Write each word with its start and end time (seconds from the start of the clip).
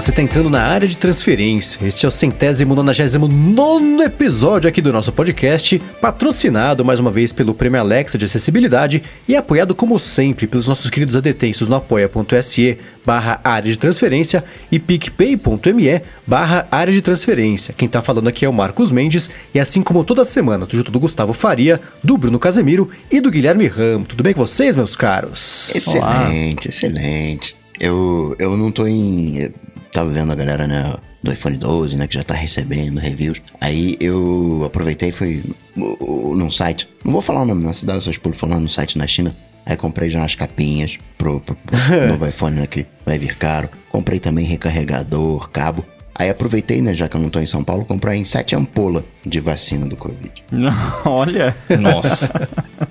você 0.00 0.10
está 0.10 0.22
entrando 0.22 0.48
na 0.48 0.62
área 0.62 0.88
de 0.88 0.96
transferência. 0.96 1.86
Este 1.86 2.06
é 2.06 2.08
o 2.08 2.10
centésimo 2.10 2.74
nonagésimo 2.74 3.28
nono 3.28 4.02
episódio 4.02 4.66
aqui 4.66 4.80
do 4.80 4.94
nosso 4.94 5.12
podcast, 5.12 5.78
patrocinado 6.00 6.82
mais 6.82 6.98
uma 6.98 7.10
vez 7.10 7.34
pelo 7.34 7.52
Prêmio 7.52 7.78
Alexa 7.78 8.16
de 8.16 8.24
Acessibilidade 8.24 9.02
e 9.28 9.36
apoiado 9.36 9.74
como 9.74 9.98
sempre 9.98 10.46
pelos 10.46 10.66
nossos 10.66 10.88
queridos 10.88 11.16
adetensos 11.16 11.68
no 11.68 11.76
apoia.se 11.76 12.78
barra 13.04 13.42
área 13.44 13.70
de 13.70 13.76
transferência 13.76 14.42
e 14.72 14.78
picpay.me 14.78 16.00
barra 16.26 16.66
área 16.70 16.94
de 16.94 17.02
transferência. 17.02 17.74
Quem 17.76 17.84
está 17.84 18.00
falando 18.00 18.28
aqui 18.28 18.46
é 18.46 18.48
o 18.48 18.54
Marcos 18.54 18.90
Mendes 18.90 19.30
e 19.52 19.60
assim 19.60 19.82
como 19.82 20.02
toda 20.02 20.24
semana, 20.24 20.66
tô 20.66 20.78
junto 20.78 20.90
do 20.90 20.98
Gustavo 20.98 21.34
Faria, 21.34 21.78
do 22.02 22.16
Bruno 22.16 22.38
Casemiro 22.38 22.88
e 23.10 23.20
do 23.20 23.30
Guilherme 23.30 23.66
Ramo. 23.66 24.06
Tudo 24.06 24.22
bem 24.22 24.32
com 24.32 24.46
vocês, 24.46 24.74
meus 24.74 24.96
caros? 24.96 25.70
Excelente, 25.74 25.98
Olá. 26.00 26.30
excelente. 26.66 27.60
Eu, 27.80 28.36
eu 28.38 28.58
não 28.58 28.70
tô 28.70 28.86
em. 28.86 29.50
Tava 29.92 30.10
vendo 30.10 30.32
a 30.32 30.34
galera 30.34 30.66
né, 30.66 30.94
do 31.22 31.32
iPhone 31.32 31.56
12, 31.56 31.96
né, 31.96 32.06
que 32.06 32.14
já 32.14 32.22
tá 32.22 32.34
recebendo 32.34 32.98
reviews. 32.98 33.40
Aí 33.60 33.96
eu 34.00 34.62
aproveitei 34.64 35.10
e 35.10 35.12
fui 35.12 35.42
num 35.76 36.50
site. 36.50 36.88
Não 37.04 37.12
vou 37.12 37.22
falar 37.22 37.42
o 37.42 37.44
nome 37.44 37.64
na 37.64 37.74
cidade, 37.74 38.04
só 38.04 38.10
pulo 38.20 38.34
falando 38.34 38.62
no 38.62 38.68
site 38.68 38.96
na 38.96 39.06
China. 39.06 39.34
Aí 39.66 39.76
comprei 39.76 40.10
já 40.10 40.18
umas 40.20 40.34
capinhas 40.34 40.98
pro, 41.18 41.40
pro, 41.40 41.54
pro 41.54 41.76
novo 42.08 42.26
iPhone 42.26 42.56
né, 42.56 42.66
que 42.66 42.86
vai 43.04 43.18
vir 43.18 43.36
caro. 43.36 43.68
Comprei 43.90 44.18
também 44.18 44.44
recarregador, 44.44 45.48
cabo. 45.50 45.84
Aí 46.14 46.28
aproveitei, 46.28 46.82
né, 46.82 46.94
já 46.94 47.08
que 47.08 47.16
eu 47.16 47.20
não 47.20 47.30
tô 47.30 47.40
em 47.40 47.46
São 47.46 47.64
Paulo, 47.64 47.84
comprei 47.84 48.18
em 48.18 48.24
sete 48.24 48.54
ampolas 48.54 49.04
de 49.24 49.40
vacina 49.40 49.86
do 49.86 49.96
Covid. 49.96 50.30
Olha! 51.04 51.56
Nossa! 51.78 52.48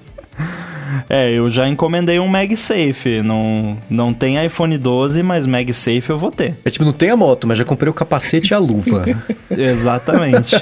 É, 1.09 1.32
eu 1.32 1.50
já 1.50 1.68
encomendei 1.68 2.20
um 2.20 2.28
MagSafe. 2.28 3.22
Não, 3.22 3.78
não 3.90 4.14
tem 4.14 4.44
iPhone 4.44 4.78
12, 4.78 5.23
mas 5.23 5.46
MagSafe 5.46 6.09
eu 6.09 6.18
vou 6.18 6.31
ter. 6.31 6.58
É 6.64 6.70
tipo, 6.70 6.86
não 6.86 6.94
tem 6.94 7.09
a 7.09 7.16
moto, 7.16 7.48
mas 7.48 7.58
já 7.58 7.66
comprei 7.66 7.90
o 7.90 7.94
capacete 7.94 8.52
e 8.52 8.54
a 8.54 8.59
luva. 8.59 9.06
Exatamente. 9.50 10.56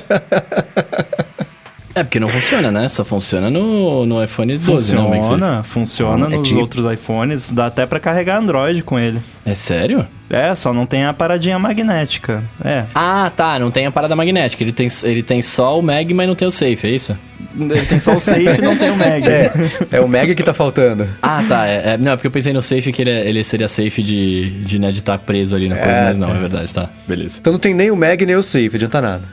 É, 1.98 2.04
porque 2.04 2.20
não 2.20 2.28
funciona, 2.28 2.72
né? 2.72 2.88
Só 2.90 3.04
funciona 3.04 3.50
no, 3.50 4.06
no 4.06 4.24
iPhone 4.24 4.56
12, 4.56 4.96
funciona, 4.96 5.58
né? 5.58 5.64
Funciona, 5.64 6.26
é 6.28 6.38
nos 6.38 6.48
tipo... 6.48 6.60
outros 6.60 6.86
iPhones. 6.86 7.52
Dá 7.52 7.66
até 7.66 7.88
para 7.88 8.00
carregar 8.00 8.38
Android 8.38 8.84
com 8.84 9.00
ele. 9.00 9.20
É 9.48 9.56
sério? 9.56 10.06
É, 10.30 10.54
só 10.54 10.74
não 10.74 10.86
tem 10.86 11.06
a 11.06 11.14
paradinha 11.14 11.58
magnética. 11.58 12.44
É. 12.64 12.84
Ah, 12.94 13.32
tá. 13.34 13.58
Não 13.58 13.72
tem 13.72 13.86
a 13.86 13.92
parada 13.92 14.14
magnética. 14.14 14.62
Ele 14.62 14.74
tem, 14.74 14.90
ele 15.04 15.24
tem 15.24 15.42
só 15.42 15.80
o 15.80 15.82
Mag, 15.82 16.14
mas 16.14 16.28
não 16.28 16.36
tem 16.36 16.46
o 16.46 16.52
Safe, 16.52 16.86
é 16.86 16.90
isso? 16.90 17.18
Ele 17.58 17.86
tem 17.86 17.98
só 17.98 18.14
o 18.14 18.20
Safe 18.20 18.42
e 18.42 18.62
não 18.62 18.76
tem 18.76 18.92
o 18.92 18.98
Mag. 18.98 19.08
É, 19.90 19.98
é 19.98 20.02
o 20.02 20.08
Mag 20.08 20.36
que 20.36 20.44
tá 20.44 20.54
faltando. 20.54 21.08
Ah, 21.22 21.42
tá. 21.48 21.66
É, 21.66 21.94
é, 21.94 21.98
não, 21.98 22.12
é 22.12 22.16
porque 22.18 22.28
eu 22.28 22.32
pensei 22.32 22.52
no 22.52 22.62
Safe 22.62 22.92
que 22.92 23.02
ele, 23.02 23.10
é, 23.10 23.30
ele 23.30 23.42
seria 23.42 23.70
safe 23.70 24.04
de, 24.04 24.50
de, 24.66 24.80
né, 24.80 24.92
de 24.92 25.00
estar 25.00 25.18
tá 25.18 25.24
preso 25.24 25.56
ali 25.56 25.70
na 25.70 25.78
coisa, 25.78 25.98
é, 25.98 26.04
mas 26.04 26.18
não, 26.18 26.36
é 26.36 26.40
verdade, 26.40 26.74
tá. 26.74 26.90
Beleza. 27.08 27.38
Então 27.40 27.54
não 27.54 27.60
tem 27.60 27.74
nem 27.74 27.90
o 27.90 27.96
Mag 27.96 28.26
nem 28.26 28.36
o 28.36 28.44
Safe, 28.44 28.72
adianta 28.74 29.00
nada. 29.00 29.24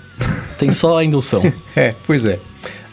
Tem 0.56 0.70
só 0.70 0.98
a 0.98 1.04
indução. 1.04 1.42
é, 1.74 1.92
pois 2.06 2.24
é. 2.24 2.38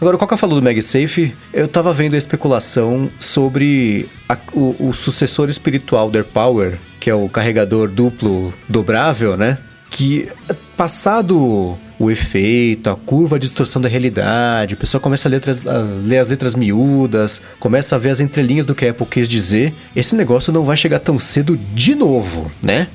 Agora, 0.02 0.18
qual 0.18 0.28
que 0.28 0.36
falou 0.36 0.60
do 0.60 0.64
MagSafe? 0.64 1.36
Eu 1.54 1.68
tava 1.68 1.94
vendo 1.94 2.16
a 2.16 2.18
especulação 2.18 3.08
sobre 3.20 4.10
a, 4.28 4.36
o, 4.52 4.88
o, 4.88 4.94
sucessor 4.94 5.48
espiritual 5.48 6.10
do 6.10 6.18
AirPower, 6.18 6.80
que 7.00 7.08
é 7.08 7.14
o 7.14 7.30
carregador 7.30 7.88
duplo 7.88 8.52
dobrável, 8.68 9.38
né? 9.38 9.60
Que 9.92 10.30
passado 10.76 11.78
o 12.00 12.10
efeito, 12.10 12.90
a 12.90 12.96
curva, 12.96 13.36
a 13.36 13.40
distorção 13.40 13.80
da 13.80 13.88
realidade, 13.88 14.74
a 14.74 14.78
pessoa 14.78 15.00
começa 15.00 15.28
a, 15.28 15.30
letras, 15.30 15.68
a, 15.68 15.78
ler 16.04 16.18
as 16.18 16.30
letras 16.30 16.56
miúdas, 16.56 17.40
começa 17.60 17.94
a 17.94 17.98
ver 18.00 18.10
as 18.10 18.20
entrelinhas 18.20 18.66
do 18.66 18.74
que 18.74 18.86
a 18.88 18.90
Apple 18.90 19.06
quis 19.06 19.28
dizer, 19.28 19.72
esse 19.96 20.16
negócio 20.16 20.52
não 20.52 20.64
vai 20.64 20.76
chegar 20.76 20.98
tão 21.00 21.20
cedo 21.20 21.56
de 21.56 21.94
novo, 21.94 22.52
né? 22.64 22.88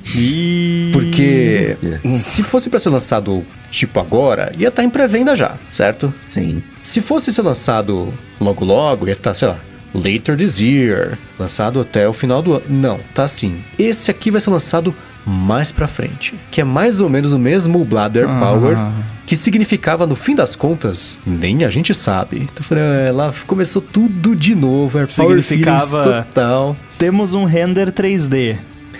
Porque 0.91 1.77
se 2.15 2.43
fosse 2.43 2.69
para 2.69 2.79
ser 2.79 2.89
lançado 2.89 3.45
tipo 3.71 3.97
agora, 3.99 4.51
ia 4.57 4.67
estar 4.67 4.81
tá 4.81 4.83
em 4.83 4.89
pré-venda 4.89 5.33
já, 5.35 5.57
certo? 5.69 6.13
Sim. 6.27 6.61
Se 6.83 6.99
fosse 6.99 7.31
ser 7.31 7.43
lançado 7.43 8.13
logo 8.41 8.65
logo, 8.65 9.07
ia 9.07 9.13
estar, 9.13 9.29
tá, 9.29 9.33
sei 9.33 9.47
lá, 9.47 9.59
later 9.93 10.35
this 10.35 10.59
year, 10.59 11.17
lançado 11.39 11.79
até 11.79 12.07
o 12.07 12.13
final 12.13 12.41
do 12.41 12.55
ano. 12.55 12.65
Não, 12.67 12.99
tá 13.13 13.23
assim. 13.23 13.61
Esse 13.79 14.11
aqui 14.11 14.29
vai 14.29 14.41
ser 14.41 14.49
lançado 14.49 14.93
mais 15.27 15.73
pra 15.73 15.87
frente, 15.87 16.35
que 16.49 16.61
é 16.61 16.63
mais 16.63 17.01
ou 17.01 17.09
menos 17.09 17.33
o 17.33 17.39
mesmo 17.39 17.83
Bladder 17.83 18.29
ah. 18.29 18.39
Power, 18.39 18.77
que 19.25 19.35
significava, 19.35 20.07
no 20.07 20.15
fim 20.15 20.33
das 20.33 20.55
contas, 20.55 21.19
nem 21.25 21.65
a 21.65 21.69
gente 21.69 21.93
sabe. 21.93 22.43
Então, 22.43 22.63
falei, 22.63 22.83
ah, 22.83 23.11
lá 23.11 23.33
começou 23.45 23.81
tudo 23.81 24.33
de 24.33 24.55
novo, 24.55 24.97
Air 24.97 25.07
Power 25.13 25.43
significava 25.43 26.01
total. 26.01 26.77
Temos 26.97 27.33
um 27.33 27.43
render 27.43 27.91
3D. 27.91 28.57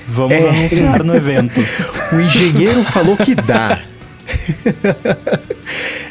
Vamos 0.09 0.43
é. 0.43 0.49
anunciar 0.49 1.03
no 1.03 1.15
evento. 1.15 1.59
o 2.11 2.19
engenheiro 2.19 2.83
falou 2.83 3.15
que 3.15 3.33
dá. 3.33 3.79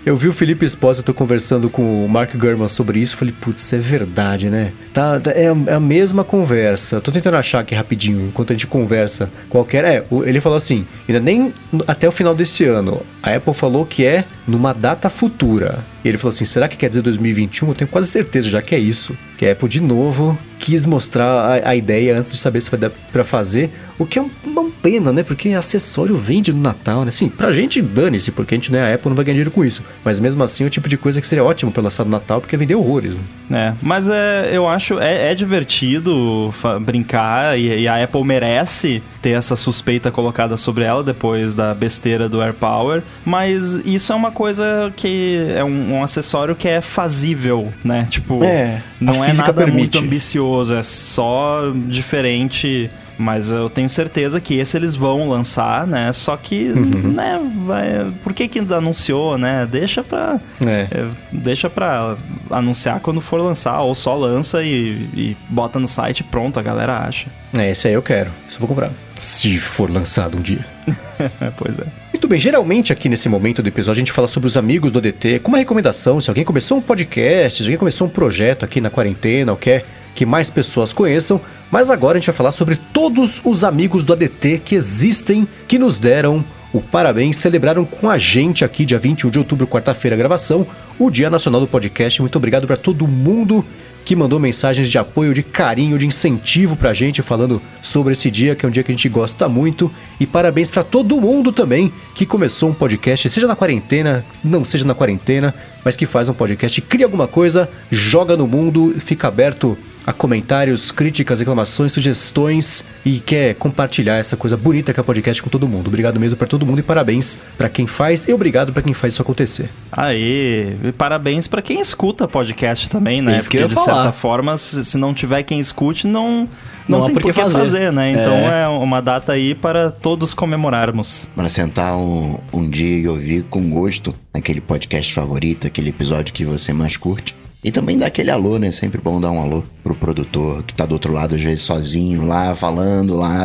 eu 0.06 0.16
vi 0.16 0.28
o 0.28 0.32
Felipe 0.32 0.64
Espósito 0.64 1.12
conversando 1.12 1.68
com 1.68 2.04
o 2.04 2.08
Mark 2.08 2.32
Gurman 2.36 2.68
sobre 2.68 3.00
isso. 3.00 3.16
Falei, 3.16 3.34
putz, 3.40 3.72
é 3.72 3.78
verdade, 3.78 4.48
né? 4.48 4.72
Tá, 4.92 5.18
tá 5.18 5.32
é, 5.32 5.46
é, 5.66 5.74
a 5.74 5.80
mesma 5.80 6.22
conversa. 6.22 7.00
Tô 7.00 7.10
tentando 7.10 7.36
achar 7.36 7.58
aqui 7.58 7.74
rapidinho, 7.74 8.28
enquanto 8.28 8.52
a 8.52 8.54
gente 8.54 8.68
conversa. 8.68 9.28
Qualquer. 9.48 9.84
É, 9.84 10.04
ele 10.24 10.40
falou 10.40 10.56
assim: 10.56 10.86
ainda 11.08 11.20
nem 11.20 11.52
até 11.88 12.06
o 12.06 12.12
final 12.12 12.36
desse 12.36 12.64
ano. 12.64 13.02
A 13.20 13.34
Apple 13.34 13.52
falou 13.52 13.84
que 13.84 14.04
é 14.04 14.24
numa 14.46 14.72
data 14.72 15.10
futura. 15.10 15.84
E 16.04 16.08
ele 16.08 16.18
falou 16.18 16.30
assim: 16.30 16.44
será 16.44 16.68
que 16.68 16.76
quer 16.76 16.88
dizer 16.88 17.02
2021? 17.02 17.68
Eu 17.68 17.74
tenho 17.74 17.90
quase 17.90 18.06
certeza 18.06 18.48
já 18.48 18.62
que 18.62 18.76
é 18.76 18.78
isso. 18.78 19.18
Que 19.36 19.44
a 19.44 19.52
Apple, 19.52 19.68
de 19.68 19.80
novo, 19.80 20.38
quis 20.66 20.84
mostrar 20.84 21.24
a, 21.24 21.70
a 21.70 21.76
ideia 21.76 22.18
antes 22.18 22.32
de 22.32 22.38
saber 22.38 22.60
se 22.60 22.68
vai 22.68 22.80
dar 22.80 22.90
pra 23.12 23.22
fazer. 23.22 23.70
O 23.98 24.04
que 24.04 24.18
é 24.18 24.24
uma 24.44 24.68
pena, 24.82 25.12
né? 25.12 25.22
Porque 25.22 25.50
acessório 25.50 26.16
vende 26.16 26.52
no 26.52 26.60
Natal, 26.60 27.04
né? 27.04 27.10
Sim, 27.12 27.28
pra 27.28 27.52
gente 27.52 27.80
dane-se, 27.80 28.32
porque 28.32 28.54
a 28.54 28.56
gente, 28.56 28.72
né, 28.72 28.90
a 28.90 28.94
Apple 28.94 29.08
não 29.08 29.16
vai 29.16 29.24
ganhar 29.24 29.34
dinheiro 29.34 29.50
com 29.52 29.64
isso. 29.64 29.82
Mas 30.04 30.18
mesmo 30.18 30.42
assim, 30.42 30.64
é 30.64 30.66
o 30.66 30.70
tipo 30.70 30.88
de 30.88 30.98
coisa 30.98 31.20
que 31.20 31.26
seria 31.26 31.44
ótimo 31.44 31.70
pra 31.70 31.82
lançar 31.82 32.04
no 32.04 32.10
Natal, 32.10 32.40
porque 32.40 32.56
vender 32.56 32.74
horrores, 32.74 33.16
né? 33.16 33.24
É, 33.68 33.74
mas 33.80 34.08
é, 34.08 34.50
eu 34.52 34.68
acho, 34.68 34.98
é, 34.98 35.30
é 35.30 35.34
divertido 35.34 36.52
brincar 36.82 37.56
e, 37.58 37.82
e, 37.82 37.88
a 37.88 38.02
Apple 38.02 38.24
merece 38.24 39.02
ter 39.22 39.30
essa 39.30 39.54
suspeita 39.54 40.10
colocada 40.10 40.56
sobre 40.56 40.82
ela 40.82 41.02
depois 41.02 41.54
da 41.54 41.72
besteira 41.72 42.28
do 42.28 42.42
AirPower. 42.42 43.02
Mas 43.24 43.80
isso 43.84 44.12
é 44.12 44.16
uma 44.16 44.32
coisa 44.32 44.92
que 44.96 45.46
é 45.54 45.62
um, 45.62 45.94
um 45.94 46.02
acessório 46.02 46.56
que 46.56 46.66
é 46.66 46.80
fazível, 46.80 47.72
né? 47.84 48.06
Tipo, 48.10 48.42
é, 48.42 48.82
não 49.00 49.24
é 49.24 49.32
nada 49.32 49.52
permite. 49.54 49.78
muito 49.78 49.98
ambicioso, 49.98 50.55
é 50.62 50.82
só 50.82 51.70
diferente 51.74 52.90
mas 53.18 53.50
eu 53.50 53.70
tenho 53.70 53.88
certeza 53.88 54.40
que 54.40 54.58
esse 54.58 54.76
eles 54.76 54.94
vão 54.94 55.28
lançar, 55.28 55.86
né? 55.86 56.12
Só 56.12 56.36
que, 56.36 56.70
uhum. 56.70 57.12
né, 57.12 57.40
vai... 57.64 58.06
Por 58.22 58.32
que 58.32 58.46
que 58.46 58.58
anunciou, 58.58 59.38
né? 59.38 59.66
Deixa 59.70 60.02
pra... 60.02 60.38
É. 60.64 60.86
É, 60.90 61.08
deixa 61.32 61.70
pra 61.70 62.16
anunciar 62.50 63.00
quando 63.00 63.20
for 63.20 63.40
lançar, 63.40 63.80
ou 63.80 63.94
só 63.94 64.14
lança 64.14 64.62
e, 64.62 65.08
e 65.14 65.36
bota 65.48 65.78
no 65.78 65.88
site 65.88 66.22
pronto, 66.22 66.60
a 66.60 66.62
galera 66.62 66.98
acha. 66.98 67.28
É, 67.56 67.70
esse 67.70 67.88
aí 67.88 67.94
eu 67.94 68.02
quero. 68.02 68.30
Isso 68.46 68.56
eu 68.56 68.60
vou 68.60 68.68
comprar. 68.68 68.90
Se 69.14 69.56
for 69.58 69.90
lançado 69.90 70.36
um 70.36 70.42
dia. 70.42 70.64
pois 71.56 71.78
é. 71.78 71.86
Muito 72.12 72.28
bem, 72.28 72.38
geralmente 72.38 72.92
aqui 72.92 73.08
nesse 73.08 73.28
momento 73.28 73.62
do 73.62 73.68
episódio 73.68 73.98
a 73.98 74.04
gente 74.04 74.12
fala 74.12 74.28
sobre 74.28 74.46
os 74.46 74.56
amigos 74.56 74.92
do 74.92 74.98
ADT, 74.98 75.40
com 75.40 75.48
uma 75.48 75.58
recomendação, 75.58 76.20
se 76.20 76.28
alguém 76.28 76.44
começou 76.44 76.78
um 76.78 76.82
podcast, 76.82 77.58
se 77.58 77.68
alguém 77.68 77.78
começou 77.78 78.06
um 78.06 78.10
projeto 78.10 78.64
aqui 78.64 78.80
na 78.80 78.90
quarentena 78.90 79.52
ou 79.52 79.58
quer 79.58 79.84
que 80.16 80.26
mais 80.26 80.48
pessoas 80.48 80.92
conheçam, 80.92 81.40
mas 81.70 81.90
agora 81.90 82.16
a 82.16 82.20
gente 82.20 82.26
vai 82.26 82.34
falar 82.34 82.50
sobre 82.50 82.74
todos 82.74 83.42
os 83.44 83.62
amigos 83.62 84.04
do 84.04 84.14
ADT 84.14 84.62
que 84.64 84.74
existem, 84.74 85.46
que 85.68 85.78
nos 85.78 85.98
deram 85.98 86.42
o 86.72 86.80
parabéns, 86.80 87.36
celebraram 87.36 87.84
com 87.84 88.10
a 88.10 88.18
gente 88.18 88.64
aqui, 88.64 88.84
dia 88.84 88.98
21 88.98 89.30
de 89.30 89.38
outubro, 89.38 89.66
quarta-feira, 89.66 90.16
gravação, 90.16 90.66
o 90.98 91.10
Dia 91.10 91.30
Nacional 91.30 91.60
do 91.60 91.66
Podcast. 91.66 92.20
Muito 92.20 92.36
obrigado 92.36 92.66
para 92.66 92.76
todo 92.76 93.06
mundo 93.06 93.64
que 94.04 94.14
mandou 94.14 94.38
mensagens 94.38 94.88
de 94.88 94.98
apoio, 94.98 95.34
de 95.34 95.42
carinho, 95.42 95.98
de 95.98 96.06
incentivo 96.06 96.76
pra 96.76 96.94
gente 96.94 97.22
falando 97.22 97.60
sobre 97.82 98.12
esse 98.12 98.30
dia, 98.30 98.54
que 98.54 98.64
é 98.64 98.68
um 98.68 98.70
dia 98.70 98.82
que 98.82 98.92
a 98.92 98.94
gente 98.94 99.08
gosta 99.08 99.48
muito. 99.48 99.90
E 100.20 100.26
parabéns 100.26 100.70
para 100.70 100.82
todo 100.82 101.20
mundo 101.20 101.50
também 101.50 101.92
que 102.14 102.26
começou 102.26 102.70
um 102.70 102.74
podcast, 102.74 103.28
seja 103.28 103.46
na 103.46 103.56
quarentena, 103.56 104.24
não 104.44 104.64
seja 104.64 104.84
na 104.84 104.94
quarentena, 104.94 105.54
mas 105.84 105.96
que 105.96 106.06
faz 106.06 106.28
um 106.28 106.34
podcast, 106.34 106.80
cria 106.82 107.06
alguma 107.06 107.26
coisa, 107.26 107.68
joga 107.90 108.36
no 108.36 108.46
mundo, 108.46 108.94
fica 108.98 109.28
aberto 109.28 109.76
a 110.06 110.12
comentários, 110.12 110.92
críticas, 110.92 111.40
reclamações, 111.40 111.92
sugestões 111.92 112.84
e 113.04 113.18
quer 113.18 113.56
compartilhar 113.56 114.16
essa 114.16 114.36
coisa 114.36 114.56
bonita 114.56 114.94
que 114.94 115.00
é 115.00 115.02
o 115.02 115.04
podcast 115.04 115.42
com 115.42 115.50
todo 115.50 115.66
mundo. 115.66 115.88
Obrigado 115.88 116.20
mesmo 116.20 116.36
para 116.36 116.46
todo 116.46 116.64
mundo 116.64 116.78
e 116.78 116.82
parabéns 116.82 117.40
para 117.58 117.68
quem 117.68 117.86
faz 117.86 118.28
e 118.28 118.32
obrigado 118.32 118.72
para 118.72 118.82
quem 118.82 118.94
faz 118.94 119.14
isso 119.14 119.22
acontecer. 119.22 119.68
Aí, 119.90 120.76
e 120.84 120.92
parabéns 120.92 121.48
para 121.48 121.60
quem 121.60 121.80
escuta 121.80 122.28
podcast 122.28 122.88
também, 122.88 123.20
né? 123.20 123.38
Isso 123.38 123.50
Porque 123.50 123.66
de 123.66 123.74
falar. 123.74 123.94
certa 123.94 124.12
forma, 124.12 124.56
se 124.56 124.96
não 124.96 125.12
tiver 125.12 125.42
quem 125.42 125.58
escute, 125.58 126.06
não 126.06 126.48
não, 126.88 127.00
não 127.00 127.06
tem 127.06 127.14
por 127.14 127.22
que 127.24 127.32
fazer. 127.32 127.58
fazer. 127.58 127.92
né? 127.92 128.12
Então 128.12 128.32
é. 128.32 128.62
é. 128.62 128.68
uma 128.68 129.02
data 129.02 129.32
aí 129.32 129.56
para 129.56 129.90
todos 129.90 130.34
comemorarmos. 130.34 131.26
Para 131.34 131.48
sentar 131.48 131.96
um, 131.96 132.38
um 132.52 132.70
dia 132.70 132.98
e 132.98 133.08
ouvir 133.08 133.42
com 133.50 133.68
gosto 133.70 134.14
aquele 134.32 134.60
podcast 134.60 135.12
favorito, 135.12 135.66
aquele 135.66 135.90
episódio 135.90 136.32
que 136.32 136.44
você 136.44 136.72
mais 136.72 136.96
curte 136.96 137.34
E 137.66 137.72
também 137.72 137.98
dá 137.98 138.06
aquele 138.06 138.30
alô, 138.30 138.60
né? 138.60 138.70
Sempre 138.70 139.00
bom 139.00 139.20
dar 139.20 139.32
um 139.32 139.42
alô 139.42 139.64
pro 139.82 139.92
produtor 139.92 140.62
que 140.62 140.72
tá 140.72 140.86
do 140.86 140.92
outro 140.92 141.12
lado, 141.12 141.34
às 141.34 141.40
vezes 141.40 141.62
sozinho, 141.62 142.24
lá 142.24 142.54
falando, 142.54 143.16
lá 143.16 143.44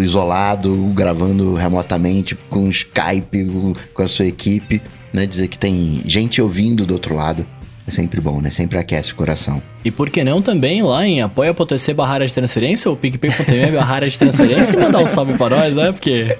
isolado, 0.00 0.74
gravando 0.94 1.52
remotamente 1.52 2.34
com 2.48 2.66
Skype, 2.70 3.76
com 3.92 4.02
a 4.02 4.08
sua 4.08 4.24
equipe, 4.24 4.80
né? 5.12 5.26
Dizer 5.26 5.48
que 5.48 5.58
tem 5.58 6.00
gente 6.06 6.40
ouvindo 6.40 6.86
do 6.86 6.94
outro 6.94 7.14
lado. 7.14 7.46
É 7.86 7.90
sempre 7.90 8.22
bom, 8.22 8.40
né? 8.40 8.48
Sempre 8.48 8.78
aquece 8.78 9.12
o 9.12 9.16
coração. 9.16 9.60
E 9.84 9.90
por 9.90 10.08
que 10.08 10.24
não 10.24 10.40
também 10.40 10.82
lá 10.82 11.06
em 11.06 11.20
apoia.se 11.20 11.92
barra 11.92 12.24
de 12.24 12.32
transferência 12.32 12.90
ou 12.90 12.96
picpay.me 12.96 13.72
barra 13.72 14.08
de 14.08 14.18
transferência 14.18 14.72
e 14.72 14.80
mandar 14.80 15.00
um 15.00 15.06
salve 15.06 15.36
para 15.36 15.56
nós, 15.56 15.76
né? 15.76 15.92
Porque 15.92 16.38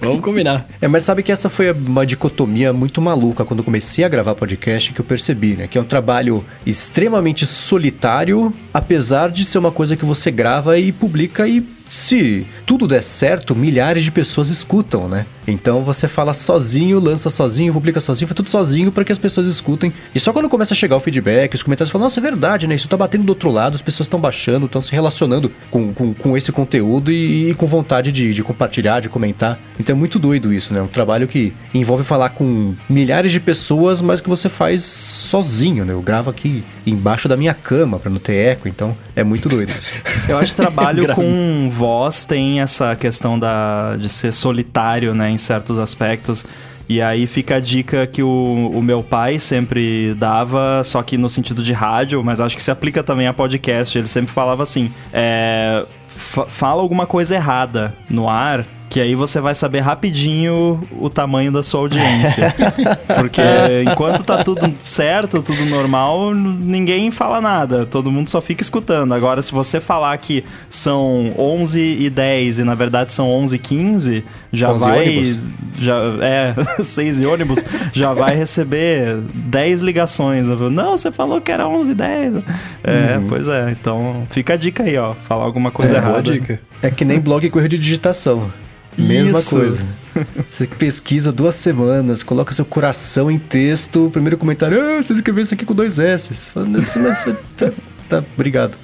Vamos 0.00 0.20
combinar. 0.20 0.66
É, 0.80 0.88
mas 0.88 1.02
sabe 1.02 1.22
que 1.22 1.32
essa 1.32 1.48
foi 1.48 1.70
uma 1.72 2.06
dicotomia 2.06 2.72
muito 2.72 3.00
maluca 3.00 3.44
quando 3.44 3.62
comecei 3.62 4.04
a 4.04 4.08
gravar 4.08 4.34
podcast 4.34 4.92
que 4.92 5.00
eu 5.00 5.04
percebi, 5.04 5.54
né? 5.54 5.66
Que 5.66 5.78
é 5.78 5.80
um 5.80 5.84
trabalho 5.84 6.44
extremamente 6.64 7.46
solitário, 7.46 8.52
apesar 8.72 9.30
de 9.30 9.44
ser 9.44 9.58
uma 9.58 9.72
coisa 9.72 9.96
que 9.96 10.04
você 10.04 10.30
grava 10.30 10.78
e 10.78 10.92
publica 10.92 11.46
e 11.46 11.75
se 11.86 12.46
tudo 12.66 12.86
der 12.86 13.02
certo, 13.02 13.54
milhares 13.54 14.02
de 14.02 14.10
pessoas 14.10 14.50
escutam, 14.50 15.08
né? 15.08 15.24
Então 15.46 15.82
você 15.82 16.08
fala 16.08 16.34
sozinho, 16.34 16.98
lança 16.98 17.30
sozinho, 17.30 17.72
publica 17.72 18.00
sozinho, 18.00 18.26
faz 18.26 18.34
tudo 18.34 18.48
sozinho 18.48 18.90
para 18.90 19.04
que 19.04 19.12
as 19.12 19.18
pessoas 19.18 19.46
escutem. 19.46 19.92
E 20.14 20.18
só 20.18 20.32
quando 20.32 20.48
começa 20.48 20.74
a 20.74 20.76
chegar 20.76 20.96
o 20.96 21.00
feedback, 21.00 21.54
os 21.54 21.62
comentários 21.62 21.90
falam, 21.90 22.06
nossa, 22.06 22.18
é 22.18 22.22
verdade, 22.22 22.66
né? 22.66 22.74
Isso 22.74 22.88
tá 22.88 22.96
batendo 22.96 23.24
do 23.24 23.30
outro 23.30 23.50
lado, 23.50 23.76
as 23.76 23.82
pessoas 23.82 24.06
estão 24.06 24.18
baixando, 24.18 24.66
estão 24.66 24.82
se 24.82 24.92
relacionando 24.92 25.50
com, 25.70 25.92
com, 25.92 26.12
com, 26.12 26.36
esse 26.36 26.50
conteúdo 26.50 27.12
e, 27.12 27.50
e 27.50 27.54
com 27.54 27.66
vontade 27.66 28.10
de, 28.10 28.34
de, 28.34 28.42
compartilhar, 28.42 29.00
de 29.00 29.08
comentar. 29.08 29.58
Então 29.78 29.94
é 29.94 29.98
muito 29.98 30.18
doido 30.18 30.52
isso, 30.52 30.74
né? 30.74 30.82
Um 30.82 30.88
trabalho 30.88 31.28
que 31.28 31.52
envolve 31.72 32.02
falar 32.02 32.30
com 32.30 32.74
milhares 32.88 33.30
de 33.30 33.38
pessoas, 33.38 34.02
mas 34.02 34.20
que 34.20 34.28
você 34.28 34.48
faz 34.48 34.82
sozinho, 34.82 35.84
né? 35.84 35.92
Eu 35.92 36.02
gravo 36.02 36.30
aqui 36.30 36.64
embaixo 36.84 37.28
da 37.28 37.36
minha 37.36 37.54
cama 37.54 37.98
para 37.98 38.10
não 38.10 38.18
ter 38.18 38.36
eco, 38.36 38.66
então 38.66 38.96
é 39.14 39.22
muito 39.22 39.48
doido 39.48 39.70
isso. 39.70 39.94
Eu 40.28 40.38
acho 40.38 40.56
trabalho 40.56 41.06
com 41.14 41.70
voz 41.76 42.24
tem 42.24 42.60
essa 42.60 42.96
questão 42.96 43.38
da, 43.38 43.96
de 43.96 44.08
ser 44.08 44.32
solitário, 44.32 45.14
né, 45.14 45.30
em 45.30 45.36
certos 45.36 45.78
aspectos. 45.78 46.46
E 46.88 47.02
aí 47.02 47.26
fica 47.26 47.56
a 47.56 47.60
dica 47.60 48.06
que 48.06 48.22
o, 48.22 48.70
o 48.72 48.80
meu 48.80 49.02
pai 49.02 49.38
sempre 49.38 50.14
dava, 50.14 50.82
só 50.84 51.02
que 51.02 51.18
no 51.18 51.28
sentido 51.28 51.62
de 51.62 51.72
rádio, 51.72 52.22
mas 52.24 52.40
acho 52.40 52.56
que 52.56 52.62
se 52.62 52.70
aplica 52.70 53.02
também 53.02 53.26
a 53.26 53.32
podcast. 53.32 53.98
Ele 53.98 54.06
sempre 54.06 54.32
falava 54.32 54.62
assim: 54.62 54.90
é, 55.12 55.84
fala 56.06 56.80
alguma 56.80 57.04
coisa 57.04 57.34
errada 57.34 57.92
no 58.08 58.28
ar 58.28 58.64
que 58.88 59.00
aí 59.00 59.14
você 59.14 59.40
vai 59.40 59.54
saber 59.54 59.80
rapidinho 59.80 60.80
o 60.98 61.10
tamanho 61.10 61.50
da 61.50 61.62
sua 61.62 61.80
audiência. 61.80 62.54
Porque 63.14 63.42
enquanto 63.90 64.22
tá 64.22 64.42
tudo 64.44 64.72
certo, 64.78 65.42
tudo 65.42 65.64
normal, 65.66 66.34
ninguém 66.34 67.10
fala 67.10 67.40
nada, 67.40 67.84
todo 67.84 68.10
mundo 68.10 68.28
só 68.28 68.40
fica 68.40 68.62
escutando. 68.62 69.12
Agora, 69.12 69.42
se 69.42 69.52
você 69.52 69.80
falar 69.80 70.16
que 70.18 70.44
são 70.68 71.34
11 71.36 71.80
e 71.80 72.08
10 72.08 72.60
e 72.60 72.64
na 72.64 72.74
verdade 72.74 73.12
são 73.12 73.30
11 73.30 73.56
e 73.56 73.58
15, 73.58 74.24
já 74.52 74.72
vai. 74.72 75.08
Ônibus. 75.08 75.38
Já, 75.78 75.96
é, 76.22 76.54
6 76.82 77.20
e 77.20 77.26
ônibus, 77.26 77.64
já 77.92 78.14
vai 78.14 78.34
receber 78.34 79.16
10 79.34 79.80
ligações. 79.80 80.46
Não, 80.46 80.96
você 80.96 81.10
falou 81.10 81.40
que 81.40 81.52
era 81.52 81.68
11 81.68 81.92
e 81.92 81.94
10. 81.94 82.34
É, 82.34 82.40
uhum. 83.18 83.26
pois 83.28 83.48
é. 83.48 83.70
Então 83.72 84.26
fica 84.30 84.54
a 84.54 84.56
dica 84.56 84.84
aí, 84.84 84.96
ó. 84.96 85.14
Falar 85.14 85.44
alguma 85.44 85.70
coisa 85.70 85.96
é, 85.96 85.98
errada. 85.98 86.22
Dica. 86.22 86.60
É 86.82 86.90
que 86.90 87.04
nem 87.04 87.20
blog 87.20 87.48
com 87.50 87.58
erro 87.58 87.68
de 87.68 87.78
digitação. 87.78 88.50
Mesma 88.96 89.38
Isso. 89.38 89.50
coisa. 89.50 89.84
Você 90.48 90.66
pesquisa 90.66 91.30
duas 91.30 91.54
semanas, 91.54 92.22
coloca 92.22 92.52
seu 92.52 92.64
coração 92.64 93.30
em 93.30 93.38
texto, 93.38 94.08
primeiro 94.10 94.38
comentário, 94.38 94.80
ah, 94.80 95.02
você 95.02 95.12
escreveu 95.12 95.42
isso 95.42 95.52
aqui 95.52 95.66
com 95.66 95.74
dois 95.74 95.98
S. 95.98 96.50
Falando 96.52 96.78
assim, 96.78 97.00
mas 97.00 97.22
tá, 97.54 97.70
tá, 98.08 98.24
obrigado. 98.34 98.78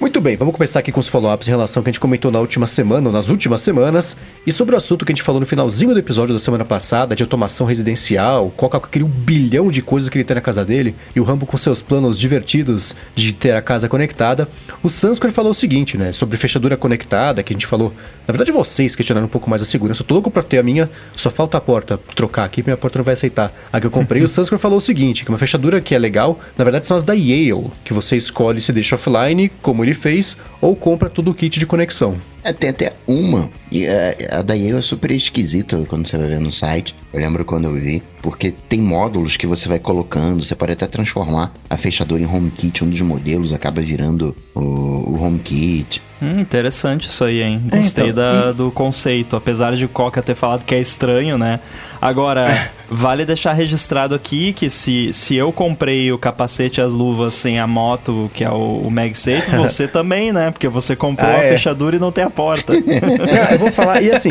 Muito 0.00 0.20
bem, 0.20 0.36
vamos 0.36 0.54
começar 0.54 0.78
aqui 0.78 0.92
com 0.92 1.00
os 1.00 1.08
follow-ups 1.08 1.48
em 1.48 1.50
relação 1.50 1.80
ao 1.80 1.84
que 1.84 1.90
a 1.90 1.92
gente 1.92 1.98
comentou 1.98 2.30
na 2.30 2.38
última 2.38 2.68
semana, 2.68 3.08
ou 3.08 3.12
nas 3.12 3.30
últimas 3.30 3.60
semanas, 3.62 4.16
e 4.46 4.52
sobre 4.52 4.76
o 4.76 4.78
assunto 4.78 5.04
que 5.04 5.10
a 5.10 5.14
gente 5.14 5.24
falou 5.24 5.40
no 5.40 5.46
finalzinho 5.46 5.92
do 5.92 5.98
episódio 5.98 6.32
da 6.32 6.38
semana 6.38 6.64
passada, 6.64 7.16
de 7.16 7.24
automação 7.24 7.66
residencial, 7.66 8.48
Coca 8.56 8.78
com 8.78 8.86
aquele 8.86 9.04
um 9.04 9.08
bilhão 9.08 9.72
de 9.72 9.82
coisas 9.82 10.08
que 10.08 10.16
ele 10.16 10.24
tem 10.24 10.36
na 10.36 10.40
casa 10.40 10.64
dele, 10.64 10.94
e 11.16 11.20
o 11.20 11.24
Rambo 11.24 11.46
com 11.46 11.56
seus 11.56 11.82
planos 11.82 12.16
divertidos 12.16 12.94
de 13.16 13.32
ter 13.32 13.50
a 13.56 13.60
casa 13.60 13.88
conectada. 13.88 14.48
O 14.84 14.88
Sanskrit 14.88 15.34
falou 15.34 15.50
o 15.50 15.54
seguinte, 15.54 15.98
né, 15.98 16.12
sobre 16.12 16.36
fechadura 16.36 16.76
conectada, 16.76 17.42
que 17.42 17.52
a 17.52 17.56
gente 17.56 17.66
falou, 17.66 17.92
na 18.24 18.32
verdade 18.32 18.52
vocês 18.52 18.94
questionaram 18.94 19.26
um 19.26 19.30
pouco 19.30 19.50
mais 19.50 19.62
a 19.62 19.64
segurança, 19.64 20.02
eu 20.02 20.06
tô 20.06 20.14
louco 20.14 20.30
pra 20.30 20.44
ter 20.44 20.58
a 20.58 20.62
minha, 20.62 20.88
só 21.16 21.28
falta 21.28 21.58
a 21.58 21.60
porta 21.60 21.98
trocar 22.14 22.44
aqui, 22.44 22.62
minha 22.62 22.76
porta 22.76 23.00
não 23.00 23.04
vai 23.04 23.14
aceitar. 23.14 23.52
A 23.72 23.80
que 23.80 23.86
eu 23.88 23.90
comprei, 23.90 24.22
o 24.22 24.28
Sanskrit 24.28 24.62
falou 24.62 24.78
o 24.78 24.80
seguinte, 24.80 25.24
que 25.24 25.30
uma 25.30 25.38
fechadura 25.38 25.80
que 25.80 25.92
é 25.92 25.98
legal, 25.98 26.38
na 26.56 26.62
verdade 26.62 26.86
são 26.86 26.96
as 26.96 27.02
da 27.02 27.14
Yale, 27.14 27.72
que 27.84 27.92
você 27.92 28.16
escolhe 28.16 28.60
se 28.60 28.72
deixa 28.72 28.94
offline, 28.94 29.50
como 29.60 29.87
fez, 29.94 30.36
ou 30.60 30.74
compra 30.74 31.08
todo 31.08 31.30
o 31.30 31.34
kit 31.34 31.58
de 31.58 31.66
conexão. 31.66 32.16
É, 32.42 32.52
tem 32.52 32.70
até 32.70 32.92
uma. 33.06 33.50
E 33.70 33.86
a, 33.86 33.90
é, 33.90 34.28
a 34.30 34.42
da 34.42 34.54
Yale 34.54 34.78
é 34.78 34.82
super 34.82 35.10
esquisita 35.10 35.84
quando 35.86 36.06
você 36.06 36.16
vai 36.16 36.28
ver 36.28 36.40
no 36.40 36.52
site. 36.52 36.94
Eu 37.12 37.20
lembro 37.20 37.44
quando 37.44 37.64
eu 37.64 37.74
vi. 37.74 38.02
Porque 38.22 38.50
tem 38.50 38.80
módulos 38.80 39.36
que 39.36 39.46
você 39.46 39.68
vai 39.68 39.78
colocando. 39.78 40.44
Você 40.44 40.54
pode 40.54 40.72
até 40.72 40.86
transformar 40.86 41.52
a 41.68 41.76
fechadura 41.76 42.22
em 42.22 42.26
HomeKit. 42.26 42.84
Um 42.84 42.90
dos 42.90 43.00
modelos 43.00 43.52
acaba 43.52 43.80
virando 43.80 44.36
o, 44.54 44.60
o 44.60 45.22
HomeKit. 45.22 46.02
Hum, 46.20 46.40
interessante 46.40 47.06
isso 47.06 47.24
aí, 47.24 47.42
hein? 47.42 47.62
É, 47.70 47.76
Gostei 47.76 48.08
então, 48.08 48.16
da, 48.16 48.50
e... 48.50 48.52
do 48.52 48.70
conceito. 48.72 49.36
Apesar 49.36 49.76
de 49.76 49.84
o 49.84 49.88
Coca 49.88 50.20
ter 50.20 50.34
falado 50.34 50.64
que 50.64 50.74
é 50.74 50.80
estranho, 50.80 51.38
né? 51.38 51.60
Agora, 52.00 52.48
é. 52.48 52.70
vale 52.90 53.24
deixar 53.24 53.52
registrado 53.52 54.16
aqui 54.16 54.52
que 54.52 54.68
se, 54.68 55.12
se 55.12 55.36
eu 55.36 55.52
comprei 55.52 56.10
o 56.10 56.18
capacete 56.18 56.80
e 56.80 56.82
as 56.82 56.92
luvas 56.92 57.34
sem 57.34 57.60
a 57.60 57.68
moto, 57.68 58.28
que 58.34 58.42
é 58.42 58.50
o, 58.50 58.82
o 58.84 58.90
MagSafe, 58.90 59.54
você 59.56 59.86
também, 59.86 60.32
né? 60.32 60.50
Porque 60.50 60.68
você 60.68 60.96
comprou 60.96 61.30
ah, 61.30 61.36
a 61.36 61.44
é. 61.44 61.50
fechadura 61.50 61.94
e 61.94 61.98
não 62.00 62.10
tem 62.10 62.24
a 62.24 62.30
porta. 62.30 62.72
Não, 62.78 63.50
eu 63.52 63.58
vou 63.58 63.70
falar, 63.70 64.02
e 64.02 64.10
assim, 64.10 64.30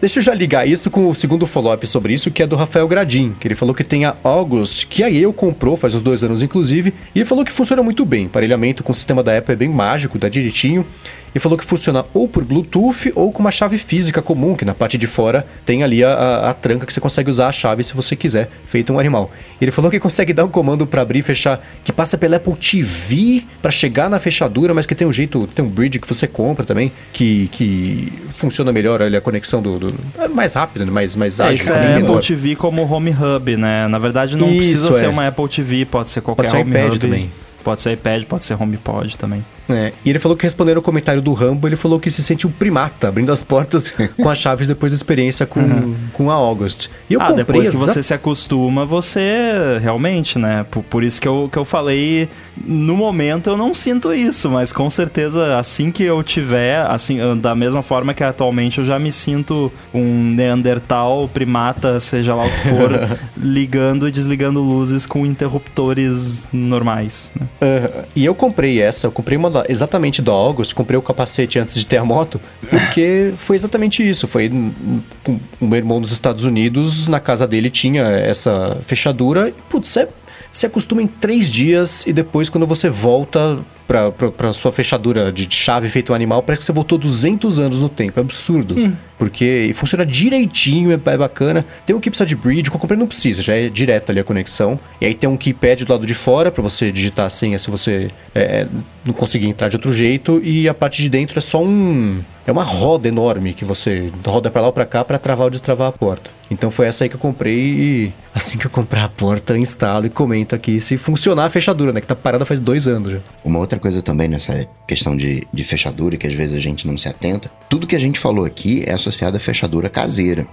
deixa 0.00 0.18
eu 0.18 0.22
já 0.22 0.34
ligar 0.34 0.68
isso 0.68 0.90
com 0.90 1.08
o 1.08 1.14
segundo 1.14 1.46
follow-up 1.46 1.84
sobre 1.86 2.13
isso, 2.14 2.30
que 2.30 2.42
é 2.42 2.46
do 2.46 2.56
Rafael 2.56 2.88
Gradim, 2.88 3.34
que 3.38 3.46
ele 3.46 3.54
falou 3.54 3.74
que 3.74 3.84
tem 3.84 4.04
a 4.04 4.14
August, 4.22 4.86
que 4.86 5.02
a 5.02 5.10
eu 5.10 5.32
comprou 5.32 5.76
faz 5.76 5.94
uns 5.94 6.02
dois 6.02 6.22
anos, 6.24 6.42
inclusive, 6.42 6.94
e 7.14 7.18
ele 7.18 7.24
falou 7.24 7.44
que 7.44 7.52
funciona 7.52 7.82
muito 7.82 8.04
bem. 8.04 8.28
Parelhamento 8.28 8.82
com 8.82 8.92
o 8.92 8.94
sistema 8.94 9.22
da 9.22 9.36
Apple 9.36 9.52
é 9.52 9.56
bem 9.56 9.68
mágico, 9.68 10.18
dá 10.18 10.28
direitinho 10.28 10.86
e 11.34 11.40
falou 11.40 11.58
que 11.58 11.64
funciona 11.64 12.04
ou 12.14 12.28
por 12.28 12.44
Bluetooth 12.44 13.12
ou 13.14 13.32
com 13.32 13.40
uma 13.40 13.50
chave 13.50 13.76
física 13.76 14.22
comum, 14.22 14.54
que 14.54 14.64
na 14.64 14.74
parte 14.74 14.96
de 14.96 15.06
fora 15.06 15.46
tem 15.66 15.82
ali 15.82 16.04
a, 16.04 16.10
a, 16.12 16.50
a 16.50 16.54
tranca 16.54 16.86
que 16.86 16.92
você 16.92 17.00
consegue 17.00 17.28
usar 17.30 17.48
a 17.48 17.52
chave 17.52 17.82
se 17.82 17.94
você 17.94 18.14
quiser, 18.14 18.50
feito 18.66 18.92
um 18.92 18.98
animal. 18.98 19.30
Ele 19.60 19.70
falou 19.70 19.90
que 19.90 19.98
consegue 19.98 20.32
dar 20.32 20.44
um 20.44 20.48
comando 20.48 20.86
para 20.86 21.02
abrir 21.02 21.18
e 21.18 21.22
fechar, 21.22 21.60
que 21.82 21.92
passa 21.92 22.16
pela 22.16 22.36
Apple 22.36 22.54
TV 22.54 23.44
para 23.60 23.70
chegar 23.70 24.08
na 24.08 24.18
fechadura, 24.18 24.72
mas 24.72 24.86
que 24.86 24.94
tem 24.94 25.06
um 25.06 25.12
jeito, 25.12 25.46
tem 25.48 25.64
um 25.64 25.68
bridge 25.68 25.98
que 25.98 26.06
você 26.06 26.26
compra 26.26 26.64
também, 26.64 26.92
que, 27.12 27.48
que 27.48 28.12
funciona 28.28 28.72
melhor 28.72 29.02
ali 29.02 29.16
a 29.16 29.20
conexão 29.20 29.60
do, 29.60 29.78
do 29.78 29.94
é 30.18 30.28
mais 30.28 30.54
rápido, 30.54 30.90
mais, 30.90 31.16
mais 31.16 31.40
é, 31.40 31.44
ágil. 31.44 31.54
Isso 31.54 31.72
é 31.72 31.98
Apple 31.98 32.20
TV 32.20 32.56
como 32.56 32.82
Home 32.82 33.10
Hub, 33.10 33.56
né? 33.56 33.88
Na 33.88 33.98
verdade 33.98 34.36
não 34.36 34.48
isso, 34.48 34.56
precisa 34.58 34.88
é. 34.90 34.92
ser 34.92 35.08
uma 35.08 35.26
Apple 35.26 35.48
TV, 35.48 35.84
pode 35.84 36.10
ser 36.10 36.20
qualquer 36.20 36.42
pode 36.42 36.50
ser 36.50 36.58
Home 36.58 36.70
iPad 36.70 36.92
Hub. 36.92 36.98
também. 36.98 37.30
Pode 37.64 37.80
ser 37.80 37.92
iPad, 37.92 38.24
pode 38.24 38.44
ser 38.44 38.62
HomePod 38.62 39.16
também. 39.16 39.42
É, 39.68 39.92
e 40.04 40.10
ele 40.10 40.18
falou 40.18 40.36
que 40.36 40.44
respondendo 40.44 40.78
o 40.78 40.82
comentário 40.82 41.22
do 41.22 41.32
Rambo, 41.32 41.66
ele 41.66 41.76
falou 41.76 41.98
que 41.98 42.10
se 42.10 42.22
sente 42.22 42.46
um 42.46 42.50
primata, 42.50 43.08
abrindo 43.08 43.32
as 43.32 43.42
portas 43.42 43.92
com 44.20 44.28
as 44.28 44.38
chaves 44.38 44.68
depois 44.68 44.92
da 44.92 44.96
experiência 44.96 45.46
com, 45.46 45.60
uhum. 45.60 45.94
com 46.12 46.30
a 46.30 46.34
August. 46.34 46.88
E 47.08 47.14
eu 47.14 47.20
ah, 47.20 47.26
comprei 47.26 47.44
depois 47.44 47.70
que 47.70 47.76
você 47.76 48.02
se 48.02 48.12
acostuma, 48.12 48.84
você 48.84 49.78
realmente, 49.80 50.38
né? 50.38 50.66
Por, 50.70 50.82
por, 50.82 51.02
isso 51.02 51.20
que 51.20 51.28
eu, 51.28 51.48
que 51.50 51.58
eu 51.58 51.64
falei, 51.64 52.28
no 52.56 52.96
momento 52.96 53.50
eu 53.50 53.56
não 53.56 53.72
sinto 53.72 54.12
isso, 54.12 54.50
mas 54.50 54.72
com 54.72 54.88
certeza 54.90 55.58
assim 55.58 55.90
que 55.90 56.02
eu 56.02 56.22
tiver, 56.22 56.80
assim, 56.86 57.18
da 57.40 57.54
mesma 57.54 57.82
forma 57.82 58.12
que 58.12 58.22
atualmente 58.22 58.78
eu 58.78 58.84
já 58.84 58.98
me 58.98 59.12
sinto 59.12 59.72
um 59.92 60.30
Neandertal, 60.30 61.28
primata, 61.32 61.98
seja 62.00 62.34
lá 62.34 62.44
o 62.44 62.50
que 62.50 62.68
for, 62.68 63.18
ligando 63.36 64.08
e 64.08 64.10
desligando 64.10 64.60
luzes 64.60 65.06
com 65.06 65.24
interruptores 65.24 66.48
normais. 66.52 67.32
Né? 67.38 67.46
Uh, 67.62 68.04
e 68.14 68.24
eu 68.24 68.34
comprei 68.34 68.80
essa, 68.80 69.06
eu 69.06 69.12
comprei 69.12 69.38
uma 69.38 69.50
exatamente 69.68 70.22
do 70.22 70.30
August, 70.30 70.74
comprei 70.74 70.98
o 70.98 71.02
capacete 71.02 71.58
antes 71.58 71.76
de 71.76 71.86
ter 71.86 71.98
a 71.98 72.04
moto, 72.04 72.40
porque 72.68 73.32
foi 73.36 73.56
exatamente 73.56 74.08
isso. 74.08 74.26
Foi 74.26 74.48
o 74.48 75.64
meu 75.64 75.76
irmão 75.76 76.00
dos 76.00 76.12
Estados 76.12 76.44
Unidos, 76.44 77.06
na 77.06 77.20
casa 77.20 77.46
dele 77.46 77.70
tinha 77.70 78.02
essa 78.02 78.78
fechadura, 78.82 79.48
e 79.48 79.52
putz, 79.68 79.96
é 79.96 80.08
se 80.54 80.66
acostuma 80.66 81.02
em 81.02 81.08
três 81.08 81.50
dias 81.50 82.06
e 82.06 82.12
depois, 82.12 82.48
quando 82.48 82.64
você 82.64 82.88
volta, 82.88 83.58
pra, 83.86 84.10
pra, 84.10 84.30
pra 84.30 84.52
sua 84.52 84.72
fechadura 84.72 85.32
de 85.32 85.46
chave 85.50 85.88
feito 85.88 86.12
um 86.12 86.14
animal, 86.14 86.42
parece 86.42 86.60
que 86.60 86.66
você 86.66 86.72
voltou 86.72 86.98
200 86.98 87.58
anos 87.58 87.80
no 87.80 87.88
tempo. 87.88 88.18
É 88.18 88.22
absurdo. 88.22 88.78
Hum. 88.78 88.92
Porque 89.18 89.70
funciona 89.74 90.04
direitinho, 90.04 90.92
é, 90.92 90.94
é 90.94 91.16
bacana. 91.16 91.64
Tem 91.86 91.94
um 91.94 92.00
que 92.00 92.10
precisa 92.10 92.26
de 92.26 92.34
bridge, 92.34 92.68
o 92.68 92.70
que 92.70 92.76
eu 92.76 92.80
comprei 92.80 92.98
não 92.98 93.06
precisa, 93.06 93.42
já 93.42 93.54
é 93.54 93.68
direto 93.68 94.10
ali 94.10 94.20
a 94.20 94.24
conexão. 94.24 94.78
E 95.00 95.06
aí 95.06 95.14
tem 95.14 95.28
um 95.28 95.36
keypad 95.36 95.84
do 95.84 95.92
lado 95.92 96.06
de 96.06 96.14
fora 96.14 96.50
pra 96.50 96.62
você 96.62 96.90
digitar 96.90 97.26
a 97.26 97.30
senha 97.30 97.58
se 97.58 97.70
você 97.70 98.10
é, 98.34 98.66
não 99.04 99.14
conseguir 99.14 99.46
entrar 99.46 99.68
de 99.68 99.76
outro 99.76 99.92
jeito. 99.92 100.40
E 100.42 100.68
a 100.68 100.74
parte 100.74 101.02
de 101.02 101.08
dentro 101.08 101.38
é 101.38 101.42
só 101.42 101.62
um. 101.62 102.20
É 102.46 102.52
uma 102.52 102.62
roda 102.62 103.08
enorme 103.08 103.54
que 103.54 103.64
você 103.64 104.12
roda 104.26 104.50
pra 104.50 104.60
lá 104.60 104.66
ou 104.66 104.72
pra 104.72 104.84
cá 104.84 105.02
pra 105.02 105.18
travar 105.18 105.44
ou 105.44 105.50
destravar 105.50 105.88
a 105.88 105.92
porta. 105.92 106.30
Então 106.50 106.70
foi 106.70 106.86
essa 106.86 107.04
aí 107.04 107.08
que 107.08 107.16
eu 107.16 107.20
comprei 107.20 107.58
e 107.58 108.12
assim 108.34 108.58
que 108.58 108.66
eu 108.66 108.70
comprar 108.70 109.04
a 109.04 109.08
porta, 109.08 109.54
eu 109.54 109.56
instalo 109.56 110.04
e 110.04 110.10
comento 110.10 110.54
aqui 110.54 110.78
se 110.78 110.98
funcionar 110.98 111.46
a 111.46 111.48
fechadura, 111.48 111.92
né? 111.92 112.02
Que 112.02 112.06
tá 112.06 112.14
parada 112.14 112.44
faz 112.44 112.60
dois 112.60 112.86
anos 112.86 113.12
já. 113.12 113.18
Uma 113.42 113.58
outra 113.60 113.73
coisa 113.80 114.02
também 114.02 114.28
nessa 114.28 114.68
questão 114.86 115.16
de, 115.16 115.46
de 115.52 115.64
fechadura, 115.64 116.16
que 116.16 116.26
às 116.26 116.34
vezes 116.34 116.56
a 116.56 116.60
gente 116.60 116.86
não 116.86 116.96
se 116.98 117.08
atenta, 117.08 117.50
tudo 117.68 117.86
que 117.86 117.96
a 117.96 118.00
gente 118.00 118.18
falou 118.18 118.44
aqui 118.44 118.82
é 118.86 118.92
associado 118.92 119.36
à 119.36 119.40
fechadura 119.40 119.88
caseira. 119.88 120.46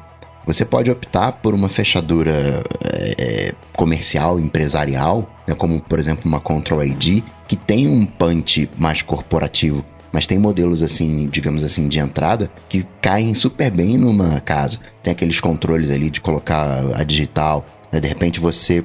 Você 0.46 0.66
pode 0.66 0.90
optar 0.90 1.34
por 1.34 1.54
uma 1.54 1.70
fechadura 1.70 2.64
é, 2.84 3.54
comercial, 3.74 4.40
empresarial, 4.40 5.30
né, 5.48 5.54
como 5.54 5.80
por 5.82 6.00
exemplo 6.00 6.24
uma 6.26 6.40
Control 6.40 6.84
ID, 6.84 7.24
que 7.48 7.56
tem 7.56 7.88
um 7.88 8.06
punch 8.06 8.70
mais 8.78 9.02
corporativo, 9.02 9.86
mas 10.12 10.26
tem 10.26 10.40
modelos 10.40 10.82
assim, 10.82 11.30
digamos 11.30 11.64
assim, 11.64 11.88
de 11.88 12.00
entrada 12.00 12.52
que 12.68 12.86
caem 13.02 13.34
super 13.34 13.72
bem 13.72 13.98
numa 13.98 14.42
casa. 14.42 14.80
Tem 15.04 15.12
aqueles 15.12 15.40
controles 15.40 15.90
ali 15.90 16.10
de 16.10 16.20
colocar 16.20 16.84
a 16.96 17.04
digital, 17.04 17.66
né, 17.92 18.00
de 18.00 18.08
repente 18.08 18.40
você 18.40 18.84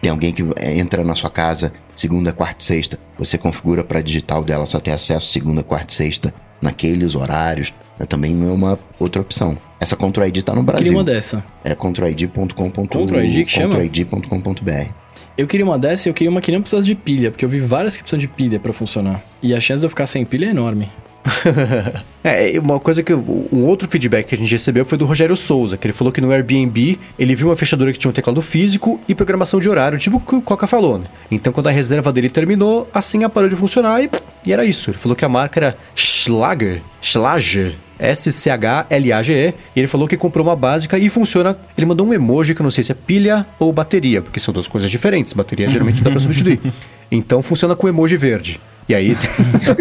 tem 0.00 0.10
alguém 0.10 0.32
que 0.32 0.42
entra 0.60 1.04
na 1.04 1.14
sua 1.14 1.30
casa 1.30 1.72
segunda, 1.94 2.32
quarta 2.32 2.56
e 2.60 2.64
sexta, 2.64 2.98
você 3.18 3.36
configura 3.38 3.84
para 3.84 4.00
digital 4.00 4.42
dela 4.42 4.66
só 4.66 4.80
ter 4.80 4.90
acesso 4.92 5.30
segunda, 5.30 5.62
quarta 5.62 5.92
e 5.92 5.96
sexta 5.96 6.34
naqueles 6.60 7.14
horários, 7.14 7.72
né, 7.98 8.06
também 8.06 8.34
não 8.34 8.50
é 8.50 8.52
uma 8.52 8.78
outra 8.98 9.20
opção. 9.20 9.58
Essa 9.80 9.96
Control 9.96 10.26
ID 10.28 10.42
tá 10.42 10.54
no 10.54 10.60
Queria 10.60 10.76
Brasil. 10.76 10.92
uma 10.92 11.04
dessa. 11.04 11.44
É 11.64 11.74
controlid.com.br. 11.74 12.88
Control 12.88 13.24
ID 13.24 13.44
que 13.44 13.50
chama? 13.50 13.74
controlid.com.br. 13.74 14.90
Eu 15.36 15.46
queria 15.46 15.64
uma 15.64 15.78
dessa 15.78 16.08
e 16.08 16.10
eu 16.10 16.14
queria 16.14 16.30
uma 16.30 16.40
que 16.40 16.52
não 16.52 16.60
precisasse 16.60 16.86
de 16.86 16.94
pilha, 16.94 17.30
porque 17.30 17.44
eu 17.44 17.48
vi 17.48 17.58
várias 17.58 17.96
que 17.96 18.02
precisam 18.02 18.18
de 18.18 18.28
pilha 18.28 18.60
pra 18.60 18.72
funcionar. 18.72 19.22
E 19.42 19.54
a 19.54 19.60
chance 19.60 19.80
de 19.80 19.86
eu 19.86 19.90
ficar 19.90 20.06
sem 20.06 20.24
pilha 20.24 20.46
é 20.46 20.50
enorme. 20.50 20.88
É, 22.24 22.56
uma 22.60 22.78
coisa 22.78 23.02
que. 23.02 23.12
Um 23.12 23.64
outro 23.66 23.88
feedback 23.88 24.28
que 24.28 24.34
a 24.36 24.38
gente 24.38 24.52
recebeu 24.52 24.84
foi 24.84 24.96
do 24.96 25.04
Rogério 25.04 25.34
Souza, 25.34 25.76
que 25.76 25.86
ele 25.86 25.92
falou 25.92 26.12
que 26.12 26.20
no 26.20 26.30
Airbnb 26.30 26.96
ele 27.18 27.34
viu 27.34 27.48
uma 27.48 27.56
fechadura 27.56 27.92
que 27.92 27.98
tinha 27.98 28.10
um 28.10 28.14
teclado 28.14 28.40
físico 28.40 29.00
e 29.08 29.14
programação 29.14 29.58
de 29.58 29.68
horário, 29.68 29.98
tipo 29.98 30.18
o 30.18 30.20
que 30.20 30.36
o 30.36 30.40
Coca 30.40 30.68
falou, 30.68 30.98
né? 30.98 31.06
Então 31.32 31.52
quando 31.52 31.66
a 31.66 31.72
reserva 31.72 32.12
dele 32.12 32.30
terminou, 32.30 32.88
a 32.94 33.02
senha 33.02 33.28
parou 33.28 33.48
de 33.48 33.56
funcionar 33.56 34.00
e, 34.00 34.08
e 34.46 34.52
era 34.52 34.64
isso. 34.64 34.90
Ele 34.90 34.98
falou 34.98 35.16
que 35.16 35.24
a 35.24 35.28
marca 35.28 35.58
era 35.58 35.76
Schlager. 35.96 36.80
Schlager. 37.00 37.74
S-C-H-L-A-G-E. 37.98 39.54
E 39.76 39.80
ele 39.80 39.86
falou 39.86 40.08
que 40.08 40.16
comprou 40.16 40.46
uma 40.46 40.56
básica 40.56 40.98
e 40.98 41.08
funciona. 41.08 41.56
Ele 41.76 41.86
mandou 41.86 42.06
um 42.06 42.12
emoji 42.12 42.54
que 42.54 42.60
eu 42.60 42.64
não 42.64 42.70
sei 42.70 42.82
se 42.82 42.92
é 42.92 42.94
pilha 42.94 43.46
ou 43.58 43.72
bateria, 43.72 44.20
porque 44.20 44.40
são 44.40 44.52
duas 44.52 44.66
coisas 44.66 44.90
diferentes. 44.90 45.32
Bateria 45.32 45.68
geralmente 45.68 46.02
dá 46.02 46.10
pra 46.10 46.20
substituir. 46.20 46.60
Então 47.14 47.42
funciona 47.42 47.76
com 47.76 47.86
emoji 47.86 48.16
verde. 48.16 48.58
E 48.88 48.94
aí. 48.94 49.16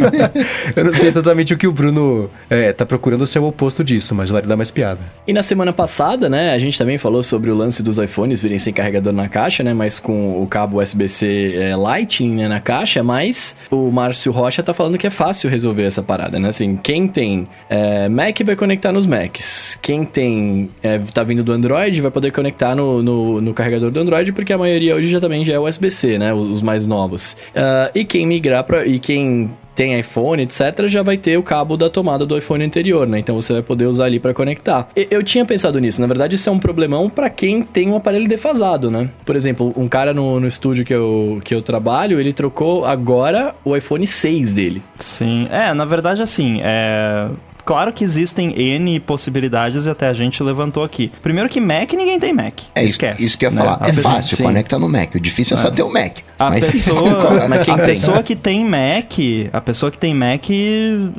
eu 0.75 0.85
não 0.85 0.93
sei 0.93 1.07
exatamente 1.07 1.53
o 1.53 1.57
que 1.57 1.67
o 1.67 1.71
Bruno 1.71 2.29
é, 2.49 2.71
tá 2.71 2.85
procurando 2.85 3.25
ser 3.25 3.39
o 3.39 3.47
oposto 3.47 3.83
disso, 3.83 4.13
mas 4.13 4.29
vai 4.29 4.41
dar 4.41 4.55
mais 4.55 4.71
piada. 4.71 4.99
E 5.27 5.33
na 5.33 5.43
semana 5.43 5.73
passada, 5.73 6.29
né, 6.29 6.53
a 6.53 6.59
gente 6.59 6.77
também 6.77 6.97
falou 6.97 7.23
sobre 7.23 7.49
o 7.49 7.55
lance 7.55 7.81
dos 7.81 7.97
iPhones 7.97 8.41
virem 8.41 8.59
sem 8.59 8.73
carregador 8.73 9.13
na 9.13 9.27
caixa, 9.27 9.63
né, 9.63 9.73
mas 9.73 9.99
com 9.99 10.41
o 10.41 10.47
cabo 10.47 10.81
USB-C 10.81 11.53
é, 11.55 11.75
Lightning 11.75 12.35
né, 12.35 12.47
na 12.47 12.59
caixa, 12.59 13.03
mas 13.03 13.55
o 13.69 13.91
Márcio 13.91 14.31
Rocha 14.31 14.61
tá 14.63 14.73
falando 14.73 14.97
que 14.97 15.07
é 15.07 15.09
fácil 15.09 15.49
resolver 15.49 15.83
essa 15.83 16.01
parada, 16.01 16.39
né, 16.39 16.49
assim, 16.49 16.75
quem 16.77 17.07
tem 17.07 17.47
é, 17.69 18.07
Mac 18.09 18.39
vai 18.45 18.55
conectar 18.55 18.91
nos 18.91 19.05
Macs, 19.05 19.77
quem 19.81 20.03
tem, 20.03 20.69
é, 20.81 20.99
tá 21.13 21.23
vindo 21.23 21.43
do 21.43 21.51
Android 21.51 21.99
vai 22.01 22.11
poder 22.11 22.31
conectar 22.31 22.75
no, 22.75 23.01
no, 23.01 23.41
no 23.41 23.53
carregador 23.53 23.91
do 23.91 23.99
Android, 23.99 24.31
porque 24.33 24.53
a 24.53 24.57
maioria 24.57 24.95
hoje 24.95 25.09
já 25.09 25.19
também 25.19 25.43
já 25.43 25.53
é 25.53 25.59
USB-C, 25.59 26.17
né, 26.17 26.33
os, 26.33 26.61
mais 26.61 26.85
novos. 26.85 27.35
Ah, 27.55 27.89
e 27.93 28.05
quem 28.05 28.27
migrar 28.27 28.63
pra, 28.63 28.85
e 28.95 28.99
quem 28.99 29.49
tem 29.75 29.97
iPhone, 29.99 30.43
etc., 30.43 30.85
já 30.85 31.01
vai 31.01 31.17
ter 31.17 31.37
o 31.37 31.43
cabo 31.43 31.77
da 31.77 31.89
tomada 31.89 32.25
do 32.25 32.37
iPhone 32.37 32.63
anterior, 32.63 33.07
né? 33.07 33.19
Então 33.19 33.35
você 33.35 33.53
vai 33.53 33.61
poder 33.61 33.85
usar 33.85 34.05
ali 34.05 34.19
pra 34.19 34.33
conectar. 34.33 34.87
Eu 34.95 35.23
tinha 35.23 35.45
pensado 35.45 35.79
nisso, 35.79 36.01
na 36.01 36.07
verdade 36.07 36.35
isso 36.35 36.49
é 36.49 36.51
um 36.51 36.59
problemão 36.59 37.09
pra 37.09 37.29
quem 37.29 37.63
tem 37.63 37.89
um 37.89 37.95
aparelho 37.95 38.27
defasado, 38.27 38.91
né? 38.91 39.09
Por 39.25 39.35
exemplo, 39.35 39.73
um 39.75 39.87
cara 39.87 40.13
no, 40.13 40.39
no 40.39 40.47
estúdio 40.47 40.85
que 40.85 40.93
eu, 40.93 41.41
que 41.43 41.55
eu 41.55 41.61
trabalho, 41.61 42.19
ele 42.19 42.33
trocou 42.33 42.85
agora 42.85 43.55
o 43.63 43.75
iPhone 43.75 44.05
6 44.05 44.53
dele. 44.53 44.83
Sim, 44.97 45.47
é, 45.49 45.73
na 45.73 45.85
verdade, 45.85 46.21
assim, 46.21 46.59
é. 46.63 47.27
Claro 47.71 47.93
que 47.93 48.03
existem 48.03 48.51
N 48.59 48.99
possibilidades 48.99 49.85
e 49.85 49.89
até 49.89 50.07
a 50.09 50.11
gente 50.13 50.43
levantou 50.43 50.83
aqui. 50.83 51.09
Primeiro 51.23 51.47
que 51.47 51.61
Mac, 51.61 51.93
ninguém 51.93 52.19
tem 52.19 52.33
Mac. 52.33 52.53
É 52.75 52.83
isso, 52.83 52.91
Esquece. 52.95 53.25
isso 53.25 53.37
que 53.37 53.45
eu 53.45 53.49
ia 53.49 53.55
né? 53.55 53.61
falar. 53.61 53.77
A 53.79 53.87
É 53.87 53.93
pessoa- 53.93 54.13
fácil, 54.15 54.35
sim. 54.35 54.43
conecta 54.43 54.77
no 54.77 54.89
Mac. 54.89 55.15
O 55.15 55.19
difícil 55.21 55.55
é, 55.55 55.57
só 55.57 55.71
ter 55.71 55.81
o 55.83 55.89
Mac. 55.89 56.17
A 56.37 56.49
Mas- 56.49 56.69
pessoa, 56.69 57.47
Mas 57.47 57.63
quem 57.63 57.73
a 57.73 57.77
tem? 57.77 57.85
pessoa 57.85 58.21
que 58.23 58.35
tem 58.35 58.65
Mac, 58.65 59.13
a 59.53 59.61
pessoa 59.61 59.89
que 59.89 59.97
tem 59.97 60.13
Mac 60.13 60.43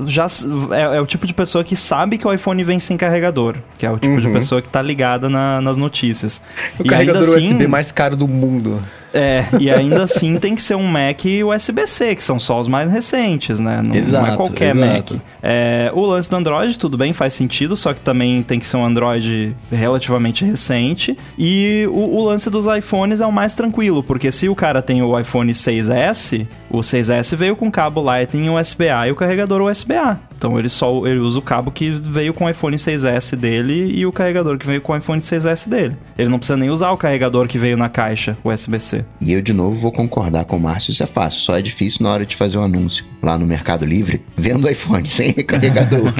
já 0.07 0.27
é, 0.73 0.97
é 0.97 1.01
o 1.01 1.07
tipo 1.07 1.27
de 1.27 1.33
pessoa 1.33 1.65
que 1.65 1.75
sabe 1.75 2.19
que 2.19 2.27
o 2.27 2.33
iPhone 2.35 2.63
vem 2.65 2.79
sem 2.79 2.99
carregador, 2.99 3.57
que 3.79 3.87
é 3.87 3.91
o 3.91 3.99
tipo 3.99 4.21
de 4.21 4.29
pessoa 4.29 4.61
que 4.61 4.69
tá 4.69 4.83
ligada 4.83 5.31
na- 5.31 5.59
nas 5.63 5.79
notícias. 5.79 6.43
O 6.79 6.83
e 6.85 6.89
carregador 6.89 7.23
ainda 7.23 7.37
assim, 7.39 7.47
USB 7.55 7.67
mais 7.67 7.91
caro 7.91 8.15
do 8.15 8.29
mundo. 8.29 8.79
É, 9.13 9.45
e 9.61 9.71
ainda 9.71 10.03
assim 10.03 10.39
tem 10.39 10.55
que 10.55 10.63
ser 10.63 10.75
um 10.75 10.87
Mac 10.87 11.21
USB-C, 11.25 12.15
que 12.15 12.25
são 12.25 12.41
só 12.41 12.59
os 12.59 12.67
mais 12.67 12.91
recentes, 12.91 13.61
né? 13.61 13.77
Não, 13.77 13.91
não 13.91 13.95
é 13.95 13.99
Exato, 13.99 14.37
qualquer 14.37 14.75
exato. 14.75 15.15
Mac. 15.15 15.23
É, 15.43 15.91
o 15.95 16.01
lance 16.03 16.31
do 16.31 16.37
Android, 16.37 16.79
tudo 16.79 16.97
bem, 16.97 17.13
faz 17.13 17.35
sentido, 17.35 17.77
só 17.77 17.93
que 17.93 18.01
também 18.01 18.43
tem 18.43 18.59
que 18.59 18.67
ser 18.67 18.77
um 18.77 18.85
Android 18.85 19.55
relativamente 19.71 20.45
recente. 20.45 21.17
E 21.39 21.87
o, 21.91 22.17
o 22.17 22.25
lance 22.25 22.49
dos 22.49 22.67
iPhones 22.67 23.21
é 23.21 23.27
o 23.27 23.33
mais 23.33 23.55
tranquilo, 23.55 24.03
porque 24.03 24.33
se 24.33 24.49
o 24.49 24.55
cara 24.55 24.81
tem 24.81 25.03
o 25.03 25.19
iPhone 25.19 25.53
6S, 25.53 26.47
o 26.71 26.79
6S 26.79 27.37
veio 27.37 27.55
com 27.57 27.71
cabo 27.71 28.01
Lightning 28.01 28.49
USB-A 28.49 29.09
e 29.09 29.13
o 29.13 29.17
carregador 29.17 29.63
USB-A. 29.63 30.19
Então 30.43 30.59
ele 30.59 30.69
só 30.69 31.07
ele 31.07 31.21
usa 31.21 31.39
o 31.39 31.43
cabo 31.43 31.71
que 31.71 31.89
veio 31.91 32.35
com 32.35 32.47
o 32.47 32.51
iPhone 32.51 32.75
6S 32.77 33.37
dele 33.37 33.93
e 33.97 34.05
o 34.05 34.11
carregador 34.11 34.59
que 34.59 34.67
veio 34.67 34.81
com 34.81 34.93
o 34.93 34.97
iPhone 34.97 35.21
6S 35.23 35.69
dele. 35.69 35.97
Ele 36.19 36.29
não 36.29 36.37
precisa 36.37 36.57
nem 36.57 36.69
usar 36.69 36.91
o 36.91 36.97
carregador 36.97 37.47
que 37.47 37.57
veio 37.59 37.77
na 37.77 37.89
caixa 37.89 38.37
USB-C. 38.43 39.05
E 39.21 39.33
eu, 39.33 39.41
de 39.41 39.53
novo, 39.53 39.77
vou 39.77 39.93
concordar 39.93 40.45
com 40.45 40.57
o 40.57 40.61
Márcio, 40.61 40.91
isso 40.91 41.01
é 41.01 41.07
fácil. 41.07 41.43
Só 41.43 41.57
é 41.57 41.63
difícil 41.63 42.03
na 42.03 42.11
hora 42.11 42.27
de 42.27 42.35
fazer 42.35 42.59
o 42.59 42.61
anúncio 42.63 43.05
lá 43.23 43.39
no 43.39 43.47
Mercado 43.47 43.87
Livre, 43.87 44.21
vendo 44.37 44.65
o 44.65 44.69
iPhone 44.69 45.07
sem 45.09 45.31
recarregador. 45.31 46.13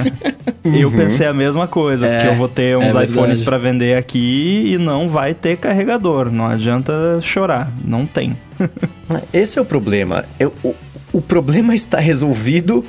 Eu 0.63 0.89
pensei 0.89 1.27
a 1.27 1.33
mesma 1.33 1.67
coisa, 1.67 2.07
É, 2.07 2.15
porque 2.15 2.29
eu 2.29 2.37
vou 2.37 2.47
ter 2.47 2.77
uns 2.77 2.95
é 2.95 3.03
iPhones 3.03 3.41
pra 3.41 3.57
vender 3.57 3.97
aqui 3.97 4.71
e 4.73 4.77
não 4.77 5.09
vai 5.09 5.33
ter 5.33 5.57
carregador. 5.57 6.31
Não 6.31 6.45
adianta 6.47 7.19
chorar, 7.21 7.69
não 7.83 8.05
tem. 8.05 8.37
Esse 9.33 9.59
é 9.59 9.61
o 9.61 9.65
problema. 9.65 10.23
Eu- 10.39 10.53
o, 10.63 10.73
o 11.13 11.21
problema 11.21 11.75
está 11.75 11.99
resolvido, 11.99 12.83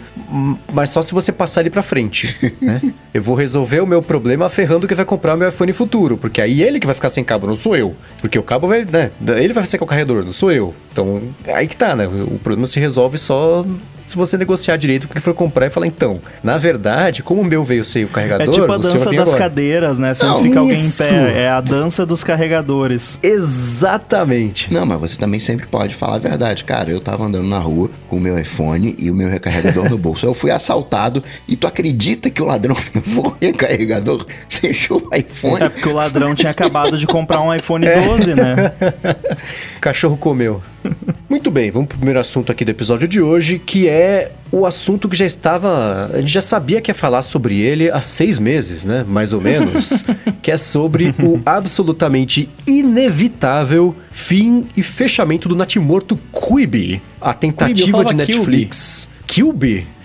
mas 0.73 0.89
só 0.89 1.03
se 1.03 1.13
você 1.13 1.31
passar 1.31 1.61
ele 1.61 1.71
pra 1.71 1.83
frente. 1.83 2.57
né? 2.61 2.81
Eu 3.13 3.23
vou 3.23 3.37
resolver 3.37 3.81
o 3.81 3.87
meu 3.87 4.01
problema 4.01 4.49
ferrando 4.49 4.89
que 4.89 4.95
vai 4.95 5.05
comprar 5.05 5.35
o 5.35 5.37
meu 5.37 5.51
iPhone 5.51 5.73
futuro, 5.75 6.17
porque 6.17 6.41
aí 6.41 6.63
ele 6.63 6.81
que 6.81 6.87
vai 6.87 6.95
ficar 6.95 7.11
sem 7.11 7.23
cabo, 7.23 7.47
não 7.47 7.55
sou 7.55 7.77
eu. 7.77 7.95
Porque 8.21 8.39
o 8.39 8.43
cabo 8.43 8.67
vai, 8.67 8.85
né? 8.85 9.11
Ele 9.37 9.53
vai 9.53 9.67
ser 9.67 9.77
com 9.77 9.85
o 9.85 9.89
carregador, 9.89 10.25
não 10.25 10.33
sou 10.33 10.51
eu. 10.51 10.75
Então, 10.95 11.21
aí 11.53 11.67
que 11.67 11.75
tá, 11.77 11.97
né? 11.97 12.07
O 12.07 12.39
problema 12.39 12.69
se 12.69 12.79
resolve 12.79 13.19
só 13.19 13.65
se 14.05 14.17
você 14.17 14.37
negociar 14.37 14.77
direito 14.77 15.05
o 15.05 15.09
que 15.09 15.19
for 15.19 15.33
comprar 15.35 15.67
e 15.67 15.71
falar, 15.71 15.87
então, 15.87 16.21
na 16.43 16.57
verdade, 16.59 17.23
como 17.23 17.41
o 17.41 17.45
meu 17.45 17.65
veio 17.65 17.83
sem 17.85 18.05
o 18.05 18.07
É 18.07 18.11
carregador, 18.11 18.55
tipo 18.55 18.71
a 18.71 18.77
dança 18.77 19.11
das 19.11 19.31
agora. 19.31 19.39
cadeiras, 19.39 19.99
né? 19.99 20.13
Sempre 20.15 20.35
Não, 20.35 20.43
fica 20.43 20.61
alguém 20.61 20.79
isso! 20.79 21.03
em 21.03 21.09
pé. 21.09 21.43
É 21.45 21.49
a 21.49 21.61
dança 21.61 22.05
dos 22.07 22.23
carregadores. 22.23 23.19
Exatamente. 23.23 24.73
Não, 24.73 24.85
mas 24.85 25.01
você 25.01 25.19
também 25.19 25.41
sempre 25.41 25.67
pode 25.67 25.95
falar 25.95 26.17
a 26.17 26.19
verdade. 26.19 26.65
Cara, 26.65 26.91
eu 26.91 27.01
tava 27.01 27.25
andando 27.25 27.49
na 27.49 27.59
rua 27.59 27.91
com 28.09 28.17
o 28.17 28.21
meu 28.21 28.39
iPhone 28.39 28.95
e 28.99 29.11
o 29.11 29.15
meu 29.15 29.29
recarregador 29.29 29.89
no 29.89 29.97
bolso. 29.99 30.27
Eu 30.27 30.35
fui 30.35 30.51
assaltado 30.51 31.25
e 31.49 31.57
tu 31.57 31.67
acredita 31.67 32.29
que 32.29 32.43
o 32.43 32.45
ladrão 32.45 32.77
levou 32.95 33.29
o 33.29 33.37
recarregador, 33.41 34.27
fechou 34.49 35.03
o 35.11 35.17
iPhone? 35.17 35.65
É 35.65 35.69
porque 35.71 35.89
o 35.89 35.95
ladrão 35.95 36.35
tinha 36.35 36.51
acabado 36.51 36.99
de 36.99 37.07
comprar 37.07 37.41
um 37.41 37.53
iPhone 37.55 37.87
É. 37.87 38.01
12, 38.05 38.35
né? 38.35 38.55
O 39.77 39.81
cachorro 39.85 40.17
comeu. 40.17 40.63
Muito 41.29 41.51
bem, 41.51 41.71
vamos 41.71 41.89
pro 41.89 41.99
primeiro 41.99 42.21
assunto 42.21 42.53
aqui 42.53 42.65
do 42.65 42.71
episódio 42.71 43.09
de 43.09 43.21
hoje, 43.21 43.59
que 43.59 43.89
é 43.89 44.33
o 44.53 44.67
assunto 44.67 45.09
que 45.09 45.17
já 45.17 45.27
estava. 45.27 46.11
A 46.13 46.21
gente 46.21 46.33
já 46.33 46.41
sabia 46.41 46.81
que 46.81 46.91
ia 46.91 46.95
falar 46.95 47.23
sobre 47.23 47.59
ele 47.59 47.91
há 47.91 48.01
seis 48.01 48.39
meses, 48.39 48.85
né? 48.85 49.05
Mais 49.07 49.33
ou 49.33 49.41
menos. 49.41 50.05
que 50.43 50.51
é 50.51 50.57
sobre 50.57 51.15
o 51.21 51.41
absolutamente 51.45 52.49
inevitável 52.67 53.95
fim 54.11 54.67
e 54.77 54.83
fechamento 54.83 55.49
do 55.49 55.57
natimorto 55.57 56.19
Quibi. 56.33 57.03
A 57.21 57.33
tentativa 57.33 57.91
falava 57.91 58.15
de 58.15 58.27
Quibi. 58.27 58.39
Netflix. 58.39 59.09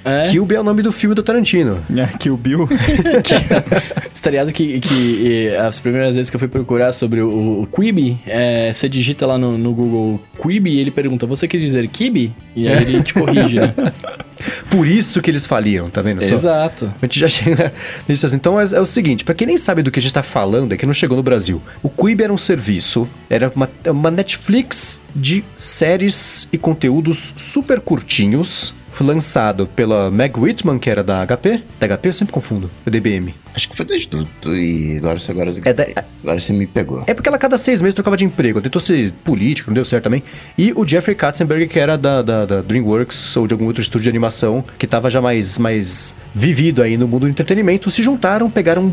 É. 0.09 0.29
Kilby 0.29 0.55
é 0.55 0.59
o 0.59 0.63
nome 0.63 0.81
do 0.81 0.91
filme 0.91 1.15
do 1.15 1.23
Tarantino. 1.23 1.83
É, 1.95 2.05
Kill 2.17 2.37
Bill. 2.37 2.67
Tá 4.21 4.29
ligado 4.29 4.51
que, 4.51 4.79
que 4.79 5.55
as 5.55 5.79
primeiras 5.79 6.15
vezes 6.15 6.29
que 6.29 6.35
eu 6.35 6.39
fui 6.39 6.49
procurar 6.49 6.91
sobre 6.91 7.21
o, 7.21 7.61
o 7.61 7.67
Quibi, 7.67 8.17
é, 8.27 8.71
você 8.71 8.89
digita 8.89 9.25
lá 9.25 9.37
no, 9.37 9.57
no 9.57 9.73
Google 9.73 10.21
Quibi 10.41 10.71
e 10.71 10.79
ele 10.79 10.91
pergunta, 10.91 11.25
você 11.25 11.47
quer 11.47 11.57
dizer 11.57 11.87
Kibi? 11.87 12.31
E 12.55 12.67
aí 12.67 12.83
ele 12.83 13.01
te 13.01 13.13
corrige, 13.13 13.55
né? 13.55 13.73
Por 14.69 14.87
isso 14.87 15.21
que 15.21 15.31
eles 15.31 15.45
faliram, 15.45 15.89
tá 15.89 16.01
vendo? 16.01 16.23
só? 16.23 16.33
Exato. 16.33 16.93
A 17.01 17.05
gente 17.05 17.19
já 17.19 17.27
chega 17.27 17.73
nisso 18.07 18.25
assim. 18.25 18.35
Então 18.35 18.59
é, 18.59 18.63
é 18.63 18.79
o 18.79 18.85
seguinte, 18.85 19.23
pra 19.23 19.33
quem 19.33 19.47
nem 19.47 19.57
sabe 19.57 19.81
do 19.81 19.91
que 19.91 19.99
a 19.99 20.01
gente 20.01 20.13
tá 20.13 20.23
falando, 20.23 20.73
é 20.73 20.77
que 20.77 20.85
não 20.85 20.93
chegou 20.93 21.17
no 21.17 21.23
Brasil. 21.23 21.61
O 21.81 21.89
Quibi 21.89 22.23
era 22.23 22.33
um 22.33 22.37
serviço, 22.37 23.07
era 23.29 23.51
uma, 23.55 23.69
uma 23.87 24.11
Netflix 24.11 25.01
de 25.15 25.43
séries 25.57 26.47
e 26.51 26.57
conteúdos 26.57 27.33
super 27.35 27.79
curtinhos, 27.79 28.73
lançado 29.05 29.67
pela 29.75 30.09
Meg 30.11 30.37
Whitman, 30.39 30.77
que 30.79 30.89
era 30.89 31.03
da 31.03 31.25
HP. 31.25 31.61
Da 31.79 31.87
HP 31.87 32.09
eu 32.09 32.13
sempre 32.13 32.33
confundo, 32.33 32.69
o 32.85 32.89
DBM. 32.89 33.33
Acho 33.55 33.67
que 33.69 33.75
foi 33.75 33.85
das 33.85 34.05
tudo. 34.05 34.27
E 34.45 34.97
agora, 34.97 35.19
você- 35.19 35.31
agora, 35.31 35.51
É 35.65 35.73
da- 35.73 36.03
agora 36.23 36.39
você 36.39 36.53
me 36.53 36.65
pegou. 36.67 37.03
É 37.07 37.13
porque 37.13 37.27
ela 37.27 37.37
cada 37.37 37.57
seis 37.57 37.81
meses 37.81 37.95
trocava 37.95 38.15
de 38.15 38.23
emprego. 38.25 38.61
Tentou 38.61 38.81
ser 38.81 39.11
político, 39.23 39.69
não 39.69 39.75
deu 39.75 39.83
certo 39.85 40.03
também. 40.05 40.23
E 40.57 40.71
o 40.75 40.87
Jeffrey 40.87 41.15
Katzenberg, 41.15 41.67
que 41.67 41.79
era 41.79 41.97
da, 41.97 42.21
da, 42.21 42.45
da 42.45 42.61
DreamWorks 42.61 43.35
ou 43.37 43.47
de 43.47 43.53
algum 43.53 43.65
outro 43.65 43.81
estúdio 43.81 44.03
de 44.03 44.09
animação, 44.09 44.63
que 44.77 44.85
tava 44.87 45.09
já 45.09 45.21
mais, 45.21 45.57
mais 45.57 46.15
vivido 46.33 46.81
aí 46.81 46.97
no 46.97 47.07
mundo 47.07 47.21
do 47.21 47.29
entretenimento, 47.29 47.89
se 47.91 48.01
juntaram, 48.03 48.49
pegaram 48.49 48.91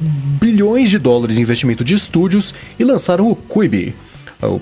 bilhões 0.00 0.88
de 0.90 0.98
dólares 0.98 1.38
em 1.38 1.42
investimento 1.42 1.84
de 1.84 1.94
estúdios 1.94 2.54
e 2.78 2.84
lançaram 2.84 3.30
o 3.30 3.36
Quibi. 3.36 3.94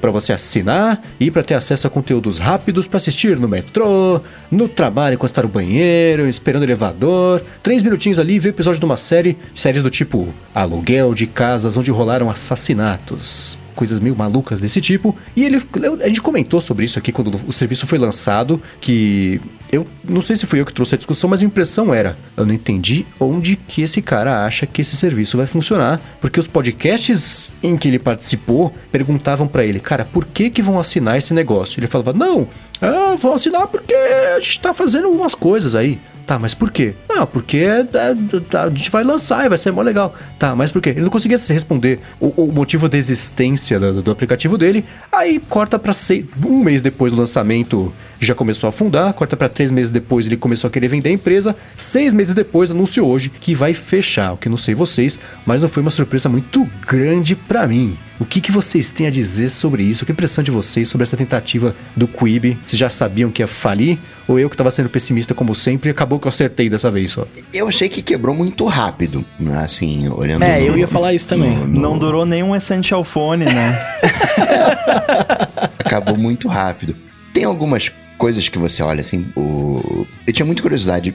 Para 0.00 0.11
você 0.11 0.33
assinar 0.33 1.02
e 1.21 1.30
para 1.30 1.42
ter 1.42 1.54
acesso 1.54 1.87
a 1.87 1.90
conteúdos 1.90 2.38
rápidos 2.38 2.87
para 2.87 2.97
assistir 2.97 3.38
no 3.38 3.47
metrô, 3.47 4.21
no 4.50 4.68
trabalho, 4.68 5.14
enquanto 5.14 5.30
está 5.30 5.42
no 5.42 5.49
banheiro, 5.49 6.28
esperando 6.28 6.62
o 6.62 6.64
elevador. 6.64 7.42
Três 7.62 7.83
minutinhos 7.83 8.18
ali 8.18 8.35
e 8.35 8.38
ver 8.38 8.50
episódio 8.50 8.80
de 8.80 8.87
uma 8.87 8.97
série, 8.97 9.37
séries 9.54 9.83
do 9.83 9.90
tipo 9.90 10.33
Aluguel 10.54 11.14
de 11.14 11.26
casas 11.26 11.76
onde 11.76 11.90
rolaram 11.90 12.30
assassinatos 12.30 13.59
coisas 13.76 14.00
meio 14.00 14.16
malucas 14.16 14.59
desse 14.59 14.80
tipo. 14.80 15.14
E 15.37 15.45
ele, 15.45 15.62
a 16.02 16.09
gente 16.09 16.23
comentou 16.23 16.61
sobre 16.61 16.87
isso 16.87 16.99
aqui 16.99 17.12
quando 17.12 17.38
o 17.47 17.52
serviço 17.52 17.87
foi 17.87 17.99
lançado, 17.99 18.61
que 18.80 19.40
eu 19.73 19.87
não 20.04 20.20
sei 20.23 20.37
se 20.37 20.46
fui 20.46 20.61
eu 20.61 20.66
que 20.66 20.73
trouxe 20.73 20.94
a 20.94 20.99
discussão, 20.99 21.28
mas 21.28 21.42
a 21.42 21.44
impressão 21.44 21.92
era, 21.94 22.16
eu 22.37 22.46
não 22.46 22.54
entendi 22.54 23.04
onde 23.18 23.56
que 23.56 23.82
esse 23.82 24.00
cara 24.00 24.44
acha 24.44 24.66
que 24.66 24.80
esse 24.80 24.96
serviço 24.96 25.37
vai 25.37 25.46
funcionar, 25.46 26.00
porque 26.20 26.38
os 26.40 26.46
podcasts 26.46 27.52
em 27.62 27.76
que 27.76 27.88
ele 27.88 27.99
participou 27.99 28.73
perguntavam 28.92 29.49
pra 29.49 29.64
ele, 29.64 29.80
cara, 29.80 30.04
por 30.04 30.25
que 30.25 30.50
que 30.50 30.62
vão 30.62 30.78
assinar 30.78 31.18
esse 31.18 31.35
negócio? 31.35 31.80
Ele 31.80 31.87
falava, 31.87 32.12
não, 32.12 32.46
ah, 32.80 33.14
vão 33.18 33.35
assinar 33.35 33.66
porque 33.66 33.94
a 33.94 34.38
gente 34.40 34.61
tá 34.61 34.73
fazendo 34.73 35.08
umas 35.08 35.35
coisas 35.35 35.75
aí. 35.75 35.99
Tá, 36.26 36.40
mas 36.40 36.54
por 36.54 36.73
quê? 36.73 36.92
Não, 37.08 37.25
porque 37.25 37.58
é- 37.58 37.87
é- 37.94 38.58
a 38.58 38.68
gente 38.68 38.90
vai 38.90 39.04
lançar 39.04 39.46
e 39.46 39.49
vai 39.49 39.56
ser 39.56 39.70
mó 39.70 39.80
legal. 39.80 40.12
Tá, 40.40 40.56
mas 40.56 40.73
por 40.73 40.82
quê? 40.82 40.90
Ele 40.90 41.02
não 41.02 41.08
conseguia 41.08 41.38
se 41.38 41.52
responder 41.52 42.00
o, 42.18 42.26
o 42.49 42.52
motivo 42.52 42.88
da 42.88 42.99
existência 42.99 43.78
do, 43.78 44.02
do 44.02 44.11
aplicativo 44.11 44.58
dele. 44.58 44.85
Aí 45.12 45.38
corta 45.38 45.78
pra 45.78 45.92
seis, 45.92 46.25
um 46.44 46.58
mês 46.58 46.82
depois 46.82 47.12
do 47.12 47.18
lançamento 47.18 47.94
já 48.18 48.35
começou 48.35 48.66
a 48.66 48.70
afundar. 48.70 49.12
Corta 49.14 49.37
pra 49.37 49.49
três 49.56 49.70
meses 49.70 49.90
depois 49.90 50.26
ele 50.26 50.36
começou 50.36 50.68
a 50.68 50.70
querer 50.70 50.88
vender 50.88 51.08
a 51.08 51.12
empresa. 51.12 51.56
Seis 51.76 52.12
meses 52.12 52.34
depois 52.34 52.70
anunciou 52.70 53.08
hoje 53.10 53.28
que 53.40 53.54
vai 53.54 53.75
fechar. 53.75 54.32
O 54.34 54.36
que 54.36 54.48
não 54.48 54.56
sei 54.56 54.75
vocês, 54.75 55.18
mas 55.44 55.62
não 55.62 55.68
foi 55.68 55.82
uma 55.82 55.90
surpresa 55.90 56.28
muito 56.28 56.68
grande 56.86 57.34
pra 57.34 57.66
mim. 57.66 57.96
O 58.18 58.25
que, 58.25 58.40
que 58.40 58.50
vocês 58.50 58.90
têm 58.92 59.06
a 59.06 59.10
dizer 59.10 59.50
sobre 59.50 59.82
isso? 59.82 60.06
Que 60.06 60.12
impressão 60.12 60.42
de 60.42 60.50
vocês 60.50 60.88
sobre 60.88 61.02
essa 61.02 61.16
tentativa 61.18 61.76
do 61.94 62.08
Quibi? 62.08 62.58
Vocês 62.64 62.78
já 62.80 62.88
sabiam 62.88 63.30
que 63.30 63.42
ia 63.42 63.46
falir? 63.46 63.98
Ou 64.26 64.38
eu 64.38 64.48
que 64.48 64.56
tava 64.56 64.70
sendo 64.70 64.88
pessimista 64.88 65.34
como 65.34 65.54
sempre, 65.54 65.90
acabou 65.90 66.18
que 66.18 66.26
eu 66.26 66.30
acertei 66.30 66.70
dessa 66.70 66.90
vez 66.90 67.12
só? 67.12 67.26
Eu 67.52 67.68
achei 67.68 67.88
que 67.90 68.00
quebrou 68.00 68.34
muito 68.34 68.64
rápido, 68.64 69.22
né, 69.38 69.58
assim, 69.58 70.08
olhando... 70.08 70.42
É, 70.42 70.58
no- 70.60 70.66
eu 70.66 70.78
ia 70.78 70.88
falar 70.88 71.12
isso 71.12 71.28
também. 71.28 71.50
no- 71.56 71.66
no- 71.66 71.80
Não 71.80 71.98
durou 71.98 72.25
nem 72.25 72.42
um 72.42 72.56
Essential 72.56 73.04
Phone, 73.04 73.44
né? 73.44 73.78
acabou 75.84 76.16
muito 76.16 76.48
rápido. 76.48 76.96
Tem 77.32 77.44
algumas 77.44 77.90
coisas 78.18 78.49
que 78.49 78.58
você 78.58 78.82
olha 78.82 79.00
assim, 79.00 79.26
o... 79.37 80.06
eu 80.26 80.32
tinha 80.32 80.46
muita 80.46 80.62
curiosidade 80.62 81.14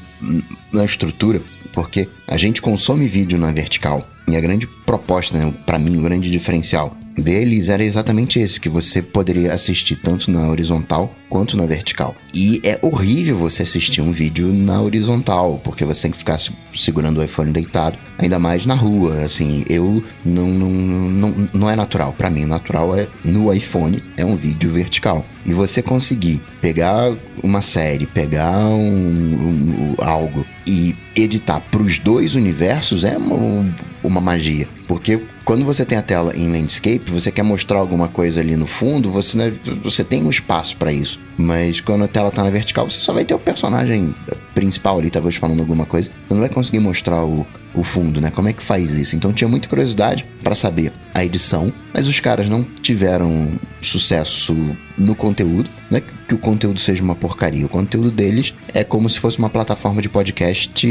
na 0.72 0.86
estrutura, 0.86 1.42
porque 1.74 2.08
a 2.28 2.38
gente 2.38 2.62
consome 2.62 3.08
vídeo 3.08 3.38
na 3.38 3.52
vertical. 3.52 4.08
E 4.28 4.36
a 4.36 4.42
grande 4.42 4.68
proposta, 4.96 5.38
né, 5.38 5.54
para 5.66 5.80
mim, 5.80 5.98
o 5.98 6.02
grande 6.02 6.30
diferencial 6.30 6.98
deles 7.16 7.70
era 7.70 7.84
exatamente 7.84 8.40
esse, 8.40 8.60
que 8.60 8.70
você 8.70 9.02
poderia 9.02 9.54
assistir 9.54 9.96
tanto 9.98 10.30
na 10.32 10.48
horizontal 10.48 11.14
quanto 11.30 11.56
na 11.58 11.66
vertical. 11.66 12.16
E 12.34 12.60
é 12.64 12.78
horrível 12.82 13.38
você 13.38 13.64
assistir 13.64 14.02
um 14.02 14.12
vídeo 14.12 14.52
na 14.52 14.82
horizontal, 14.82 15.60
porque 15.64 15.86
você 15.86 16.04
tem 16.04 16.12
que 16.12 16.18
ficar 16.18 16.40
se- 16.40 16.52
segurando 16.74 17.20
o 17.20 17.24
iPhone 17.24 17.52
deitado, 17.52 17.98
ainda 18.18 18.38
mais 18.40 18.66
na 18.66 18.76
rua, 18.76 19.22
assim, 19.24 19.64
eu 19.70 20.04
não 20.26 20.48
não, 20.48 20.70
não, 20.70 21.50
não 21.54 21.70
é 21.70 21.76
natural 21.76 22.14
para 22.18 22.30
mim, 22.30 22.46
natural 22.46 22.98
é 22.98 23.08
no 23.24 23.54
iPhone 23.54 24.02
é 24.18 24.26
um 24.26 24.36
vídeo 24.36 24.70
vertical. 24.70 25.26
E 25.46 25.54
você 25.54 25.82
conseguir 25.82 26.42
pegar 26.62 27.16
uma 27.44 27.62
série, 27.62 28.06
pegar 28.06 28.68
um, 28.68 29.96
um- 29.96 29.96
algo 30.00 30.46
e 30.66 30.96
editar 31.16 31.60
para 31.72 31.82
os 31.82 31.98
dois 32.00 32.36
universos 32.36 33.04
é 33.04 33.18
uma, 33.18 33.66
uma 34.04 34.22
magia, 34.22 34.68
porque 34.92 35.22
quando 35.46 35.64
você 35.64 35.86
tem 35.86 35.98
a 35.98 36.02
tela 36.02 36.36
em 36.36 36.52
landscape, 36.52 37.10
você 37.10 37.32
quer 37.32 37.44
mostrar 37.44 37.80
alguma 37.80 38.10
coisa 38.10 38.42
ali 38.42 38.58
no 38.58 38.68
fundo, 38.68 39.10
você, 39.10 39.38
né, 39.38 39.54
você 39.82 40.04
tem 40.04 40.22
um 40.22 40.30
espaço 40.30 40.76
para 40.76 40.92
isso. 40.92 41.18
Mas 41.38 41.80
quando 41.80 42.04
a 42.04 42.10
tela 42.10 42.30
tá 42.30 42.44
na 42.44 42.50
vertical, 42.50 42.90
você 42.90 43.00
só 43.00 43.14
vai 43.14 43.24
ter 43.24 43.34
o 43.34 43.40
personagem 43.40 44.14
principal 44.54 45.00
ali, 45.00 45.10
talvez 45.10 45.38
falando 45.38 45.62
alguma 45.62 45.86
coisa. 45.86 46.10
Você 46.28 46.34
não 46.34 46.42
vai 46.42 46.50
conseguir 46.50 46.80
mostrar 46.80 47.24
o, 47.24 47.48
o 47.74 47.84
fundo, 47.84 48.20
né? 48.20 48.30
Como 48.32 48.50
é 48.50 48.54
que 48.54 48.64
faz 48.64 48.96
isso? 48.96 49.16
Então 49.16 49.32
tinha 49.32 49.48
muita 49.48 49.70
curiosidade 49.70 50.26
para 50.44 50.56
saber 50.56 50.92
a 51.14 51.24
edição, 51.24 51.72
mas 51.94 52.08
os 52.08 52.20
caras 52.20 52.50
não 52.50 52.64
tiveram 52.64 53.50
sucesso 53.82 54.56
no 54.98 55.16
conteúdo. 55.16 55.70
Não 55.90 55.98
é 55.98 56.02
que 56.02 56.36
o 56.36 56.38
conteúdo 56.38 56.80
seja 56.80 57.02
uma 57.04 57.16
porcaria. 57.16 57.66
O 57.66 57.70
conteúdo 57.70 58.12
deles 58.12 58.54
é 58.74 58.84
como 58.84 59.10
se 59.10 59.20
fosse 59.20 59.38
uma 59.40 59.50
plataforma 59.50 60.02
de 60.02 60.10
podcast 60.10 60.86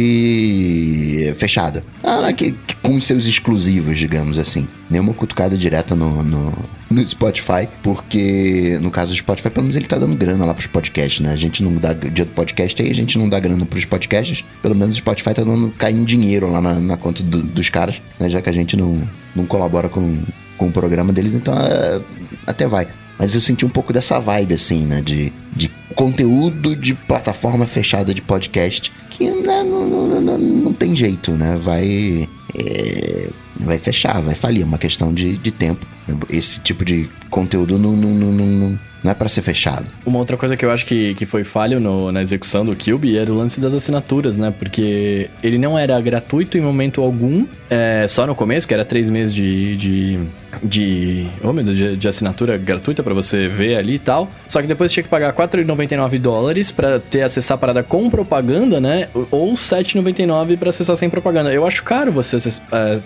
fechada. 1.37 1.83
Ah, 2.03 2.33
que, 2.33 2.53
que- 2.53 2.77
com 2.83 3.01
seus 3.01 3.27
exclusivos, 3.27 3.99
digamos 3.99 4.39
assim. 4.39 4.67
Nenhuma 4.91 5.15
cutucada 5.15 5.57
direta 5.57 5.95
no, 5.95 6.23
no, 6.23 6.53
no 6.91 7.07
Spotify, 7.07 7.69
porque 7.83 8.79
no 8.83 8.91
caso 8.91 9.13
do 9.13 9.17
Spotify, 9.17 9.49
pelo 9.51 9.63
menos 9.65 9.77
ele 9.77 9.87
tá 9.87 9.97
dando 9.97 10.17
grana 10.17 10.45
lá 10.45 10.53
pros 10.53 10.67
podcasts, 10.67 11.21
né? 11.21 11.33
A 11.33 11.37
gente 11.37 11.63
não 11.63 11.75
dá 11.77 11.93
dia 11.93 12.25
do 12.25 12.33
podcast 12.33 12.83
aí, 12.83 12.91
a 12.91 12.95
gente 12.95 13.17
não 13.17 13.29
dá 13.29 13.39
grana 13.39 13.65
pros 13.65 13.85
podcasts. 13.85 14.45
Pelo 14.61 14.75
menos 14.75 14.97
o 14.97 14.99
Spotify 14.99 15.33
tá 15.35 15.45
dando 15.45 15.71
caindo 15.79 16.05
dinheiro 16.05 16.51
lá 16.51 16.61
na, 16.61 16.75
na 16.75 16.97
conta 16.97 17.23
do- 17.23 17.43
dos 17.43 17.69
caras, 17.69 18.03
né? 18.19 18.29
Já 18.29 18.43
que 18.43 18.49
a 18.51 18.53
gente 18.53 18.77
não, 18.77 19.09
não 19.37 19.47
colabora 19.47 19.89
com, 19.89 20.21
com 20.59 20.67
o 20.69 20.73
programa 20.73 21.13
deles, 21.13 21.35
então 21.35 21.55
é, 21.57 22.03
até 22.47 22.67
vai. 22.67 22.89
Mas 23.19 23.35
eu 23.35 23.41
senti 23.41 23.65
um 23.67 23.69
pouco 23.69 23.93
dessa 23.93 24.19
vibe, 24.19 24.55
assim, 24.55 24.87
né? 24.87 25.01
De, 25.03 25.33
de 25.55 25.71
conteúdo 25.95 26.75
de 26.75 26.95
plataforma 26.95 27.67
fechada 27.67 28.13
de 28.15 28.23
podcast 28.23 28.91
que 29.11 29.31
né, 29.31 29.63
não, 29.63 29.87
não, 29.87 30.21
não, 30.21 30.39
não 30.39 30.73
tem 30.73 30.97
jeito, 30.97 31.31
né? 31.33 31.57
Vai. 31.61 32.27
é, 32.59 33.29
vai 33.57 33.79
fechar, 33.79 34.21
vai 34.23 34.35
falir. 34.35 34.63
É 34.63 34.65
uma 34.65 34.79
questão 34.79 35.13
de, 35.13 35.37
de 35.37 35.53
tempo. 35.53 35.87
Esse 36.29 36.61
tipo 36.61 36.85
de 36.85 37.09
conteúdo 37.29 37.79
não, 37.79 37.97
não, 37.97 38.11
não, 38.15 38.33
não, 38.33 38.79
não, 39.03 39.11
é 39.11 39.15
para 39.15 39.29
ser 39.29 39.43
fechado. 39.43 39.87
Uma 40.05 40.19
outra 40.19 40.37
coisa 40.37 40.57
que 40.57 40.65
eu 40.65 40.71
acho 40.71 40.85
que, 40.87 41.15
que 41.15 41.27
foi 41.27 41.45
falho 41.45 41.79
no- 41.81 42.11
na 42.13 42.21
execução 42.23 42.65
do 42.65 42.77
Cube 42.77 43.17
era 43.17 43.33
o 43.33 43.37
lance 43.37 43.61
das 43.61 43.75
assinaturas, 43.75 44.37
né? 44.39 44.53
Porque 44.59 45.29
ele 45.43 45.59
não 45.59 45.79
era 45.79 46.01
gratuito 46.01 46.57
em 46.59 46.61
momento 46.61 47.01
algum, 47.01 47.45
é, 47.69 48.07
só 48.09 48.27
no 48.27 48.35
começo, 48.35 48.67
que 48.69 48.75
era 48.75 48.85
três 48.85 49.09
meses 49.11 49.35
de. 49.35 49.77
de, 49.77 50.19
de 50.63 51.27
oh 51.43 51.53
meu 51.53 51.63
Deus, 51.65 51.77
de, 51.77 51.97
de 51.97 52.09
assinatura 52.09 52.57
gratuita 52.59 53.03
pra 53.03 53.15
você 53.15 53.49
ver 53.49 53.77
ali 53.77 53.95
e 53.95 53.99
tal. 53.99 54.29
Só 54.47 54.61
que 54.61 54.67
depois 54.67 54.91
tinha 54.93 55.03
que 55.03 55.09
pagar 55.09 55.33
4,99 55.33 56.19
dólares 56.19 56.71
pra 56.73 56.99
ter 56.99 57.23
acessar 57.23 57.55
a 57.55 57.59
parada 57.59 57.83
com 57.83 58.11
propaganda, 58.11 58.81
né? 58.81 59.09
Ou 59.31 59.53
7,99 59.53 60.57
pra 60.59 60.71
acessar 60.71 60.97
sem 60.97 61.09
propaganda. 61.09 61.53
Eu 61.53 61.67
acho 61.67 61.83
caro 61.83 62.11
você 62.13 62.37
acess- 62.37 62.63
é, 62.73 62.99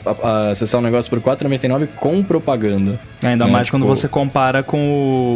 acessar 0.50 0.80
um 0.80 0.84
negócio 0.84 1.10
por 1.10 1.20
4,99 1.20 1.86
com 1.96 2.22
propaganda. 2.22 2.98
Ainda 3.22 3.46
É, 3.46 3.50
mais 3.50 3.66
tipo- 3.66 3.78
quando 3.78 3.86
você 3.86 4.08
compara 4.08 4.62
com 4.62 4.78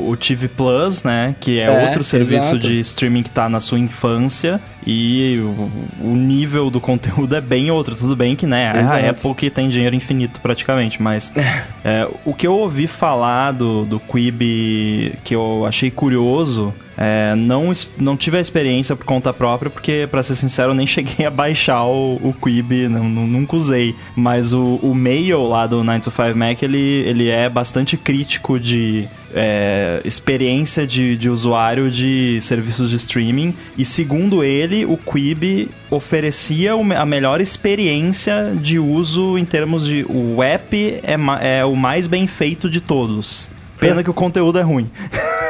o, 0.04 0.10
o 0.10 0.16
TV 0.16 0.47
Plus, 0.48 1.02
né? 1.02 1.34
Que 1.38 1.60
é, 1.60 1.64
É, 1.64 1.86
outro 1.86 2.02
serviço 2.02 2.48
exato. 2.48 2.58
de 2.58 2.80
streaming 2.80 3.22
que 3.22 3.30
tá 3.30 3.48
na 3.48 3.60
sua 3.60 3.78
infância. 3.78 4.60
E 4.86 5.38
o, 5.40 5.70
o 6.08 6.14
nível 6.16 6.70
do 6.70 6.80
conteúdo 6.80 7.36
é 7.36 7.40
bem 7.40 7.70
outro. 7.70 7.94
Tudo 7.94 8.16
bem 8.16 8.34
que, 8.34 8.46
né? 8.46 8.72
É 8.74 8.78
a 8.78 8.80
Exato. 8.80 9.06
Apple 9.06 9.34
que 9.34 9.50
tem 9.50 9.68
dinheiro 9.68 9.94
infinito 9.94 10.40
praticamente. 10.40 11.00
Mas 11.02 11.32
é, 11.84 12.08
o 12.24 12.32
que 12.32 12.46
eu 12.46 12.54
ouvi 12.54 12.86
falar 12.86 13.52
do, 13.52 13.84
do 13.84 14.00
Quibi 14.00 15.12
que 15.22 15.34
eu 15.34 15.64
achei 15.66 15.90
curioso 15.90 16.74
É, 17.00 17.36
não, 17.36 17.70
não 17.96 18.16
tive 18.16 18.38
a 18.38 18.40
experiência 18.40 18.96
por 18.96 19.06
conta 19.06 19.32
própria, 19.32 19.70
porque, 19.70 20.08
para 20.10 20.20
ser 20.20 20.34
sincero, 20.34 20.72
eu 20.72 20.74
nem 20.74 20.84
cheguei 20.88 21.24
a 21.24 21.30
baixar 21.30 21.84
o, 21.84 22.16
o 22.16 22.34
Quibi, 22.34 22.88
não, 22.88 23.04
nunca 23.08 23.54
usei. 23.54 23.94
Mas 24.16 24.52
o, 24.52 24.80
o 24.82 24.92
Mail 24.94 25.46
lá 25.46 25.66
do 25.68 25.84
9to5 25.84 26.34
Mac, 26.34 26.62
ele, 26.62 26.78
ele 26.78 27.28
é 27.28 27.48
bastante 27.48 27.96
crítico 27.96 28.58
de 28.58 29.06
é, 29.32 30.00
experiência 30.04 30.84
de, 30.84 31.16
de 31.16 31.30
usuário 31.30 31.88
de 31.88 32.40
serviços 32.40 32.90
de 32.90 32.96
streaming. 32.96 33.54
E 33.76 33.84
segundo 33.84 34.42
ele, 34.42 34.84
o 34.84 34.96
Quibi 34.96 35.70
oferecia 35.88 36.72
a 36.72 37.06
melhor 37.06 37.40
experiência 37.40 38.52
de 38.56 38.78
uso 38.78 39.38
em 39.38 39.44
termos 39.44 39.86
de. 39.86 40.04
O 40.08 40.42
app 40.42 40.76
é, 41.04 41.58
é 41.58 41.64
o 41.64 41.76
mais 41.76 42.08
bem 42.08 42.26
feito 42.26 42.68
de 42.68 42.80
todos. 42.80 43.50
Pena 43.78 44.02
que 44.02 44.10
o 44.10 44.14
conteúdo 44.14 44.58
é 44.58 44.62
ruim. 44.62 44.90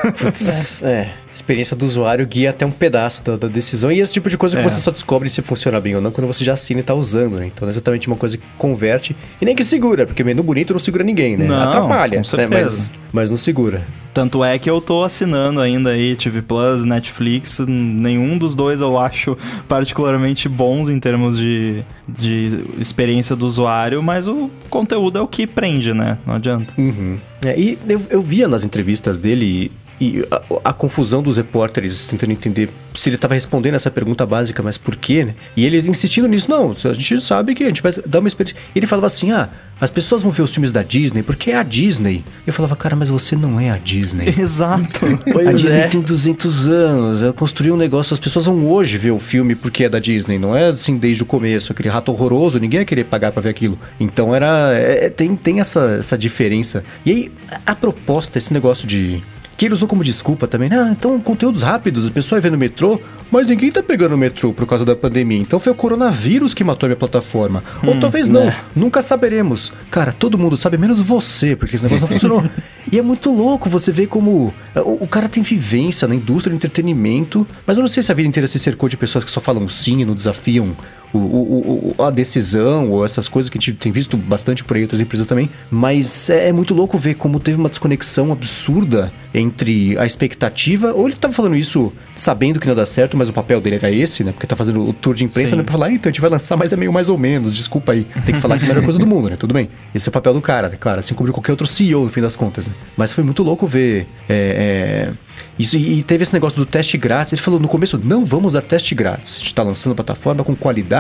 Putz, 0.03 0.83
é. 0.85 1.09
Experiência 1.39 1.77
do 1.77 1.87
usuário 1.87 2.27
guia 2.27 2.51
até 2.51 2.67
um 2.67 2.71
pedaço 2.71 3.23
da, 3.25 3.37
da 3.37 3.49
decisão. 3.49 3.93
E 3.93 4.01
esse 4.01 4.13
tipo 4.13 4.29
de 4.29 4.37
coisa 4.37 4.59
é. 4.59 4.63
que 4.63 4.69
você 4.69 4.79
só 4.79 4.91
descobre 4.91 5.31
se 5.31 5.41
funciona 5.41 5.81
bem 5.81 5.95
ou 5.95 6.01
não 6.01 6.11
quando 6.11 6.27
você 6.27 6.45
já 6.45 6.55
assina 6.55 6.81
e 6.81 6.83
tá 6.83 6.95
usando, 6.95 7.39
né? 7.39 7.47
Então 7.47 7.69
é 7.69 7.71
exatamente 7.71 8.09
uma 8.09 8.17
coisa 8.17 8.37
que 8.37 8.45
converte 8.57 9.17
e 9.41 9.45
nem 9.45 9.55
que 9.55 9.63
segura, 9.63 10.07
porque 10.07 10.25
menu 10.25 10.43
bonito 10.43 10.73
não 10.73 10.81
segura 10.81 11.05
ninguém, 11.05 11.37
né? 11.37 11.47
Não, 11.47 11.63
Atrapalha, 11.63 12.21
né? 12.21 12.47
Mas, 12.51 12.91
mas 13.13 13.31
não 13.31 13.37
segura. 13.37 13.83
Tanto 14.13 14.43
é 14.43 14.59
que 14.59 14.69
eu 14.69 14.81
tô 14.81 15.05
assinando 15.05 15.61
ainda 15.61 15.91
aí 15.91 16.17
TV 16.17 16.43
Plus, 16.43 16.85
Netflix. 16.85 17.61
Nenhum 17.61 18.37
dos 18.37 18.55
dois 18.55 18.81
eu 18.81 18.99
acho 18.99 19.39
particularmente 19.69 20.49
bons 20.49 20.89
em 20.89 20.99
termos 20.99 21.39
de, 21.39 21.85
de 22.09 22.65
experiência 22.81 23.37
do 23.37 23.47
usuário, 23.47 24.03
mas 24.03 24.27
o 24.27 24.51
conteúdo 24.69 25.19
é 25.19 25.23
o 25.23 25.29
que 25.29 25.47
prende, 25.47 25.95
né? 25.95 26.19
Não 26.27 26.35
adianta. 26.35 26.75
Uhum. 26.77 27.17
É, 27.45 27.59
e 27.59 27.79
eu, 27.89 28.03
eu 28.11 28.21
via 28.21 28.49
nas 28.49 28.65
entrevistas 28.65 29.17
dele 29.17 29.71
e 30.01 30.25
a, 30.31 30.71
a, 30.71 30.73
confusão 30.73 31.23
dos 31.29 31.37
repórteres 31.37 32.07
tentando 32.07 32.33
entender 32.33 32.69
se 32.95 33.09
ele 33.09 33.17
estava 33.17 33.35
respondendo 33.35 33.75
essa 33.75 33.91
pergunta 33.91 34.27
básica, 34.27 34.63
mas 34.63 34.77
por 34.77 34.97
quê, 34.97 35.25
né? 35.25 35.35
E 35.57 35.65
eles 35.65 35.87
insistindo 35.87 36.27
nisso, 36.27 36.51
não, 36.51 36.73
a 36.73 36.93
gente 36.93 37.21
sabe 37.21 37.55
que 37.55 37.63
a 37.63 37.69
gente 37.69 37.83
vai 37.83 37.93
dar 38.05 38.19
uma 38.19 38.29
experiência. 38.29 38.61
E 38.75 38.79
ele 38.79 38.87
falava 38.87 39.07
assim: 39.07 39.31
ah, 39.31 39.49
as 39.81 39.91
pessoas 39.91 40.23
vão 40.23 40.33
ver 40.33 40.43
os 40.43 40.53
filmes 40.53 40.73
da 40.73 40.83
Disney 40.83 41.23
porque 41.23 41.53
é 41.53 41.57
a 41.57 41.63
Disney. 41.63 42.25
Eu 42.47 42.53
falava, 42.53 42.75
cara, 42.75 42.97
mas 42.97 43.11
você 43.11 43.37
não 43.37 43.61
é 43.61 43.71
a 43.71 43.77
Disney. 43.77 44.35
Exato. 44.37 45.07
a 45.07 45.53
Disney 45.53 45.81
é. 45.81 45.89
tem 45.89 46.01
200 46.01 46.67
anos, 46.67 47.23
ela 47.23 47.33
construiu 47.33 47.75
um 47.75 47.77
negócio, 47.77 48.15
as 48.15 48.21
pessoas 48.21 48.47
vão 48.47 48.67
hoje 48.69 48.99
ver 48.99 49.13
o 49.13 49.19
filme 49.19 49.55
porque 49.55 49.85
é 49.85 49.89
da 49.89 49.99
Disney, 49.99 50.39
não 50.39 50.57
é 50.57 50.69
assim 50.69 50.97
desde 50.97 51.23
o 51.23 51.27
começo, 51.27 51.73
aquele 51.73 51.89
rato 51.89 52.11
horroroso, 52.11 52.59
ninguém 52.59 52.81
ia 52.81 52.87
querer 52.87 53.05
pagar 53.05 53.31
para 53.31 53.43
ver 53.43 53.51
aquilo. 53.51 53.79
Então 54.01 54.35
era. 54.35 54.73
É, 54.73 55.09
tem 55.09 55.37
tem 55.37 55.61
essa, 55.61 55.97
essa 55.99 56.19
diferença. 56.19 56.83
E 57.07 57.11
aí, 57.11 57.33
a 57.65 57.75
proposta, 57.75 58.39
esse 58.39 58.53
negócio 58.53 58.87
de 58.87 59.23
que 59.59 59.67
ele 59.67 59.75
usou 59.75 59.89
como 59.89 60.05
desculpa 60.05 60.47
também. 60.47 60.71
Ah, 60.73 60.91
então 60.93 61.19
conteúdos 61.19 61.63
rápidos, 61.63 62.07
a 62.07 62.11
pessoa 62.13 62.41
ver 62.41 62.53
no 62.53 62.57
metrô, 62.57 63.01
mas 63.29 63.49
ninguém 63.49 63.73
tá 63.73 63.83
pegando 63.83 64.15
o 64.15 64.19
metrô 64.19 64.53
por 64.53 64.65
causa 64.67 64.85
da 64.85 64.95
pandemia. 64.95 65.37
Então 65.37 65.59
foi 65.59 65.73
o 65.73 65.75
coronavírus 65.75 66.55
que 66.55 66.63
matou 66.63 66.87
a 66.87 66.89
minha 66.89 66.97
plataforma. 66.97 67.65
Hum, 67.83 67.89
Ou 67.89 68.01
talvez 68.01 68.29
não, 68.29 68.47
né? 68.47 68.57
nunca 68.75 69.03
saberemos. 69.03 69.73
Cara, 69.91 70.13
todo 70.13 70.39
mundo 70.39 70.57
sabe, 70.57 70.79
menos 70.79 71.01
você, 71.01 71.57
porque 71.57 71.75
esse 71.75 71.85
negócio 71.85 72.03
não 72.03 72.09
funcionou. 72.09 72.45
e 72.91 73.01
é 73.01 73.03
muito 73.03 73.35
louco 73.35 73.69
você 73.69 73.91
ver 73.91 74.07
como 74.07 74.55
é, 74.77 74.81
o, 74.81 74.99
o, 75.01 75.09
cara 75.09 75.29
tem 75.29 75.43
vivência 75.43 76.07
na 76.07 76.15
indústria 76.15 76.53
do 76.53 76.57
entretenimento, 76.57 77.45
mas 77.67 77.77
eu 77.77 77.81
não 77.81 77.89
sei 77.89 78.01
se 78.01 78.13
a 78.13 78.15
vida 78.15 78.29
inteira 78.29 78.47
se 78.47 78.61
cercou 78.61 78.89
de 78.89 78.97
pessoas 78.97 79.25
que 79.25 79.31
só 79.31 79.41
falam 79.41 79.69
sim 79.69 80.03
e 80.03 80.05
não 80.05 80.15
desafiam 80.15 80.77
o, 81.13 81.19
o, 81.19 81.95
o, 81.99 82.03
a 82.03 82.11
decisão 82.11 82.91
ou 82.91 83.05
essas 83.05 83.29
coisas 83.29 83.49
que 83.49 83.59
a 83.59 83.61
gente 83.61 83.75
tem 83.75 83.91
visto 83.91 84.17
bastante 84.17 84.63
por 84.65 84.77
aí 84.77 84.83
outras 84.83 85.01
empresas 85.01 85.27
também. 85.27 85.49
Mas 85.71 86.29
é, 86.31 86.49
é, 86.49 86.53
muito 86.53 86.75
louco 86.75 86.99
ver 86.99 87.15
como 87.15 87.41
teve 87.41 87.59
uma 87.59 87.69
desconexão 87.69 88.33
absurda 88.33 89.13
entre 89.33 89.99
a 89.99 90.05
expectativa. 90.05 90.93
Ou 90.93 91.07
ele 91.07 91.15
estava 91.15 91.33
falando 91.33 91.57
isso 91.57 91.93
sabendo 92.15 92.61
que 92.61 92.67
não 92.67 92.73
ia 92.73 92.77
dar 92.77 92.87
certo, 92.87 93.17
mas 93.17 93.29
o 93.29 93.33
papel 93.33 93.61
dele 93.61 93.77
era 93.77 93.91
esse, 93.91 94.23
né? 94.25 94.33
Porque 94.33 94.47
tá 94.47 94.57
fazendo 94.57 94.87
o 94.87 94.93
tour 94.93 95.15
de 95.15 95.25
imprensa, 95.25 95.51
Sim. 95.51 95.57
né? 95.57 95.63
Pra 95.63 95.73
falar, 95.73 95.87
ah, 95.87 95.93
então 95.93 96.11
a 96.11 96.13
gente 96.13 96.21
vai 96.21 96.31
lançar, 96.31 96.57
mas 96.57 96.73
é 96.73 96.77
meio 96.77 96.93
mais 96.93 97.09
ou 97.09 97.17
menos, 97.17 97.53
desculpa 97.53 97.93
aí. 97.93 98.07
Tem 98.27 98.35
que 98.35 98.41
falar 98.41 98.59
que 98.59 98.65
é 98.65 98.67
a 98.67 98.69
melhor 98.69 98.85
coisa 98.85 98.99
do 98.99 99.07
mundo, 99.07 99.31
né? 99.31 99.37
Tudo 99.37 99.55
bem. 99.55 99.71
Esse 99.95 100.09
é 100.09 100.11
o 100.11 100.13
papel 100.13 100.35
do 100.35 100.41
cara, 100.41 100.69
né? 100.69 100.77
Claro, 100.79 101.01
assim 101.01 101.15
como 101.15 101.29
de 101.29 101.33
qualquer 101.33 101.53
outro 101.53 101.67
CEO, 101.67 102.05
no 102.05 102.11
fim 102.11 102.21
das 102.21 102.37
contas, 102.37 102.69
né? 102.69 102.75
Mas 102.97 103.13
foi 103.13 103.25
muito 103.25 103.43
louco 103.43 103.67
ver. 103.67 104.07
É, 104.29 105.09
é 105.09 105.29
isso, 105.59 105.77
e 105.77 106.03
teve 106.03 106.23
esse 106.23 106.33
negócio 106.33 106.59
do 106.59 106.67
teste 106.67 106.97
grátis. 106.97 107.33
Ele 107.33 107.43
falou 107.43 107.61
no 107.61 107.69
começo: 107.69 108.01
não 108.03 108.25
vamos 108.25 108.53
dar 108.53 108.63
teste 108.63 108.95
grátis. 108.95 109.37
A 109.37 109.39
gente 109.39 109.47
está 109.47 109.63
lançando 109.63 109.93
a 109.93 109.95
plataforma 109.95 110.43
com 110.43 110.55
qualidade 110.55 110.98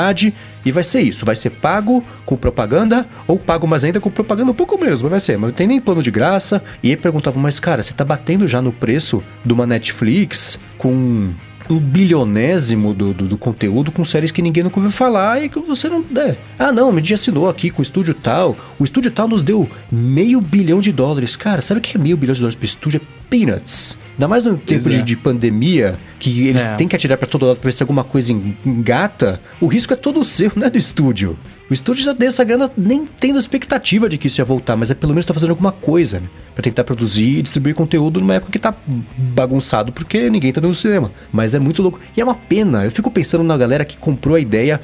e 0.64 0.70
vai 0.70 0.82
ser 0.82 1.00
isso. 1.00 1.24
Vai 1.24 1.36
ser 1.36 1.50
pago 1.50 2.04
com 2.24 2.36
propaganda 2.36 3.06
ou 3.26 3.38
pago, 3.38 3.66
mas 3.66 3.84
ainda 3.84 4.00
com 4.00 4.10
propaganda 4.10 4.50
um 4.50 4.54
pouco 4.54 4.78
menos, 4.78 5.02
mas 5.02 5.10
vai 5.10 5.20
ser. 5.20 5.36
Mas 5.38 5.50
não 5.50 5.56
tem 5.56 5.66
nem 5.66 5.80
plano 5.80 6.02
de 6.02 6.10
graça. 6.10 6.62
E 6.82 6.90
aí 6.90 6.96
perguntava: 6.96 7.38
mas 7.38 7.58
cara, 7.58 7.82
você 7.82 7.92
está 7.92 8.04
batendo 8.04 8.46
já 8.46 8.62
no 8.62 8.72
preço 8.72 9.22
de 9.44 9.52
uma 9.52 9.66
Netflix 9.66 10.58
com 10.76 11.30
um 11.70 11.78
bilionésimo 11.78 12.94
do, 12.94 13.12
do, 13.12 13.26
do, 13.26 13.38
conteúdo 13.38 13.92
com 13.92 14.04
séries 14.04 14.32
que 14.32 14.42
ninguém 14.42 14.62
nunca 14.62 14.78
ouviu 14.78 14.90
falar 14.90 15.42
e 15.42 15.48
que 15.48 15.58
você 15.60 15.88
não. 15.88 16.04
É. 16.16 16.36
Ah, 16.58 16.72
não, 16.72 16.90
me 16.90 17.02
assinou 17.12 17.48
aqui 17.48 17.70
com 17.70 17.80
o 17.80 17.82
estúdio 17.82 18.14
tal. 18.14 18.56
O 18.78 18.84
estúdio 18.84 19.10
tal 19.10 19.28
nos 19.28 19.42
deu 19.42 19.68
meio 19.90 20.40
bilhão 20.40 20.80
de 20.80 20.92
dólares. 20.92 21.36
Cara, 21.36 21.60
sabe 21.60 21.78
o 21.78 21.82
que 21.82 21.96
é 21.96 22.00
meio 22.00 22.16
bilhão 22.16 22.34
de 22.34 22.40
dólares 22.40 22.56
pro 22.56 22.64
estúdio? 22.64 23.00
É 23.02 23.18
peanuts. 23.28 23.98
Ainda 24.14 24.26
mais 24.26 24.44
no 24.44 24.56
tempo 24.56 24.88
de, 24.88 24.96
é. 24.96 25.02
de, 25.02 25.16
pandemia, 25.16 25.94
que 26.18 26.48
eles 26.48 26.68
é. 26.68 26.74
têm 26.74 26.88
que 26.88 26.96
atirar 26.96 27.16
para 27.16 27.28
todo 27.28 27.46
lado 27.46 27.58
para 27.58 27.68
ver 27.68 27.72
se 27.72 27.82
alguma 27.82 28.02
coisa 28.02 28.32
engata. 28.64 29.40
O 29.60 29.66
risco 29.66 29.92
é 29.92 29.96
todo 29.96 30.24
seu, 30.24 30.50
não 30.56 30.66
é 30.66 30.70
do 30.70 30.78
estúdio. 30.78 31.36
O 31.70 31.74
estúdio 31.74 32.02
já 32.02 32.12
deu 32.12 32.28
essa 32.28 32.42
grana 32.44 32.70
nem 32.76 33.04
tendo 33.04 33.38
expectativa 33.38 34.08
de 34.08 34.16
que 34.16 34.26
isso 34.26 34.40
ia 34.40 34.44
voltar, 34.44 34.74
mas 34.74 34.90
é 34.90 34.94
pelo 34.94 35.12
menos 35.12 35.26
tá 35.26 35.34
fazendo 35.34 35.50
alguma 35.50 35.70
coisa, 35.70 36.20
né? 36.20 36.26
Pra 36.54 36.62
tentar 36.62 36.82
produzir 36.82 37.38
e 37.38 37.42
distribuir 37.42 37.74
conteúdo 37.74 38.20
numa 38.20 38.34
época 38.34 38.50
que 38.50 38.58
tá 38.58 38.74
bagunçado 39.16 39.92
porque 39.92 40.30
ninguém 40.30 40.52
tá 40.52 40.60
no 40.60 40.74
cinema. 40.74 41.12
Mas 41.30 41.54
é 41.54 41.58
muito 41.58 41.82
louco. 41.82 42.00
E 42.16 42.20
é 42.20 42.24
uma 42.24 42.34
pena. 42.34 42.84
Eu 42.84 42.90
fico 42.90 43.10
pensando 43.10 43.44
na 43.44 43.56
galera 43.56 43.84
que 43.84 43.98
comprou 43.98 44.36
a 44.36 44.40
ideia 44.40 44.80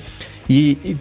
e, 0.49 0.79
e 0.85 0.97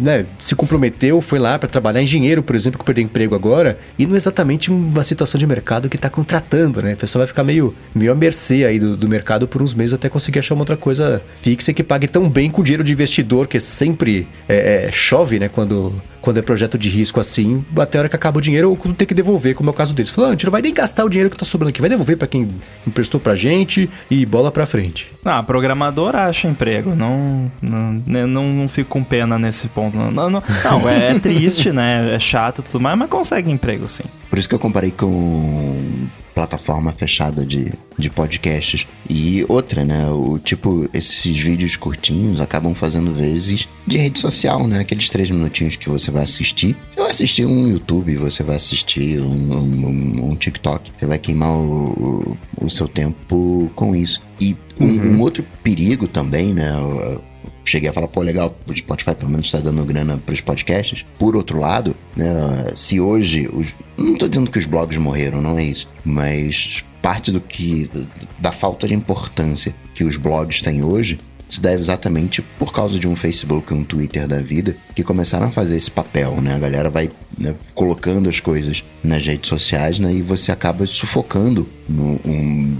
né, 0.00 0.26
se 0.38 0.54
comprometeu, 0.54 1.20
foi 1.20 1.38
lá 1.38 1.58
para 1.58 1.68
trabalhar 1.68 2.02
engenheiro, 2.02 2.42
por 2.42 2.56
exemplo, 2.56 2.78
que 2.78 2.84
perdeu 2.84 3.04
emprego 3.04 3.34
agora, 3.34 3.78
e 3.98 4.06
não 4.06 4.14
é 4.14 4.16
exatamente 4.16 4.70
uma 4.70 5.02
situação 5.02 5.38
de 5.38 5.46
mercado 5.46 5.88
que 5.88 5.96
está 5.96 6.10
contratando, 6.10 6.82
né? 6.82 6.92
A 6.92 6.96
pessoa 6.96 7.20
vai 7.20 7.26
ficar 7.26 7.44
meio, 7.44 7.74
meio 7.94 8.12
à 8.12 8.14
mercê 8.14 8.64
aí 8.64 8.78
do, 8.78 8.96
do 8.96 9.08
mercado 9.08 9.46
por 9.46 9.62
uns 9.62 9.74
meses 9.74 9.94
até 9.94 10.08
conseguir 10.08 10.38
achar 10.38 10.54
uma 10.54 10.62
outra 10.62 10.76
coisa 10.76 11.22
fixa 11.40 11.72
que 11.72 11.82
pague 11.82 12.08
tão 12.08 12.28
bem 12.28 12.50
com 12.50 12.60
o 12.60 12.64
dinheiro 12.64 12.84
de 12.84 12.92
investidor, 12.92 13.46
que 13.46 13.58
sempre 13.60 14.26
é, 14.48 14.86
é, 14.86 14.92
chove, 14.92 15.38
né? 15.38 15.48
Quando, 15.48 15.94
quando 16.20 16.38
é 16.38 16.42
projeto 16.42 16.78
de 16.78 16.88
risco 16.88 17.20
assim, 17.20 17.64
até 17.76 17.98
a 17.98 18.02
hora 18.02 18.08
que 18.08 18.16
acaba 18.16 18.38
o 18.38 18.40
dinheiro 18.40 18.70
ou 18.70 18.76
quando 18.76 18.94
tem 18.94 19.06
que 19.06 19.12
devolver, 19.12 19.54
como 19.54 19.68
é 19.68 19.72
o 19.72 19.74
caso 19.74 19.92
deles. 19.92 20.12
Falou, 20.12 20.28
ah, 20.28 20.32
a 20.32 20.34
gente 20.34 20.44
não 20.44 20.52
vai 20.52 20.62
nem 20.62 20.72
gastar 20.72 21.04
o 21.04 21.08
dinheiro 21.08 21.28
que 21.28 21.36
tá 21.36 21.44
sobrando 21.44 21.70
aqui, 21.70 21.80
vai 21.80 21.90
devolver 21.90 22.16
para 22.16 22.28
quem 22.28 22.48
emprestou 22.86 23.20
pra 23.20 23.34
gente 23.34 23.90
e 24.10 24.24
bola 24.24 24.50
pra 24.50 24.64
frente. 24.64 25.10
Ah, 25.24 25.42
programador 25.42 26.14
acha 26.14 26.46
emprego, 26.48 26.94
não, 26.94 27.50
não, 27.60 28.02
né, 28.06 28.24
não, 28.24 28.52
não 28.52 28.68
fico 28.68 28.90
com 28.90 29.02
pena 29.02 29.38
nesse 29.38 29.51
ponto. 29.68 29.96
Não, 29.96 30.10
não, 30.10 30.30
não, 30.30 30.42
não 30.64 30.88
é, 30.88 31.18
triste, 31.18 31.72
né? 31.72 32.14
É 32.14 32.18
chato 32.18 32.60
e 32.60 32.62
tudo 32.62 32.80
mais, 32.80 32.98
mas 32.98 33.08
consegue 33.08 33.50
emprego 33.50 33.86
sim. 33.86 34.04
Por 34.28 34.38
isso 34.38 34.48
que 34.48 34.54
eu 34.54 34.58
comparei 34.58 34.90
com 34.90 36.08
plataforma 36.34 36.92
fechada 36.92 37.44
de, 37.44 37.72
de 37.98 38.10
podcasts. 38.10 38.86
E 39.08 39.44
outra, 39.48 39.84
né? 39.84 40.08
O 40.08 40.38
tipo, 40.38 40.88
esses 40.92 41.36
vídeos 41.36 41.76
curtinhos 41.76 42.40
acabam 42.40 42.74
fazendo 42.74 43.12
vezes 43.12 43.68
de 43.86 43.98
rede 43.98 44.18
social, 44.18 44.66
né? 44.66 44.80
Aqueles 44.80 45.08
três 45.10 45.30
minutinhos 45.30 45.76
que 45.76 45.88
você 45.88 46.10
vai 46.10 46.22
assistir. 46.22 46.76
Você 46.90 47.00
vai 47.00 47.10
assistir 47.10 47.46
um 47.46 47.68
YouTube, 47.68 48.16
você 48.16 48.42
vai 48.42 48.56
assistir 48.56 49.20
um, 49.20 49.56
um, 49.56 50.30
um 50.30 50.36
TikTok. 50.36 50.92
Você 50.96 51.06
vai 51.06 51.18
queimar 51.18 51.50
o, 51.50 52.36
o, 52.60 52.66
o, 52.66 52.70
seu 52.70 52.88
tempo 52.88 53.70
com 53.74 53.94
isso. 53.94 54.22
E 54.40 54.56
um, 54.80 54.86
uhum. 54.86 55.16
um 55.16 55.20
outro 55.20 55.44
perigo 55.62 56.08
também, 56.08 56.52
né? 56.52 56.72
Cheguei 57.64 57.88
a 57.88 57.92
falar, 57.92 58.08
pô, 58.08 58.22
legal, 58.22 58.56
o 58.66 58.74
Spotify 58.74 59.14
pelo 59.14 59.30
menos 59.30 59.46
está 59.46 59.58
dando 59.58 59.84
grana 59.84 60.18
para 60.24 60.32
os 60.32 60.40
podcasts. 60.40 61.04
Por 61.18 61.36
outro 61.36 61.58
lado, 61.58 61.96
né, 62.16 62.72
se 62.74 63.00
hoje. 63.00 63.48
Os, 63.52 63.74
não 63.96 64.14
estou 64.14 64.28
dizendo 64.28 64.50
que 64.50 64.58
os 64.58 64.66
blogs 64.66 64.96
morreram, 64.98 65.40
não 65.40 65.58
é 65.58 65.64
isso. 65.64 65.88
Mas 66.04 66.84
parte 67.00 67.30
do 67.30 67.40
que. 67.40 67.90
da 68.38 68.52
falta 68.52 68.86
de 68.86 68.94
importância 68.94 69.74
que 69.94 70.04
os 70.04 70.16
blogs 70.16 70.60
têm 70.60 70.82
hoje 70.82 71.18
se 71.52 71.60
deve 71.60 71.82
exatamente 71.82 72.40
por 72.40 72.72
causa 72.72 72.98
de 72.98 73.06
um 73.06 73.14
Facebook, 73.14 73.74
um 73.74 73.84
Twitter 73.84 74.26
da 74.26 74.38
vida, 74.38 74.74
que 74.94 75.02
começaram 75.02 75.48
a 75.48 75.52
fazer 75.52 75.76
esse 75.76 75.90
papel, 75.90 76.40
né? 76.40 76.54
A 76.54 76.58
galera 76.58 76.88
vai 76.88 77.10
né, 77.38 77.54
colocando 77.74 78.30
as 78.30 78.40
coisas 78.40 78.82
nas 79.04 79.26
redes 79.26 79.50
sociais, 79.50 79.98
né? 79.98 80.14
E 80.14 80.22
você 80.22 80.50
acaba 80.50 80.86
sufocando 80.86 81.68
no, 81.86 82.18
um, 82.24 82.74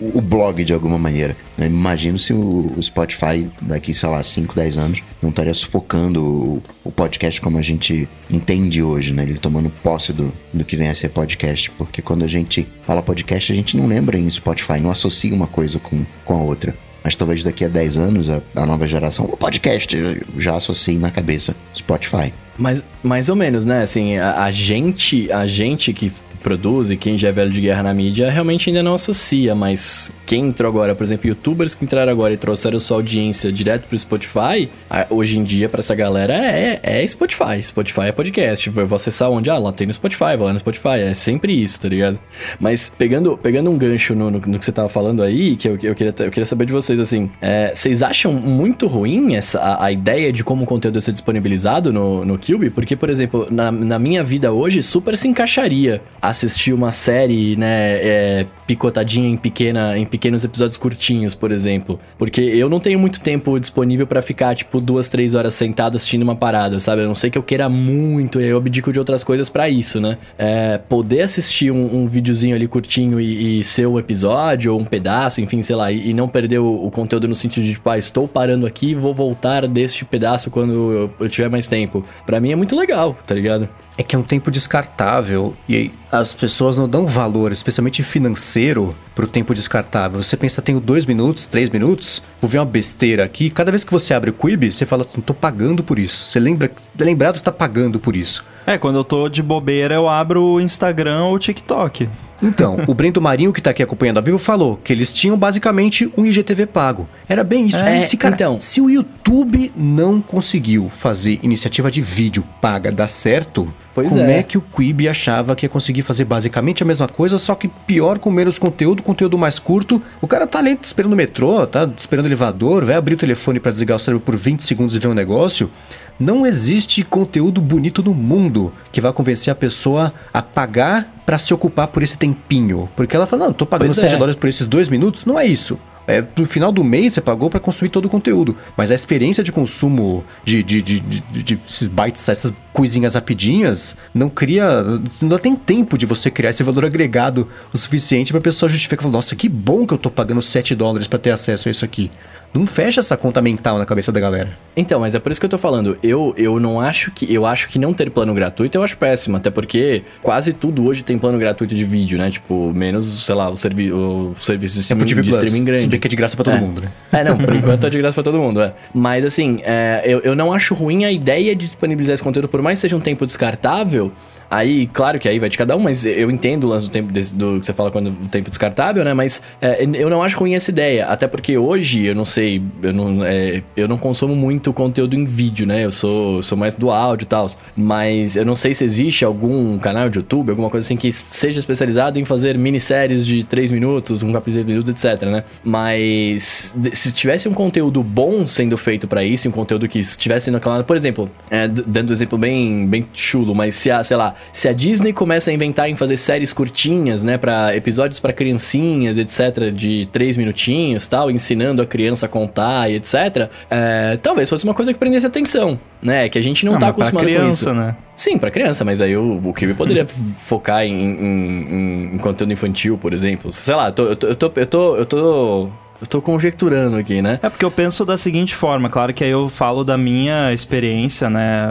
o 0.00 0.20
blog 0.20 0.62
de 0.62 0.72
alguma 0.72 0.96
maneira. 0.96 1.36
Eu 1.58 1.66
imagino 1.66 2.20
se 2.20 2.32
o, 2.32 2.72
Spotify, 2.80 3.50
daqui, 3.60 3.92
sei 3.92 4.08
lá, 4.08 4.22
5, 4.22 4.54
10 4.54 4.78
anos, 4.78 5.02
não 5.20 5.30
estaria 5.30 5.52
sufocando 5.52 6.24
o, 6.24 6.62
o, 6.84 6.92
podcast 6.92 7.40
como 7.40 7.58
a 7.58 7.62
gente 7.62 8.08
entende 8.30 8.80
hoje, 8.80 9.12
né? 9.12 9.24
Ele 9.24 9.38
tomando 9.38 9.70
posse 9.82 10.12
do, 10.12 10.32
do 10.54 10.64
que 10.64 10.76
vem 10.76 10.88
a 10.88 10.94
ser 10.94 11.08
podcast. 11.08 11.68
Porque 11.72 12.00
quando 12.00 12.24
a 12.24 12.28
gente 12.28 12.64
fala 12.86 13.02
podcast, 13.02 13.50
a 13.50 13.56
gente 13.56 13.76
não 13.76 13.88
lembra 13.88 14.16
em 14.16 14.30
Spotify, 14.30 14.78
não 14.78 14.90
associa 14.92 15.34
uma 15.34 15.48
coisa 15.48 15.80
com, 15.80 16.06
com 16.24 16.34
a 16.34 16.42
outra. 16.42 16.72
Mas 17.04 17.14
talvez 17.14 17.42
daqui 17.42 17.64
a 17.64 17.68
10 17.68 17.98
anos, 17.98 18.30
a, 18.30 18.40
a 18.56 18.66
nova 18.66 18.86
geração, 18.86 19.24
o 19.26 19.36
podcast 19.36 19.96
já 20.38 20.56
associe 20.56 20.98
na 20.98 21.10
cabeça 21.10 21.54
Spotify. 21.74 22.32
Mas 22.56 22.84
mais 23.02 23.28
ou 23.28 23.36
menos, 23.36 23.64
né? 23.64 23.82
Assim, 23.82 24.16
a, 24.18 24.44
a 24.44 24.52
gente, 24.52 25.30
a 25.32 25.46
gente 25.46 25.92
que 25.92 26.12
produz 26.42 26.90
e 26.90 26.96
quem 26.96 27.16
já 27.16 27.28
é 27.28 27.32
velho 27.32 27.50
de 27.50 27.60
guerra 27.60 27.82
na 27.82 27.94
mídia 27.94 28.30
realmente 28.30 28.68
ainda 28.68 28.82
não 28.82 28.94
associa, 28.94 29.54
mas 29.54 30.12
quem 30.26 30.46
entrou 30.46 30.68
agora, 30.68 30.94
por 30.94 31.04
exemplo, 31.04 31.28
youtubers 31.28 31.74
que 31.74 31.84
entraram 31.84 32.10
agora 32.10 32.34
e 32.34 32.36
trouxeram 32.36 32.78
sua 32.80 32.98
audiência 32.98 33.52
direto 33.52 33.86
pro 33.88 33.98
Spotify, 33.98 34.68
hoje 35.10 35.38
em 35.38 35.44
dia, 35.44 35.68
para 35.68 35.80
essa 35.80 35.94
galera, 35.94 36.34
é, 36.34 36.80
é 36.82 37.06
Spotify. 37.06 37.62
Spotify 37.62 38.02
é 38.02 38.12
podcast. 38.12 38.70
Eu 38.74 38.86
vou 38.86 38.96
acessar 38.96 39.30
onde? 39.30 39.50
Ah, 39.50 39.58
lá 39.58 39.72
tem 39.72 39.86
no 39.86 39.92
Spotify, 39.92 40.36
vou 40.36 40.46
lá 40.46 40.52
no 40.52 40.58
Spotify. 40.58 41.00
É 41.00 41.14
sempre 41.14 41.52
isso, 41.52 41.80
tá 41.80 41.88
ligado? 41.88 42.18
Mas 42.58 42.92
pegando, 42.96 43.36
pegando 43.36 43.70
um 43.70 43.78
gancho 43.78 44.14
no, 44.14 44.30
no, 44.30 44.40
no 44.40 44.58
que 44.58 44.64
você 44.64 44.72
tava 44.72 44.88
falando 44.88 45.22
aí, 45.22 45.56
que 45.56 45.68
eu, 45.68 45.78
eu, 45.82 45.94
queria, 45.94 46.14
eu 46.18 46.30
queria 46.30 46.46
saber 46.46 46.66
de 46.66 46.72
vocês, 46.72 46.98
assim, 46.98 47.30
é, 47.40 47.74
vocês 47.74 48.02
acham 48.02 48.32
muito 48.32 48.86
ruim 48.86 49.34
essa, 49.34 49.60
a, 49.60 49.86
a, 49.86 49.92
ideia 49.92 50.32
de 50.32 50.42
como 50.42 50.64
o 50.64 50.66
conteúdo 50.66 51.00
ser 51.00 51.12
disponibilizado 51.12 51.92
no, 51.92 52.24
no 52.24 52.38
Cube? 52.38 52.70
Porque, 52.70 52.96
por 52.96 53.10
exemplo, 53.10 53.46
na, 53.50 53.70
na 53.70 53.98
minha 53.98 54.24
vida 54.24 54.52
hoje, 54.52 54.82
super 54.82 55.16
se 55.16 55.28
encaixaria 55.28 56.00
assistir 56.32 56.72
uma 56.72 56.90
série, 56.90 57.56
né, 57.56 57.68
é, 57.68 58.46
picotadinha 58.66 59.28
em, 59.28 59.36
pequena, 59.36 59.96
em 59.96 60.04
pequenos 60.04 60.44
episódios 60.44 60.76
curtinhos, 60.76 61.34
por 61.34 61.52
exemplo. 61.52 61.98
Porque 62.18 62.40
eu 62.40 62.68
não 62.68 62.80
tenho 62.80 62.98
muito 62.98 63.20
tempo 63.20 63.58
disponível 63.58 64.06
para 64.06 64.20
ficar, 64.20 64.54
tipo, 64.54 64.80
duas, 64.80 65.08
três 65.08 65.34
horas 65.34 65.54
sentado 65.54 65.96
assistindo 65.96 66.22
uma 66.22 66.34
parada, 66.34 66.80
sabe? 66.80 67.02
Eu 67.02 67.06
não 67.06 67.14
sei 67.14 67.30
que 67.30 67.38
eu 67.38 67.42
queira 67.42 67.68
muito, 67.68 68.40
eu 68.40 68.56
abdico 68.56 68.92
de 68.92 68.98
outras 68.98 69.22
coisas 69.22 69.48
para 69.48 69.68
isso, 69.68 70.00
né? 70.00 70.18
É, 70.36 70.78
poder 70.78 71.22
assistir 71.22 71.70
um, 71.70 72.02
um 72.02 72.06
videozinho 72.06 72.56
ali 72.56 72.66
curtinho 72.66 73.20
e, 73.20 73.60
e, 73.60 73.64
ser 73.64 73.86
um 73.86 73.98
episódio 73.98 74.72
ou 74.72 74.80
um 74.80 74.84
pedaço, 74.84 75.40
enfim, 75.40 75.62
sei 75.62 75.76
lá, 75.76 75.92
e, 75.92 76.10
e 76.10 76.14
não 76.14 76.28
perder 76.28 76.58
o, 76.58 76.86
o, 76.86 76.90
conteúdo 76.90 77.28
no 77.28 77.34
sentido 77.34 77.64
de, 77.64 77.74
tipo, 77.74 77.88
ah, 77.88 77.98
estou 77.98 78.26
parando 78.26 78.66
aqui 78.66 78.94
vou 78.94 79.12
voltar 79.12 79.66
deste 79.68 80.04
pedaço 80.04 80.50
quando 80.50 80.72
eu, 80.72 81.14
eu 81.20 81.28
tiver 81.28 81.50
mais 81.50 81.68
tempo. 81.68 82.04
para 82.24 82.40
mim 82.40 82.52
é 82.52 82.56
muito 82.56 82.74
legal, 82.74 83.16
tá 83.26 83.34
ligado? 83.34 83.68
É 83.96 84.02
que 84.02 84.16
é 84.16 84.18
um 84.18 84.22
tempo 84.22 84.50
descartável 84.50 85.54
e 85.68 85.90
as 86.10 86.32
pessoas 86.32 86.78
não 86.78 86.88
dão 86.88 87.06
valor, 87.06 87.52
especialmente 87.52 88.02
financeiro, 88.02 88.94
pro 89.14 89.26
tempo 89.26 89.54
descartável. 89.54 90.22
Você 90.22 90.36
pensa, 90.36 90.62
tenho 90.62 90.80
dois 90.80 91.06
minutos, 91.06 91.46
três 91.46 91.70
minutos, 91.70 92.22
vou 92.40 92.48
ver 92.48 92.58
uma 92.58 92.64
besteira 92.64 93.24
aqui. 93.24 93.50
Cada 93.50 93.70
vez 93.70 93.84
que 93.84 93.92
você 93.92 94.14
abre 94.14 94.30
o 94.30 94.32
Quibi, 94.32 94.72
você 94.72 94.86
fala, 94.86 95.06
não 95.14 95.22
tô 95.22 95.34
pagando 95.34 95.82
por 95.82 95.98
isso. 95.98 96.26
Você 96.26 96.40
lembra, 96.40 96.70
lembrado 96.98 97.36
que 97.36 97.42
tá 97.42 97.52
pagando 97.52 98.00
por 98.00 98.16
isso. 98.16 98.44
É, 98.66 98.78
quando 98.78 98.96
eu 98.96 99.04
tô 99.04 99.28
de 99.28 99.42
bobeira, 99.42 99.94
eu 99.94 100.08
abro 100.08 100.42
o 100.42 100.60
Instagram 100.60 101.24
ou 101.24 101.34
o 101.34 101.38
TikTok. 101.38 102.08
Então, 102.42 102.76
o 102.88 102.94
Brento 102.94 103.20
Marinho, 103.20 103.52
que 103.52 103.62
tá 103.62 103.70
aqui 103.70 103.82
acompanhando 103.82 104.18
a 104.18 104.20
vivo, 104.20 104.38
falou 104.38 104.76
que 104.82 104.92
eles 104.92 105.12
tinham 105.12 105.36
basicamente 105.38 106.12
um 106.16 106.26
IGTV 106.26 106.66
pago. 106.66 107.08
Era 107.28 107.44
bem 107.44 107.66
isso. 107.66 107.78
É, 107.78 108.00
se, 108.00 108.16
cara, 108.16 108.34
então. 108.34 108.60
se 108.60 108.80
o 108.80 108.90
YouTube 108.90 109.72
não 109.76 110.20
conseguiu 110.20 110.88
fazer 110.88 111.38
iniciativa 111.42 111.90
de 111.90 112.02
vídeo 112.02 112.44
paga 112.60 112.90
dar 112.90 113.06
certo, 113.06 113.72
Pois 113.94 114.08
Como 114.08 114.22
é. 114.22 114.38
é. 114.38 114.42
que 114.42 114.56
o 114.56 114.60
Quibi 114.62 115.08
achava 115.08 115.54
que 115.54 115.66
ia 115.66 115.70
conseguir 115.70 116.02
fazer 116.02 116.24
basicamente 116.24 116.82
a 116.82 116.86
mesma 116.86 117.06
coisa, 117.06 117.36
só 117.36 117.54
que 117.54 117.68
pior 117.68 118.18
com 118.18 118.30
menos 118.30 118.58
conteúdo, 118.58 119.02
conteúdo 119.02 119.36
mais 119.36 119.58
curto? 119.58 120.00
O 120.20 120.26
cara 120.26 120.46
tá 120.46 120.58
ali 120.58 120.78
esperando 120.80 121.12
o 121.12 121.16
metrô, 121.16 121.66
tá 121.66 121.88
esperando 121.96 122.24
o 122.24 122.28
elevador, 122.28 122.84
vai 122.84 122.94
abrir 122.94 123.14
o 123.14 123.18
telefone 123.18 123.60
para 123.60 123.70
desligar 123.70 123.96
o 123.96 124.00
cérebro 124.00 124.24
por 124.24 124.36
20 124.36 124.62
segundos 124.62 124.94
e 124.94 124.98
ver 124.98 125.08
um 125.08 125.14
negócio. 125.14 125.70
Não 126.18 126.46
existe 126.46 127.02
conteúdo 127.02 127.60
bonito 127.60 128.02
no 128.02 128.14
mundo 128.14 128.72
que 128.90 129.00
vai 129.00 129.12
convencer 129.12 129.50
a 129.52 129.54
pessoa 129.54 130.12
a 130.32 130.40
pagar 130.40 131.12
para 131.26 131.36
se 131.36 131.52
ocupar 131.52 131.88
por 131.88 132.02
esse 132.02 132.16
tempinho. 132.16 132.88
Porque 132.94 133.14
ela 133.14 133.26
fala, 133.26 133.46
não, 133.46 133.52
tô 133.52 133.66
pagando 133.66 133.88
pois 133.88 133.98
7 133.98 134.14
é. 134.14 134.16
dólares 134.16 134.36
por 134.36 134.48
esses 134.48 134.66
dois 134.66 134.88
minutos. 134.88 135.24
Não 135.24 135.38
é 135.38 135.46
isso. 135.46 135.78
É, 136.12 136.24
no 136.36 136.44
final 136.44 136.70
do 136.70 136.84
mês 136.84 137.14
você 137.14 137.20
pagou 137.22 137.48
para 137.48 137.58
consumir 137.58 137.88
todo 137.88 138.04
o 138.04 138.08
conteúdo. 138.08 138.54
Mas 138.76 138.90
a 138.90 138.94
experiência 138.94 139.42
de 139.42 139.50
consumo 139.50 140.22
de, 140.44 140.62
de, 140.62 140.82
de, 140.82 141.00
de, 141.00 141.42
de 141.42 141.60
esses 141.66 141.88
bytes, 141.88 142.28
essas 142.28 142.52
coisinhas 142.70 143.14
rapidinhas, 143.14 143.96
não 144.14 144.28
cria. 144.28 144.82
Não 145.22 145.38
tem 145.38 145.56
tempo 145.56 145.96
de 145.96 146.04
você 146.04 146.30
criar 146.30 146.50
esse 146.50 146.62
valor 146.62 146.84
agregado 146.84 147.48
o 147.72 147.78
suficiente 147.78 148.30
para 148.30 148.40
a 148.40 148.42
pessoa 148.42 148.68
justificar. 148.68 149.10
Nossa, 149.10 149.34
que 149.34 149.48
bom 149.48 149.86
que 149.86 149.94
eu 149.94 149.98
tô 149.98 150.10
pagando 150.10 150.42
7 150.42 150.74
dólares 150.74 151.08
para 151.08 151.18
ter 151.18 151.30
acesso 151.30 151.68
a 151.68 151.70
isso 151.70 151.84
aqui. 151.84 152.10
Não 152.54 152.66
fecha 152.66 153.00
essa 153.00 153.16
conta 153.16 153.40
mental 153.40 153.78
na 153.78 153.86
cabeça 153.86 154.12
da 154.12 154.20
galera. 154.20 154.50
Então, 154.76 155.00
mas 155.00 155.14
é 155.14 155.18
por 155.18 155.32
isso 155.32 155.40
que 155.40 155.46
eu 155.46 155.50
tô 155.50 155.56
falando. 155.56 155.96
Eu, 156.02 156.34
eu 156.36 156.60
não 156.60 156.80
acho 156.80 157.10
que. 157.10 157.32
Eu 157.32 157.46
acho 157.46 157.68
que 157.68 157.78
não 157.78 157.94
ter 157.94 158.10
plano 158.10 158.34
gratuito 158.34 158.76
eu 158.76 158.82
acho 158.82 158.96
péssimo. 158.98 159.38
Até 159.38 159.50
porque 159.50 160.02
quase 160.22 160.52
tudo 160.52 160.84
hoje 160.84 161.02
tem 161.02 161.18
plano 161.18 161.38
gratuito 161.38 161.74
de 161.74 161.84
vídeo, 161.84 162.18
né? 162.18 162.30
Tipo, 162.30 162.72
menos, 162.74 163.24
sei 163.24 163.34
lá, 163.34 163.48
o, 163.48 163.56
servi 163.56 163.90
o 163.90 164.34
serviço 164.38 164.74
de 164.74 164.80
streaming, 164.80 165.04
de 165.04 165.30
streaming 165.30 165.64
grande. 165.64 165.82
Se 165.82 165.98
que 165.98 166.06
é 166.06 166.10
de 166.10 166.16
graça 166.16 166.36
pra 166.36 166.44
todo 166.44 166.56
é. 166.56 166.60
mundo, 166.60 166.82
né? 166.82 166.92
É, 167.10 167.24
não, 167.24 167.38
por 167.38 167.54
enquanto 167.54 167.86
é 167.86 167.90
de 167.90 167.98
graça 167.98 168.14
pra 168.14 168.30
todo 168.30 168.38
mundo, 168.38 168.60
é. 168.60 168.74
Mas 168.92 169.24
assim, 169.24 169.60
é, 169.64 170.02
eu, 170.04 170.20
eu 170.20 170.34
não 170.34 170.52
acho 170.52 170.74
ruim 170.74 171.04
a 171.04 171.12
ideia 171.12 171.56
de 171.56 171.66
disponibilizar 171.66 172.14
esse 172.14 172.22
conteúdo, 172.22 172.48
por 172.48 172.60
mais 172.60 172.78
que 172.78 172.82
seja 172.82 172.96
um 172.96 173.00
tempo 173.00 173.24
descartável. 173.24 174.12
Aí, 174.52 174.86
claro 174.86 175.18
que 175.18 175.26
aí 175.26 175.38
vai 175.38 175.48
de 175.48 175.56
cada 175.56 175.74
um, 175.74 175.78
mas 175.78 176.04
eu 176.04 176.30
entendo 176.30 176.64
o 176.64 176.68
lance 176.68 176.84
do 176.84 176.92
tempo 176.92 177.10
do 177.10 177.58
que 177.58 177.64
você 177.64 177.72
fala 177.72 177.90
quando 177.90 178.08
o 178.10 178.28
tempo 178.28 178.50
descartável, 178.50 179.02
né? 179.02 179.14
Mas 179.14 179.40
é, 179.62 179.82
eu 179.82 180.10
não 180.10 180.22
acho 180.22 180.38
ruim 180.38 180.54
essa 180.54 180.70
ideia. 180.70 181.06
Até 181.06 181.26
porque 181.26 181.56
hoje, 181.56 182.04
eu 182.04 182.14
não 182.14 182.26
sei, 182.26 182.62
eu 182.82 182.92
não, 182.92 183.24
é, 183.24 183.62
eu 183.74 183.88
não 183.88 183.96
consumo 183.96 184.36
muito 184.36 184.70
conteúdo 184.70 185.16
em 185.16 185.24
vídeo, 185.24 185.66
né? 185.66 185.86
Eu 185.86 185.90
sou, 185.90 186.42
sou 186.42 186.58
mais 186.58 186.74
do 186.74 186.90
áudio 186.90 187.24
e 187.24 187.28
tal. 187.28 187.46
Mas 187.74 188.36
eu 188.36 188.44
não 188.44 188.54
sei 188.54 188.74
se 188.74 188.84
existe 188.84 189.24
algum 189.24 189.78
canal 189.78 190.10
de 190.10 190.18
YouTube, 190.18 190.50
alguma 190.50 190.68
coisa 190.68 190.86
assim 190.86 190.98
que 190.98 191.10
seja 191.10 191.58
especializado 191.58 192.20
em 192.20 192.24
fazer 192.26 192.58
minisséries 192.58 193.26
de 193.26 193.44
3 193.44 193.72
minutos, 193.72 194.22
um 194.22 194.34
capítulo 194.34 194.64
de 194.64 194.70
minutos, 194.70 194.90
etc, 194.90 195.28
né? 195.28 195.44
Mas 195.64 196.74
se 196.92 197.10
tivesse 197.12 197.48
um 197.48 197.54
conteúdo 197.54 198.02
bom 198.02 198.46
sendo 198.46 198.76
feito 198.76 199.08
para 199.08 199.24
isso, 199.24 199.48
um 199.48 199.52
conteúdo 199.52 199.88
que 199.88 199.98
estivesse 199.98 200.50
no 200.50 200.60
canal, 200.60 200.84
por 200.84 200.94
exemplo, 200.94 201.30
é, 201.50 201.66
dando 201.66 202.10
um 202.10 202.12
exemplo 202.12 202.36
bem, 202.36 202.86
bem 202.86 203.06
chulo, 203.14 203.54
mas 203.54 203.76
se 203.76 203.90
a, 203.90 204.04
sei 204.04 204.18
lá, 204.18 204.34
se 204.52 204.68
a 204.68 204.72
Disney 204.72 205.12
começa 205.12 205.50
a 205.50 205.54
inventar 205.54 205.88
em 205.88 205.96
fazer 205.96 206.16
séries 206.16 206.52
curtinhas, 206.52 207.22
né, 207.24 207.36
para 207.38 207.74
episódios 207.76 208.20
para 208.20 208.32
criancinhas, 208.32 209.18
etc, 209.18 209.70
de 209.72 210.06
três 210.12 210.36
minutinhos, 210.36 211.06
tal, 211.06 211.30
ensinando 211.30 211.82
a 211.82 211.86
criança 211.86 212.26
a 212.26 212.28
contar 212.28 212.90
e 212.90 212.96
etc, 212.96 213.50
é, 213.70 214.18
talvez 214.22 214.48
fosse 214.48 214.64
uma 214.64 214.74
coisa 214.74 214.92
que 214.92 214.98
prendesse 214.98 215.26
atenção, 215.26 215.78
né, 216.00 216.28
que 216.28 216.38
a 216.38 216.42
gente 216.42 216.64
não, 216.64 216.72
não 216.72 216.80
tá 216.80 216.88
acostumado 216.88 217.24
criança, 217.24 217.66
com 217.66 217.72
isso. 217.72 217.74
Né? 217.74 217.96
Sim, 218.14 218.38
para 218.38 218.50
criança, 218.50 218.84
mas 218.84 219.00
aí 219.00 219.16
o, 219.16 219.40
o 219.44 219.54
Kiwi 219.54 219.74
poderia 219.74 220.06
focar 220.06 220.84
em, 220.84 220.92
em, 220.92 222.14
em, 222.14 222.18
conteúdo 222.18 222.52
infantil, 222.52 222.98
por 222.98 223.12
exemplo. 223.12 223.50
Sei 223.50 223.74
lá, 223.74 223.88
eu 223.88 223.92
tô, 223.92 224.04
eu 224.04 224.16
tô, 224.16 224.52
eu 224.54 224.66
tô, 224.66 224.96
eu 224.96 225.06
tô, 225.06 225.68
eu 226.02 226.06
tô 226.08 226.20
conjecturando 226.20 226.96
aqui, 226.96 227.22
né? 227.22 227.38
É 227.40 227.48
porque 227.48 227.64
eu 227.64 227.70
penso 227.70 228.04
da 228.04 228.16
seguinte 228.16 228.56
forma, 228.56 228.90
claro 228.90 229.14
que 229.14 229.22
aí 229.22 229.30
eu 229.30 229.48
falo 229.48 229.84
da 229.84 229.96
minha 229.96 230.52
experiência, 230.52 231.30
né? 231.30 231.68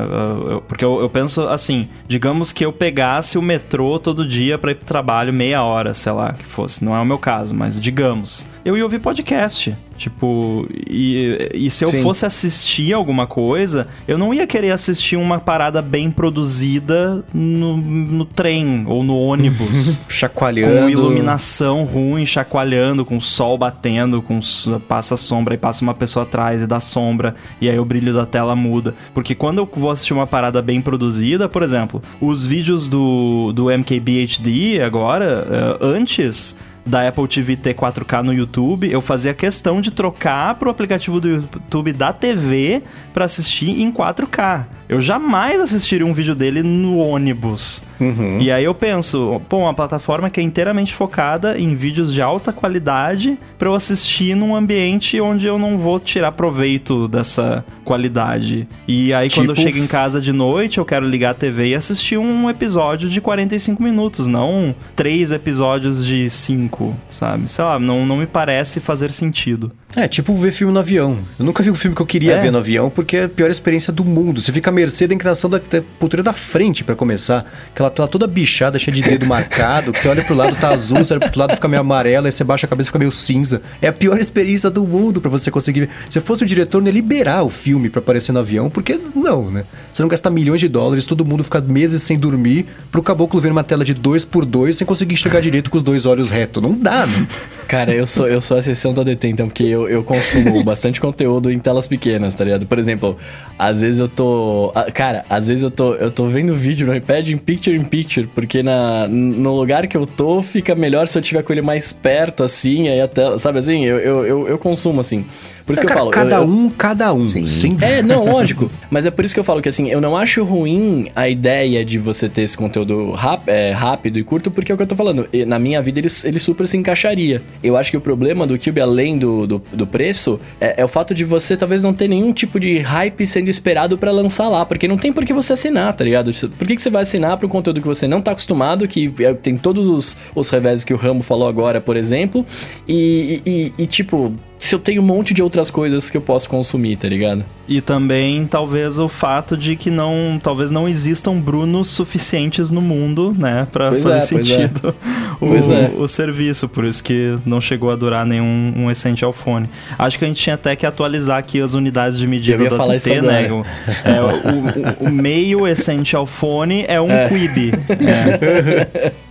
Eu, 0.50 0.62
porque 0.62 0.86
eu, 0.86 1.02
eu, 1.02 1.10
penso 1.10 1.50
assim, 1.50 1.90
digamos 2.08 2.54
que 2.54 2.66
eu 2.66 2.72
pegasse 2.72 3.38
o 3.38 3.42
metrô 3.42 4.00
todo 4.00 4.26
dia 4.26 4.58
para 4.58 4.72
ir 4.72 4.76
pro 4.76 4.86
trabalho 4.86 5.34
meia 5.34 5.62
hora, 5.64 5.94
sei 5.94 6.14
lá, 6.14 6.32
que 6.32 6.46
fosse. 6.46 6.84
Não 6.86 6.96
é 6.96 7.02
o 7.02 7.06
meu 7.06 7.20
caso, 7.20 7.54
mas 7.54 7.78
digamos. 7.78 8.48
Eu 8.64 8.78
ia 8.78 8.84
ouvir 8.86 9.00
podcast. 9.00 9.78
Tipo, 9.98 10.68
e, 10.90 11.50
e 11.54 11.70
se 11.70 11.86
eu 11.86 11.90
Sim. 11.90 12.02
fosse 12.02 12.26
assistir 12.26 12.94
alguma 12.94 13.28
coisa, 13.28 13.88
eu 14.08 14.18
não 14.18 14.34
ia 14.34 14.48
querer 14.48 14.72
assistir 14.72 15.16
uma 15.16 15.40
parada 15.40 15.82
bem 15.82 16.10
produzida 16.10 17.24
no, 17.34 17.78
no 17.78 18.26
trem 18.26 18.86
ou 18.88 19.04
no 19.04 19.18
ônibus. 19.18 20.02
chacoalhando. 20.10 20.82
Com 20.82 20.90
iluminação 20.90 21.84
ruim, 21.84 22.26
chacoalhando, 22.26 23.06
com 23.06 23.18
o 23.18 23.22
sol 23.22 23.58
batendo, 23.58 24.22
com 24.22 24.40
passa 24.88 25.16
sombra 25.16 25.54
e 25.54 25.58
passa 25.58 25.84
uma 25.84 25.94
pessoa 25.94 26.24
atrás 26.24 26.62
e 26.62 26.68
dá 26.68 26.80
sombra, 26.80 27.36
e 27.60 27.70
aí 27.70 27.78
o 27.78 27.86
brilho 27.86 28.14
da 28.14 28.26
tela 28.26 28.56
muda. 28.56 28.96
Porque 29.14 29.36
quando 29.36 29.60
eu 29.60 29.70
vou 29.72 29.92
assistir 29.92 30.14
uma 30.14 30.28
parada 30.28 30.62
bem 30.62 30.82
produzida, 30.82 31.48
por 31.48 31.64
exemplo, 31.64 32.02
os 32.20 32.46
vídeos 32.46 32.90
do, 32.90 33.52
do 33.54 33.66
MKBHD 33.66 34.82
agora, 34.82 35.78
uh, 35.82 35.86
antes 35.86 36.56
da 36.86 37.08
Apple 37.08 37.28
TV 37.28 37.56
ter 37.56 37.74
4K 37.74 38.22
no 38.24 38.34
YouTube, 38.34 38.90
eu 38.90 39.02
fazia 39.02 39.34
questão 39.34 39.82
de 39.82 39.92
trocar 39.92 40.56
pro 40.56 40.70
aplicativo 40.70 41.20
do 41.20 41.28
YouTube 41.28 41.94
da 41.94 42.12
TV 42.12 42.82
para 43.14 43.26
assistir 43.26 43.82
em 43.82 43.92
4K. 43.92 44.66
Eu 44.90 45.00
jamais 45.00 45.60
assistiria 45.60 46.06
um 46.06 46.14
vídeo 46.14 46.36
dele 46.36 46.64
no 46.64 46.98
ônibus. 46.98 47.84
Uhum. 48.00 48.40
E 48.42 48.52
aí 48.52 48.64
eu 48.64 48.74
penso, 48.74 49.42
pô, 49.48 49.60
uma 49.60 49.74
plataforma 49.74 50.30
que 50.30 50.40
é 50.40 50.44
inteiramente 50.44 50.94
focada 50.94 51.58
em 51.58 51.76
vídeos 51.76 52.14
de 52.14 52.22
alta 52.22 52.52
qualidade 52.52 53.38
para 53.58 53.70
eu 53.70 53.76
assistir 53.76 54.36
num 54.36 54.56
ambiente 54.56 55.20
onde 55.22 55.48
eu 55.48 55.60
não 55.60 55.78
vou 55.78 56.00
tirar 56.00 56.32
proveito 56.32 57.08
dessa 57.08 57.64
qualidade. 57.86 58.68
E 58.88 59.14
aí 59.14 59.30
tipo... 59.30 59.42
quando 59.42 59.50
eu 59.50 59.56
tipo 59.56 59.68
chego 59.68 59.84
em 59.84 59.88
casa 59.88 60.20
de 60.20 60.34
noite, 60.34 60.78
eu 60.78 60.86
quero 60.86 61.08
ligar 61.08 61.32
a 61.32 61.34
TV 61.34 61.70
e 61.70 61.76
assistir 61.76 62.18
um 62.18 62.50
episódio 62.50 63.08
de 63.08 63.22
45 63.22 63.82
minutos, 63.82 64.28
não 64.28 64.74
três 64.96 65.32
episódios 65.32 66.06
de 66.06 66.30
5 66.30 66.71
sabe? 67.12 67.52
Sei 67.52 67.64
lá, 67.64 67.78
não, 67.80 68.06
não 68.06 68.18
me 68.18 68.26
parece 68.26 68.80
fazer 68.80 69.12
sentido. 69.12 69.72
É, 69.94 70.08
tipo 70.08 70.34
ver 70.38 70.54
filme 70.54 70.74
no 70.74 70.80
avião. 70.80 71.18
Eu 71.38 71.44
nunca 71.46 71.62
vi 71.62 71.70
um 71.70 71.76
filme 71.76 71.94
que 71.94 72.02
eu 72.02 72.06
queria 72.06 72.36
É. 72.36 72.38
ver 72.38 72.50
no 72.50 72.60
avião 72.60 72.90
porque 72.90 73.18
é 73.18 73.24
a 73.26 73.30
pior 73.30 73.50
experiência 73.52 73.92
do 73.92 74.06
mundo. 74.06 74.40
Você 74.40 74.50
fica 74.52 74.70
à 74.70 74.74
mercê 74.74 75.06
da 75.06 75.14
inclinação 75.14 75.50
da, 75.50 75.58
da 75.58 75.82
poltrona 76.00 76.24
da 76.24 76.32
frente 76.32 76.82
pra 76.82 76.96
começar. 76.96 77.46
Aquela 77.74 77.90
tela 77.90 78.08
toda 78.08 78.26
bichada, 78.26 78.80
cheia 78.80 78.96
de 78.96 79.02
dedo 79.02 79.26
marcado, 79.28 79.92
que 79.92 80.00
você 80.00 80.08
olha 80.08 80.24
pro 80.24 80.34
lado 80.34 80.56
tá 80.56 80.70
azul, 80.70 81.00
você 81.00 81.14
olha 81.14 81.20
pro 81.20 81.28
outro 81.28 81.40
lado 81.42 81.56
fica 81.56 81.68
meio 81.68 81.82
amarelo, 81.82 82.26
aí 82.26 82.32
você 82.32 82.42
baixa 82.44 82.66
a 82.66 82.70
cabeça 82.70 82.88
e 82.88 82.90
fica 82.90 83.00
meio 83.00 83.12
cinza. 83.12 83.62
É 83.82 83.88
a 83.90 83.94
pior 83.94 84.18
experiência 84.18 84.70
do 84.70 84.88
mundo 84.88 85.20
pra 85.20 85.30
você 85.30 85.52
conseguir 85.52 85.82
ver. 85.82 85.90
Se 86.10 86.22
fosse 86.22 86.44
o 86.44 86.48
diretor, 86.48 86.80
não 86.80 86.88
ia 86.88 86.94
liberar 86.94 87.44
o 87.44 87.50
filme 87.50 87.90
pra 87.90 88.00
aparecer 88.00 88.32
no 88.32 88.40
avião, 88.40 88.70
porque 88.70 88.98
não, 89.14 89.52
né? 89.52 89.66
Você 89.92 90.02
não 90.02 90.08
gasta 90.08 90.30
milhões 90.30 90.62
de 90.62 90.70
dólares, 90.70 91.06
todo 91.06 91.26
mundo 91.26 91.44
fica 91.44 91.60
meses 91.60 92.02
sem 92.02 92.18
dormir, 92.18 92.66
pro 92.90 93.04
caboclo 93.04 93.42
ver 93.42 93.52
uma 93.52 93.64
tela 93.64 93.84
de 93.84 93.94
dois 93.94 94.24
por 94.24 94.46
dois 94.46 94.78
sem 94.78 94.88
conseguir 94.88 95.16
enxergar 95.16 95.42
direito 95.42 95.70
com 95.70 95.76
os 95.76 95.84
dois 95.84 96.06
olhos 96.06 96.30
retos. 96.30 96.61
Não 96.62 96.74
dá, 96.78 97.06
né? 97.06 97.28
Cara, 97.68 97.94
eu 97.94 98.06
sou, 98.06 98.28
eu 98.28 98.42
sou 98.42 98.58
a 98.58 98.60
exceção 98.60 98.94
da 98.94 99.02
DT, 99.02 99.30
então, 99.30 99.48
porque 99.48 99.64
eu, 99.64 99.88
eu 99.88 100.04
consumo 100.04 100.62
bastante 100.66 101.00
conteúdo 101.00 101.50
em 101.50 101.58
telas 101.58 101.88
pequenas, 101.88 102.36
tá 102.36 102.44
ligado? 102.44 102.66
Por 102.66 102.78
exemplo, 102.78 103.18
às 103.58 103.80
vezes 103.80 104.00
eu 104.00 104.10
tô. 104.10 104.74
ah, 104.76 104.92
Cara, 104.92 105.24
às 105.30 105.48
vezes 105.48 105.64
eu 105.64 105.72
tô, 105.72 105.94
eu 105.96 106.12
tô 106.12 106.26
vendo 106.26 106.54
vídeo 106.54 106.86
no 106.86 106.94
iPad 106.94 107.30
em 107.30 107.38
picture 107.38 107.76
in 107.76 107.86
picture, 107.86 108.28
porque 108.36 108.62
na, 108.62 109.08
no 109.08 109.56
lugar 109.56 109.88
que 109.88 109.96
eu 109.96 110.06
tô 110.06 110.42
fica 110.42 110.76
melhor 110.76 111.08
se 111.08 111.18
eu 111.18 111.22
tiver 111.22 111.44
com 111.44 111.54
ele 111.54 111.62
mais 111.62 111.94
perto, 111.94 112.44
assim, 112.44 112.90
aí 112.90 113.00
a 113.00 113.08
tela. 113.08 113.40
Sabe 113.40 113.60
assim? 113.60 113.86
Eu, 113.86 113.98
eu, 114.00 114.26
eu, 114.26 114.48
eu 114.50 114.58
consumo 114.58 115.00
assim. 115.00 115.26
Por 115.66 115.74
isso 115.74 115.82
que 115.82 115.88
eu 115.92 115.94
falo. 115.94 116.10
Cada 116.12 116.36
eu- 116.38 116.42
eu- 116.42 116.48
um, 116.48 116.70
cada 116.70 117.14
um. 117.14 117.28
Sim. 117.28 117.46
Sem 117.46 117.78
É, 117.82 118.02
não, 118.02 118.26
lógico. 118.26 118.70
Mas 118.90 119.06
é 119.06 119.12
por 119.12 119.24
isso 119.26 119.34
que 119.34 119.40
eu 119.40 119.44
falo 119.44 119.62
que 119.62 119.70
assim, 119.70 119.90
eu 119.90 120.02
não 120.02 120.16
acho 120.18 120.44
ruim 120.44 121.10
a 121.16 121.28
ideia 121.30 121.84
de 121.86 121.98
você 121.98 122.28
ter 122.28 122.42
esse 122.44 122.58
conteúdo 122.58 123.12
rap- 123.12 123.48
é, 123.48 123.72
rápido 123.72 124.18
e 124.20 124.24
curto, 124.24 124.50
porque 124.52 124.72
é 124.72 124.76
o 124.76 124.78
que 124.78 124.84
eu 124.84 124.88
tô 124.88 124.96
falando. 124.96 125.28
E 125.32 125.46
Na 125.46 125.58
minha 125.60 125.82
vida 125.82 126.00
ele, 126.00 126.10
ele 126.24 126.40
super 126.40 126.68
se 126.68 126.78
encaixaria. 126.78 127.42
Eu 127.64 127.78
acho 127.78 127.92
que 127.92 127.98
o 127.98 128.02
problema 128.02 128.46
do 128.48 128.58
Cube, 128.60 128.80
além 128.82 129.18
do, 129.18 129.46
do, 129.48 129.64
do 129.72 129.88
preço, 129.88 130.40
é, 130.60 130.82
é 130.82 130.86
o 130.86 130.88
fato 130.88 131.14
de 131.14 131.24
você 131.24 131.56
talvez 131.58 131.84
não 131.84 131.94
ter 131.94 132.08
nenhum 132.08 132.34
tipo 132.34 132.60
de 132.60 132.78
hype 132.80 133.26
sendo 133.28 133.50
esperado 133.50 133.98
pra 133.98 134.12
lançar 134.12 134.48
lá. 134.50 134.66
Porque 134.66 134.88
não 134.88 134.98
tem 134.98 135.12
por 135.14 135.24
que 135.26 135.34
você 135.34 135.54
assinar, 135.54 135.94
tá 135.94 136.04
ligado? 136.04 136.32
Por 136.58 136.68
que, 136.68 136.76
que 136.76 136.82
você 136.82 136.90
vai 136.90 137.04
assinar 137.04 137.38
pra 137.38 137.46
um 137.48 137.50
conteúdo 137.50 137.82
que 137.82 137.88
você 137.88 138.08
não 138.08 138.22
tá 138.22 138.32
acostumado, 138.32 138.88
que 138.88 139.12
é, 139.20 139.34
tem 139.34 139.56
todos 139.58 139.88
os, 139.88 140.18
os 140.36 140.50
revés 140.50 140.84
que 140.84 140.94
o 140.94 140.98
Rambo 140.98 141.24
falou 141.24 141.48
agora, 141.48 141.80
por 141.82 141.96
exemplo, 141.98 142.46
e, 142.88 143.42
e- 143.46 143.74
e, 143.84 143.86
tipo. 143.86 144.34
Se 144.60 144.76
eu 144.76 144.80
tenho 144.80 145.02
um 145.02 145.06
monte 145.06 145.34
de 145.34 145.42
outras 145.52 145.70
coisas 145.70 146.10
que 146.10 146.16
eu 146.16 146.22
posso 146.22 146.50
consumir, 146.50 146.96
tá 146.96 147.10
ligado? 147.10 147.44
E 147.68 147.80
também, 147.82 148.46
talvez, 148.48 149.00
o 149.00 149.08
fato 149.08 149.56
de 149.58 149.76
que 149.76 149.90
não. 149.90 150.40
Talvez 150.42 150.72
não 150.72 150.88
existam 150.90 151.38
Brunos 151.40 151.90
suficientes 151.90 152.70
no 152.72 152.82
mundo, 152.82 153.36
né? 153.38 153.68
Pra 153.72 153.90
Pois 153.90 154.04
fazer 154.04 154.16
é, 154.16 154.20
pois 154.40 154.48
sentido 154.48 154.96
o, 155.40 155.48
Pois 155.48 155.70
é. 155.70 155.92
o 155.98 156.08
serviço. 156.08 156.68
Por 156.68 156.84
isso 156.86 157.04
que 157.04 157.38
não 157.46 157.62
chegou 157.62 157.92
a 157.92 157.96
durar 157.96 158.26
nenhum 158.26 158.74
um 158.76 158.90
Essential 158.92 159.32
Phone. 159.32 159.70
Acho 159.98 160.18
que 160.20 160.26
a 160.26 160.28
gente 160.28 160.42
tinha 160.42 160.56
até 160.56 160.76
que 160.76 160.86
atualizar 160.86 161.38
aqui 161.38 161.62
as 161.62 161.74
unidades 161.74 162.18
de 162.18 162.28
medida 162.28 162.58
Eu 162.58 162.64
ia 162.64 162.70
da 162.70 162.76
falar 162.78 163.00
TT, 163.00 163.14
isso 163.14 163.22
né? 163.26 163.52
O, 163.52 163.66
é, 164.06 164.22
o, 164.22 165.06
o- 165.06 165.10
o 165.10 165.12
meio 165.12 165.66
Essential 165.68 166.26
Phone 166.26 166.84
é 166.88 167.00
um 167.00 167.12
É. 167.12 167.28
Quibi. 167.30 167.72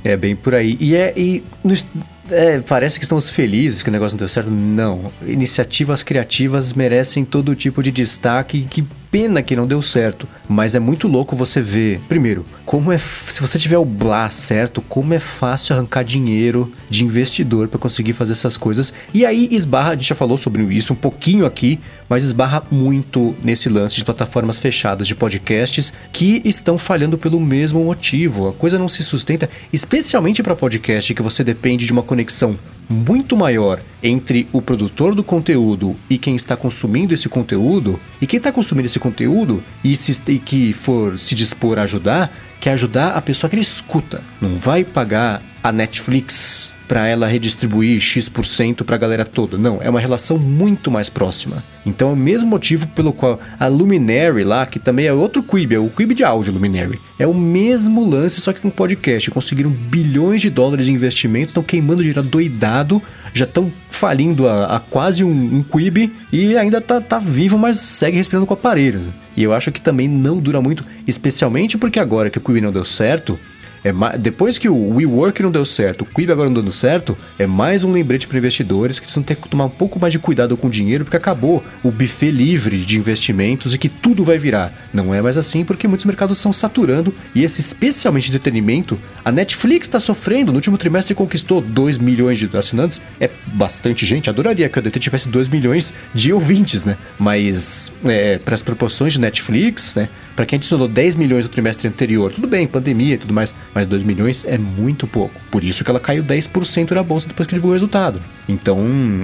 É. 0.04 0.12
É 0.12 0.16
bem 0.16 0.34
por 0.36 0.54
aí. 0.54 0.76
E 0.80 0.94
é. 0.94 1.12
E 1.16 1.42
nos- 1.64 1.86
é, 2.30 2.60
parece 2.60 2.98
que 2.98 3.04
estamos 3.04 3.28
felizes 3.28 3.82
que 3.82 3.88
o 3.88 3.92
negócio 3.92 4.16
não 4.16 4.20
deu 4.20 4.28
certo. 4.28 4.50
Não. 4.50 5.12
Iniciativas 5.26 6.02
criativas 6.02 6.72
merecem 6.72 7.24
todo 7.24 7.54
tipo 7.54 7.82
de 7.82 7.90
destaque. 7.90 8.66
Que 8.70 8.84
pena 9.10 9.42
que 9.42 9.56
não 9.56 9.66
deu 9.66 9.82
certo. 9.82 10.28
Mas 10.48 10.74
é 10.74 10.78
muito 10.78 11.08
louco 11.08 11.34
você 11.36 11.60
ver, 11.60 12.00
primeiro, 12.08 12.46
como 12.64 12.92
é. 12.92 12.98
Se 12.98 13.40
você 13.40 13.58
tiver 13.58 13.78
o 13.78 13.84
Blá 13.84 14.30
certo, 14.30 14.80
como 14.82 15.14
é 15.14 15.18
fácil 15.18 15.74
arrancar 15.74 16.04
dinheiro 16.04 16.72
de 16.88 17.04
investidor 17.04 17.68
para 17.68 17.78
conseguir 17.78 18.12
fazer 18.12 18.32
essas 18.32 18.56
coisas. 18.56 18.92
E 19.12 19.26
aí 19.26 19.48
esbarra, 19.50 19.90
a 19.90 19.96
gente 19.96 20.08
já 20.08 20.14
falou 20.14 20.38
sobre 20.38 20.62
isso 20.74 20.92
um 20.92 20.96
pouquinho 20.96 21.44
aqui, 21.46 21.80
mas 22.08 22.24
esbarra 22.24 22.62
muito 22.70 23.34
nesse 23.42 23.68
lance 23.68 23.96
de 23.96 24.04
plataformas 24.04 24.58
fechadas 24.58 25.06
de 25.06 25.14
podcasts 25.14 25.92
que 26.12 26.42
estão 26.44 26.78
falhando 26.78 27.18
pelo 27.18 27.40
mesmo 27.40 27.84
motivo. 27.84 28.48
A 28.48 28.52
coisa 28.52 28.78
não 28.78 28.88
se 28.88 29.02
sustenta, 29.02 29.48
especialmente 29.72 30.42
para 30.42 30.54
podcast 30.54 31.14
que 31.14 31.22
você 31.22 31.42
depende 31.42 31.86
de 31.86 31.92
uma 31.92 32.02
conexão 32.02 32.58
muito 32.90 33.36
maior 33.36 33.80
entre 34.02 34.48
o 34.52 34.60
produtor 34.60 35.14
do 35.14 35.22
conteúdo 35.22 35.96
e 36.08 36.18
quem 36.18 36.34
está 36.34 36.56
consumindo 36.56 37.14
esse 37.14 37.28
conteúdo. 37.28 38.00
E 38.20 38.26
quem 38.26 38.38
está 38.38 38.50
consumindo 38.50 38.86
esse 38.86 38.98
conteúdo 38.98 39.62
e, 39.84 39.94
se, 39.94 40.20
e 40.28 40.38
que 40.38 40.72
for 40.72 41.18
se 41.18 41.34
dispor 41.34 41.78
a 41.78 41.82
ajudar, 41.82 42.32
quer 42.60 42.72
ajudar 42.72 43.12
a 43.12 43.22
pessoa 43.22 43.48
que 43.48 43.54
ele 43.54 43.62
escuta. 43.62 44.22
Não 44.40 44.56
vai 44.56 44.84
pagar 44.84 45.40
a 45.62 45.70
Netflix 45.70 46.72
para 46.90 47.06
ela 47.06 47.28
redistribuir 47.28 48.00
X% 48.00 48.82
para 48.84 48.96
a 48.96 48.98
galera 48.98 49.24
toda. 49.24 49.56
Não, 49.56 49.78
é 49.80 49.88
uma 49.88 50.00
relação 50.00 50.36
muito 50.36 50.90
mais 50.90 51.08
próxima. 51.08 51.62
Então 51.86 52.10
é 52.10 52.12
o 52.14 52.16
mesmo 52.16 52.48
motivo 52.48 52.88
pelo 52.88 53.12
qual 53.12 53.38
a 53.60 53.68
Luminary 53.68 54.42
lá, 54.42 54.66
que 54.66 54.80
também 54.80 55.06
é 55.06 55.12
outro 55.12 55.40
Quibi, 55.40 55.76
é 55.76 55.78
o 55.78 55.88
Quibi 55.88 56.16
de 56.16 56.24
áudio 56.24 56.52
Luminary, 56.52 57.00
é 57.16 57.28
o 57.28 57.32
mesmo 57.32 58.04
lance, 58.04 58.40
só 58.40 58.52
que 58.52 58.58
com 58.58 58.70
podcast. 58.70 59.30
Conseguiram 59.30 59.70
bilhões 59.70 60.40
de 60.40 60.50
dólares 60.50 60.88
em 60.88 60.94
investimentos, 60.94 61.50
estão 61.50 61.62
queimando 61.62 62.02
dinheiro 62.02 62.24
doidado, 62.24 63.00
já 63.32 63.44
estão 63.44 63.70
falindo 63.88 64.48
a, 64.48 64.74
a 64.74 64.80
quase 64.80 65.22
um, 65.22 65.58
um 65.58 65.62
Quibi 65.62 66.12
e 66.32 66.56
ainda 66.56 66.80
tá, 66.80 67.00
tá 67.00 67.20
vivo, 67.20 67.56
mas 67.56 67.78
segue 67.78 68.16
respirando 68.16 68.46
com 68.46 68.54
aparelhos. 68.54 69.04
E 69.36 69.44
eu 69.44 69.54
acho 69.54 69.70
que 69.70 69.80
também 69.80 70.08
não 70.08 70.38
dura 70.38 70.60
muito, 70.60 70.84
especialmente 71.06 71.78
porque 71.78 72.00
agora 72.00 72.30
que 72.30 72.38
o 72.38 72.40
Quibi 72.40 72.60
não 72.60 72.72
deu 72.72 72.84
certo, 72.84 73.38
é 73.82 73.92
ma- 73.92 74.16
depois 74.16 74.58
que 74.58 74.68
o 74.68 74.94
WeWork 74.96 75.42
não 75.42 75.50
deu 75.50 75.64
certo, 75.64 76.02
o 76.02 76.04
Quibi 76.06 76.32
agora 76.32 76.48
não 76.48 76.54
dando 76.54 76.72
certo, 76.72 77.16
é 77.38 77.46
mais 77.46 77.84
um 77.84 77.92
lembrete 77.92 78.26
para 78.26 78.38
investidores 78.38 78.98
que 78.98 79.06
eles 79.06 79.14
vão 79.14 79.24
ter 79.24 79.36
que 79.36 79.48
tomar 79.48 79.64
um 79.64 79.70
pouco 79.70 79.98
mais 79.98 80.12
de 80.12 80.18
cuidado 80.18 80.56
com 80.56 80.66
o 80.66 80.70
dinheiro, 80.70 81.04
porque 81.04 81.16
acabou 81.16 81.62
o 81.82 81.90
buffet 81.90 82.30
livre 82.30 82.78
de 82.80 82.98
investimentos 82.98 83.74
e 83.74 83.78
que 83.78 83.88
tudo 83.88 84.24
vai 84.24 84.38
virar. 84.38 84.72
Não 84.92 85.14
é 85.14 85.22
mais 85.22 85.36
assim 85.38 85.64
porque 85.64 85.88
muitos 85.88 86.06
mercados 86.06 86.38
estão 86.38 86.52
saturando 86.52 87.14
e 87.34 87.42
esse 87.42 87.60
especialmente 87.60 88.28
entretenimento, 88.28 88.98
a 89.24 89.32
Netflix 89.32 89.86
está 89.88 89.98
sofrendo. 90.00 90.52
No 90.52 90.56
último 90.58 90.76
trimestre 90.78 91.14
conquistou 91.14 91.60
2 91.60 91.98
milhões 91.98 92.38
de 92.38 92.48
assinantes. 92.56 93.00
É 93.20 93.30
bastante 93.46 94.04
gente. 94.04 94.28
Adoraria 94.30 94.68
que 94.68 94.78
a 94.78 94.82
DT 94.82 94.98
tivesse 94.98 95.28
2 95.28 95.48
milhões 95.48 95.94
de 96.14 96.32
ouvintes, 96.32 96.84
né? 96.84 96.96
Mas 97.18 97.92
é, 98.04 98.38
para 98.38 98.54
as 98.54 98.62
proporções 98.62 99.12
de 99.12 99.20
Netflix, 99.20 99.94
né? 99.94 100.08
Para 100.40 100.46
quem 100.46 100.56
adicionou 100.56 100.88
10 100.88 101.16
milhões 101.16 101.44
no 101.44 101.50
trimestre 101.50 101.86
anterior, 101.86 102.32
tudo 102.32 102.48
bem, 102.48 102.66
pandemia 102.66 103.16
e 103.16 103.18
tudo 103.18 103.30
mais, 103.30 103.54
mas 103.74 103.86
2 103.86 104.02
milhões 104.02 104.42
é 104.46 104.56
muito 104.56 105.06
pouco. 105.06 105.38
Por 105.50 105.62
isso 105.62 105.84
que 105.84 105.90
ela 105.90 106.00
caiu 106.00 106.24
10% 106.24 106.92
na 106.92 107.02
bolsa 107.02 107.28
depois 107.28 107.46
que 107.46 107.52
divulgou 107.52 107.72
o 107.72 107.74
resultado. 107.74 108.22
Então, 108.48 108.78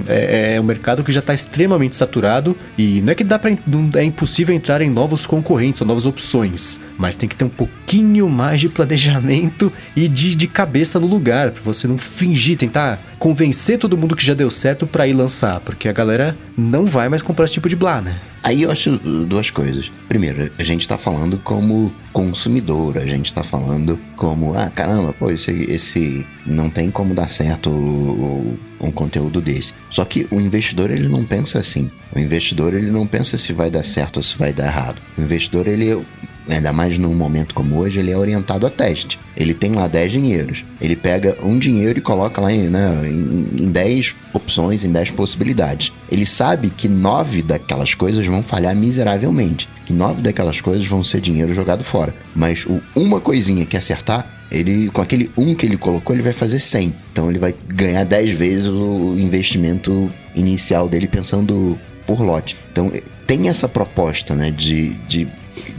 é, 0.07 0.53
é 0.53 0.61
um 0.61 0.63
mercado 0.63 1.03
que 1.03 1.11
já 1.11 1.19
está 1.19 1.33
extremamente 1.33 1.95
saturado 1.95 2.55
e 2.77 3.01
não 3.01 3.13
é 3.13 3.15
que 3.15 3.23
dá 3.23 3.39
para 3.39 3.49
é 3.95 4.03
impossível 4.03 4.55
entrar 4.55 4.79
em 4.79 4.91
novos 4.91 5.25
concorrentes 5.25 5.81
ou 5.81 5.87
novas 5.87 6.05
opções, 6.05 6.79
mas 6.99 7.17
tem 7.17 7.27
que 7.27 7.35
ter 7.35 7.45
um 7.45 7.49
pouquinho 7.49 8.29
mais 8.29 8.61
de 8.61 8.69
planejamento 8.69 9.73
e 9.95 10.07
de, 10.07 10.35
de 10.35 10.45
cabeça 10.45 10.99
no 10.99 11.07
lugar, 11.07 11.49
para 11.49 11.63
você 11.63 11.87
não 11.87 11.97
fingir, 11.97 12.59
tentar 12.59 12.99
convencer 13.17 13.79
todo 13.79 13.97
mundo 13.97 14.15
que 14.15 14.23
já 14.23 14.35
deu 14.35 14.51
certo 14.51 14.85
para 14.85 15.07
ir 15.07 15.13
lançar, 15.13 15.61
porque 15.61 15.89
a 15.89 15.93
galera 15.93 16.37
não 16.55 16.85
vai 16.85 17.09
mais 17.09 17.23
comprar 17.23 17.45
esse 17.45 17.55
tipo 17.55 17.67
de 17.67 17.75
blá, 17.75 18.01
né? 18.01 18.21
Aí 18.47 18.61
eu 18.61 18.71
acho 18.71 18.97
duas 19.25 19.51
coisas. 19.51 19.91
Primeiro, 20.07 20.49
a 20.57 20.63
gente 20.63 20.87
tá 20.87 20.97
falando 20.97 21.37
como 21.37 21.93
consumidor, 22.13 22.97
a 22.97 23.05
gente 23.05 23.33
tá 23.33 23.43
falando 23.43 23.99
como, 24.15 24.57
ah, 24.57 24.69
caramba, 24.69 25.11
pô, 25.11 25.29
esse, 25.29 25.51
esse 25.69 26.25
não 26.45 26.69
tem 26.69 26.89
como 26.89 27.13
dar 27.13 27.27
certo 27.27 27.69
um 27.69 28.89
conteúdo 28.89 29.41
desse. 29.41 29.73
Só 29.89 30.05
que 30.05 30.25
o 30.31 30.39
investidor, 30.39 30.91
ele 30.91 31.09
não 31.09 31.25
pensa 31.25 31.59
assim. 31.59 31.91
O 32.15 32.19
investidor, 32.19 32.73
ele 32.73 32.89
não 32.89 33.05
pensa 33.05 33.37
se 33.37 33.51
vai 33.51 33.69
dar 33.69 33.83
certo 33.83 34.15
ou 34.15 34.23
se 34.23 34.37
vai 34.37 34.53
dar 34.53 34.67
errado. 34.67 35.01
O 35.17 35.21
investidor, 35.21 35.67
ele 35.67 36.01
ainda 36.49 36.71
mais 36.71 36.97
num 36.97 37.13
momento 37.13 37.53
como 37.53 37.77
hoje, 37.77 37.99
ele 37.99 38.11
é 38.11 38.17
orientado 38.17 38.65
a 38.65 38.69
teste. 38.69 39.19
Ele 39.35 39.53
tem 39.53 39.73
lá 39.73 39.87
10 39.87 40.11
dinheiros. 40.11 40.63
Ele 40.81 40.95
pega 40.95 41.37
um 41.43 41.57
dinheiro 41.59 41.99
e 41.99 42.01
coloca 42.01 42.41
lá 42.41 42.51
em, 42.51 42.69
né, 42.69 43.01
em, 43.05 43.63
em 43.63 43.71
10 43.71 44.15
opções, 44.33 44.83
em 44.83 44.91
10 44.91 45.11
possibilidades. 45.11 45.91
Ele 46.09 46.25
sabe 46.25 46.69
que 46.69 46.87
9 46.87 47.41
daquelas 47.41 47.93
coisas 47.93 48.25
vão 48.25 48.41
falhar 48.41 48.75
miseravelmente. 48.75 49.69
Que 49.85 49.93
9 49.93 50.21
daquelas 50.21 50.61
coisas 50.61 50.85
vão 50.85 51.03
ser 51.03 51.21
dinheiro 51.21 51.53
jogado 51.53 51.83
fora. 51.83 52.13
Mas 52.35 52.65
o, 52.65 52.81
uma 52.95 53.19
coisinha 53.19 53.65
que 53.65 53.77
acertar, 53.77 54.27
ele 54.51 54.89
com 54.89 55.01
aquele 55.01 55.31
um 55.37 55.53
que 55.53 55.65
ele 55.65 55.77
colocou, 55.77 56.15
ele 56.15 56.23
vai 56.23 56.33
fazer 56.33 56.59
100. 56.59 56.93
Então 57.11 57.29
ele 57.29 57.39
vai 57.39 57.53
ganhar 57.67 58.03
10 58.03 58.31
vezes 58.31 58.67
o 58.67 59.15
investimento 59.17 60.09
inicial 60.35 60.87
dele 60.87 61.07
pensando 61.07 61.77
por 62.05 62.21
lote. 62.21 62.55
Então 62.71 62.91
tem 63.27 63.49
essa 63.49 63.67
proposta, 63.67 64.33
né, 64.33 64.49
de, 64.49 64.93
de, 65.05 65.27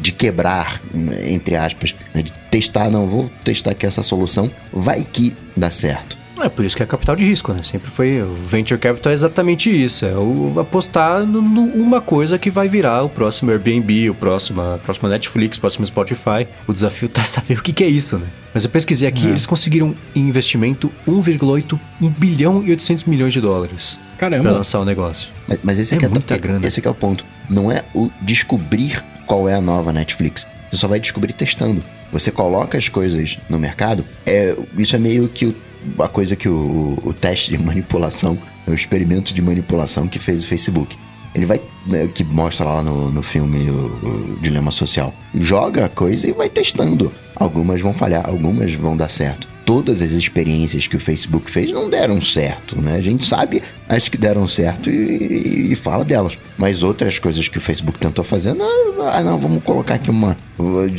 de 0.01 0.13
quebrar, 0.13 0.81
entre 1.27 1.57
aspas, 1.57 1.95
né, 2.15 2.23
de 2.23 2.33
testar, 2.51 2.91
não, 2.91 3.07
vou 3.07 3.31
testar 3.45 3.71
aqui 3.71 3.87
essa 3.87 4.03
solução, 4.03 4.51
vai 4.73 5.05
que 5.05 5.37
dá 5.57 5.71
certo. 5.71 6.19
É 6.41 6.49
por 6.49 6.65
isso 6.65 6.77
que 6.77 6.83
é 6.83 6.87
capital 6.87 7.17
de 7.17 7.25
risco, 7.25 7.53
né? 7.53 7.63
Sempre 7.63 7.91
foi. 7.91 8.23
O 8.23 8.33
venture 8.33 8.79
capital 8.79 9.11
é 9.11 9.15
exatamente 9.15 9.71
isso. 9.71 10.05
É 10.05 10.15
o 10.15 10.55
apostar 10.61 11.27
no, 11.27 11.43
no- 11.43 11.73
uma 11.75 12.01
coisa 12.01 12.39
que 12.39 12.51
vai 12.51 12.69
virar 12.69 13.03
o 13.03 13.09
próximo 13.09 13.51
Airbnb, 13.51 14.11
o 14.11 14.15
próximo, 14.15 14.61
a 14.61 14.79
próxima 14.79 15.09
Netflix, 15.09 15.59
o 15.59 15.61
próximo 15.61 15.87
Spotify. 15.87 16.47
O 16.67 16.73
desafio 16.73 17.09
tá 17.11 17.25
saber 17.25 17.59
o 17.59 17.63
que, 17.63 17.73
que 17.73 17.83
é 17.83 17.89
isso, 17.89 18.19
né? 18.19 18.27
Mas 18.55 18.65
eu 18.65 18.71
pesquisei 18.71 19.09
aqui, 19.09 19.27
eles 19.27 19.47
conseguiram 19.47 19.95
em 20.15 20.29
investimento 20.29 20.93
1,8 21.07 21.79
1 22.01 22.09
bilhão 22.11 22.63
e 22.65 22.71
800 22.71 23.05
milhões 23.07 23.33
de 23.33 23.41
dólares. 23.41 23.99
Caramba. 24.17 24.45
pra 24.45 24.53
lançar 24.53 24.79
o 24.79 24.83
um 24.83 24.85
negócio. 24.85 25.31
Mas, 25.47 25.59
mas 25.63 25.79
esse, 25.79 25.95
é, 25.95 26.05
é 26.05 26.09
muita 26.09 26.35
é, 26.35 26.39
grana. 26.39 26.67
esse 26.67 26.85
é 26.87 26.91
o 26.91 26.95
ponto. 26.95 27.25
Não 27.49 27.71
é 27.71 27.85
o 27.95 28.11
descobrir 28.23 29.05
qual 29.29 29.49
é 29.49 29.55
a 29.55 29.61
nova 29.61 29.93
Netflix. 29.93 30.49
Você 30.71 30.79
só 30.79 30.89
vai 30.89 30.99
descobrir 30.99 31.35
testando. 31.35 31.85
Você 32.11 32.33
coloca 32.33 32.79
as 32.79 32.89
coisas 32.89 33.39
no 33.51 33.59
mercado, 33.59 34.05
é, 34.25 34.57
isso 34.77 34.97
é 34.97 34.99
meio 34.99 35.29
que 35.29 35.45
o, 35.47 35.55
a 36.03 36.09
coisa 36.09 36.35
que 36.35 36.49
o, 36.49 36.99
o 37.05 37.13
teste 37.13 37.51
de 37.51 37.63
manipulação, 37.63 38.39
o 38.67 38.73
experimento 38.73 39.35
de 39.35 39.43
manipulação 39.43 40.09
que 40.09 40.19
fez 40.19 40.43
o 40.43 40.49
Facebook. 40.49 40.97
Ele 41.35 41.45
vai, 41.45 41.61
né, 41.87 42.09
que 42.09 42.25
mostra 42.25 42.65
lá 42.65 42.83
no, 42.83 43.13
no 43.13 43.23
filme 43.23 43.71
o, 43.71 44.35
o 44.35 44.39
Dilema 44.41 44.71
Social. 44.71 45.15
Joga 45.35 45.85
a 45.85 45.89
coisa 45.89 46.27
e 46.27 46.33
vai 46.33 46.49
testando. 46.49 47.13
Algumas 47.37 47.83
vão 47.83 47.93
falhar, 47.93 48.27
algumas 48.27 48.73
vão 48.73 48.97
dar 48.97 49.09
certo 49.09 49.58
todas 49.69 50.01
as 50.01 50.13
experiências 50.13 50.87
que 50.87 50.97
o 50.97 50.99
Facebook 50.99 51.51
fez 51.51 51.71
não 51.71 51.91
deram 51.91 52.23
certo, 52.23 52.81
né? 52.81 52.97
A 52.97 53.03
gente 53.03 53.27
sabe 53.27 53.63
as 53.87 54.09
que 54.09 54.17
deram 54.17 54.49
certo 54.49 54.89
e, 54.89 54.93
e, 54.93 55.73
e, 55.73 55.77
fala 55.77 56.07
delas. 56.07 56.39
Mas 56.57 56.83
outras 56.83 57.19
coisas 57.19 57.49
que 57.49 57.59
o 57.59 57.61
Facebook 57.61 57.99
tentou 57.99 58.25
fazer, 58.25 58.55
não, 58.55 59.03
ah, 59.03 59.23
não, 59.23 59.39
vamos 59.39 59.63
colocar 59.63 59.97
aqui 59.97 60.09
uma 60.09 60.39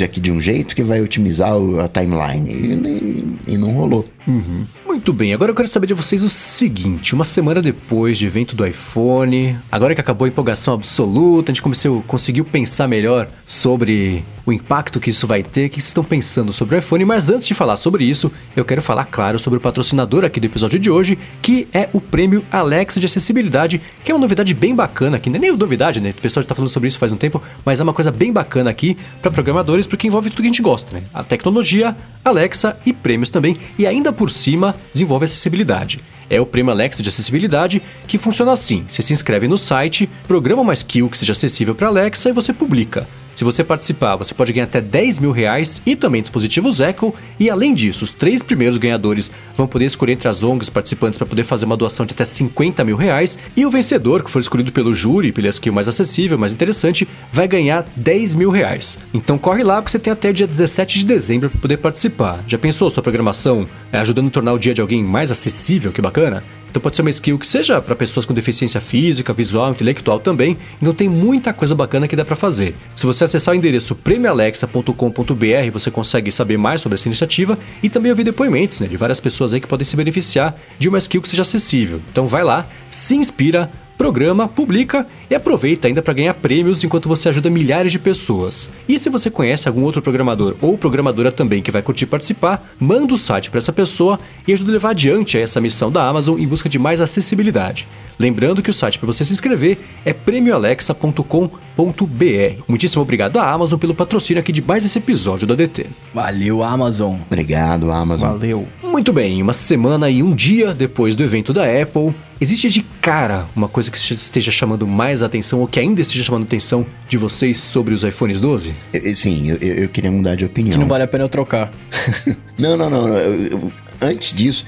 aqui 0.04 0.22
de 0.22 0.32
um 0.32 0.40
jeito 0.40 0.76
que 0.76 0.84
vai 0.84 1.02
otimizar 1.02 1.52
a 1.84 1.88
timeline. 1.88 3.40
E, 3.48 3.54
e 3.54 3.58
não 3.58 3.72
rolou. 3.74 4.08
Uhum. 4.28 4.66
Muito 4.90 5.14
bem, 5.14 5.36
agora 5.36 5.52
eu 5.52 5.56
quero 5.56 5.68
saber 5.68 5.86
de 5.86 5.94
vocês 5.94 6.24
o 6.24 6.28
seguinte: 6.28 7.14
uma 7.14 7.24
semana 7.24 7.62
depois 7.62 8.18
de 8.18 8.26
evento 8.26 8.56
do 8.56 8.66
iPhone, 8.66 9.56
agora 9.72 9.94
que 9.94 10.02
acabou 10.02 10.26
a 10.26 10.28
empolgação 10.28 10.74
absoluta, 10.74 11.52
a 11.52 11.54
gente 11.54 11.62
começou, 11.62 12.02
conseguiu 12.08 12.44
pensar 12.44 12.88
melhor 12.88 13.28
sobre 13.46 14.26
o 14.48 14.52
impacto 14.52 15.00
que 15.00 15.12
isso 15.12 15.28
vai 15.28 15.44
ter, 15.44 15.68
o 15.68 15.70
que 15.70 15.76
vocês 15.76 15.90
estão 15.90 16.04
pensando 16.04 16.52
sobre 16.52 16.76
o 16.76 16.80
iPhone, 16.80 17.06
mas 17.06 17.30
antes 17.30 17.46
de 17.46 17.54
falar 17.54 17.78
sobre 17.78 18.04
isso, 18.04 18.32
eu 18.56 18.66
quero 18.66 18.82
falar, 18.82 19.06
claro, 19.06 19.38
sobre 19.38 19.58
o 19.58 19.62
patrocinador 19.62 20.26
aqui 20.26 20.40
do 20.40 20.46
episódio 20.46 20.80
de 20.80 20.90
hoje, 20.90 21.20
que 21.40 21.68
é 21.72 21.88
o 21.94 22.02
prêmio 22.02 22.44
Alexa 22.52 23.00
de 23.00 23.06
Acessibilidade, 23.06 23.80
que 24.04 24.12
é 24.12 24.16
uma 24.16 24.22
novidade 24.22 24.56
bem 24.56 24.74
bacana 24.74 25.18
aqui, 25.18 25.30
não 25.30 25.38
é 25.38 25.40
nem 25.40 25.56
novidade, 25.56 26.02
né? 26.02 26.10
O 26.10 26.22
pessoal 26.22 26.42
já 26.42 26.50
tá 26.50 26.56
falando 26.56 26.70
sobre 26.70 26.88
isso 26.88 26.98
faz 26.98 27.12
um 27.12 27.18
tempo, 27.18 27.40
mas 27.64 27.80
é 27.80 27.84
uma 27.84 27.94
coisa 27.94 28.12
bem 28.12 28.34
bacana 28.34 28.72
aqui 28.72 28.98
para 29.22 29.30
programadores, 29.30 29.86
porque 29.86 30.08
envolve 30.08 30.32
tudo 30.32 30.38
que 30.38 30.48
a 30.48 30.52
gente 30.52 30.64
gosta, 30.64 30.98
né? 30.98 31.04
A 31.14 31.24
tecnologia, 31.24 31.96
Alexa 32.26 32.76
e 32.86 32.92
prêmios 32.92 33.30
também, 33.30 33.56
e 33.78 33.86
ainda 33.86 34.12
por 34.12 34.32
cima 34.32 34.76
desenvolve 34.92 35.26
acessibilidade. 35.26 36.00
É 36.30 36.40
o 36.40 36.46
prêmio 36.46 36.72
Alexa 36.72 37.02
de 37.02 37.10
acessibilidade 37.10 37.82
que 38.08 38.18
funciona 38.18 38.52
assim: 38.52 38.86
você 38.88 39.02
se 39.02 39.14
inscreve 39.14 39.48
no 39.48 39.58
site, 39.58 40.10
programa 40.28 40.62
uma 40.62 40.74
skill 40.74 41.10
que 41.10 41.18
seja 41.18 41.32
acessível 41.32 41.74
para 41.74 41.88
Alexa 41.88 42.30
e 42.30 42.34
você 42.34 42.54
publica. 42.54 43.08
Se 43.40 43.46
você 43.46 43.64
participar, 43.64 44.18
você 44.18 44.34
pode 44.34 44.52
ganhar 44.52 44.66
até 44.66 44.82
10 44.82 45.20
mil 45.20 45.32
reais 45.32 45.82
e 45.86 45.96
também 45.96 46.22
dispositivos 46.22 46.82
Echo. 46.82 47.14
E 47.40 47.50
além 47.50 47.74
disso, 47.74 48.04
os 48.04 48.12
três 48.12 48.44
primeiros 48.44 48.78
ganhadores 48.78 49.32
vão 49.56 49.66
poder 49.66 49.86
escolher 49.86 50.12
entre 50.12 50.28
as 50.28 50.44
ONGs 50.44 50.70
participantes 50.70 51.18
para 51.18 51.26
poder 51.26 51.46
fazer 51.46 51.64
uma 51.64 51.78
doação 51.78 52.06
de 52.06 52.12
até 52.12 52.26
50 52.26 52.84
mil 52.84 52.98
reais. 52.98 53.40
E 53.56 53.66
o 53.66 53.72
vencedor, 53.72 54.24
que 54.24 54.30
for 54.30 54.42
escolhido 54.42 54.74
pelo 54.74 54.94
júri, 54.94 55.32
pela 55.32 55.48
skill 55.48 55.72
mais 55.72 55.88
acessível, 55.88 56.38
mais 56.38 56.52
interessante, 56.52 57.08
vai 57.32 57.48
ganhar 57.48 57.88
10 57.96 58.36
mil 58.36 58.50
reais. 58.50 59.00
Então 59.14 59.38
corre 59.38 59.64
lá 59.64 59.78
porque 59.78 59.92
você 59.92 60.00
tem 60.00 60.12
até 60.12 60.34
dia 60.34 60.46
17 60.46 61.00
de 61.00 61.06
dezembro 61.06 61.50
para 61.50 61.62
poder 61.62 61.78
participar. 61.78 62.44
Já 62.46 62.58
pensou 62.58 62.90
sua 62.90 63.02
programação 63.02 63.66
é, 63.90 64.00
ajudando 64.00 64.28
a 64.28 64.32
tornar 64.32 64.52
o 64.52 64.60
dia 64.60 64.74
de 64.74 64.82
alguém 64.82 65.02
mais 65.02 65.32
acessível? 65.32 65.94
Que 65.94 66.02
bacana! 66.02 66.44
Então 66.70 66.82
pode 66.82 66.96
ser 66.96 67.02
uma 67.02 67.10
skill 67.10 67.38
que 67.38 67.48
seja 67.48 67.82
para 67.82 67.96
pessoas 67.96 68.26
com 68.26 68.34
deficiência 68.34 68.80
física, 68.80 69.34
visual, 69.34 69.72
intelectual 69.72 70.20
também. 70.20 70.58
Então 70.82 70.94
tem 70.94 71.10
muita 71.10 71.54
coisa 71.54 71.76
bacana 71.76 72.08
que 72.08 72.16
dá 72.16 72.24
para 72.24 72.36
fazer. 72.36 72.76
Se 72.94 73.06
você 73.06 73.24
acessar 73.24 73.54
o 73.54 73.58
endereço 73.58 73.96
premialexa.com.br, 73.96 75.72
você 75.72 75.92
consegue 75.92 76.32
saber 76.32 76.58
mais 76.58 76.82
sobre 76.82 76.96
essa 76.96 77.08
iniciativa 77.08 77.58
e 77.82 77.90
também 77.90 78.12
ouvir 78.12 78.24
depoimentos 78.24 78.80
né, 78.80 78.88
de 78.88 78.98
várias 78.98 79.20
pessoas 79.20 79.54
aí 79.54 79.62
que 79.62 79.68
podem 79.68 79.86
se 79.86 79.96
beneficiar 79.96 80.56
de 80.78 80.90
uma 80.90 80.98
skill 80.98 81.22
que 81.22 81.30
seja 81.30 81.42
acessível. 81.42 82.02
Então 82.12 82.28
vai 82.28 82.44
lá, 82.44 82.68
se 82.90 83.16
inspira, 83.16 83.70
programa, 84.00 84.48
publica 84.48 85.06
e 85.30 85.36
aproveita 85.36 85.90
ainda 85.90 86.02
para 86.02 86.14
ganhar 86.14 86.34
prêmios 86.34 86.82
enquanto 86.86 87.10
você 87.10 87.28
ajuda 87.28 87.50
milhares 87.50 87.92
de 87.92 88.00
pessoas. 88.00 88.70
E 88.88 88.98
se 88.98 89.10
você 89.10 89.30
conhece 89.30 89.68
algum 89.68 89.84
outro 89.84 90.02
programador 90.02 90.56
ou 90.62 90.78
programadora 90.78 91.34
também 91.34 91.62
que 91.62 91.70
vai 91.70 91.82
curtir 91.82 92.06
participar, 92.06 92.66
manda 92.80 93.14
o 93.14 93.18
site 93.18 93.50
para 93.50 93.58
essa 93.58 93.74
pessoa 93.74 94.18
e 94.48 94.54
ajuda 94.54 94.72
a 94.72 94.74
levar 94.74 94.92
adiante 94.92 95.38
essa 95.38 95.60
missão 95.60 95.92
da 95.92 96.08
Amazon 96.08 96.40
em 96.40 96.48
busca 96.48 96.70
de 96.70 96.80
mais 96.80 97.02
acessibilidade. 97.02 97.86
Lembrando 98.18 98.62
que 98.62 98.70
o 98.70 98.74
site 98.74 98.98
para 98.98 99.08
você 99.08 99.26
se 99.26 99.34
inscrever 99.34 99.78
é 100.06 100.14
prêmioalexa.com.br. 100.14 102.64
Muitíssimo 102.70 103.02
obrigado 103.02 103.38
à 103.38 103.52
Amazon 103.52 103.78
pelo 103.78 103.94
patrocínio 103.94 104.40
aqui 104.40 104.54
de 104.54 104.62
mais 104.62 104.86
esse 104.86 104.98
episódio 104.98 105.46
da 105.46 105.56
DT. 105.56 105.88
Valeu, 106.14 106.64
Amazon. 106.64 107.18
Obrigado, 107.30 107.92
Amazon. 107.92 108.30
Valeu. 108.30 108.66
Muito 108.82 109.12
bem, 109.12 109.42
uma 109.42 109.54
semana 109.54 110.10
e 110.10 110.24
um 110.24 110.34
dia 110.34 110.74
depois 110.74 111.18
do 111.18 111.24
evento 111.24 111.52
da 111.52 111.64
Apple, 111.64 112.14
existe 112.40 112.70
de 112.70 112.82
cara 113.02 113.48
uma 113.56 113.68
coisa 113.68 113.92
que 113.92 113.98
esteja 113.98 114.52
chamando 114.52 114.88
mais 114.88 115.22
atenção 115.24 115.60
ou 115.60 115.68
que 115.68 115.80
ainda 115.80 116.02
esteja 116.02 116.24
chamando 116.24 116.44
atenção 116.44 116.86
de 117.08 117.18
vocês 117.18 117.58
sobre 117.58 117.94
os 117.94 118.04
iPhones 118.04 118.40
12? 118.40 118.74
Eu, 118.94 119.16
sim, 119.16 119.50
eu, 119.50 119.58
eu, 119.58 119.90
queria 119.90 120.12
mudar 120.12 120.36
de 120.36 120.46
opinião. 120.46 120.72
Que 120.72 120.78
não 120.78 120.88
vale 120.88 121.04
a 121.04 121.08
pena 121.08 121.24
eu 121.24 121.30
trocar. 121.30 121.72
não, 122.58 122.78
não, 122.78 122.90
não. 122.90 123.08
Eu, 123.08 123.72
antes 124.02 124.34
disso, 124.34 124.66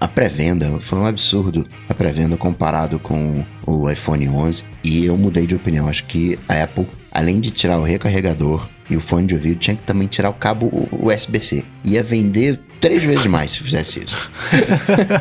a 0.00 0.08
pré-venda 0.08 0.78
foi 0.80 0.98
um 0.98 1.06
absurdo. 1.06 1.66
A 1.88 1.94
pré-venda 1.94 2.36
comparado 2.36 2.98
com 2.98 3.44
o 3.66 3.90
iPhone 3.90 4.28
11. 4.28 4.64
E 4.82 5.04
eu 5.04 5.16
mudei 5.16 5.46
de 5.46 5.54
opinião. 5.54 5.88
Acho 5.88 6.04
que 6.04 6.38
a 6.48 6.62
Apple, 6.62 6.86
além 7.10 7.40
de 7.40 7.50
tirar 7.50 7.78
o 7.78 7.84
recarregador 7.84 8.68
e 8.88 8.96
o 8.96 9.00
fone 9.00 9.26
de 9.26 9.34
ouvido, 9.34 9.58
tinha 9.58 9.76
que 9.76 9.82
também 9.82 10.06
tirar 10.06 10.30
o 10.30 10.34
cabo 10.34 10.88
USB-C. 10.92 11.64
Ia 11.84 12.02
vender 12.02 12.60
três 12.84 13.02
vezes 13.02 13.24
mais 13.24 13.52
se 13.52 13.62
fizesse 13.62 14.04
isso. 14.04 14.30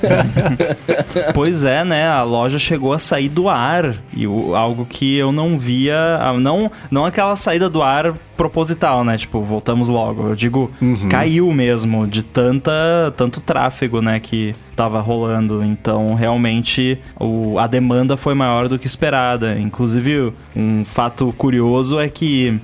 pois 1.34 1.64
é, 1.64 1.86
né? 1.86 2.10
A 2.10 2.22
loja 2.22 2.60
chegou 2.60 2.92
a 2.92 3.00
sair 3.00 3.30
do 3.30 3.48
ar. 3.48 3.96
E 4.14 4.28
o, 4.28 4.54
algo 4.54 4.86
que 4.86 5.16
eu 5.16 5.32
não 5.32 5.58
via. 5.58 6.20
Não, 6.42 6.70
não 6.92 7.06
aquela 7.06 7.38
saída 7.38 7.70
do 7.70 7.82
ar 7.82 8.16
proposital, 8.36 9.06
né? 9.06 9.18
Tipo, 9.18 9.42
voltamos 9.42 9.88
logo. 9.88 10.28
Eu 10.28 10.36
digo, 10.36 10.70
uhum. 10.82 11.08
caiu 11.08 11.54
mesmo 11.54 12.06
de 12.06 12.22
tanta, 12.22 13.14
tanto 13.16 13.40
tráfego, 13.40 14.02
né? 14.02 14.20
Que 14.20 14.54
tava 14.76 15.00
rolando. 15.00 15.64
Então, 15.64 16.16
realmente, 16.16 17.00
o, 17.18 17.58
a 17.58 17.66
demanda 17.66 18.18
foi 18.18 18.34
maior 18.34 18.68
do 18.68 18.78
que 18.78 18.88
esperada. 18.88 19.58
Inclusive, 19.58 20.34
um 20.54 20.84
fato 20.84 21.34
curioso 21.38 21.98
é 21.98 22.10
que 22.10 22.60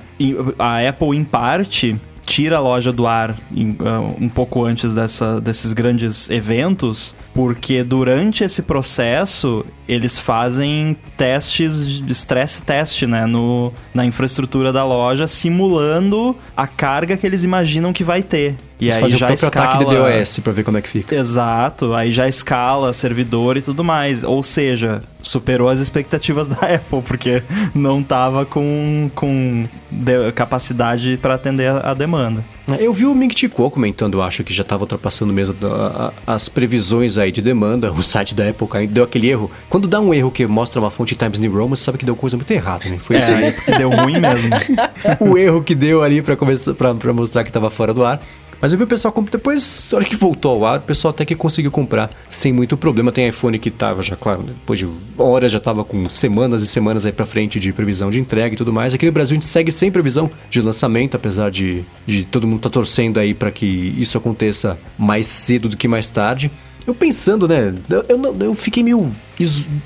a 0.59 0.85
Apple, 0.89 1.15
em 1.15 1.23
parte, 1.23 1.97
tira 2.29 2.57
a 2.57 2.59
loja 2.59 2.93
do 2.93 3.07
ar 3.07 3.35
em, 3.51 3.71
uh, 3.71 4.15
um 4.19 4.29
pouco 4.29 4.63
antes 4.63 4.93
dessa, 4.93 5.41
desses 5.41 5.73
grandes 5.73 6.29
eventos, 6.29 7.15
porque 7.33 7.83
durante 7.83 8.43
esse 8.43 8.61
processo 8.61 9.65
eles 9.87 10.19
fazem 10.19 10.95
testes 11.17 11.87
de 11.87 12.11
stress 12.11 12.61
test, 12.61 13.01
né, 13.07 13.25
no, 13.25 13.73
na 13.95 14.05
infraestrutura 14.05 14.71
da 14.71 14.85
loja, 14.85 15.25
simulando 15.25 16.35
a 16.55 16.67
carga 16.67 17.17
que 17.17 17.25
eles 17.25 17.43
imaginam 17.43 17.91
que 17.91 18.03
vai 18.03 18.21
ter. 18.21 18.55
E 18.79 18.85
Eles 18.85 18.97
aí 18.97 19.09
já 19.09 19.29
o 19.29 19.33
escala... 19.33 19.67
ataque 19.67 19.85
de 19.85 19.95
DOS 19.95 20.39
para 20.39 20.53
ver 20.53 20.63
como 20.63 20.77
é 20.77 20.81
que 20.81 20.87
fica. 20.87 21.13
Exato, 21.13 21.93
aí 21.93 22.11
já 22.11 22.29
escala 22.29 22.93
servidor 22.93 23.57
e 23.57 23.61
tudo 23.61 23.83
mais. 23.83 24.23
Ou 24.23 24.41
seja, 24.41 25.01
superou 25.21 25.67
as 25.67 25.79
expectativas 25.79 26.47
da 26.49 26.75
Apple, 26.75 27.01
porque 27.01 27.43
não 27.75 28.01
tava 28.01 28.45
com, 28.45 29.11
com 29.13 29.67
de, 29.91 30.31
capacidade 30.31 31.19
para 31.21 31.33
atender 31.33 31.67
a, 31.69 31.91
a, 31.91 31.93
demanda. 31.93 32.43
Eu 32.79 32.93
vi 32.93 33.05
o 33.05 33.13
Ming 33.13 33.35
Chico 33.35 33.69
comentando, 33.69 34.21
acho 34.21 34.43
que 34.43 34.53
já 34.53 34.61
estava 34.61 34.83
ultrapassando 34.83 35.33
mesmo 35.33 35.55
a, 35.67 36.13
a, 36.25 36.35
as 36.35 36.47
previsões 36.47 37.17
aí 37.17 37.33
de 37.33 37.41
demanda. 37.41 37.91
O 37.91 38.01
site 38.01 38.33
da 38.33 38.47
Apple 38.47 38.87
deu 38.87 39.03
aquele 39.03 39.27
erro. 39.27 39.51
Quando 39.67 39.89
dá 39.89 39.99
um 39.99 40.13
erro 40.13 40.31
que 40.31 40.47
mostra 40.47 40.79
uma 40.79 40.89
fonte 40.89 41.15
Times 41.15 41.37
New 41.39 41.51
Roman, 41.51 41.75
você 41.75 41.83
sabe 41.83 41.97
que 41.97 42.05
deu 42.05 42.15
coisa 42.15 42.37
muito 42.37 42.51
errada, 42.51 42.87
né? 42.87 42.97
Foi 42.97 43.17
é, 43.17 43.19
isso 43.19 43.31
aí. 43.31 43.77
deu 43.77 43.89
ruim 43.89 44.19
mesmo. 44.19 44.51
o 45.19 45.37
erro 45.37 45.61
que 45.61 45.75
deu 45.75 46.01
ali 46.01 46.21
para 46.21 47.13
mostrar 47.13 47.43
que 47.43 47.49
estava 47.49 47.69
fora 47.69 47.93
do 47.93 48.05
ar. 48.05 48.21
Mas 48.61 48.71
eu 48.71 48.77
vi 48.77 48.83
o 48.83 48.87
pessoal 48.87 49.13
depois, 49.31 49.89
na 49.91 49.97
hora 49.97 50.05
que 50.05 50.15
voltou 50.15 50.51
ao 50.51 50.65
ar, 50.65 50.79
o 50.79 50.81
pessoal 50.81 51.11
até 51.11 51.23
que 51.25 51.35
conseguiu 51.35 51.71
comprar 51.71 52.09
sem 52.27 52.51
muito 52.51 52.75
problema. 52.75 53.11
Tem 53.11 53.27
iPhone 53.27 53.57
que 53.57 53.71
tava 53.71 54.01
já, 54.01 54.15
claro, 54.15 54.43
depois 54.43 54.79
de 54.79 54.87
horas 55.17 55.51
já 55.51 55.59
tava 55.59 55.83
com 55.83 56.07
semanas 56.09 56.61
e 56.61 56.67
semanas 56.67 57.05
aí 57.05 57.11
pra 57.11 57.25
frente 57.25 57.59
de 57.59 57.71
previsão 57.71 58.11
de 58.11 58.19
entrega 58.19 58.53
e 58.53 58.57
tudo 58.57 58.73
mais. 58.73 58.93
Aqui 58.93 59.05
no 59.05 59.11
Brasil 59.11 59.35
a 59.35 59.39
gente 59.39 59.49
segue 59.49 59.71
sem 59.71 59.91
previsão 59.91 60.29
de 60.49 60.61
lançamento, 60.61 61.15
apesar 61.15 61.49
de, 61.49 61.83
de 62.05 62.23
todo 62.23 62.47
mundo 62.47 62.61
tá 62.61 62.69
torcendo 62.69 63.19
aí 63.19 63.33
para 63.33 63.51
que 63.51 63.65
isso 63.97 64.17
aconteça 64.17 64.77
mais 64.97 65.27
cedo 65.27 65.69
do 65.69 65.77
que 65.77 65.87
mais 65.87 66.09
tarde. 66.09 66.51
Eu 66.89 66.95
pensando, 66.95 67.47
né? 67.47 67.71
Eu, 67.87 68.03
eu, 68.09 68.37
eu, 68.39 68.55
fiquei 68.55 68.81
meio, 68.81 69.15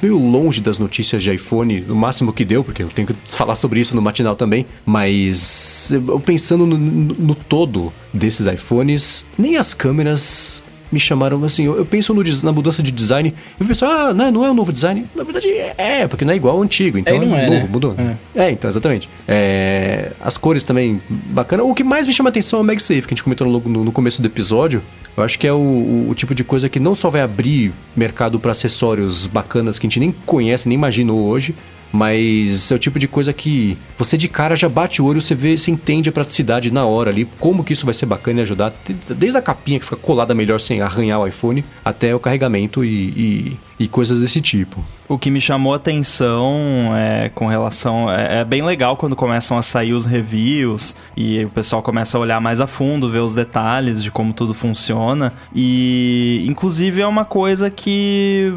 meio 0.01 0.17
longe 0.17 0.61
das 0.61 0.79
notícias 0.79 1.21
de 1.21 1.33
iPhone, 1.33 1.83
o 1.89 1.95
máximo 1.95 2.31
que 2.31 2.45
deu, 2.45 2.63
porque 2.63 2.81
eu 2.81 2.87
tenho 2.87 3.05
que 3.09 3.13
falar 3.25 3.55
sobre 3.55 3.81
isso 3.81 3.93
no 3.93 4.01
matinal 4.01 4.37
também. 4.37 4.65
Mas 4.85 5.91
eu 5.91 6.17
pensando 6.21 6.65
no, 6.65 6.77
no, 6.77 7.13
no 7.13 7.35
todo 7.35 7.91
desses 8.13 8.45
iPhones, 8.45 9.25
nem 9.37 9.57
as 9.57 9.73
câmeras 9.73 10.63
me 10.93 10.99
chamaram 10.99 11.43
assim. 11.43 11.65
Eu, 11.65 11.77
eu 11.77 11.85
penso 11.85 12.13
no, 12.13 12.23
na 12.43 12.51
mudança 12.51 12.81
de 12.83 12.91
design. 12.91 13.33
Eu 13.59 13.65
penso, 13.65 13.85
ah, 13.85 14.13
não, 14.13 14.31
não 14.31 14.45
é 14.45 14.51
um 14.51 14.53
novo 14.53 14.71
design. 14.71 15.05
Na 15.15 15.23
verdade, 15.23 15.49
é, 15.77 16.07
porque 16.07 16.23
não 16.23 16.31
é 16.31 16.35
igual 16.35 16.57
ao 16.57 16.63
antigo. 16.63 16.97
Então 16.97 17.15
É, 17.15 17.25
não 17.25 17.35
é 17.35 17.45
é, 17.45 17.49
novo, 17.49 17.63
né? 17.63 17.69
mudou. 17.71 17.95
É. 18.35 18.51
então, 18.51 18.69
exatamente. 18.69 19.09
É, 19.27 20.11
as 20.21 20.37
cores 20.37 20.63
também, 20.63 21.01
bacana. 21.09 21.63
O 21.63 21.73
que 21.73 21.83
mais 21.83 22.07
me 22.07 22.13
chama 22.13 22.29
atenção 22.29 22.59
é 22.59 22.61
o 22.61 22.65
MagSafe, 22.65 23.01
que 23.01 23.13
a 23.13 23.15
gente 23.15 23.23
comentou 23.23 23.47
no, 23.47 23.59
no, 23.59 23.83
no 23.85 23.91
começo 23.91 24.21
do 24.21 24.25
episódio. 24.27 24.81
Eu 25.15 25.23
acho 25.23 25.37
que 25.37 25.45
é 25.47 25.53
o, 25.53 25.57
o, 25.57 26.09
o 26.09 26.15
tipo 26.15 26.33
de 26.33 26.43
coisa 26.43 26.69
que 26.69 26.79
não 26.79 26.95
só 26.95 27.09
vai 27.09 27.21
abrir 27.21 27.71
mercado 27.95 28.39
para 28.39 28.51
acessórios 28.51 29.27
bacanas 29.27 29.77
que 29.77 29.85
a 29.85 29.89
gente 29.89 29.99
nem 29.99 30.11
conhece, 30.25 30.67
nem 30.67 30.75
imaginou 30.75 31.25
hoje, 31.25 31.55
mas 31.93 32.71
é 32.71 32.75
o 32.75 32.79
tipo 32.79 32.97
de 32.97 33.07
coisa 33.07 33.31
que 33.31 33.77
você 33.95 34.17
de 34.17 34.27
cara 34.27 34.55
já 34.55 34.67
bate 34.67 34.99
o 34.99 35.05
olho, 35.05 35.21
você 35.21 35.35
vê, 35.35 35.55
você 35.55 35.69
entende 35.69 36.09
a 36.09 36.11
praticidade 36.11 36.71
na 36.71 36.83
hora 36.85 37.11
ali, 37.11 37.29
como 37.39 37.63
que 37.63 37.71
isso 37.71 37.85
vai 37.85 37.93
ser 37.93 38.07
bacana 38.07 38.39
e 38.39 38.41
ajudar, 38.41 38.73
desde 39.15 39.37
a 39.37 39.41
capinha 39.43 39.77
que 39.77 39.85
fica 39.85 39.97
colada 39.97 40.33
melhor 40.33 40.59
sem 40.59 40.81
arranhar 40.81 41.19
o 41.19 41.27
iPhone, 41.27 41.63
até 41.85 42.15
o 42.15 42.19
carregamento 42.19 42.83
e, 42.83 42.89
e, 42.89 43.57
e 43.79 43.87
coisas 43.87 44.19
desse 44.19 44.41
tipo. 44.41 44.83
O 45.07 45.17
que 45.17 45.29
me 45.29 45.41
chamou 45.41 45.73
a 45.73 45.75
atenção 45.75 46.95
é 46.95 47.29
com 47.29 47.47
relação. 47.47 48.11
É, 48.11 48.39
é, 48.39 48.45
bem 48.45 48.63
legal 48.63 48.95
quando 48.95 49.15
começam 49.15 49.57
a 49.57 49.61
sair 49.61 49.93
os 49.93 50.05
reviews 50.05 50.95
e 51.15 51.43
o 51.43 51.49
pessoal 51.49 51.81
começa 51.81 52.17
a 52.17 52.21
olhar 52.21 52.39
mais 52.39 52.61
a 52.61 52.67
fundo, 52.67 53.09
ver 53.09 53.19
os 53.19 53.33
detalhes 53.33 54.01
de 54.01 54.09
como 54.09 54.33
tudo 54.33 54.53
funciona. 54.53 55.33
E, 55.53 56.45
inclusive, 56.47 57.01
é 57.01 57.07
uma 57.07 57.25
coisa 57.25 57.69
que 57.69 58.53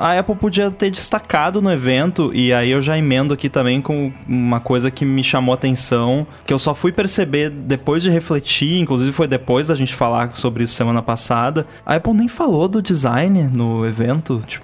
a 0.00 0.18
Apple 0.18 0.34
podia 0.34 0.70
ter 0.70 0.90
destacado 0.90 1.60
no 1.60 1.70
evento, 1.70 2.30
e 2.34 2.54
aí 2.54 2.70
eu 2.70 2.80
já 2.80 2.96
emendo 2.96 3.34
aqui 3.34 3.50
também 3.50 3.82
com 3.82 4.10
uma 4.26 4.58
coisa 4.58 4.90
que 4.90 5.04
me 5.04 5.22
chamou 5.22 5.52
a 5.52 5.56
atenção, 5.56 6.26
que 6.46 6.54
eu 6.54 6.58
só 6.58 6.74
fui 6.74 6.90
perceber 6.90 7.50
depois 7.50 8.02
de 8.02 8.08
refletir, 8.08 8.78
inclusive 8.78 9.12
foi 9.12 9.28
depois 9.28 9.66
da 9.66 9.74
gente 9.74 9.94
falar 9.94 10.34
sobre 10.34 10.64
isso 10.64 10.72
semana 10.72 11.02
passada. 11.02 11.66
A 11.84 11.96
Apple 11.96 12.14
nem 12.14 12.28
falou 12.28 12.66
do 12.66 12.80
design 12.80 13.42
no 13.52 13.86
evento, 13.86 14.42
tipo, 14.46 14.59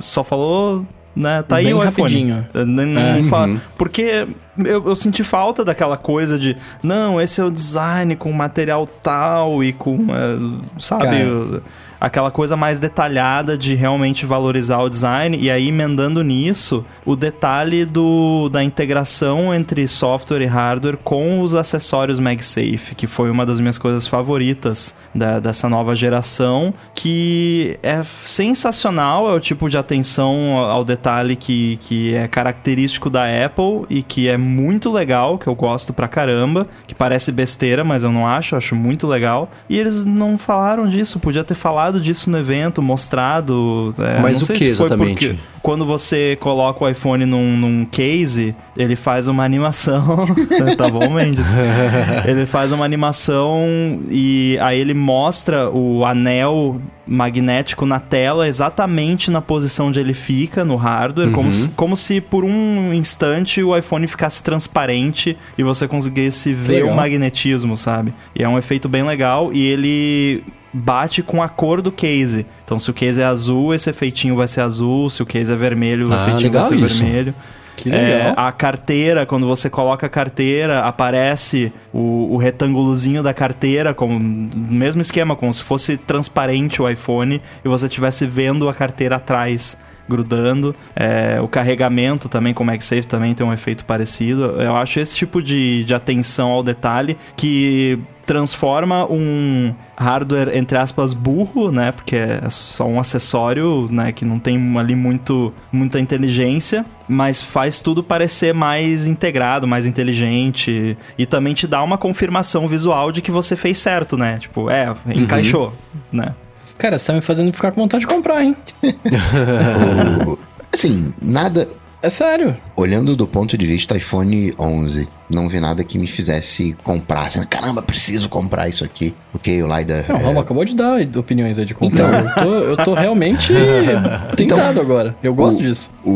só 0.00 0.22
falou 0.24 0.84
né? 1.16 1.42
Tá 1.44 1.56
aí 1.56 1.66
Bem 1.66 1.74
o 1.74 1.76
iPhone. 1.78 1.90
rapidinho. 2.02 2.46
Não, 2.52 2.86
não 2.86 3.00
É. 3.00 3.22
fala- 3.24 3.46
Uhum. 3.52 3.60
Porque 3.78 4.26
eu, 4.58 4.84
eu 4.88 4.96
senti 4.96 5.22
falta 5.22 5.64
daquela 5.64 5.96
coisa 5.96 6.36
de, 6.36 6.56
não, 6.82 7.20
esse 7.20 7.40
é 7.40 7.44
o 7.44 7.52
design 7.52 8.16
com 8.16 8.32
material 8.32 8.84
tal 9.00 9.62
e 9.62 9.72
com, 9.72 9.94
eh, 10.10 10.60
sabe, 10.80 11.04
Cara. 11.04 11.62
Aquela 12.04 12.30
coisa 12.30 12.54
mais 12.54 12.78
detalhada 12.78 13.56
de 13.56 13.74
realmente 13.74 14.26
valorizar 14.26 14.80
o 14.80 14.90
design. 14.90 15.38
E 15.40 15.50
aí, 15.50 15.68
emendando 15.68 16.22
nisso, 16.22 16.84
o 17.02 17.16
detalhe 17.16 17.86
do, 17.86 18.50
da 18.50 18.62
integração 18.62 19.54
entre 19.54 19.88
software 19.88 20.42
e 20.42 20.44
hardware 20.44 20.98
com 21.02 21.40
os 21.40 21.54
acessórios 21.54 22.18
MagSafe, 22.18 22.94
que 22.94 23.06
foi 23.06 23.30
uma 23.30 23.46
das 23.46 23.58
minhas 23.58 23.78
coisas 23.78 24.06
favoritas 24.06 24.94
da- 25.14 25.40
dessa 25.40 25.66
nova 25.66 25.94
geração, 25.96 26.74
que 26.94 27.78
é 27.82 28.02
sensacional, 28.04 29.30
é 29.30 29.32
o 29.32 29.40
tipo 29.40 29.70
de 29.70 29.78
atenção 29.78 30.58
ao 30.58 30.84
detalhe 30.84 31.36
que, 31.36 31.78
que 31.78 32.14
é 32.14 32.28
característico 32.28 33.08
da 33.08 33.24
Apple 33.24 33.86
e 33.88 34.02
que 34.02 34.28
é 34.28 34.36
muito 34.36 34.92
legal, 34.92 35.38
que 35.38 35.46
eu 35.46 35.54
gosto 35.54 35.90
pra 35.94 36.06
caramba, 36.06 36.66
que 36.86 36.94
parece 36.94 37.32
besteira, 37.32 37.82
mas 37.82 38.04
eu 38.04 38.12
não 38.12 38.26
acho, 38.26 38.54
eu 38.54 38.58
acho 38.58 38.76
muito 38.76 39.06
legal. 39.06 39.50
E 39.70 39.78
eles 39.78 40.04
não 40.04 40.36
falaram 40.36 40.86
disso, 40.86 41.18
podia 41.18 41.42
ter 41.42 41.54
falado 41.54 41.93
disso 42.00 42.30
no 42.30 42.38
evento, 42.38 42.82
mostrado. 42.82 43.94
é, 43.98 44.20
Mas 44.20 44.36
não 44.38 44.42
o 44.42 44.46
sei 44.46 44.56
que 44.56 44.64
se 44.64 44.74
foi 44.76 44.86
exatamente? 44.86 45.28
porque 45.28 45.38
quando 45.62 45.84
você 45.86 46.36
coloca 46.40 46.84
o 46.84 46.88
iPhone 46.88 47.24
num, 47.24 47.56
num 47.56 47.84
case, 47.86 48.54
ele 48.76 48.96
faz 48.96 49.28
uma 49.28 49.44
animação. 49.44 50.26
tá 50.76 50.88
bom, 50.88 51.10
Mendes? 51.10 51.54
ele 52.26 52.46
faz 52.46 52.72
uma 52.72 52.84
animação 52.84 54.00
e 54.10 54.58
aí 54.60 54.78
ele 54.78 54.94
mostra 54.94 55.70
o 55.70 56.04
anel 56.04 56.80
magnético 57.06 57.84
na 57.84 58.00
tela 58.00 58.48
exatamente 58.48 59.30
na 59.30 59.40
posição 59.42 59.88
onde 59.88 60.00
ele 60.00 60.14
fica 60.14 60.64
no 60.64 60.76
hardware, 60.76 61.30
como, 61.32 61.52
se, 61.52 61.68
como 61.70 61.96
se 61.96 62.20
por 62.20 62.44
um 62.44 62.92
instante 62.94 63.62
o 63.62 63.76
iPhone 63.76 64.06
ficasse 64.06 64.42
transparente 64.42 65.36
e 65.56 65.62
você 65.62 65.86
conseguisse 65.86 66.52
ver 66.52 66.76
legal. 66.82 66.92
o 66.92 66.96
magnetismo, 66.96 67.76
sabe? 67.76 68.12
E 68.34 68.42
é 68.42 68.48
um 68.48 68.58
efeito 68.58 68.88
bem 68.88 69.02
legal 69.02 69.52
e 69.52 69.66
ele 69.66 70.44
bate 70.74 71.22
com 71.22 71.40
a 71.42 71.48
cor 71.48 71.80
do 71.80 71.92
case. 71.92 72.44
Então, 72.64 72.78
se 72.78 72.90
o 72.90 72.92
case 72.92 73.22
é 73.22 73.24
azul, 73.24 73.72
esse 73.72 73.88
efeitinho 73.88 74.34
vai 74.34 74.48
ser 74.48 74.60
azul. 74.60 75.08
Se 75.08 75.22
o 75.22 75.26
case 75.26 75.52
é 75.52 75.56
vermelho, 75.56 76.08
o 76.10 76.12
Ah, 76.12 76.22
efeitinho 76.24 76.52
vai 76.52 76.62
ser 76.64 76.74
isso. 76.76 77.02
vermelho. 77.04 77.34
Que 77.76 77.90
É, 77.92 78.18
legal. 78.18 78.34
a 78.36 78.52
carteira, 78.52 79.26
quando 79.26 79.46
você 79.48 79.68
coloca 79.68 80.06
a 80.06 80.08
carteira, 80.08 80.80
aparece 80.80 81.72
o, 81.92 82.28
o 82.32 82.36
retângulozinho 82.36 83.20
da 83.22 83.34
carteira, 83.34 83.92
como 83.92 84.16
no 84.18 84.72
mesmo 84.72 85.00
esquema, 85.00 85.34
como 85.34 85.52
se 85.52 85.62
fosse 85.62 85.96
transparente 85.96 86.80
o 86.80 86.88
iPhone 86.88 87.40
e 87.64 87.68
você 87.68 87.86
estivesse 87.86 88.26
vendo 88.26 88.68
a 88.68 88.74
carteira 88.74 89.16
atrás 89.16 89.76
grudando. 90.08 90.74
É, 90.94 91.40
o 91.40 91.48
carregamento 91.48 92.28
também, 92.28 92.54
com 92.54 92.62
o 92.62 92.66
MagSafe, 92.66 93.06
também 93.06 93.34
tem 93.34 93.46
um 93.46 93.52
efeito 93.52 93.84
parecido. 93.84 94.60
Eu 94.60 94.76
acho 94.76 95.00
esse 95.00 95.16
tipo 95.16 95.42
de, 95.42 95.84
de 95.84 95.94
atenção 95.94 96.50
ao 96.50 96.62
detalhe 96.62 97.16
que 97.36 97.98
transforma 98.24 99.04
um 99.10 99.74
hardware, 99.96 100.56
entre 100.56 100.78
aspas, 100.78 101.12
burro, 101.12 101.70
né? 101.70 101.92
Porque 101.92 102.16
é 102.16 102.48
só 102.48 102.86
um 102.86 102.98
acessório, 102.98 103.88
né? 103.90 104.12
Que 104.12 104.24
não 104.24 104.38
tem 104.38 104.58
ali 104.78 104.94
muito, 104.94 105.52
muita 105.70 106.00
inteligência, 106.00 106.84
mas 107.06 107.42
faz 107.42 107.80
tudo 107.80 108.02
parecer 108.02 108.54
mais 108.54 109.06
integrado, 109.06 109.66
mais 109.66 109.86
inteligente. 109.86 110.96
E 111.18 111.26
também 111.26 111.54
te 111.54 111.66
dá 111.66 111.82
uma 111.82 111.98
confirmação 111.98 112.66
visual 112.66 113.12
de 113.12 113.20
que 113.20 113.30
você 113.30 113.56
fez 113.56 113.78
certo, 113.78 114.16
né? 114.16 114.38
Tipo, 114.38 114.70
é, 114.70 114.94
encaixou, 115.06 115.72
né? 116.10 116.34
Cara, 116.78 116.98
você 116.98 117.06
tá 117.06 117.12
me 117.12 117.20
fazendo 117.20 117.52
ficar 117.52 117.70
com 117.72 117.80
vontade 117.80 118.02
de 118.02 118.06
comprar, 118.06 118.42
hein? 118.44 118.56
O- 120.26 120.38
assim, 120.72 121.12
nada. 121.22 121.68
É 122.02 122.10
sério. 122.10 122.54
Olhando 122.76 123.16
do 123.16 123.26
ponto 123.26 123.56
de 123.56 123.64
vista 123.64 123.96
iPhone 123.96 124.52
11, 124.58 125.08
não 125.30 125.48
vi 125.48 125.58
nada 125.58 125.82
que 125.82 125.96
me 125.96 126.06
fizesse 126.06 126.76
comprar. 126.84 127.26
Assim, 127.28 127.42
Caramba, 127.44 127.80
preciso 127.80 128.28
comprar 128.28 128.68
isso 128.68 128.84
aqui. 128.84 129.14
Ok, 129.32 129.62
o 129.62 129.66
LiDAR. 129.74 130.04
Não, 130.06 130.16
o 130.16 130.20
é, 130.20 130.22
Roma 130.22 130.40
acabou 130.42 130.64
de 130.66 130.74
dar 130.74 130.98
opiniões 131.16 131.58
aí 131.58 131.64
de 131.64 131.72
comprar. 131.72 132.24
Eu, 132.26 132.34
tô, 132.34 132.54
eu 132.54 132.76
tô 132.76 132.94
realmente 132.94 133.54
tentado 134.36 134.80
agora. 134.80 135.16
Eu 135.22 135.34
gosto 135.34 135.60
o- 135.60 135.62
disso. 135.62 135.90
O, 136.04 136.10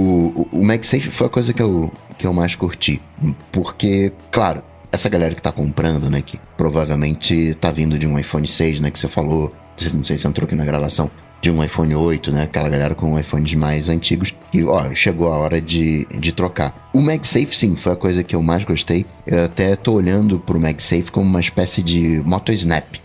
o, 0.53 0.59
o 0.61 0.65
MagSafe 0.65 1.09
foi 1.11 1.27
a 1.27 1.31
coisa 1.31 1.55
que 1.55 1.63
eu, 1.63 1.91
que 2.19 2.27
eu 2.27 2.35
mais 2.35 2.55
curti. 2.55 3.01
Porque, 3.51 4.13
claro, 4.31 4.63
essa 4.93 5.09
galera 5.09 5.35
que 5.35 5.41
tá 5.41 5.51
comprando, 5.53 6.11
né? 6.11 6.21
Que 6.21 6.39
provavelmente 6.55 7.55
tá 7.59 7.71
vindo 7.71 7.99
de 7.99 8.07
um 8.07 8.19
iPhone 8.19 8.47
6, 8.47 8.81
né? 8.81 8.91
Que 8.91 8.99
você 8.99 9.09
falou. 9.09 9.55
Não 9.93 10.05
sei 10.05 10.16
se 10.16 10.26
entrou 10.26 10.47
aqui 10.47 10.55
na 10.55 10.64
gravação. 10.64 11.11
De 11.41 11.51
um 11.51 11.62
iPhone 11.62 11.95
8, 11.95 12.33
né? 12.33 12.43
Aquela 12.43 12.68
galera 12.68 12.97
com 12.97 13.18
iPhones 13.18 13.55
mais 13.55 13.89
antigos. 13.89 14.35
E, 14.53 14.64
ó, 14.64 14.93
chegou 14.93 15.33
a 15.33 15.37
hora 15.37 15.61
de, 15.61 16.05
de 16.18 16.33
trocar. 16.33 16.91
O 16.93 17.01
MagSafe, 17.01 17.55
sim, 17.57 17.76
foi 17.76 17.93
a 17.93 17.97
coisa 17.97 18.24
que 18.24 18.35
eu 18.35 18.43
mais 18.43 18.64
gostei. 18.64 19.07
Eu 19.24 19.45
até 19.45 19.76
tô 19.76 19.93
olhando 19.93 20.41
pro 20.41 20.59
MagSafe 20.59 21.12
como 21.12 21.26
uma 21.26 21.39
espécie 21.39 21.81
de 21.81 22.20
Moto 22.26 22.53
Snap. 22.53 22.97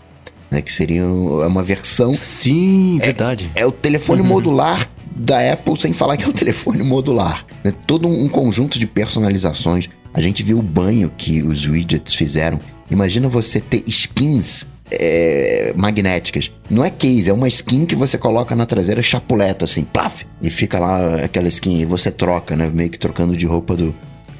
Né, 0.50 0.60
que 0.60 0.72
seria 0.72 1.04
uma 1.06 1.62
versão 1.64 2.14
Sim, 2.14 2.98
verdade. 3.00 3.50
é 3.56 3.66
o 3.66 3.72
telefone 3.72 4.22
modular 4.22 4.88
da 5.16 5.52
Apple 5.52 5.80
sem 5.80 5.92
falar 5.92 6.16
que 6.16 6.24
é 6.24 6.28
o 6.28 6.32
telefone 6.34 6.82
modular. 6.82 7.44
É 7.64 7.70
todo 7.70 8.06
um 8.06 8.28
conjunto 8.28 8.78
de 8.78 8.86
personalizações. 8.86 9.88
A 10.12 10.20
gente 10.20 10.42
viu 10.42 10.58
o 10.58 10.62
banho 10.62 11.10
que 11.16 11.42
os 11.42 11.66
widgets 11.66 12.14
fizeram. 12.14 12.60
Imagina 12.90 13.28
você 13.28 13.60
ter 13.60 13.82
skins 13.86 14.66
é, 14.90 15.72
magnéticas. 15.76 16.50
Não 16.68 16.84
é 16.84 16.90
case, 16.90 17.30
é 17.30 17.32
uma 17.32 17.48
skin 17.48 17.86
que 17.86 17.96
você 17.96 18.18
coloca 18.18 18.54
na 18.54 18.66
traseira 18.66 19.02
chapuleta, 19.02 19.64
assim, 19.64 19.84
plaf, 19.84 20.24
e 20.40 20.50
fica 20.50 20.78
lá 20.78 21.16
aquela 21.24 21.48
skin 21.48 21.80
e 21.80 21.84
você 21.84 22.10
troca, 22.10 22.56
né? 22.56 22.70
Meio 22.72 22.90
que 22.90 22.98
trocando 22.98 23.36
de 23.36 23.46
roupa 23.46 23.76
do, 23.76 23.94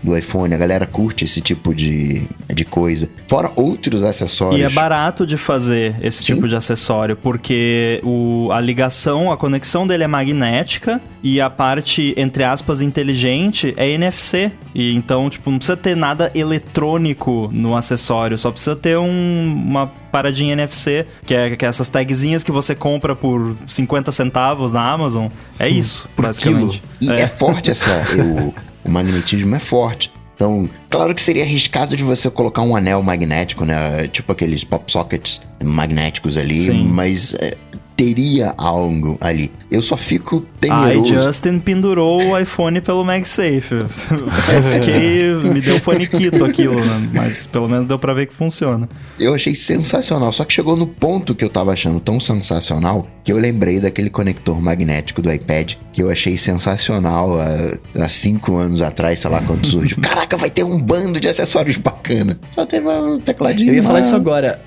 do 0.05 0.17
iPhone. 0.17 0.55
A 0.55 0.59
galera 0.59 0.87
curte 0.87 1.25
esse 1.25 1.41
tipo 1.41 1.75
de, 1.75 2.29
de 2.53 2.65
coisa. 2.65 3.09
Fora 3.27 3.51
outros 3.57 4.05
acessórios. 4.05 4.61
E 4.61 4.63
é 4.63 4.69
barato 4.69 5.27
de 5.27 5.37
fazer 5.37 5.97
esse 6.03 6.23
Sim. 6.23 6.35
tipo 6.35 6.47
de 6.47 6.55
acessório, 6.55 7.17
porque 7.17 8.01
o, 8.05 8.51
a 8.53 8.61
ligação, 8.61 9.33
a 9.33 9.37
conexão 9.37 9.87
dele 9.87 10.05
é 10.05 10.07
magnética 10.07 11.01
e 11.23 11.41
a 11.41 11.49
parte, 11.49 12.13
entre 12.17 12.45
aspas, 12.45 12.81
inteligente 12.81 13.73
é 13.77 13.89
NFC. 13.91 14.53
E 14.75 14.95
então, 14.95 15.31
tipo, 15.31 15.51
não 15.51 15.59
precisa 15.59 15.77
ter 15.77 15.97
nada 15.97 16.31
eletrônico 16.35 17.49
no 17.53 17.77
acessório, 17.77 18.37
só 18.37 18.51
precisa 18.51 18.77
ter 18.77 18.99
um- 18.99 19.55
uma 19.67 19.87
paradinha 20.13 20.53
NFC, 20.53 21.07
que 21.25 21.35
é, 21.35 21.57
que 21.57 21.65
é 21.65 21.69
essas 21.69 21.89
tagzinhas 21.89 22.45
que 22.45 22.53
você 22.53 22.75
compra 22.75 23.17
por 23.17 23.57
50 23.67 24.13
centavos 24.13 24.73
na 24.73 24.83
Amazon. 24.91 25.29
É 25.59 25.69
isso, 25.69 26.09
por 26.15 26.27
basicamente. 26.27 26.83
E 27.01 27.11
é, 27.11 27.27
forte 27.27 27.71
essa. 27.71 28.05
o, 28.23 28.55
o 28.85 28.91
magnetismo 28.91 29.55
é 29.55 29.59
forte. 29.59 30.13
Então, 30.35 30.69
claro 30.91 31.15
que 31.15 31.21
seria 31.21 31.45
arriscado 31.45 31.97
de 31.97 32.03
você 32.03 32.29
colocar 32.29 32.63
um 32.63 32.75
anel 32.75 33.03
magnético, 33.03 33.65
né? 33.65 34.09
Tipo 34.09 34.33
aqueles 34.33 34.65
pop 34.65 34.91
sockets 34.91 35.41
magnéticos 35.63 36.37
ali, 36.37 36.59
Sim. 36.59 36.89
mas 36.89 37.35
é, 37.35 37.57
teria 37.97 38.55
algo 38.57 39.17
ali. 39.21 39.51
Eu 39.71 39.83
só 39.83 39.97
fico 39.97 40.45
Aí 40.63 40.69
temeroso. 40.69 41.15
Justin 41.15 41.59
pendurou 41.59 42.23
o 42.23 42.39
iPhone 42.39 42.81
pelo 42.81 43.05
MagSafe. 43.05 43.73
Eu 43.73 43.89
fiquei. 44.75 45.35
me 45.35 45.61
deu 45.61 45.81
faniquito 45.81 46.45
aquilo, 46.45 46.75
né? 46.85 47.09
Mas 47.13 47.47
pelo 47.47 47.69
menos 47.69 47.87
deu 47.87 47.99
pra 47.99 48.15
ver 48.15 48.27
que 48.27 48.35
funciona. 48.35 48.89
Eu 49.19 49.35
achei 49.35 49.55
sensacional, 49.55 50.33
só 50.33 50.45
que 50.45 50.53
chegou 50.53 50.77
no 50.77 50.87
ponto 50.87 51.35
que 51.35 51.45
eu 51.45 51.49
tava 51.51 51.73
achando 51.73 52.01
tão 52.01 52.19
sensacional 52.19 53.07
que 53.23 53.33
eu 53.33 53.39
lembrei 53.39 53.81
daquele 53.81 54.11
conector 54.11 54.61
magnético 54.61 55.23
do 55.23 55.33
iPad 55.33 55.75
que 55.93 56.03
eu 56.03 56.11
achei 56.11 56.37
sensacional 56.37 57.39
há, 57.41 58.05
há 58.05 58.09
cinco 58.09 58.57
anos 58.57 58.83
atrás, 58.83 59.21
sei 59.21 59.31
lá 59.31 59.41
quando 59.43 59.67
surgiu. 59.67 59.99
Caraca, 60.03 60.37
vai 60.37 60.51
ter 60.51 60.65
um 60.65 60.81
bando 60.81 61.21
de 61.21 61.29
acessórios 61.29 61.77
bacana. 61.77 62.39
Só 62.51 62.67
teve 62.67 62.89
um 62.89 63.17
tecladinho. 63.19 63.71
Eu 63.71 63.77
ia 63.77 63.83
falar 63.83 64.01
isso 64.01 64.17
agora. 64.17 64.61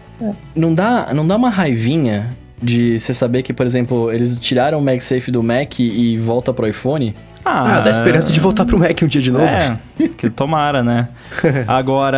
Não 0.55 0.73
dá, 0.73 1.13
não 1.13 1.27
dá 1.27 1.35
uma 1.35 1.49
raivinha 1.49 2.35
de 2.61 2.99
você 2.99 3.13
saber 3.13 3.43
que, 3.43 3.53
por 3.53 3.65
exemplo, 3.65 4.11
eles 4.11 4.37
tiraram 4.37 4.79
o 4.79 4.81
MagSafe 4.81 5.31
do 5.31 5.43
Mac 5.43 5.79
e 5.79 6.17
volta 6.17 6.53
pro 6.53 6.67
iPhone? 6.67 7.15
Ah, 7.45 7.79
dá 7.79 7.89
esperança 7.89 8.31
de 8.31 8.39
voltar 8.39 8.65
pro 8.65 8.77
Mac 8.77 8.99
um 9.01 9.07
dia 9.07 9.21
de 9.21 9.31
novo. 9.31 9.45
É, 9.45 9.77
que 10.17 10.29
tomara, 10.29 10.83
né? 10.83 11.07
Agora, 11.67 12.17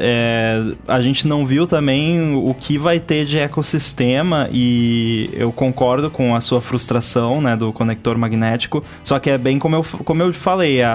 é, 0.00 0.62
a 0.88 1.00
gente 1.02 1.26
não 1.26 1.44
viu 1.44 1.66
também 1.66 2.34
o 2.34 2.54
que 2.54 2.78
vai 2.78 2.98
ter 2.98 3.24
de 3.24 3.38
ecossistema 3.38 4.48
e 4.52 5.28
eu 5.34 5.52
concordo 5.52 6.10
com 6.10 6.34
a 6.34 6.40
sua 6.40 6.60
frustração, 6.60 7.40
né, 7.40 7.56
do 7.56 7.72
conector 7.72 8.16
magnético, 8.16 8.82
só 9.02 9.18
que 9.18 9.28
é 9.30 9.36
bem 9.38 9.58
como 9.58 9.76
eu, 9.76 9.84
como 10.04 10.22
eu 10.22 10.32
falei, 10.32 10.82
a, 10.82 10.92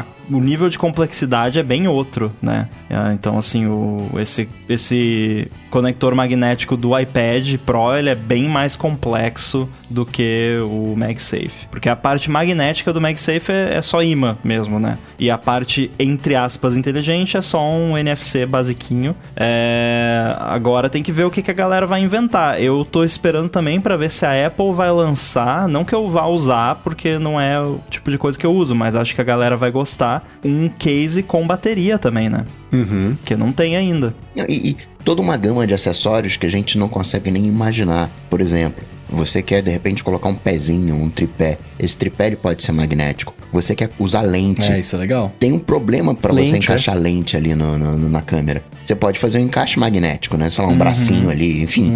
a- 0.00 0.04
o 0.30 0.40
nível 0.40 0.68
de 0.68 0.78
complexidade 0.78 1.58
é 1.58 1.62
bem 1.62 1.88
outro, 1.88 2.30
né? 2.40 2.68
É, 2.88 3.12
Então, 3.12 3.36
assim, 3.36 3.66
o, 3.66 4.08
esse, 4.18 4.48
esse 4.68 5.50
conector 5.70 6.14
magnético 6.14 6.76
do 6.76 6.96
iPad 6.98 7.56
Pro, 7.66 7.94
ele 7.96 8.08
é 8.10 8.14
bem 8.14 8.48
mais 8.48 8.76
complexo 8.76 9.68
do 9.90 10.06
que 10.06 10.56
o 10.62 10.94
MagSafe. 10.96 11.66
Porque 11.70 11.88
a 11.88 11.96
parte 11.96 12.30
magnética 12.30 12.92
do 12.92 13.00
MagSafe 13.00 13.50
é, 13.50 13.74
é 13.74 13.82
só 13.82 14.02
imã 14.02 14.38
mesmo, 14.42 14.78
né? 14.78 14.98
E 15.18 15.30
a 15.30 15.36
parte, 15.36 15.90
entre 15.98 16.36
aspas, 16.36 16.76
inteligente 16.76 17.36
é 17.36 17.42
só 17.42 17.60
um 17.60 17.98
NFC 17.98 18.46
basiquinho. 18.46 19.14
É, 19.36 20.34
Agora 20.38 20.88
tem 20.88 21.02
que 21.02 21.12
ver 21.12 21.24
o 21.24 21.30
que, 21.30 21.42
que 21.42 21.50
a 21.50 21.54
galera 21.54 21.86
vai 21.86 22.00
inventar. 22.00 22.60
Eu 22.60 22.84
tô 22.84 23.02
esperando 23.04 23.48
também 23.48 23.80
pra 23.80 23.96
ver 23.96 24.10
se 24.10 24.24
a 24.24 24.46
Apple 24.46 24.72
vai 24.72 24.90
lançar, 24.90 25.68
não 25.68 25.84
que 25.84 25.94
eu 25.94 26.08
vá 26.08 26.26
usar, 26.26 26.76
porque 26.76 27.18
não 27.18 27.40
é 27.40 27.60
o 27.60 27.80
tipo 27.90 28.10
de 28.10 28.18
coisa 28.18 28.38
que 28.38 28.46
eu 28.46 28.52
uso, 28.52 28.74
mas 28.74 28.94
acho 28.94 29.14
que 29.14 29.20
a 29.20 29.24
galera 29.24 29.56
vai 29.56 29.70
gostar, 29.70 30.28
um 30.44 30.68
case 30.68 31.22
com 31.22 31.46
bateria 31.46 31.98
também, 31.98 32.28
né? 32.28 32.44
Uhum. 32.72 33.16
Que 33.24 33.34
não 33.34 33.52
tem 33.52 33.76
ainda. 33.76 34.14
E, 34.36 34.70
e 34.70 34.76
toda 35.04 35.22
uma 35.22 35.36
gama 35.36 35.66
de 35.66 35.74
acessórios 35.74 36.36
que 36.36 36.46
a 36.46 36.50
gente 36.50 36.78
não 36.78 36.88
consegue 36.88 37.30
nem 37.30 37.46
imaginar. 37.46 38.10
Por 38.28 38.40
exemplo, 38.40 38.84
você 39.10 39.42
quer 39.42 39.62
de 39.62 39.70
repente 39.70 40.02
colocar 40.04 40.28
um 40.28 40.34
pezinho, 40.34 40.94
um 40.94 41.08
tripé. 41.10 41.58
Esse 41.78 41.96
tripé 41.96 42.28
ele 42.28 42.36
pode 42.36 42.62
ser 42.62 42.72
magnético. 42.72 43.34
Você 43.52 43.74
quer 43.74 43.90
usar 43.98 44.22
lente. 44.22 44.70
É, 44.70 44.78
isso 44.78 44.94
é 44.94 44.98
legal. 44.98 45.32
Tem 45.38 45.52
um 45.52 45.58
problema 45.58 46.14
pra 46.14 46.32
você 46.32 46.52
Lente, 46.52 46.56
encaixar 46.66 46.96
lente 46.96 47.36
ali 47.36 47.54
no, 47.54 47.76
no- 47.76 48.08
na 48.08 48.22
câmera. 48.22 48.62
Você 48.84 48.94
pode 48.94 49.18
fazer 49.18 49.38
um 49.38 49.42
encaixe 49.42 49.78
magnético, 49.78 50.36
né? 50.36 50.48
Sei 50.48 50.62
lá, 50.64 50.70
um 50.70 50.78
bracinho 50.78 51.28
ali, 51.30 51.62
enfim. 51.62 51.92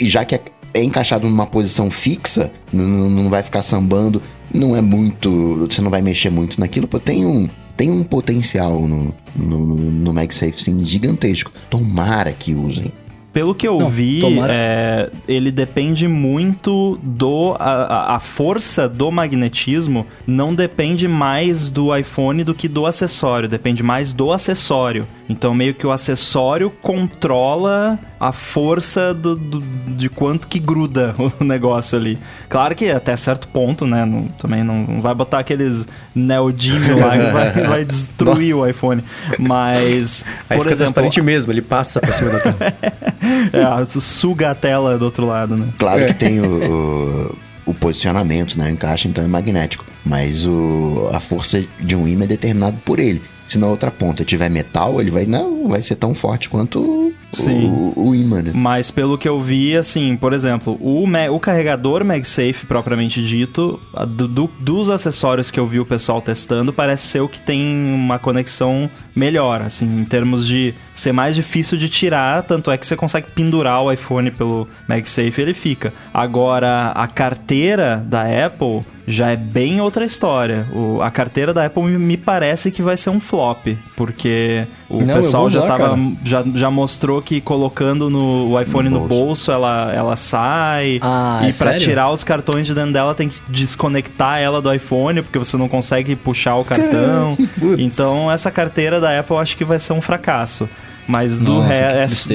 E 0.00 0.08
já 0.08 0.24
que 0.24 0.34
é, 0.34 0.40
é 0.74 0.82
encaixado 0.82 1.28
numa 1.28 1.46
posição 1.46 1.90
fixa, 1.90 2.50
não, 2.72 2.84
não- 2.84 3.10
não 3.10 3.30
vai 3.30 3.42
ficar 3.44 3.62
sambando, 3.62 4.20
não 4.52 4.74
é 4.76 4.80
muito. 4.80 5.66
Você 5.70 5.80
não 5.80 5.90
vai 5.90 6.02
mexer 6.02 6.30
muito 6.30 6.58
naquilo, 6.60 6.88
pô, 6.88 6.98
tem 6.98 7.24
um. 7.24 7.48
Tem 7.74 7.90
um 7.90 8.04
potencial 8.04 8.80
no, 8.86 9.14
no, 9.34 9.58
no 9.64 10.12
MagSafe 10.12 10.62
sim, 10.62 10.84
gigantesco. 10.84 11.50
Tomara 11.70 12.30
que 12.30 12.54
usem. 12.54 12.92
Pelo 13.32 13.54
que 13.54 13.66
eu 13.66 13.78
Não, 13.78 13.88
vi, 13.88 14.20
é, 14.46 15.10
ele 15.26 15.50
depende 15.50 16.06
muito 16.06 16.98
do. 17.02 17.56
A, 17.58 18.16
a- 18.16 18.18
força 18.20 18.86
do 18.88 19.10
magnetismo 19.10 20.06
não 20.26 20.54
depende 20.54 21.08
mais 21.08 21.70
do 21.70 21.96
iPhone 21.96 22.44
do 22.44 22.54
que 22.54 22.68
do 22.68 22.84
acessório, 22.86 23.48
depende 23.48 23.82
mais 23.82 24.12
do 24.12 24.30
acessório. 24.32 25.06
Então, 25.28 25.54
meio 25.54 25.72
que 25.72 25.86
o 25.86 25.90
acessório 25.90 26.68
controla 26.70 27.98
a 28.20 28.32
força 28.32 29.14
do, 29.14 29.34
do- 29.34 29.60
de 29.94 30.08
quanto 30.10 30.46
que 30.46 30.58
gruda 30.58 31.14
o 31.40 31.42
negócio 31.44 31.96
ali. 31.98 32.18
Claro 32.50 32.74
que 32.74 32.90
até 32.90 33.16
certo 33.16 33.48
ponto, 33.48 33.86
né? 33.86 34.04
não- 34.04 34.26
também 34.38 34.62
não, 34.62 34.82
não 34.84 35.00
vai 35.00 35.14
botar 35.14 35.38
aqueles 35.38 35.88
neodímio 36.14 36.98
lá 37.00 37.16
que 37.16 37.30
vai, 37.32 37.50
vai 37.66 37.84
destruir 37.84 38.54
Nossa. 38.54 38.66
o 38.66 38.70
iPhone. 38.70 39.02
Mas, 39.38 40.24
Aí 40.50 40.56
por 40.56 40.64
fica 40.64 40.72
exemplo, 40.74 40.76
transparente 40.92 41.22
mesmo, 41.22 41.50
ele 41.50 41.62
passa 41.62 41.98
pra 42.00 42.12
cima 42.12 42.30
da 42.30 42.40
tela. 42.40 42.74
é, 43.52 43.84
suga 43.84 44.50
a 44.50 44.54
tela 44.54 44.98
do 44.98 45.04
outro 45.04 45.26
lado, 45.26 45.56
né? 45.56 45.66
Claro 45.78 46.06
que 46.06 46.14
tem 46.14 46.40
o, 46.40 47.26
o, 47.26 47.36
o 47.66 47.74
posicionamento, 47.74 48.58
né? 48.58 48.66
O 48.66 48.72
encaixe 48.72 49.08
então 49.08 49.24
é 49.24 49.26
magnético. 49.26 49.84
Mas 50.04 50.46
o, 50.46 51.08
a 51.12 51.20
força 51.20 51.64
de 51.80 51.94
um 51.94 52.06
ímã 52.08 52.24
é 52.24 52.28
determinada 52.28 52.76
por 52.84 52.98
ele. 52.98 53.22
Se 53.46 53.58
na 53.58 53.66
outra 53.66 53.90
ponta 53.90 54.24
tiver 54.24 54.48
metal, 54.48 55.00
ele 55.00 55.10
vai, 55.10 55.26
não, 55.26 55.68
vai 55.68 55.82
ser 55.82 55.96
tão 55.96 56.14
forte 56.14 56.48
quanto 56.48 57.12
Sim. 57.32 57.92
o, 57.96 58.08
o 58.10 58.14
ímã, 58.14 58.42
né? 58.42 58.52
Mas 58.54 58.90
pelo 58.90 59.16
que 59.16 59.28
eu 59.28 59.40
vi, 59.40 59.76
assim, 59.76 60.16
por 60.16 60.32
exemplo, 60.32 60.76
o, 60.80 61.04
o 61.34 61.40
carregador 61.40 62.04
MagSafe 62.04 62.66
propriamente 62.66 63.22
dito, 63.24 63.80
do- 64.08 64.28
do- 64.28 64.50
dos 64.60 64.90
acessórios 64.90 65.50
que 65.50 65.58
eu 65.58 65.66
vi 65.66 65.80
o 65.80 65.86
pessoal 65.86 66.20
testando, 66.20 66.72
parece 66.72 67.06
ser 67.06 67.20
o 67.20 67.28
que 67.28 67.40
tem 67.40 67.62
uma 67.94 68.18
conexão 68.18 68.90
melhor, 69.16 69.62
assim, 69.62 69.86
em 70.00 70.04
termos 70.04 70.46
de 70.46 70.74
ser 70.92 71.12
mais 71.12 71.34
difícil 71.34 71.78
de 71.78 71.88
tirar, 71.88 72.42
tanto 72.42 72.70
é 72.70 72.76
que 72.76 72.86
você 72.86 72.96
consegue 72.96 73.30
pendurar 73.32 73.82
o 73.82 73.90
iPhone 73.92 74.30
pelo 74.30 74.68
MagSafe 74.88 75.34
e 75.38 75.42
ele 75.42 75.54
fica. 75.54 75.92
Agora, 76.12 76.92
a 76.94 77.06
carteira 77.06 77.96
da 78.06 78.22
Apple 78.46 78.82
já 79.06 79.30
é 79.30 79.36
bem 79.36 79.80
outra 79.80 80.04
história. 80.04 80.66
O- 80.72 81.02
a 81.02 81.10
carteira 81.10 81.52
da 81.52 81.66
Apple 81.66 81.82
me, 81.84 82.16
parece 82.16 82.70
que 82.70 82.80
vai 82.82 82.96
ser 82.96 83.10
um 83.10 83.18
flop, 83.20 83.66
porque 83.96 84.66
o 84.88 84.98
Não, 85.04 85.14
pessoal 85.14 85.50
já 85.50 85.62
tava 85.62 85.98
já, 86.24 86.44
já 86.54 86.70
mostrou 86.70 87.20
que 87.22 87.40
colocando 87.40 88.10
no, 88.10 88.48
o 88.50 88.60
iPhone 88.60 88.88
No 88.88 89.00
no 89.00 89.06
bolso. 89.08 89.24
bolso, 89.24 89.52
ela, 89.52 89.92
ela 89.94 90.16
sai. 90.16 90.98
Ah, 91.00 91.40
e 91.42 91.48
é 91.48 91.52
pra 91.52 91.70
sério? 91.72 91.80
tirar 91.80 92.10
os 92.10 92.22
cartões 92.24 92.66
de 92.66 92.74
dentro 92.74 92.92
dela 92.92 93.14
tem 93.14 93.28
que 93.28 93.40
desconectar 93.48 94.38
ela 94.40 94.60
do 94.60 94.72
iPhone, 94.72 95.22
porque 95.22 95.38
você 95.38 95.56
não 95.56 95.68
consegue 95.68 96.14
puxar 96.16 96.56
o 96.56 96.64
cartão. 96.64 97.36
Então 97.78 98.30
essa 98.30 98.50
carteira 98.50 99.00
da 99.00 99.18
Apple 99.18 99.34
eu 99.36 99.40
acho 99.40 99.56
que 99.56 99.64
vai 99.64 99.78
ser 99.78 99.92
um 99.92 100.00
fracasso. 100.00 100.68
Mas 101.06 101.38
do 101.38 101.60
resto. 101.60 102.28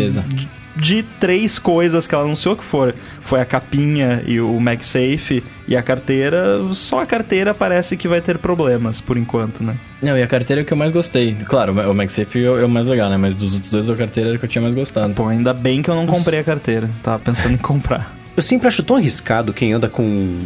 De, 0.80 1.04
três 1.04 1.58
coisas 1.58 2.08
que 2.08 2.14
ela 2.14 2.24
anunciou, 2.24 2.56
que 2.56 2.64
for, 2.64 2.94
foi 3.24 3.42
a 3.42 3.46
capinha 3.46 4.24
e 4.26 4.40
o 4.40 4.60
MagSafe 4.60 5.44
e 5.68 5.76
a 5.76 5.82
carteira, 5.82 6.60
só 6.74 7.02
a 7.02 7.06
carteira 7.06 7.54
parece 7.54 7.98
que 7.98 8.08
vai 8.08 8.22
ter 8.22 8.38
problemas, 8.38 9.02
por 9.02 9.18
enquanto, 9.18 9.64
né? 9.64 9.76
Não, 10.02 10.18
e 10.18 10.22
a 10.22 10.28
carteira 10.28 10.62
é 10.62 10.64
o 10.64 10.66
que 10.66 10.74
eu 10.74 10.78
mais 10.78 10.92
gostei. 10.94 11.36
Claro, 11.46 11.74
o 11.74 11.94
MagSafe 11.94 12.44
é 12.44 12.50
o 12.50 12.60
é 12.60 12.66
o 12.66 12.70
mais 12.70 12.88
legal, 12.88 13.10
né? 13.10 13.18
Mas 13.18 13.38
dos 13.38 13.54
outros 13.54 13.72
dois, 13.72 13.90
a 13.90 13.96
carteira 13.96 14.30
era 14.30 14.38
o 14.38 14.40
que 14.40 14.46
eu 14.46 14.50
tinha 14.50 14.62
mais 14.62 14.74
gostado. 14.74 15.14
Pô, 15.14 15.28
ainda 15.28 15.54
bem 15.54 15.82
que 15.82 15.90
eu 15.90 15.96
não 15.96 16.06
comprei 16.06 16.40
a 16.40 16.44
carteira. 16.44 16.90
Tava 17.02 17.20
pensando 17.20 17.54
em 17.54 17.58
comprar. 17.58 18.16
Eu 18.38 18.44
sempre 18.44 18.68
acho 18.68 18.84
tão 18.84 18.96
arriscado 18.98 19.52
quem 19.52 19.74
anda 19.74 19.90
com 19.90 20.38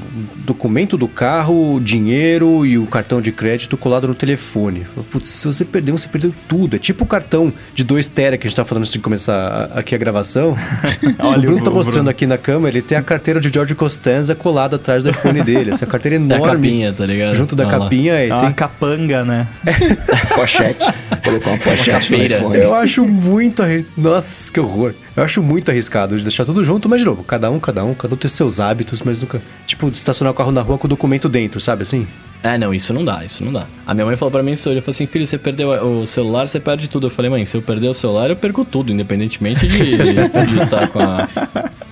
documento 0.45 0.95
do 0.97 1.09
carro, 1.09 1.77
dinheiro 1.83 2.65
e 2.65 2.77
o 2.77 2.85
cartão 2.85 3.19
de 3.21 3.33
crédito 3.33 3.75
colado 3.75 4.07
no 4.07 4.15
telefone. 4.15 4.85
Putz, 5.11 5.27
se 5.27 5.45
você 5.45 5.65
perdeu, 5.65 5.97
você 5.97 6.07
perdeu 6.07 6.33
tudo. 6.47 6.77
É 6.77 6.79
tipo 6.79 7.03
o 7.03 7.07
cartão 7.07 7.51
de 7.75 7.83
2 7.83 8.07
tera 8.07 8.37
que 8.37 8.47
a 8.47 8.49
gente 8.49 8.55
tá 8.55 8.63
falando 8.63 8.83
antes 8.83 8.93
de 8.93 8.99
começar 8.99 9.69
aqui 9.75 9.93
a 9.93 9.97
gravação. 9.97 10.55
Olha 11.19 11.37
o 11.39 11.41
Bruno 11.41 11.57
o 11.59 11.63
tá 11.65 11.69
mostrando 11.69 11.95
Bruno. 11.95 12.09
aqui 12.11 12.25
na 12.25 12.37
câmera, 12.37 12.77
ele 12.77 12.81
tem 12.81 12.97
a 12.97 13.01
carteira 13.01 13.41
de 13.41 13.49
George 13.53 13.75
Costanza 13.75 14.33
colada 14.35 14.77
atrás 14.77 15.03
do 15.03 15.09
iPhone 15.09 15.43
dele. 15.43 15.71
Essa 15.71 15.85
carteira 15.85 16.17
Da 16.31 16.35
enorme. 16.37 16.55
capinha, 16.69 16.93
tá 16.93 17.05
ligado? 17.05 17.33
Junto 17.33 17.57
da 17.57 17.65
Olha 17.67 17.77
lá. 17.77 17.83
capinha, 17.83 18.13
É 18.13 18.27
e 18.29 18.31
uma 18.31 18.39
tem 18.39 18.53
capanga, 18.53 19.25
né? 19.25 19.47
Pochete. 20.33 20.85
Colocou 21.25 21.51
uma 21.53 21.59
pochete 21.59 22.11
no 22.11 22.23
iPhone. 22.23 22.57
Eu 22.57 22.73
acho 22.73 23.05
muito 23.05 23.61
arri... 23.61 23.85
Nossa, 23.97 24.51
que 24.51 24.59
horror. 24.61 24.93
Eu 25.15 25.23
acho 25.23 25.43
muito 25.43 25.69
arriscado 25.69 26.17
de 26.17 26.23
deixar 26.23 26.45
tudo 26.45 26.63
junto, 26.63 26.87
mas 26.87 27.01
de 27.01 27.05
novo, 27.05 27.21
cada 27.23 27.51
um, 27.51 27.59
cada 27.59 27.80
um, 27.83 27.93
cada 27.93 28.13
um 28.13 28.17
tem 28.17 28.29
seus 28.29 28.59
hábitos, 28.59 29.01
mas 29.01 29.21
nunca. 29.21 29.41
Tipo, 29.65 29.89
de 29.89 29.97
estacionar 29.97 30.31
o 30.31 30.35
carro 30.35 30.51
na 30.51 30.61
rua 30.61 30.77
com 30.77 30.87
o 30.87 30.89
documento 30.89 31.27
dentro, 31.27 31.59
sabe 31.59 31.83
assim? 31.83 32.07
É, 32.43 32.57
não, 32.57 32.73
isso 32.73 32.93
não 32.93 33.05
dá, 33.05 33.23
isso 33.23 33.43
não 33.43 33.51
dá. 33.53 33.65
A 33.85 33.93
minha 33.93 34.05
mãe 34.05 34.15
falou 34.15 34.31
pra 34.31 34.41
mim 34.41 34.53
isso 34.53 34.67
hoje, 34.69 34.77
ela 34.77 34.81
falou 34.81 34.95
assim, 34.95 35.05
filho, 35.05 35.27
você 35.27 35.37
perdeu 35.37 35.69
o 35.69 36.05
celular, 36.07 36.47
você 36.47 36.59
perde 36.59 36.89
tudo. 36.89 37.07
Eu 37.07 37.11
falei, 37.11 37.29
mãe, 37.29 37.45
se 37.45 37.55
eu 37.55 37.61
perder 37.61 37.89
o 37.89 37.93
celular, 37.93 38.29
eu 38.29 38.35
perco 38.35 38.65
tudo, 38.65 38.91
independentemente 38.91 39.67
de 39.67 39.97
de 39.97 40.59
estar 40.63 40.87
com 40.87 40.99
a, 40.99 41.27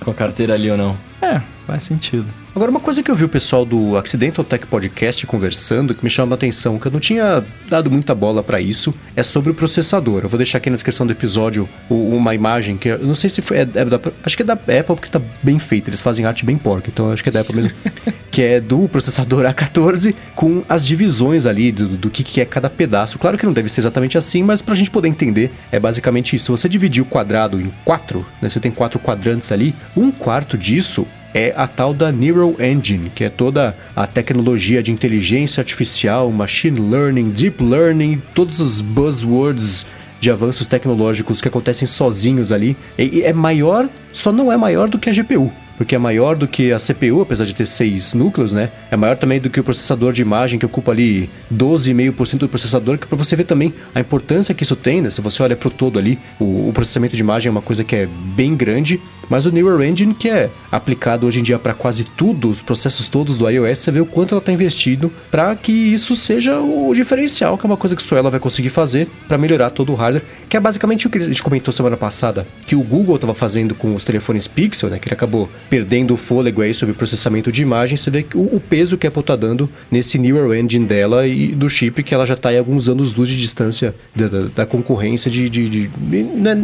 com 0.00 0.10
a 0.10 0.14
carteira 0.14 0.54
ali 0.54 0.70
ou 0.70 0.76
não. 0.76 1.09
É, 1.22 1.40
faz 1.66 1.82
sentido. 1.82 2.24
Agora, 2.54 2.70
uma 2.70 2.80
coisa 2.80 3.02
que 3.02 3.10
eu 3.10 3.14
vi 3.14 3.24
o 3.24 3.28
pessoal 3.28 3.64
do 3.64 3.96
Accidental 3.96 4.42
Tech 4.44 4.66
Podcast 4.66 5.26
conversando, 5.26 5.94
que 5.94 6.02
me 6.02 6.08
chama 6.10 6.32
a 6.32 6.36
atenção, 6.36 6.78
que 6.78 6.86
eu 6.86 6.90
não 6.92 6.98
tinha 6.98 7.44
dado 7.68 7.90
muita 7.90 8.14
bola 8.14 8.42
pra 8.42 8.60
isso, 8.60 8.92
é 9.14 9.22
sobre 9.22 9.50
o 9.50 9.54
processador. 9.54 10.22
Eu 10.24 10.28
vou 10.28 10.38
deixar 10.38 10.58
aqui 10.58 10.70
na 10.70 10.76
descrição 10.76 11.06
do 11.06 11.12
episódio 11.12 11.68
uma 11.90 12.34
imagem 12.34 12.76
que 12.76 12.88
eu 12.88 12.98
não 13.00 13.14
sei 13.14 13.28
se 13.30 13.42
foi. 13.42 13.58
É, 13.58 13.60
é 13.60 13.66
da- 13.84 14.00
acho 14.24 14.36
que 14.36 14.42
é 14.42 14.46
da 14.46 14.54
Apple 14.54 14.82
porque 14.96 15.08
tá 15.08 15.20
bem 15.42 15.58
feito. 15.58 15.88
Eles 15.88 16.00
fazem 16.00 16.24
arte 16.24 16.44
bem 16.44 16.56
porca, 16.56 16.90
então 16.90 17.12
acho 17.12 17.22
que 17.22 17.28
é 17.28 17.32
da 17.32 17.40
Apple 17.40 17.54
mesmo. 17.56 17.72
que 18.40 18.44
é 18.44 18.58
do 18.58 18.88
processador 18.88 19.44
A14 19.44 20.14
com 20.34 20.64
as 20.66 20.82
divisões 20.82 21.44
ali 21.44 21.70
do, 21.70 21.88
do 21.88 22.08
que, 22.08 22.40
é 22.40 22.46
cada 22.46 22.70
pedaço. 22.70 23.18
Claro 23.18 23.36
que 23.36 23.44
não 23.44 23.52
deve 23.52 23.68
ser 23.68 23.82
exatamente 23.82 24.16
assim, 24.16 24.42
mas 24.42 24.62
pra 24.62 24.74
gente 24.74 24.90
poder 24.90 25.08
entender, 25.08 25.50
é 25.70 25.78
basicamente 25.78 26.34
isso. 26.34 26.56
Você 26.56 26.66
dividir 26.66 27.02
o 27.02 27.04
quadrado 27.04 27.60
em 27.60 27.70
quatro, 27.84 28.24
né, 28.40 28.48
você 28.48 28.58
tem 28.58 28.72
quatro 28.72 28.98
quadrantes 28.98 29.52
ali, 29.52 29.74
um 29.94 30.10
quarto 30.10 30.56
disso 30.56 31.06
é 31.34 31.52
a 31.54 31.66
tal 31.66 31.92
da 31.92 32.10
Neural 32.10 32.56
Engine, 32.58 33.10
que 33.14 33.24
é 33.24 33.28
toda 33.28 33.76
a 33.94 34.06
tecnologia 34.06 34.82
de 34.82 34.90
inteligência 34.90 35.60
artificial, 35.60 36.32
machine 36.32 36.80
learning, 36.80 37.28
deep 37.28 37.62
learning, 37.62 38.22
todos 38.34 38.58
os 38.58 38.80
buzzwords 38.80 39.84
de 40.18 40.30
avanços 40.30 40.64
tecnológicos 40.64 41.42
que 41.42 41.48
acontecem 41.48 41.86
sozinhos 41.86 42.52
ali. 42.52 42.74
E 42.96 43.20
é 43.20 43.34
maior, 43.34 43.86
só 44.14 44.32
não 44.32 44.50
é 44.50 44.56
maior 44.56 44.88
do 44.88 44.98
que 44.98 45.10
a 45.10 45.12
GPU 45.12 45.52
porque 45.80 45.94
é 45.94 45.98
maior 45.98 46.36
do 46.36 46.46
que 46.46 46.74
a 46.74 46.78
CPU, 46.78 47.22
apesar 47.22 47.46
de 47.46 47.54
ter 47.54 47.64
seis 47.64 48.12
núcleos, 48.12 48.52
né? 48.52 48.70
É 48.90 48.96
maior 48.98 49.16
também 49.16 49.40
do 49.40 49.48
que 49.48 49.58
o 49.58 49.64
processador 49.64 50.12
de 50.12 50.20
imagem, 50.20 50.58
que 50.58 50.66
ocupa 50.66 50.92
ali 50.92 51.30
12,5% 51.50 52.36
do 52.36 52.48
processador, 52.50 52.98
que 52.98 53.06
para 53.06 53.16
você 53.16 53.34
ver 53.34 53.44
também 53.44 53.72
a 53.94 54.00
importância 54.00 54.54
que 54.54 54.62
isso 54.62 54.76
tem, 54.76 55.00
né? 55.00 55.08
Se 55.08 55.22
você 55.22 55.42
olha 55.42 55.56
para 55.56 55.68
o 55.68 55.70
todo 55.70 55.98
ali, 55.98 56.18
o, 56.38 56.68
o, 56.68 56.72
processamento 56.74 57.16
de 57.16 57.22
imagem 57.22 57.48
é 57.48 57.50
uma 57.50 57.62
coisa 57.62 57.82
que 57.82 57.96
é 57.96 58.06
bem 58.36 58.54
grande, 58.54 59.00
mas 59.30 59.46
o 59.46 59.50
Neural 59.50 59.82
Engine, 59.82 60.12
que 60.12 60.28
é 60.28 60.50
aplicado 60.70 61.26
hoje 61.26 61.40
em 61.40 61.42
dia 61.42 61.58
para 61.58 61.72
quase 61.72 62.04
tudo, 62.04 62.50
os 62.50 62.60
processos 62.60 63.08
todos 63.08 63.38
do 63.38 63.48
iOS, 63.48 63.78
você 63.78 63.90
vê 63.90 64.00
o 64.02 64.06
quanto 64.06 64.34
ela 64.34 64.40
está 64.40 64.52
investido 64.52 65.10
para 65.30 65.56
que 65.56 65.72
isso 65.72 66.14
seja 66.14 66.60
o 66.60 66.92
diferencial, 66.94 67.56
que 67.56 67.64
é 67.64 67.66
uma 67.66 67.78
coisa 67.78 67.96
que 67.96 68.02
só 68.02 68.18
ela 68.18 68.28
vai 68.28 68.38
conseguir 68.38 68.68
fazer 68.68 69.08
para 69.26 69.38
melhorar 69.38 69.70
todo 69.70 69.92
o 69.92 69.94
hardware, 69.94 70.24
que 70.46 70.58
é 70.58 70.60
basicamente 70.60 71.06
o 71.06 71.10
que 71.10 71.16
a 71.16 71.22
gente 71.22 71.42
comentou 71.42 71.72
semana 71.72 71.96
passada, 71.96 72.46
que 72.66 72.76
o 72.76 72.82
Google 72.82 73.14
estava 73.14 73.32
fazendo 73.32 73.74
com 73.74 73.94
os 73.94 74.04
telefones 74.04 74.46
Pixel, 74.46 74.90
né? 74.90 74.98
Que 74.98 75.08
ele 75.08 75.14
acabou 75.14 75.48
perdendo 75.70 76.12
o 76.12 76.16
fôlego 76.16 76.60
aí 76.60 76.74
sobre 76.74 76.94
processamento 76.94 77.52
de 77.52 77.62
imagem, 77.62 77.96
você 77.96 78.10
vê 78.10 78.26
o, 78.34 78.56
o 78.56 78.60
peso 78.60 78.98
que 78.98 79.06
a 79.06 79.08
Apple 79.08 79.20
está 79.20 79.36
dando 79.36 79.70
nesse 79.88 80.18
Neural 80.18 80.52
Engine 80.52 80.84
dela 80.84 81.26
e 81.26 81.48
do 81.48 81.70
chip 81.70 82.02
que 82.02 82.12
ela 82.12 82.26
já 82.26 82.34
está 82.34 82.52
em 82.52 82.58
alguns 82.58 82.88
anos 82.88 83.14
luz 83.14 83.28
de 83.28 83.40
distância 83.40 83.94
da, 84.14 84.26
da, 84.26 84.40
da 84.48 84.66
concorrência 84.66 85.30
de, 85.30 85.48
de, 85.48 85.68
de, 85.68 85.86
de, 85.86 86.22
não, 86.24 86.50
é, 86.50 86.54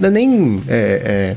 não 0.00 0.08
é 0.08 0.10
nem 0.10 0.62
é, 0.66 1.36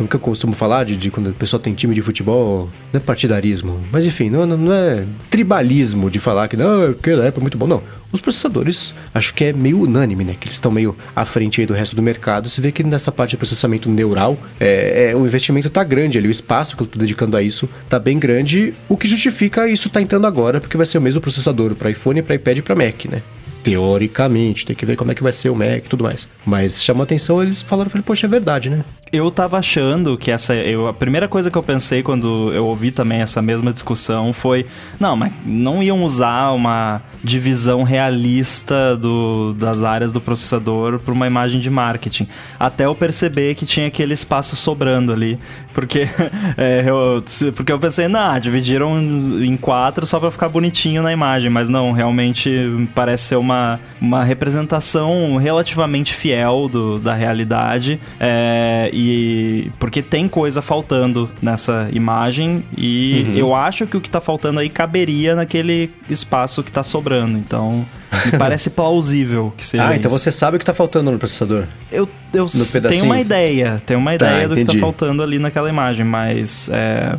como 0.00 0.08
que 0.08 0.16
eu 0.16 0.20
costumo 0.20 0.54
falar 0.54 0.84
de, 0.84 0.96
de 0.96 1.10
quando 1.10 1.28
a 1.28 1.32
pessoa 1.32 1.60
tem 1.60 1.74
time 1.74 1.94
de 1.94 2.00
futebol, 2.00 2.70
não 2.90 2.98
é 2.98 3.02
partidarismo, 3.02 3.78
mas 3.92 4.06
enfim, 4.06 4.30
não, 4.30 4.46
não 4.46 4.72
é 4.72 5.04
tribalismo 5.28 6.10
de 6.10 6.18
falar 6.18 6.48
que 6.48 6.56
não, 6.56 6.94
que 6.94 7.10
é 7.10 7.32
muito 7.38 7.58
bom, 7.58 7.66
não. 7.66 7.82
Os 8.10 8.20
processadores, 8.22 8.94
acho 9.14 9.34
que 9.34 9.44
é 9.44 9.52
meio 9.52 9.82
unânime, 9.82 10.24
né? 10.24 10.34
Que 10.40 10.48
eles 10.48 10.56
estão 10.56 10.70
meio 10.70 10.96
à 11.14 11.24
frente 11.26 11.60
aí 11.60 11.66
do 11.66 11.74
resto 11.74 11.94
do 11.94 12.02
mercado. 12.02 12.48
Você 12.48 12.60
vê 12.62 12.72
que 12.72 12.82
nessa 12.82 13.12
parte 13.12 13.32
de 13.32 13.36
processamento 13.36 13.90
neural, 13.90 14.38
é, 14.58 15.10
é 15.10 15.14
o 15.14 15.26
investimento 15.26 15.68
está 15.68 15.84
grande 15.84 16.16
ali, 16.16 16.26
o 16.26 16.30
espaço 16.30 16.76
que 16.76 16.82
eu 16.82 16.86
estou 16.86 16.98
dedicando 16.98 17.36
a 17.36 17.42
isso 17.42 17.68
está 17.84 17.98
bem 17.98 18.18
grande, 18.18 18.72
o 18.88 18.96
que 18.96 19.06
justifica 19.06 19.68
isso 19.68 19.90
tá 19.90 20.00
entrando 20.00 20.26
agora, 20.26 20.62
porque 20.62 20.78
vai 20.78 20.86
ser 20.86 20.96
o 20.96 21.02
mesmo 21.02 21.20
processador 21.20 21.74
para 21.74 21.90
iPhone, 21.90 22.22
para 22.22 22.34
iPad 22.34 22.58
e 22.58 22.62
para 22.62 22.74
Mac, 22.74 23.04
né? 23.04 23.20
Teoricamente, 23.62 24.64
tem 24.64 24.74
que 24.74 24.86
ver 24.86 24.96
como 24.96 25.12
é 25.12 25.14
que 25.14 25.22
vai 25.22 25.32
ser 25.32 25.50
o 25.50 25.54
Mac 25.54 25.84
e 25.84 25.88
tudo 25.88 26.04
mais. 26.04 26.28
Mas 26.44 26.82
chamou 26.82 27.02
atenção, 27.02 27.42
eles 27.42 27.62
falaram, 27.62 27.90
falei, 27.90 28.02
poxa, 28.02 28.26
é 28.26 28.30
verdade, 28.30 28.70
né? 28.70 28.84
Eu 29.12 29.28
tava 29.28 29.58
achando 29.58 30.16
que 30.16 30.30
essa. 30.30 30.54
Eu, 30.54 30.86
a 30.86 30.92
primeira 30.92 31.26
coisa 31.26 31.50
que 31.50 31.58
eu 31.58 31.62
pensei 31.64 32.00
quando 32.00 32.52
eu 32.54 32.64
ouvi 32.64 32.92
também 32.92 33.20
essa 33.20 33.42
mesma 33.42 33.72
discussão 33.72 34.32
foi: 34.32 34.66
não, 35.00 35.16
mas 35.16 35.32
não 35.44 35.82
iam 35.82 36.04
usar 36.04 36.52
uma 36.52 37.02
divisão 37.22 37.82
realista 37.82 38.96
do, 38.96 39.52
das 39.54 39.82
áreas 39.82 40.12
do 40.12 40.20
processador 40.20 41.00
para 41.00 41.12
uma 41.12 41.26
imagem 41.26 41.60
de 41.60 41.68
marketing. 41.68 42.28
Até 42.58 42.86
eu 42.86 42.94
perceber 42.94 43.56
que 43.56 43.66
tinha 43.66 43.88
aquele 43.88 44.14
espaço 44.14 44.54
sobrando 44.54 45.12
ali. 45.12 45.38
Porque, 45.74 46.08
é, 46.56 46.84
eu, 46.86 47.22
porque 47.54 47.72
eu 47.72 47.78
pensei, 47.80 48.06
não, 48.06 48.38
dividiram 48.38 49.00
em 49.42 49.56
quatro 49.56 50.06
só 50.06 50.18
para 50.18 50.30
ficar 50.30 50.48
bonitinho 50.48 51.02
na 51.02 51.12
imagem. 51.12 51.50
Mas 51.50 51.68
não, 51.68 51.90
realmente 51.92 52.88
parece 52.94 53.24
ser 53.24 53.36
uma, 53.36 53.49
uma 54.00 54.24
representação 54.24 55.36
relativamente 55.36 56.14
fiel 56.14 56.68
do, 56.68 56.98
da 56.98 57.14
realidade. 57.14 58.00
É, 58.18 58.90
e 58.92 59.70
porque 59.78 60.02
tem 60.02 60.28
coisa 60.28 60.62
faltando 60.62 61.30
nessa 61.40 61.88
imagem. 61.92 62.64
E 62.76 63.26
uhum. 63.28 63.36
eu 63.36 63.54
acho 63.54 63.86
que 63.86 63.96
o 63.96 64.00
que 64.00 64.08
está 64.08 64.20
faltando 64.20 64.60
aí 64.60 64.68
caberia 64.68 65.34
naquele 65.34 65.90
espaço 66.08 66.62
que 66.62 66.70
está 66.70 66.82
sobrando. 66.82 67.38
Então, 67.38 67.86
me 68.26 68.32
parece 68.38 68.70
plausível 68.70 69.52
que 69.56 69.64
seja. 69.64 69.88
Ah, 69.88 69.96
então 69.96 70.10
isso. 70.10 70.18
você 70.18 70.30
sabe 70.30 70.56
o 70.56 70.58
que 70.58 70.62
está 70.62 70.74
faltando 70.74 71.10
no 71.10 71.18
processador? 71.18 71.64
Eu, 71.90 72.08
eu 72.32 72.46
tenho 72.88 73.04
uma 73.04 73.20
ideia, 73.20 73.82
tenho 73.86 74.00
uma 74.00 74.16
tá, 74.16 74.26
ideia 74.26 74.42
tá, 74.42 74.48
do 74.48 74.54
que 74.54 74.60
está 74.62 74.78
faltando 74.78 75.22
ali 75.22 75.38
naquela 75.38 75.68
imagem, 75.68 76.04
mas 76.04 76.70
é, 76.72 77.16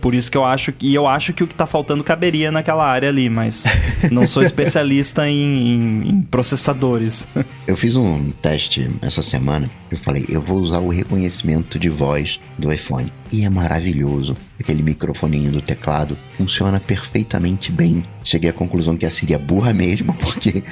por 0.00 0.14
isso 0.14 0.30
que 0.30 0.36
eu 0.36 0.44
acho 0.44 0.72
e 0.80 0.94
eu 0.94 1.06
acho 1.06 1.32
que 1.32 1.42
o 1.42 1.46
que 1.46 1.54
está 1.54 1.66
faltando 1.66 2.02
caberia 2.04 2.50
naquela 2.50 2.86
área 2.86 3.08
ali, 3.08 3.28
mas 3.28 3.64
não 4.10 4.26
sou 4.26 4.42
especialista 4.42 5.28
em, 5.28 5.34
em, 5.34 6.08
em, 6.08 6.22
processadores. 6.22 7.26
Eu 7.66 7.76
fiz 7.76 7.96
um 7.96 8.30
teste 8.30 8.88
essa 9.02 9.22
semana. 9.22 9.68
Eu 9.90 9.96
falei, 9.96 10.24
eu 10.28 10.40
vou 10.40 10.58
usar 10.58 10.78
o 10.78 10.88
reconhecimento 10.88 11.78
de 11.78 11.88
voz 11.88 12.40
do 12.58 12.72
iPhone 12.72 13.12
e 13.32 13.44
é 13.44 13.50
maravilhoso. 13.50 14.36
Aquele 14.58 14.82
microfoninho 14.82 15.50
do 15.50 15.60
teclado 15.60 16.16
funciona 16.36 16.78
perfeitamente 16.78 17.72
bem. 17.72 18.04
Cheguei 18.22 18.50
à 18.50 18.52
conclusão 18.52 18.96
que 18.96 19.06
a 19.06 19.10
Siri 19.10 19.34
é 19.34 19.38
burra 19.38 19.72
mesmo, 19.72 20.14
porque 20.18 20.62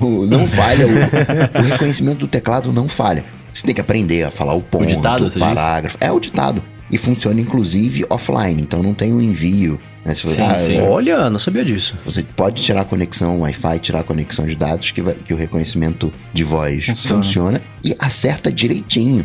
não 0.00 0.46
falha 0.46 0.86
o, 0.86 1.58
o 1.58 1.62
reconhecimento 1.62 2.18
do 2.18 2.26
teclado 2.26 2.72
não 2.72 2.88
falha. 2.88 3.24
Você 3.52 3.66
tem 3.66 3.74
que 3.74 3.80
aprender 3.80 4.24
a 4.24 4.30
falar 4.30 4.54
o 4.54 4.62
ponto, 4.62 4.84
o, 4.84 4.86
ditado, 4.86 5.26
o 5.26 5.38
parágrafo. 5.38 5.96
É 6.00 6.10
o 6.10 6.18
ditado 6.18 6.62
e 6.92 6.98
funciona 6.98 7.40
inclusive 7.40 8.04
offline, 8.10 8.60
então 8.60 8.82
não 8.82 8.92
tem 8.92 9.12
o 9.12 9.16
um 9.16 9.20
envio. 9.20 9.80
Né? 10.04 10.14
Se 10.14 10.24
você, 10.24 10.34
sim, 10.34 10.42
ah, 10.42 10.58
sim. 10.58 10.80
Olha, 10.80 11.30
não 11.30 11.38
sabia 11.38 11.64
disso. 11.64 11.94
Você 12.04 12.22
pode 12.22 12.62
tirar 12.62 12.82
a 12.82 12.84
conexão 12.84 13.40
Wi-Fi, 13.40 13.78
tirar 13.78 14.00
a 14.00 14.04
conexão 14.04 14.44
de 14.44 14.54
dados, 14.54 14.90
que, 14.90 15.00
vai, 15.00 15.14
que 15.14 15.32
o 15.32 15.36
reconhecimento 15.36 16.12
de 16.34 16.44
voz 16.44 16.84
funciona. 16.84 17.22
funciona 17.22 17.62
e 17.82 17.96
acerta 17.98 18.52
direitinho 18.52 19.24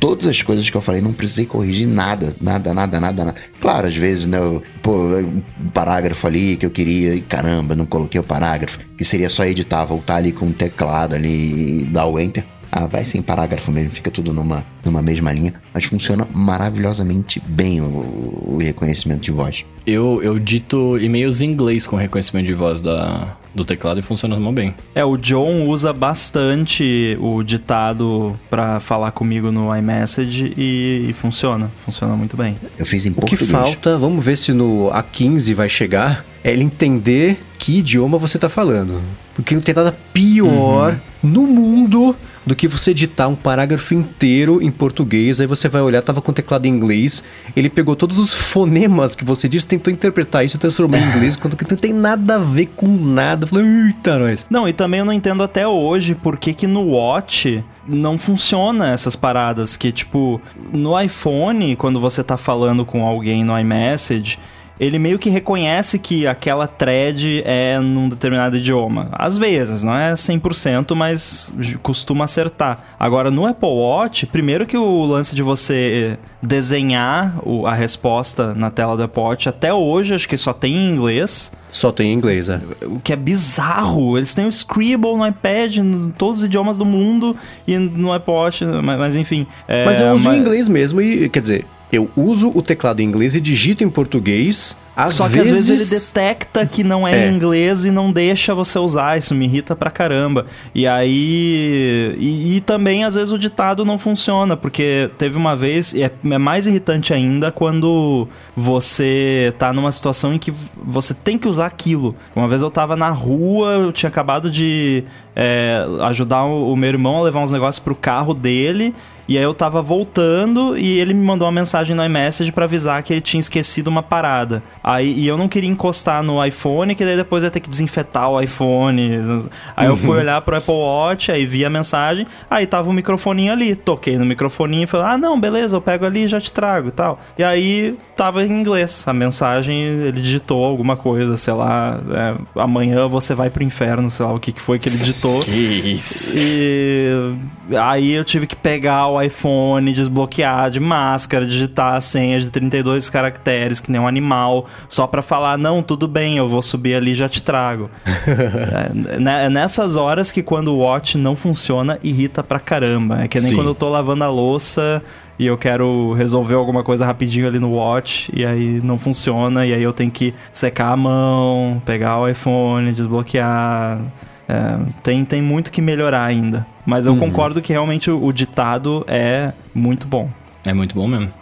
todas 0.00 0.26
as 0.26 0.42
coisas 0.42 0.68
que 0.68 0.76
eu 0.76 0.80
falei, 0.80 1.00
não 1.00 1.12
precisei 1.12 1.46
corrigir 1.46 1.86
nada, 1.86 2.34
nada, 2.40 2.74
nada, 2.74 2.98
nada, 2.98 3.24
nada. 3.24 3.40
Claro, 3.60 3.86
às 3.86 3.96
vezes, 3.96 4.26
né, 4.26 4.38
eu, 4.38 4.62
pô, 4.80 5.16
um 5.18 5.68
parágrafo 5.72 6.26
ali 6.26 6.56
que 6.56 6.66
eu 6.66 6.70
queria, 6.70 7.14
e 7.14 7.20
caramba, 7.20 7.74
não 7.74 7.86
coloquei 7.86 8.20
o 8.20 8.24
parágrafo, 8.24 8.78
que 8.96 9.04
seria 9.04 9.30
só 9.30 9.44
editar, 9.44 9.84
voltar 9.84 10.16
ali 10.16 10.32
com 10.32 10.46
o 10.46 10.52
teclado 10.52 11.14
ali 11.14 11.82
e 11.82 11.84
dar 11.84 12.06
o 12.06 12.18
enter. 12.18 12.44
Ah, 12.74 12.86
vai 12.86 13.04
sem 13.04 13.20
parágrafo 13.20 13.70
mesmo, 13.70 13.90
fica 13.90 14.10
tudo 14.10 14.32
numa, 14.32 14.64
numa 14.82 15.02
mesma 15.02 15.30
linha, 15.30 15.52
mas 15.74 15.84
funciona 15.84 16.26
maravilhosamente 16.32 17.38
bem 17.46 17.82
o, 17.82 18.54
o 18.54 18.58
reconhecimento 18.58 19.20
de 19.20 19.30
voz. 19.30 19.62
Eu, 19.86 20.22
eu 20.22 20.38
dito 20.38 20.96
e-mails 20.98 21.42
em 21.42 21.50
inglês 21.50 21.86
com 21.86 21.96
reconhecimento 21.96 22.46
de 22.46 22.54
voz 22.54 22.80
da, 22.80 23.36
do 23.54 23.62
teclado 23.62 24.00
e 24.00 24.02
funciona 24.02 24.36
muito 24.40 24.56
bem. 24.56 24.74
É, 24.94 25.04
o 25.04 25.18
John 25.18 25.68
usa 25.68 25.92
bastante 25.92 27.18
o 27.20 27.42
ditado 27.42 28.38
para 28.48 28.80
falar 28.80 29.10
comigo 29.10 29.52
no 29.52 29.74
iMessage 29.76 30.54
e, 30.56 31.08
e, 31.10 31.12
funciona, 31.12 31.70
funciona 31.84 32.16
muito 32.16 32.38
bem. 32.38 32.56
Eu 32.78 32.86
fiz 32.86 33.04
em 33.04 33.10
o 33.10 33.14
português. 33.16 33.42
O 33.42 33.44
que 33.44 33.50
falta, 33.52 33.98
vamos 33.98 34.24
ver 34.24 34.36
se 34.36 34.52
no 34.54 34.90
A15 34.90 35.54
vai 35.54 35.68
chegar, 35.68 36.24
é 36.42 36.52
ele 36.52 36.64
entender 36.64 37.38
que 37.62 37.78
idioma 37.78 38.18
você 38.18 38.40
tá 38.40 38.48
falando. 38.48 39.00
Porque 39.36 39.54
não 39.54 39.62
tem 39.62 39.72
nada 39.72 39.96
pior 40.12 40.98
uhum. 41.22 41.30
no 41.30 41.46
mundo 41.46 42.16
do 42.44 42.56
que 42.56 42.66
você 42.66 42.90
editar 42.90 43.28
um 43.28 43.36
parágrafo 43.36 43.94
inteiro 43.94 44.60
em 44.60 44.68
português, 44.68 45.40
aí 45.40 45.46
você 45.46 45.68
vai 45.68 45.80
olhar, 45.80 46.02
tava 46.02 46.20
com 46.20 46.32
o 46.32 46.34
teclado 46.34 46.66
em 46.66 46.70
inglês, 46.70 47.22
ele 47.54 47.70
pegou 47.70 47.94
todos 47.94 48.18
os 48.18 48.34
fonemas 48.34 49.14
que 49.14 49.24
você 49.24 49.48
disse, 49.48 49.64
tentou 49.64 49.92
interpretar 49.92 50.44
isso 50.44 50.56
e 50.56 50.58
transformou 50.58 50.98
em 50.98 51.04
inglês, 51.04 51.36
quando 51.40 51.56
que 51.56 51.70
não 51.70 51.76
tem 51.76 51.92
nada 51.92 52.34
a 52.34 52.38
ver 52.38 52.66
com 52.74 52.88
nada. 52.88 53.46
Falei, 53.46 53.64
eita, 53.86 54.18
nós. 54.18 54.44
Não, 54.50 54.66
e 54.68 54.72
também 54.72 54.98
eu 54.98 55.06
não 55.06 55.12
entendo 55.12 55.44
até 55.44 55.64
hoje 55.64 56.16
por 56.16 56.36
que 56.36 56.52
que 56.52 56.66
no 56.66 56.82
Watch 56.88 57.64
não 57.86 58.18
funciona 58.18 58.90
essas 58.90 59.14
paradas 59.14 59.76
que, 59.76 59.92
tipo, 59.92 60.40
no 60.72 61.00
iPhone, 61.00 61.76
quando 61.76 62.00
você 62.00 62.24
tá 62.24 62.36
falando 62.36 62.84
com 62.84 63.06
alguém 63.06 63.44
no 63.44 63.56
iMessage, 63.56 64.36
ele 64.78 64.98
meio 64.98 65.18
que 65.18 65.30
reconhece 65.30 65.98
que 65.98 66.26
aquela 66.26 66.66
thread 66.66 67.42
é 67.44 67.78
num 67.78 68.08
determinado 68.08 68.56
idioma. 68.56 69.08
Às 69.12 69.38
vezes, 69.38 69.82
não 69.82 69.94
é 69.94 70.12
100%, 70.12 70.94
mas 70.94 71.52
costuma 71.82 72.24
acertar. 72.24 72.80
Agora, 72.98 73.30
no 73.30 73.46
Apple 73.46 73.68
Watch, 73.68 74.26
primeiro 74.26 74.66
que 74.66 74.76
o 74.76 75.04
lance 75.04 75.34
de 75.34 75.42
você 75.42 76.18
desenhar 76.42 77.36
a 77.64 77.74
resposta 77.74 78.54
na 78.54 78.70
tela 78.70 78.96
do 78.96 79.04
Apple 79.04 79.22
Watch, 79.22 79.48
até 79.48 79.72
hoje, 79.72 80.14
acho 80.14 80.28
que 80.28 80.36
só 80.36 80.52
tem 80.52 80.74
em 80.74 80.90
inglês. 80.90 81.52
Só 81.70 81.92
tem 81.92 82.12
em 82.12 82.14
inglês, 82.14 82.48
é. 82.48 82.60
O 82.82 82.98
que 82.98 83.12
é 83.12 83.16
bizarro. 83.16 84.16
Eles 84.18 84.34
têm 84.34 84.46
o 84.46 84.52
Scribble 84.52 85.16
no 85.16 85.26
iPad, 85.26 85.76
em 85.76 86.10
todos 86.10 86.40
os 86.40 86.44
idiomas 86.44 86.76
do 86.76 86.84
mundo, 86.84 87.36
e 87.66 87.78
no 87.78 88.12
Apple 88.12 88.32
Watch, 88.32 88.64
mas, 88.64 88.98
mas 88.98 89.16
enfim. 89.16 89.46
É, 89.68 89.84
mas 89.84 90.00
eu 90.00 90.12
uso 90.12 90.24
mas... 90.24 90.36
em 90.36 90.40
inglês 90.40 90.68
mesmo, 90.68 91.00
e 91.00 91.28
quer 91.28 91.40
dizer, 91.40 91.66
eu 91.92 92.10
uso 92.16 92.50
o 92.54 92.62
teclado 92.62 93.00
em 93.00 93.04
inglês 93.04 93.36
e 93.36 93.40
digito 93.40 93.84
em 93.84 93.90
português 93.90 94.74
Às 94.94 95.14
Só 95.14 95.26
que 95.26 95.34
vezes... 95.34 95.58
às 95.58 95.68
vezes 95.68 95.90
ele 95.90 96.00
detecta 96.00 96.66
que 96.66 96.84
não 96.84 97.08
é, 97.08 97.24
É. 97.24 97.30
em 97.30 97.34
inglês 97.34 97.84
e 97.84 97.90
não 97.90 98.12
deixa 98.12 98.54
você 98.54 98.78
usar. 98.78 99.16
Isso 99.16 99.34
me 99.34 99.46
irrita 99.46 99.74
pra 99.74 99.90
caramba. 99.90 100.46
E 100.74 100.86
aí. 100.86 102.14
E, 102.18 102.56
e 102.56 102.60
também 102.60 103.04
às 103.04 103.14
vezes 103.14 103.32
o 103.32 103.38
ditado 103.38 103.84
não 103.84 103.98
funciona, 103.98 104.56
porque 104.56 105.10
teve 105.16 105.36
uma 105.36 105.56
vez, 105.56 105.94
e 105.94 106.02
é, 106.02 106.10
é 106.30 106.38
mais 106.38 106.66
irritante 106.66 107.14
ainda 107.14 107.50
quando 107.50 108.28
você 108.56 109.54
tá 109.58 109.72
numa 109.72 109.90
situação 109.92 110.34
em 110.34 110.38
que 110.38 110.52
você 110.84 111.14
tem 111.14 111.38
que 111.38 111.48
usar 111.48 111.66
aquilo. 111.66 112.14
Uma 112.36 112.48
vez 112.48 112.62
eu 112.62 112.70
tava 112.70 112.94
na 112.96 113.10
rua, 113.10 113.72
eu 113.72 113.92
tinha 113.92 114.08
acabado 114.08 114.50
de 114.50 115.04
é, 115.34 115.84
ajudar 116.02 116.44
o, 116.44 116.72
o 116.72 116.76
meu 116.76 116.88
irmão 116.90 117.18
a 117.18 117.22
levar 117.22 117.40
uns 117.40 117.52
negócios 117.52 117.78
pro 117.82 117.94
carro 117.94 118.34
dele. 118.34 118.94
E 119.28 119.38
aí 119.38 119.44
eu 119.44 119.54
tava 119.54 119.80
voltando 119.80 120.76
e 120.76 120.98
ele 120.98 121.14
me 121.14 121.24
mandou 121.24 121.46
uma 121.46 121.52
mensagem 121.52 121.94
no 121.94 122.04
iMessage 122.04 122.50
pra 122.52 122.64
avisar 122.64 123.02
que 123.02 123.12
ele 123.12 123.20
tinha 123.20 123.40
esquecido 123.40 123.86
uma 123.88 124.02
parada. 124.02 124.62
Aí 124.82 125.12
e 125.12 125.26
eu 125.26 125.36
não 125.36 125.48
queria 125.48 125.70
encostar 125.70 126.22
no 126.22 126.44
iPhone, 126.44 126.94
que 126.94 127.04
daí 127.04 127.16
depois 127.16 127.44
ia 127.44 127.50
ter 127.50 127.60
que 127.60 127.70
desinfetar 127.70 128.30
o 128.30 128.40
iPhone. 128.40 129.48
Aí 129.76 129.86
eu 129.86 129.96
fui 129.96 130.18
olhar 130.18 130.40
pro 130.42 130.56
Apple 130.56 130.74
Watch, 130.74 131.30
aí 131.30 131.46
vi 131.46 131.64
a 131.64 131.70
mensagem, 131.70 132.26
aí 132.50 132.66
tava 132.66 132.90
o 132.90 132.92
microfoninho 132.92 133.52
ali. 133.52 133.76
Toquei 133.76 134.18
no 134.18 134.24
microfoninho 134.24 134.84
e 134.84 134.86
falei: 134.86 135.06
"Ah, 135.06 135.18
não, 135.18 135.40
beleza, 135.40 135.76
eu 135.76 135.80
pego 135.80 136.04
ali 136.04 136.24
e 136.24 136.28
já 136.28 136.40
te 136.40 136.52
trago" 136.52 136.88
e 136.88 136.92
tal. 136.92 137.20
E 137.38 137.44
aí 137.44 137.96
tava 138.16 138.44
em 138.44 138.50
inglês. 138.50 139.06
A 139.06 139.12
mensagem, 139.12 139.76
ele 139.76 140.20
digitou 140.20 140.64
alguma 140.64 140.96
coisa, 140.96 141.36
sei 141.36 141.54
lá, 141.54 142.00
é, 142.10 142.60
amanhã 142.60 143.06
você 143.06 143.34
vai 143.34 143.50
pro 143.50 143.62
inferno, 143.62 144.10
sei 144.10 144.26
lá 144.26 144.32
o 144.32 144.40
que 144.40 144.52
que 144.52 144.60
foi 144.60 144.78
que 144.78 144.88
ele 144.88 144.96
digitou. 144.96 145.40
Isso. 145.42 146.36
E 146.36 147.76
aí 147.76 148.12
eu 148.12 148.24
tive 148.24 148.46
que 148.46 148.56
pegar 148.56 149.08
o 149.08 149.20
iPhone, 149.20 149.92
desbloquear 149.92 150.70
de 150.70 150.80
máscara, 150.80 151.46
digitar 151.46 151.94
a 151.94 152.00
senha 152.00 152.40
de 152.40 152.50
32 152.50 153.10
caracteres, 153.10 153.80
que 153.80 153.90
nem 153.90 154.00
um 154.00 154.06
animal, 154.06 154.66
só 154.88 155.06
pra 155.06 155.22
falar, 155.22 155.58
não, 155.58 155.82
tudo 155.82 156.06
bem, 156.06 156.36
eu 156.36 156.48
vou 156.48 156.62
subir 156.62 156.94
ali 156.94 157.12
e 157.12 157.14
já 157.14 157.28
te 157.28 157.42
trago. 157.42 157.90
é, 158.06 159.18
né, 159.18 159.46
é 159.46 159.48
nessas 159.48 159.96
horas 159.96 160.32
que 160.32 160.42
quando 160.42 160.68
o 160.68 160.78
Watch 160.78 161.16
não 161.16 161.36
funciona, 161.36 161.98
irrita 162.02 162.42
pra 162.42 162.58
caramba. 162.58 163.22
É 163.22 163.28
que 163.28 163.38
nem 163.40 163.50
Sim. 163.50 163.56
quando 163.56 163.68
eu 163.68 163.74
tô 163.74 163.88
lavando 163.88 164.24
a 164.24 164.28
louça 164.28 165.02
e 165.38 165.46
eu 165.46 165.56
quero 165.56 166.12
resolver 166.12 166.54
alguma 166.54 166.82
coisa 166.82 167.06
rapidinho 167.06 167.46
ali 167.46 167.58
no 167.58 167.72
Watch 167.72 168.30
e 168.34 168.44
aí 168.44 168.80
não 168.82 168.98
funciona 168.98 169.66
e 169.66 169.72
aí 169.72 169.82
eu 169.82 169.92
tenho 169.92 170.10
que 170.10 170.34
secar 170.52 170.92
a 170.92 170.96
mão, 170.96 171.82
pegar 171.84 172.18
o 172.18 172.28
iPhone, 172.28 172.92
desbloquear. 172.92 174.00
É, 174.48 174.78
tem, 175.02 175.24
tem 175.24 175.40
muito 175.40 175.70
que 175.70 175.80
melhorar 175.80 176.24
ainda. 176.24 176.66
Mas 176.84 177.06
eu 177.06 177.16
concordo 177.16 177.62
que 177.62 177.72
realmente 177.72 178.10
o, 178.10 178.24
o 178.24 178.32
ditado 178.32 179.04
é 179.06 179.52
muito 179.74 180.06
bom. 180.06 180.28
É 180.64 180.74
muito 180.74 180.94
bom 180.94 181.06
mesmo. 181.06 181.32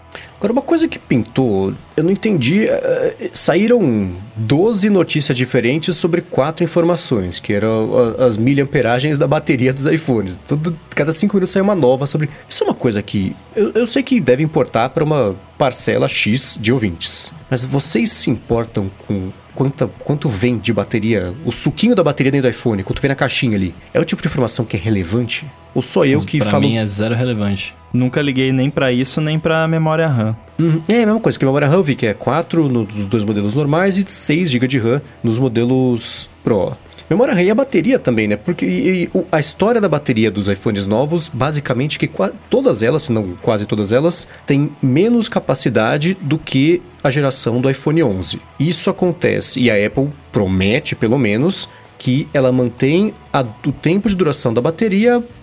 Agora, 0.41 0.55
uma 0.55 0.63
coisa 0.63 0.89
que 0.89 0.99
pintou, 0.99 1.75
eu 1.95 2.03
não 2.03 2.11
entendi. 2.11 2.65
eh, 2.67 3.31
saíram 3.35 4.11
12 4.37 4.89
notícias 4.89 5.37
diferentes 5.37 5.95
sobre 5.97 6.23
quatro 6.23 6.65
informações, 6.65 7.39
que 7.39 7.53
eram 7.53 8.15
as 8.19 8.39
miliamperagens 8.39 9.19
da 9.19 9.27
bateria 9.27 9.71
dos 9.71 9.85
iPhones. 9.85 10.41
Tudo, 10.49 10.75
cada 10.97 11.13
cinco 11.13 11.37
minutos 11.37 11.53
sai 11.53 11.61
uma 11.61 11.75
nova 11.75 12.07
sobre. 12.07 12.31
Isso 12.49 12.65
é 12.65 12.67
uma 12.67 12.75
coisa 12.75 13.03
que 13.03 13.37
eu, 13.55 13.71
eu 13.75 13.87
sei 13.87 14.03
que 14.03 14.19
deve 14.19 14.43
importar 14.43 14.89
para 14.89 15.05
uma 15.05 15.37
parcela 15.59 16.09
X 16.09 16.57
de 16.59 16.73
ouvintes. 16.73 17.35
Mas 17.51 17.63
vocês 17.63 18.11
se 18.11 18.31
importam 18.31 18.91
com 19.07 19.29
quanta, 19.55 19.89
quanto 19.99 20.27
vem 20.27 20.57
de 20.57 20.73
bateria, 20.73 21.35
o 21.45 21.53
suquinho 21.53 21.95
da 21.95 22.03
bateria 22.03 22.33
dentro 22.33 22.49
do 22.49 22.51
iPhone, 22.51 22.83
quanto 22.83 23.03
vem 23.03 23.11
na 23.11 23.15
caixinha 23.15 23.57
ali? 23.59 23.75
É 23.93 24.01
o 24.01 24.05
tipo 24.07 24.23
de 24.23 24.29
informação 24.29 24.65
que 24.65 24.75
é 24.75 24.81
relevante? 24.81 25.45
Ou 25.75 25.83
só 25.83 26.07
eu 26.07 26.25
que 26.25 26.39
pra 26.39 26.51
falo. 26.51 26.63
mim 26.63 26.79
é 26.79 26.87
zero 26.87 27.15
relevante. 27.15 27.75
Nunca 27.93 28.23
liguei 28.23 28.53
nem 28.53 28.71
pra 28.71 28.93
isso, 28.93 29.21
nem 29.21 29.39
pra 29.39 29.67
memória 29.67 30.07
RAM. 30.07 30.37
Uhum. 30.59 30.81
É 30.89 31.03
a 31.03 31.07
mesma 31.07 31.21
coisa 31.21 31.39
que 31.39 31.45
a 31.45 31.49
memória 31.49 31.67
RAM, 31.69 31.77
eu 31.77 31.83
vi 31.83 31.95
que 31.97 32.07
é 32.07 32.15
4 32.15 32.69
nos 32.69 33.07
dois 33.07 33.25
modelos 33.25 33.55
normais 33.55 33.99
e 33.99 34.05
6 34.09 34.51
GB 34.51 34.69
de 34.69 34.79
RAM 34.79 35.01
nos 35.23 35.39
modelos 35.39 36.31
Pro. 36.45 36.73
Memória 37.09 37.35
RAM 37.35 37.43
e 37.43 37.51
a 37.51 37.55
bateria 37.57 37.99
também, 37.99 38.29
né? 38.29 38.37
Porque 38.37 38.65
e- 38.65 39.05
e 39.05 39.11
a 39.33 39.41
história 39.41 39.81
da 39.81 39.89
bateria 39.89 40.31
dos 40.31 40.47
iPhones 40.49 40.87
novos, 40.87 41.29
basicamente 41.29 41.99
que 41.99 42.09
todas 42.49 42.85
elas, 42.85 43.03
se 43.05 43.13
não 43.13 43.35
quase 43.43 43.67
todas 43.67 43.93
elas, 43.93 44.29
têm 44.47 44.71
menos 44.81 45.29
capacidade 45.29 46.17
do 46.21 46.39
que 46.39 46.81
a 47.03 47.11
geração 47.11 47.61
do 47.61 47.69
iPhone 47.69 48.01
11. 48.05 48.41
Isso 48.61 48.89
acontece 48.89 49.59
e 49.59 49.69
a 49.69 49.87
Apple 49.87 50.09
promete, 50.31 50.95
pelo 50.95 51.19
menos, 51.19 51.69
que 51.99 52.29
ela 52.33 52.53
mantém 52.53 53.13
a- 53.33 53.45
o 53.67 53.73
tempo 53.73 54.09
de 54.09 54.15
duração 54.15 54.55
da 54.55 54.61
bateria 54.61 55.21
para 55.21 55.40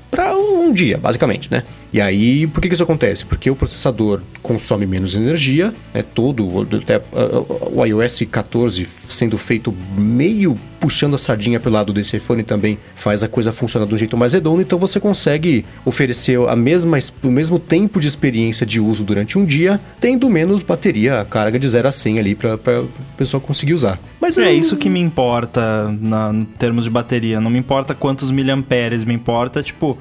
um 0.67 0.73
dia, 0.73 0.97
basicamente, 0.97 1.49
né? 1.51 1.63
E 1.91 1.99
aí, 2.01 2.45
por 2.47 2.61
que, 2.61 2.67
que 2.67 2.73
isso 2.73 2.83
acontece? 2.83 3.25
Porque 3.25 3.49
o 3.49 3.55
processador 3.55 4.21
consome 4.43 4.85
menos 4.85 5.15
energia, 5.15 5.73
né? 5.93 6.03
Todo, 6.03 6.45
o- 6.47 6.61
até, 6.75 7.01
o 7.71 7.85
iOS 7.85 8.23
14 8.29 8.85
sendo 8.85 9.37
feito 9.37 9.73
meio 9.97 10.57
puxando 10.79 11.15
a 11.15 11.17
sardinha 11.17 11.59
pelo 11.59 11.73
lado 11.73 11.91
desse 11.91 12.17
iPhone 12.17 12.43
também 12.43 12.77
faz 12.93 13.23
a 13.23 13.27
coisa 13.27 13.51
funcionar 13.51 13.87
de 13.87 13.95
um 13.95 13.97
jeito 13.97 14.15
mais 14.15 14.33
redondo, 14.33 14.61
então 14.61 14.77
você 14.77 14.99
consegue 14.99 15.65
oferecer 15.83 16.37
a 16.47 16.55
mesma, 16.55 16.99
es- 16.99 17.11
o 17.23 17.31
mesmo 17.31 17.57
tempo 17.57 17.99
de 17.99 18.07
experiência 18.07 18.63
de 18.65 18.79
uso 18.79 19.03
durante 19.03 19.39
um 19.39 19.45
dia, 19.45 19.79
tendo 19.99 20.29
menos 20.29 20.61
bateria, 20.61 21.21
a 21.21 21.25
carga 21.25 21.57
de 21.57 21.67
0 21.67 21.87
a 21.87 21.91
100 21.91 22.19
ali 22.19 22.35
para 22.35 22.53
a 22.53 22.83
pessoa 23.17 23.41
conseguir 23.41 23.73
usar. 23.73 23.99
Mas 24.21 24.37
É 24.37 24.51
isso 24.53 24.77
que 24.77 24.87
me 24.89 24.99
importa 24.99 25.89
na, 25.99 26.31
em 26.33 26.45
termos 26.45 26.83
de 26.83 26.89
bateria. 26.91 27.39
Não 27.41 27.49
me 27.49 27.57
importa 27.57 27.95
quantos 27.95 28.29
miliamperes, 28.29 29.03
me 29.03 29.13
importa, 29.13 29.63
tipo, 29.63 29.97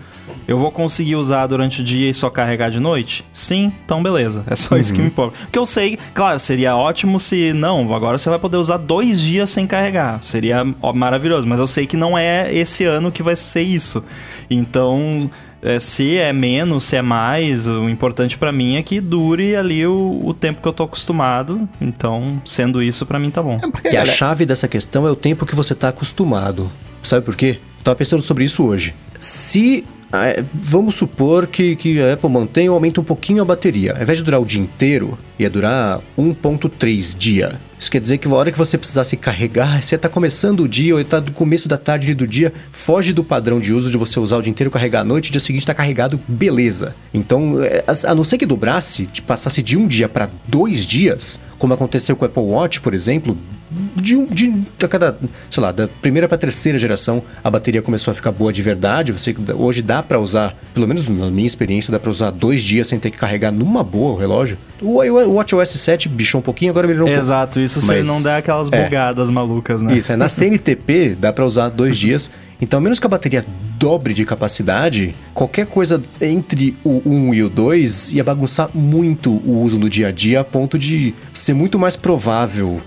eu 0.46 0.58
vou 0.58 0.70
conseguir 0.70 1.16
usar 1.16 1.46
durante 1.46 1.80
o 1.80 1.84
dia 1.84 2.08
e 2.08 2.14
só 2.14 2.30
carregar 2.30 2.70
de 2.70 2.80
noite? 2.80 3.24
Sim, 3.32 3.72
então 3.84 4.02
beleza. 4.02 4.44
É 4.46 4.54
só 4.54 4.76
isso 4.76 4.92
que 4.92 5.00
me 5.00 5.08
importa. 5.08 5.36
Porque 5.40 5.58
eu 5.58 5.66
sei, 5.66 5.98
claro, 6.14 6.38
seria 6.38 6.76
ótimo 6.76 7.18
se. 7.18 7.52
Não, 7.52 7.92
agora 7.94 8.18
você 8.18 8.28
vai 8.30 8.38
poder 8.38 8.56
usar 8.56 8.76
dois 8.76 9.20
dias 9.20 9.50
sem 9.50 9.66
carregar. 9.66 10.20
Seria 10.22 10.64
ó, 10.80 10.92
maravilhoso. 10.92 11.46
Mas 11.46 11.60
eu 11.60 11.66
sei 11.66 11.86
que 11.86 11.96
não 11.96 12.16
é 12.16 12.52
esse 12.54 12.84
ano 12.84 13.10
que 13.12 13.22
vai 13.22 13.36
ser 13.36 13.62
isso. 13.62 14.04
Então. 14.50 15.30
é, 15.62 15.78
se 15.80 16.16
é 16.16 16.32
menos, 16.32 16.84
se 16.84 16.94
é 16.96 17.02
mais, 17.02 17.66
o 17.66 17.88
importante 17.88 18.38
pra 18.38 18.52
mim 18.52 18.76
é 18.76 18.82
que 18.82 19.00
dure 19.00 19.56
ali 19.56 19.84
o, 19.86 20.20
o 20.24 20.32
tempo 20.32 20.62
que 20.62 20.68
eu 20.68 20.72
tô 20.72 20.84
acostumado. 20.84 21.68
Então, 21.80 22.40
sendo 22.44 22.80
isso, 22.82 23.04
pra 23.04 23.18
mim 23.18 23.30
tá 23.30 23.42
bom. 23.42 23.58
É 23.62 23.68
porque, 23.68 23.88
Que 23.88 23.96
a 23.96 24.04
chave 24.04 24.46
dessa 24.46 24.68
questão 24.68 25.06
é 25.06 25.10
o 25.10 25.16
tempo 25.16 25.44
que 25.44 25.56
você 25.56 25.72
está 25.72 25.88
acostumado. 25.88 26.70
Sabe 27.02 27.24
por 27.24 27.34
quê? 27.34 27.58
Eu 27.78 27.84
tava 27.84 27.96
pensando 27.96 28.22
sobre 28.22 28.44
isso 28.44 28.64
hoje. 28.64 28.94
Se. 29.18 29.84
Ah, 30.12 30.42
Vamos 30.54 30.94
supor 30.94 31.46
que, 31.46 31.76
que 31.76 32.00
a 32.00 32.14
Apple 32.14 32.30
mantém 32.30 32.68
ou 32.68 32.74
aumenta 32.74 33.00
um 33.00 33.04
pouquinho 33.04 33.42
a 33.42 33.44
bateria. 33.44 33.94
Ao 33.94 34.02
invés 34.02 34.18
de 34.18 34.24
durar 34.24 34.40
o 34.40 34.44
dia 34.44 34.60
inteiro, 34.60 35.18
ia 35.38 35.50
durar 35.50 36.00
1.3 36.18 37.16
dia. 37.16 37.60
Isso 37.78 37.90
quer 37.90 38.00
dizer 38.00 38.16
que 38.18 38.26
a 38.26 38.34
hora 38.34 38.50
que 38.50 38.56
você 38.56 38.78
precisasse 38.78 39.16
carregar, 39.16 39.82
você 39.82 39.96
está 39.96 40.08
começando 40.08 40.60
o 40.60 40.68
dia 40.68 40.94
ou 40.94 41.00
está 41.00 41.20
do 41.20 41.30
começo 41.32 41.68
da 41.68 41.76
tarde 41.76 42.14
do 42.14 42.26
dia, 42.26 42.52
foge 42.70 43.12
do 43.12 43.22
padrão 43.22 43.60
de 43.60 43.72
uso 43.72 43.90
de 43.90 43.98
você 43.98 44.18
usar 44.18 44.38
o 44.38 44.42
dia 44.42 44.50
inteiro, 44.50 44.70
carregar 44.70 45.00
à 45.00 45.04
noite, 45.04 45.30
dia 45.30 45.40
seguinte 45.40 45.62
está 45.62 45.74
carregado, 45.74 46.18
beleza. 46.26 46.94
Então, 47.12 47.62
é, 47.62 47.84
a 48.04 48.14
não 48.14 48.24
ser 48.24 48.38
que 48.38 48.46
dobrasse, 48.46 49.08
passasse 49.26 49.62
de 49.62 49.76
um 49.76 49.86
dia 49.86 50.08
para 50.08 50.30
dois 50.48 50.86
dias, 50.86 51.38
como 51.58 51.74
aconteceu 51.74 52.16
com 52.16 52.24
o 52.24 52.28
Apple 52.28 52.42
Watch, 52.42 52.80
por 52.80 52.94
exemplo, 52.94 53.36
de, 53.70 54.26
de 54.26 54.64
cada, 54.88 55.18
sei 55.50 55.62
lá, 55.62 55.72
da 55.72 55.88
primeira 55.88 56.28
para 56.28 56.38
terceira 56.38 56.78
geração, 56.78 57.22
a 57.42 57.50
bateria 57.50 57.82
começou 57.82 58.12
a 58.12 58.14
ficar 58.14 58.30
boa 58.30 58.52
de 58.52 58.62
verdade. 58.62 59.12
Você 59.12 59.34
hoje 59.54 59.82
dá 59.82 60.02
para 60.02 60.20
usar, 60.20 60.54
pelo 60.72 60.86
menos 60.86 61.08
na 61.08 61.30
minha 61.30 61.46
experiência, 61.46 61.90
dá 61.90 61.98
para 61.98 62.10
usar 62.10 62.30
dois 62.30 62.62
dias 62.62 62.88
sem 62.88 62.98
ter 62.98 63.10
que 63.10 63.18
carregar 63.18 63.50
numa 63.50 63.82
boa 63.82 64.12
o 64.12 64.16
relógio. 64.16 64.56
O, 64.80 65.02
o 65.02 65.34
WatchOS 65.34 65.68
7 65.68 66.08
bichou 66.08 66.40
um 66.40 66.42
pouquinho, 66.42 66.70
agora 66.70 66.86
melhorou 66.86 67.08
um 67.08 67.10
pouco. 67.10 67.24
Exato, 67.24 67.60
isso 67.60 67.80
se 67.80 67.88
Mas, 67.88 68.06
não 68.06 68.22
der 68.22 68.36
aquelas 68.36 68.70
é. 68.70 68.84
bugadas 68.84 69.30
malucas, 69.30 69.82
né? 69.82 69.96
Isso, 69.96 70.12
é, 70.12 70.16
na 70.16 70.28
CNTP 70.30 71.16
dá 71.18 71.32
para 71.32 71.44
usar 71.44 71.68
dois 71.68 71.96
dias. 71.98 72.30
Então, 72.60 72.78
a 72.78 72.80
menos 72.80 72.98
que 72.98 73.06
a 73.06 73.10
bateria 73.10 73.44
dobre 73.78 74.14
de 74.14 74.24
capacidade, 74.24 75.14
qualquer 75.34 75.66
coisa 75.66 76.02
entre 76.20 76.76
o 76.84 77.02
1 77.04 77.34
e 77.34 77.42
o 77.42 77.48
2 77.48 78.12
ia 78.12 78.24
bagunçar 78.24 78.70
muito 78.74 79.30
o 79.30 79.62
uso 79.62 79.78
no 79.78 79.88
dia 79.88 80.08
a 80.08 80.12
dia, 80.12 80.40
a 80.40 80.44
ponto 80.44 80.78
de 80.78 81.14
ser 81.32 81.54
muito 81.54 81.78
mais 81.78 81.96
provável 81.96 82.80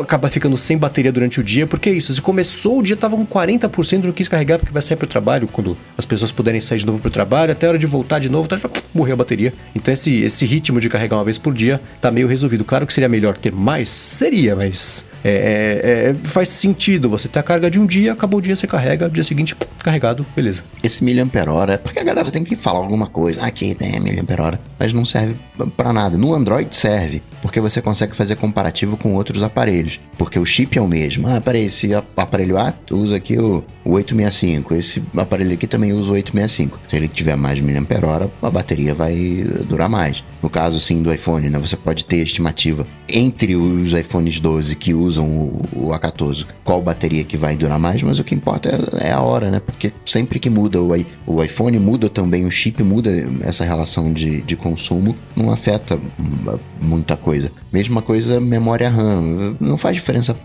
acabar 0.00 0.28
ficando 0.28 0.56
sem 0.56 0.78
bateria 0.78 1.12
durante 1.12 1.40
o 1.40 1.44
dia, 1.44 1.66
porque 1.66 1.90
é 1.90 1.92
isso, 1.92 2.14
se 2.14 2.22
começou 2.22 2.78
o 2.78 2.82
dia 2.82 2.96
tava 2.96 3.16
com 3.16 3.26
40% 3.26 4.04
não 4.04 4.12
quis 4.12 4.28
carregar 4.28 4.58
porque 4.58 4.72
vai 4.72 4.82
sair 4.82 4.96
pro 4.96 5.06
trabalho, 5.06 5.48
quando 5.48 5.76
as 5.96 6.06
pessoas 6.06 6.30
puderem 6.30 6.60
sair 6.60 6.78
de 6.78 6.86
novo 6.86 6.98
pro 6.98 7.10
trabalho, 7.10 7.52
até 7.52 7.66
a 7.66 7.70
hora 7.70 7.78
de 7.78 7.86
voltar 7.86 8.18
de 8.18 8.28
novo, 8.28 8.48
tá, 8.48 8.58
morreu 8.94 9.14
a 9.14 9.16
bateria. 9.16 9.52
Então 9.74 9.92
esse, 9.92 10.20
esse 10.20 10.46
ritmo 10.46 10.80
de 10.80 10.88
carregar 10.88 11.16
uma 11.16 11.24
vez 11.24 11.38
por 11.38 11.52
dia 11.52 11.80
tá 12.00 12.10
meio 12.10 12.26
resolvido. 12.26 12.64
Claro 12.64 12.86
que 12.86 12.92
seria 12.92 13.08
melhor 13.08 13.36
ter 13.36 13.52
mais, 13.52 13.88
seria, 13.88 14.54
mas 14.54 15.04
é, 15.24 15.30
é, 15.30 16.10
é, 16.10 16.14
faz 16.24 16.48
sentido. 16.48 17.08
Você 17.08 17.28
ter 17.28 17.38
a 17.38 17.42
carga 17.42 17.70
de 17.70 17.78
um 17.78 17.86
dia, 17.86 18.12
acabou 18.12 18.38
o 18.38 18.42
dia, 18.42 18.54
você 18.54 18.66
carrega, 18.66 19.08
dia 19.08 19.22
seguinte, 19.22 19.56
carregado, 19.82 20.24
beleza. 20.34 20.64
esse 20.82 21.02
miliampere 21.02 21.50
hora 21.50 21.78
porque 21.78 21.98
a 21.98 22.04
galera 22.04 22.30
tem 22.30 22.44
que 22.44 22.56
falar 22.56 22.78
alguma 22.78 23.06
coisa. 23.06 23.42
Aqui 23.42 23.74
tem 23.74 23.98
miliampere 24.00 24.40
hora, 24.40 24.60
mas 24.78 24.92
não 24.92 25.04
serve 25.04 25.36
pra 25.76 25.92
nada. 25.92 26.16
No 26.16 26.34
Android 26.34 26.74
serve, 26.74 27.22
porque 27.42 27.60
você 27.60 27.80
consegue 27.80 28.14
fazer 28.14 28.36
comparativo 28.36 28.96
com 28.96 29.14
outros 29.14 29.42
aparelhos. 29.42 30.00
Porque 30.16 30.38
o 30.38 30.44
chip 30.44 30.78
é 30.78 30.82
o 30.82 30.88
mesmo. 30.88 31.28
Ah, 31.28 31.40
peraí, 31.40 31.64
esse 31.64 31.90
aparelho 32.16 32.58
A 32.58 32.74
usa 32.90 33.16
aqui 33.16 33.38
o, 33.38 33.64
o 33.88 33.94
865, 33.94 34.74
esse 34.74 35.02
aparelho 35.16 35.54
aqui 35.54 35.66
também 35.66 35.94
usa 35.94 36.10
o 36.10 36.12
865. 36.12 36.78
Se 36.86 36.94
ele 36.94 37.08
tiver 37.08 37.36
mais 37.36 37.58
miliampere-hora, 37.58 38.30
a 38.42 38.50
bateria 38.50 38.94
vai 38.94 39.42
durar 39.66 39.88
mais. 39.88 40.22
No 40.42 40.50
caso, 40.50 40.78
sim, 40.78 41.02
do 41.02 41.12
iPhone, 41.12 41.48
né? 41.48 41.58
Você 41.58 41.74
pode 41.74 42.04
ter 42.04 42.18
estimativa 42.18 42.86
entre 43.10 43.56
os 43.56 43.92
iPhones 43.92 44.38
12 44.38 44.76
que 44.76 44.92
usam 44.92 45.26
o, 45.26 45.64
o 45.72 45.88
A14, 45.88 46.44
qual 46.62 46.82
bateria 46.82 47.24
que 47.24 47.38
vai 47.38 47.56
durar 47.56 47.78
mais, 47.78 48.02
mas 48.02 48.18
o 48.18 48.24
que 48.24 48.34
importa 48.34 48.68
é, 48.68 49.08
é 49.08 49.12
a 49.12 49.22
hora, 49.22 49.50
né? 49.50 49.58
Porque 49.58 49.90
sempre 50.04 50.38
que 50.38 50.50
muda 50.50 50.82
o, 50.82 50.90
o 51.26 51.42
iPhone, 51.42 51.78
muda 51.78 52.10
também 52.10 52.44
o 52.44 52.50
chip, 52.50 52.82
muda 52.82 53.10
essa 53.40 53.64
relação 53.64 54.12
de, 54.12 54.42
de 54.42 54.54
consumo, 54.54 55.16
não 55.34 55.50
afeta 55.50 55.98
muita 56.80 57.16
coisa. 57.16 57.50
Mesma 57.72 58.02
coisa, 58.02 58.38
memória 58.38 58.90
RAM, 58.90 59.56
não 59.58 59.78
faz 59.78 59.96
diferença 59.96 60.36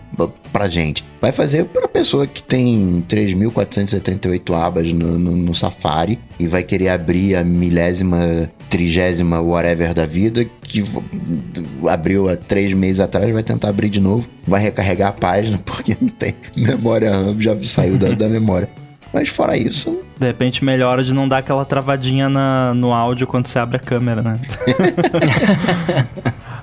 pra 0.50 0.66
gente. 0.66 1.04
Vai 1.24 1.32
fazer 1.32 1.64
pra 1.64 1.88
pessoa 1.88 2.26
que 2.26 2.42
tem 2.42 3.02
3.478 3.08 4.54
abas 4.54 4.92
no, 4.92 5.18
no, 5.18 5.34
no 5.34 5.54
Safari 5.54 6.20
e 6.38 6.46
vai 6.46 6.62
querer 6.62 6.90
abrir 6.90 7.34
a 7.34 7.42
milésima 7.42 8.50
trigésima 8.68 9.40
whatever 9.40 9.94
da 9.94 10.04
vida, 10.04 10.44
que 10.60 10.84
abriu 11.88 12.28
há 12.28 12.36
três 12.36 12.74
meses 12.74 13.00
atrás, 13.00 13.32
vai 13.32 13.42
tentar 13.42 13.70
abrir 13.70 13.88
de 13.88 14.00
novo, 14.00 14.28
vai 14.46 14.60
recarregar 14.60 15.08
a 15.08 15.12
página, 15.12 15.58
porque 15.64 15.96
não 15.98 16.08
tem 16.08 16.34
memória 16.54 17.10
RAM, 17.10 17.40
já 17.40 17.56
saiu 17.56 17.96
da, 17.96 18.10
da 18.10 18.28
memória. 18.28 18.68
Mas 19.10 19.30
fora 19.30 19.56
isso. 19.56 19.98
De 20.20 20.26
repente 20.26 20.62
melhora 20.62 21.02
de 21.02 21.14
não 21.14 21.26
dar 21.26 21.38
aquela 21.38 21.64
travadinha 21.64 22.28
na, 22.28 22.74
no 22.74 22.92
áudio 22.92 23.26
quando 23.26 23.46
você 23.46 23.58
abre 23.58 23.78
a 23.78 23.80
câmera, 23.80 24.20
né? 24.20 24.38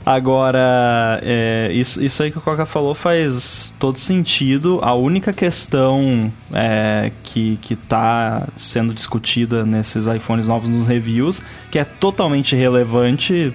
Agora, 0.06 1.20
é, 1.22 1.70
isso, 1.74 2.04
isso 2.04 2.24
aí 2.24 2.32
que 2.32 2.38
o 2.38 2.42
Coca 2.42 2.66
falou 2.66 2.96
faz 2.96 3.72
todo 3.80 3.98
sentido. 3.98 4.80
A 4.82 4.96
única 4.96 5.32
questão 5.32 6.32
é, 6.52 7.12
que, 7.24 7.58
que 7.62 7.76
tá 7.76 8.48
sendo 8.56 8.94
discutida 8.94 9.64
nesses 9.64 10.08
iPhones 10.08 10.48
novos 10.48 10.70
nos 10.70 10.88
reviews, 10.88 11.42
que 11.70 11.78
é 11.78 11.84
totalmente 11.84 12.56
relevante 12.56 13.54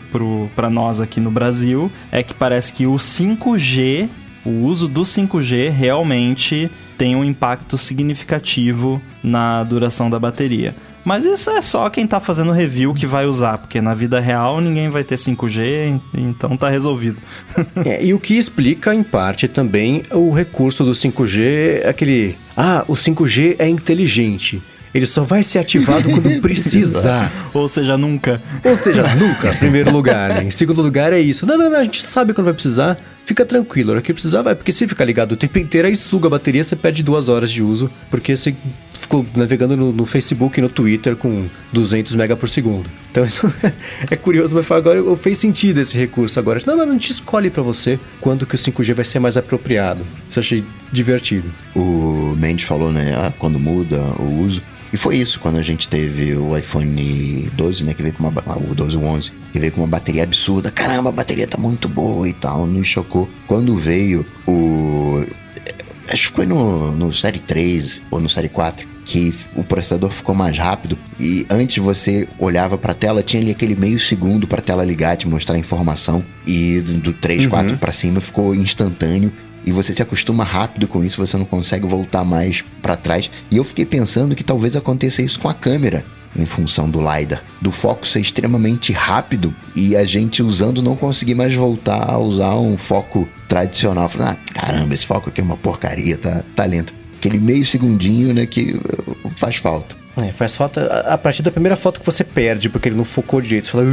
para 0.54 0.70
nós 0.70 1.00
aqui 1.00 1.18
no 1.18 1.30
Brasil, 1.30 1.90
é 2.12 2.22
que 2.22 2.32
parece 2.32 2.72
que 2.72 2.86
o 2.86 2.94
5G, 2.94 4.08
o 4.44 4.50
uso 4.62 4.86
do 4.86 5.02
5G 5.02 5.70
realmente 5.70 6.70
tem 6.96 7.16
um 7.16 7.24
impacto 7.24 7.76
significativo 7.76 9.02
na 9.22 9.64
duração 9.64 10.08
da 10.08 10.18
bateria. 10.18 10.76
Mas 11.06 11.24
isso 11.24 11.50
é 11.50 11.62
só 11.62 11.88
quem 11.88 12.04
tá 12.04 12.18
fazendo 12.18 12.50
review 12.50 12.92
que 12.92 13.06
vai 13.06 13.26
usar, 13.26 13.58
porque 13.58 13.80
na 13.80 13.94
vida 13.94 14.18
real 14.18 14.60
ninguém 14.60 14.88
vai 14.88 15.04
ter 15.04 15.14
5G, 15.14 16.00
então 16.12 16.56
tá 16.56 16.68
resolvido. 16.68 17.22
é, 17.86 18.04
e 18.04 18.12
o 18.12 18.18
que 18.18 18.36
explica, 18.36 18.92
em 18.92 19.04
parte, 19.04 19.46
também 19.46 20.02
o 20.10 20.32
recurso 20.32 20.82
do 20.82 20.90
5G, 20.90 21.86
aquele. 21.86 22.36
Ah, 22.56 22.84
o 22.88 22.94
5G 22.94 23.54
é 23.56 23.68
inteligente. 23.68 24.60
Ele 24.92 25.06
só 25.06 25.22
vai 25.22 25.44
ser 25.44 25.60
ativado 25.60 26.08
quando 26.10 26.28
precisar. 26.42 27.30
Ou 27.54 27.68
seja, 27.68 27.96
nunca. 27.96 28.42
Ou 28.64 28.74
seja, 28.74 29.02
nunca, 29.14 29.50
em 29.50 29.56
primeiro 29.58 29.92
lugar, 29.92 30.30
né? 30.30 30.44
Em 30.44 30.50
segundo 30.50 30.82
lugar 30.82 31.12
é 31.12 31.20
isso. 31.20 31.46
Não, 31.46 31.56
não, 31.56 31.70
não, 31.70 31.78
a 31.78 31.84
gente 31.84 32.02
sabe 32.02 32.32
quando 32.32 32.46
vai 32.46 32.54
precisar. 32.54 32.96
Fica 33.24 33.44
tranquilo, 33.44 33.90
a 33.90 33.92
hora 33.94 34.02
que 34.02 34.12
precisar 34.12 34.42
vai. 34.42 34.56
Porque 34.56 34.72
se 34.72 34.88
ficar 34.88 35.04
ligado 35.04 35.32
o 35.32 35.36
tempo 35.36 35.56
inteiro, 35.58 35.86
aí 35.86 35.94
suga 35.94 36.26
a 36.26 36.30
bateria, 36.30 36.64
você 36.64 36.74
perde 36.74 37.02
duas 37.02 37.28
horas 37.28 37.50
de 37.50 37.62
uso. 37.62 37.90
Porque 38.10 38.36
você 38.36 38.56
ficou 38.98 39.26
navegando 39.34 39.76
no, 39.76 39.92
no, 39.92 40.06
Facebook 40.06 40.58
e 40.58 40.62
no 40.62 40.68
Twitter 40.68 41.16
com 41.16 41.46
200 41.72 42.14
mega 42.14 42.36
por 42.36 42.48
segundo. 42.48 42.88
Então 43.10 43.24
isso 43.24 43.52
é 44.10 44.16
curioso, 44.16 44.54
mas 44.54 44.70
agora 44.70 45.02
fez 45.16 45.38
sentido 45.38 45.80
esse 45.80 45.96
recurso 45.96 46.38
agora. 46.38 46.60
Não, 46.66 46.76
não, 46.76 46.88
a 46.88 46.92
gente 46.92 47.10
escolhe 47.10 47.50
para 47.50 47.62
você 47.62 47.98
quando 48.20 48.46
que 48.46 48.54
o 48.54 48.58
5G 48.58 48.94
vai 48.94 49.04
ser 49.04 49.18
mais 49.18 49.36
apropriado. 49.36 50.04
Isso 50.28 50.40
achei 50.40 50.64
divertido. 50.92 51.52
O 51.74 52.34
Mendes 52.36 52.64
falou, 52.64 52.92
né, 52.92 53.14
ah, 53.16 53.32
quando 53.38 53.58
muda 53.58 54.00
o 54.18 54.42
uso. 54.42 54.62
E 54.92 54.96
foi 54.96 55.16
isso 55.16 55.40
quando 55.40 55.58
a 55.58 55.62
gente 55.62 55.88
teve 55.88 56.34
o 56.36 56.56
iPhone 56.56 57.50
12, 57.54 57.84
né, 57.84 57.92
que 57.92 58.02
veio 58.02 58.14
com 58.14 58.26
uma 58.26 58.56
o 58.56 58.74
12 58.74 58.96
11, 58.96 59.32
que 59.52 59.58
veio 59.58 59.72
com 59.72 59.80
uma 59.80 59.86
bateria 59.86 60.22
absurda. 60.22 60.70
Caramba, 60.70 61.10
a 61.10 61.12
bateria 61.12 61.46
tá 61.46 61.58
muito 61.58 61.88
boa 61.88 62.28
e 62.28 62.32
tal, 62.32 62.66
nos 62.66 62.86
chocou. 62.86 63.28
Quando 63.46 63.76
veio 63.76 64.24
o 64.46 65.24
acho 66.10 66.30
que 66.30 66.36
foi 66.36 66.46
no, 66.46 66.92
no 66.92 67.12
Série 67.12 67.38
3 67.38 68.02
ou 68.10 68.20
no 68.20 68.28
Série 68.28 68.48
4 68.48 68.86
que 69.04 69.32
o 69.54 69.62
processador 69.62 70.10
ficou 70.10 70.34
mais 70.34 70.58
rápido 70.58 70.98
e 71.18 71.46
antes 71.48 71.78
você 71.78 72.28
olhava 72.38 72.76
para 72.76 72.90
a 72.90 72.94
tela, 72.94 73.22
tinha 73.22 73.40
ali 73.40 73.52
aquele 73.52 73.76
meio 73.76 74.00
segundo 74.00 74.48
para 74.48 74.58
a 74.58 74.62
tela 74.62 74.84
ligar, 74.84 75.16
te 75.16 75.28
mostrar 75.28 75.54
a 75.54 75.58
informação 75.58 76.24
e 76.44 76.80
do, 76.80 76.94
do 76.94 77.12
3, 77.12 77.44
uhum. 77.44 77.50
4 77.50 77.76
para 77.78 77.92
cima 77.92 78.20
ficou 78.20 78.52
instantâneo 78.54 79.32
e 79.64 79.70
você 79.70 79.92
se 79.92 80.02
acostuma 80.02 80.44
rápido 80.44 80.86
com 80.86 81.04
isso, 81.04 81.24
você 81.24 81.36
não 81.36 81.44
consegue 81.44 81.86
voltar 81.86 82.24
mais 82.24 82.62
para 82.80 82.96
trás. 82.96 83.28
E 83.50 83.56
eu 83.56 83.64
fiquei 83.64 83.84
pensando 83.84 84.36
que 84.36 84.44
talvez 84.44 84.76
aconteça 84.76 85.22
isso 85.22 85.40
com 85.40 85.48
a 85.48 85.54
câmera 85.54 86.04
em 86.38 86.46
função 86.46 86.88
do 86.88 87.00
LiDAR, 87.00 87.42
do 87.60 87.70
foco 87.70 88.06
ser 88.06 88.20
extremamente 88.20 88.92
rápido 88.92 89.54
e 89.74 89.96
a 89.96 90.04
gente 90.04 90.42
usando 90.42 90.82
não 90.82 90.96
conseguir 90.96 91.34
mais 91.34 91.54
voltar 91.54 92.10
a 92.10 92.18
usar 92.18 92.54
um 92.56 92.76
foco 92.76 93.28
tradicional. 93.48 94.08
Falando, 94.08 94.30
ah, 94.30 94.38
caramba, 94.54 94.94
esse 94.94 95.06
foco 95.06 95.30
aqui 95.30 95.40
é 95.40 95.44
uma 95.44 95.56
porcaria, 95.56 96.16
tá, 96.16 96.42
tá 96.54 96.64
lento. 96.64 96.94
Aquele 97.18 97.38
meio 97.38 97.64
segundinho, 97.64 98.34
né, 98.34 98.46
que 98.46 98.74
uh, 98.74 99.30
faz 99.36 99.56
falta. 99.56 99.96
É, 100.22 100.32
faz 100.32 100.56
falta 100.56 101.04
a 101.06 101.18
partir 101.18 101.42
da 101.42 101.50
primeira 101.50 101.76
foto 101.76 102.00
que 102.00 102.06
você 102.06 102.24
perde, 102.24 102.70
porque 102.70 102.88
ele 102.88 102.96
não 102.96 103.04
focou 103.04 103.40
direito. 103.40 103.66
Você 103.66 103.72
fala, 103.72 103.84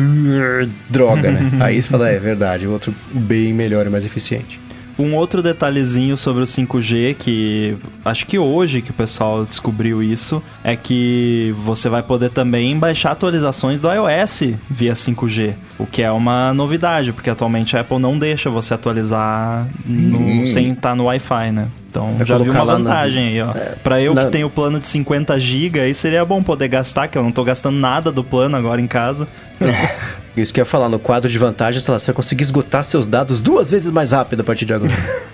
droga, 0.89 1.32
né? 1.32 1.52
Aí 1.60 1.82
você 1.82 1.89
fala, 1.89 2.10
é 2.10 2.18
verdade, 2.18 2.66
o 2.66 2.72
outro 2.72 2.94
bem 3.12 3.52
melhor 3.52 3.86
e 3.86 3.89
mais 3.89 4.06
eficiente. 4.06 4.60
Um 4.98 5.16
outro 5.16 5.41
detalhezinho 5.41 6.16
sobre 6.16 6.44
o 6.44 6.46
5G 6.46 7.16
que 7.16 7.78
acho 8.06 8.26
que 8.26 8.38
hoje 8.38 8.82
que 8.82 8.91
o 8.91 8.94
pessoal 8.94 9.46
descobriu 9.46 10.04
isso 10.04 10.41
é 10.64 10.76
que 10.76 11.56
você 11.64 11.89
vai 11.89 12.04
poder 12.04 12.30
também 12.30 12.78
baixar 12.78 13.12
atualizações 13.12 13.80
do 13.80 13.89
iOS 13.91 14.54
via 14.70 14.94
5G, 14.94 15.56
o 15.80 15.86
que 15.86 16.02
é 16.02 16.12
uma 16.12 16.54
novidade, 16.54 17.12
porque 17.12 17.30
atualmente 17.30 17.76
a 17.76 17.82
Apple 17.82 18.00
não 18.00 18.18
deixa 18.18 18.50
você 18.50 18.74
atualizar 18.74 19.68
no, 19.86 20.18
hum. 20.18 20.48
sem 20.48 20.72
estar 20.72 20.96
no 20.96 21.06
Wi-Fi, 21.06 21.52
né? 21.52 21.68
Então 21.94 22.14
vai 22.14 22.26
já 22.26 22.38
vi 22.39 22.50
uma 22.50 22.66
vantagem 22.66 23.24
na... 23.24 23.30
aí, 23.30 23.41
ó. 23.41 23.52
É, 23.52 23.76
pra 23.84 24.02
eu 24.02 24.14
na... 24.16 24.26
que 24.26 24.32
tenho 24.32 24.50
plano 24.50 24.80
de 24.80 24.88
50 24.88 25.39
GB, 25.39 25.80
aí 25.80 25.94
seria 25.94 26.26
bom 26.26 26.41
poder 26.41 26.68
gastar, 26.68 27.08
que 27.08 27.18
eu 27.18 27.24
não 27.24 27.32
tô 27.32 27.44
gastando 27.44 27.78
nada 27.78 28.12
do 28.12 28.24
plano 28.24 28.58
agora 28.58 28.82
em 28.82 28.88
casa. 28.88 29.28
Isso 30.36 30.54
que 30.54 30.60
eu 30.60 30.64
ia 30.64 30.66
falar, 30.66 30.90
no 30.90 30.98
quadro 30.98 31.30
de 31.30 31.38
vantagens, 31.38 31.84
você 31.84 32.08
vai 32.08 32.16
conseguir 32.16 32.44
esgotar 32.44 32.84
seus 32.84 33.08
dados 33.08 33.40
duas 33.40 33.70
vezes 33.70 33.92
mais 33.92 34.12
rápido 34.12 34.42
a 34.42 34.44
partir 34.44 34.66
de 34.66 34.74
agora. 34.74 34.92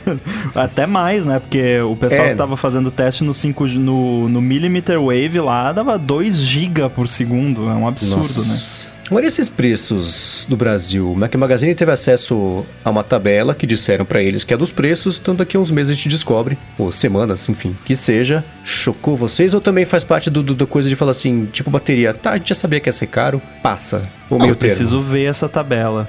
Até 0.54 0.86
mais, 0.86 1.26
né? 1.26 1.40
Porque 1.40 1.80
o 1.80 1.96
pessoal 1.96 2.28
é. 2.28 2.32
que 2.32 2.36
tava 2.36 2.58
fazendo 2.58 2.92
teste 2.92 3.24
no 3.24 3.34
5 3.34 3.68
no, 3.68 4.28
no 4.28 4.42
Millimeter 4.42 5.00
Wave 5.00 5.40
lá 5.40 5.72
dava 5.72 5.98
2 5.98 6.38
GB 6.38 6.90
por 6.90 7.08
segundo. 7.08 7.70
É 7.70 7.74
um 7.74 7.88
absurdo, 7.88 8.18
Nossa. 8.18 8.88
né? 8.88 8.99
Agora, 9.10 9.26
esses 9.26 9.50
preços 9.50 10.46
do 10.48 10.56
Brasil? 10.56 11.12
O 11.12 11.16
Mac 11.16 11.34
Magazine 11.34 11.74
teve 11.74 11.92
acesso 11.92 12.64
a 12.86 12.92
uma 12.92 13.04
tabela 13.04 13.56
que 13.56 13.66
disseram 13.66 14.06
para 14.06 14.22
eles 14.22 14.44
que 14.44 14.54
é 14.54 14.58
dos 14.58 14.72
preços, 14.72 15.18
então 15.20 15.34
daqui 15.34 15.58
a 15.58 15.60
uns 15.60 15.72
meses 15.72 15.94
a 15.94 15.96
gente 15.96 16.10
descobre, 16.10 16.60
ou 16.78 16.92
semanas, 16.92 17.50
enfim, 17.50 17.76
que 17.84 17.96
seja. 17.96 18.46
Chocou 18.64 19.18
vocês 19.18 19.56
ou 19.56 19.62
também 19.62 19.84
faz 19.84 20.04
parte 20.04 20.30
do, 20.30 20.44
do 20.44 20.54
da 20.54 20.68
coisa 20.68 20.88
de 20.88 20.96
falar 20.96 21.12
assim, 21.12 21.46
tipo 21.52 21.72
bateria, 21.72 22.14
tá, 22.14 22.32
a 22.34 22.38
gente 22.38 22.50
já 22.50 22.56
sabia 22.56 22.80
que 22.80 22.88
ia 22.88 22.94
ser 22.94 23.08
caro, 23.08 23.42
passa. 23.64 24.04
Ou 24.30 24.38
meio 24.38 24.52
Eu 24.52 24.56
preciso 24.56 25.02
ver 25.02 25.24
essa 25.24 25.50
tabela. 25.50 26.08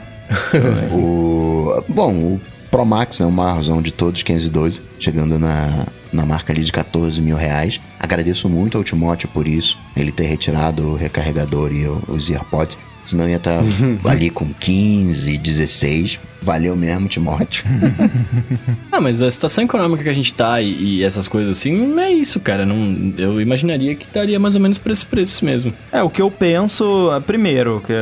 o, 0.93 1.83
bom, 1.89 2.13
o 2.13 2.41
Pro 2.71 2.85
Max 2.85 3.19
é 3.23 3.25
o 3.25 3.33
maiorzão 3.33 3.81
de 3.81 3.93
todos, 3.93 4.23
512, 4.23 4.83
chegando 4.99 5.39
na, 5.39 5.87
na 6.13 6.27
marca 6.27 6.53
ali 6.53 6.63
de 6.63 6.71
14 6.71 7.19
mil 7.23 7.37
reais. 7.37 7.81
Agradeço 7.99 8.47
muito 8.47 8.77
ao 8.77 8.85
Timóteo 8.85 9.29
por 9.31 9.49
isso, 9.49 9.79
ele 9.97 10.13
ter 10.13 10.25
retirado 10.25 10.87
o 10.87 10.97
recarregador 10.97 11.73
e 11.73 11.87
os 11.87 12.29
AirPods. 12.29 12.79
Senão 13.11 13.29
ia 13.29 13.39
estar 13.39 13.59
tá 13.59 14.11
ali 14.11 14.31
com 14.31 14.53
15, 14.55 15.37
16. 15.37 16.21
Valeu 16.43 16.75
mesmo, 16.75 17.09
Timóteo. 17.09 17.65
ah, 18.91 19.01
mas 19.01 19.21
a 19.23 19.31
situação 19.31 19.65
econômica 19.65 20.03
que 20.03 20.09
a 20.09 20.15
gente 20.15 20.33
tá 20.33 20.61
e, 20.61 20.99
e, 20.99 21.05
essas 21.05 21.29
coisas 21.29 21.59
assim, 21.59 21.73
não 21.73 22.01
é 22.03 22.13
isso, 22.13 22.41
cara. 22.41 22.65
Não, 22.65 23.13
eu 23.19 23.41
imaginaria 23.41 23.95
que 23.95 24.05
estaria 24.05 24.39
mais 24.39 24.55
ou 24.55 24.61
menos 24.61 24.79
por 24.79 24.91
esses 24.91 25.05
preços 25.05 25.41
mesmo. 25.43 25.73
É, 25.93 26.03
o 26.03 26.09
que 26.09 26.23
eu 26.23 26.31
penso, 26.31 27.11
é, 27.13 27.21
primeiro, 27.21 27.83
que 27.87 27.93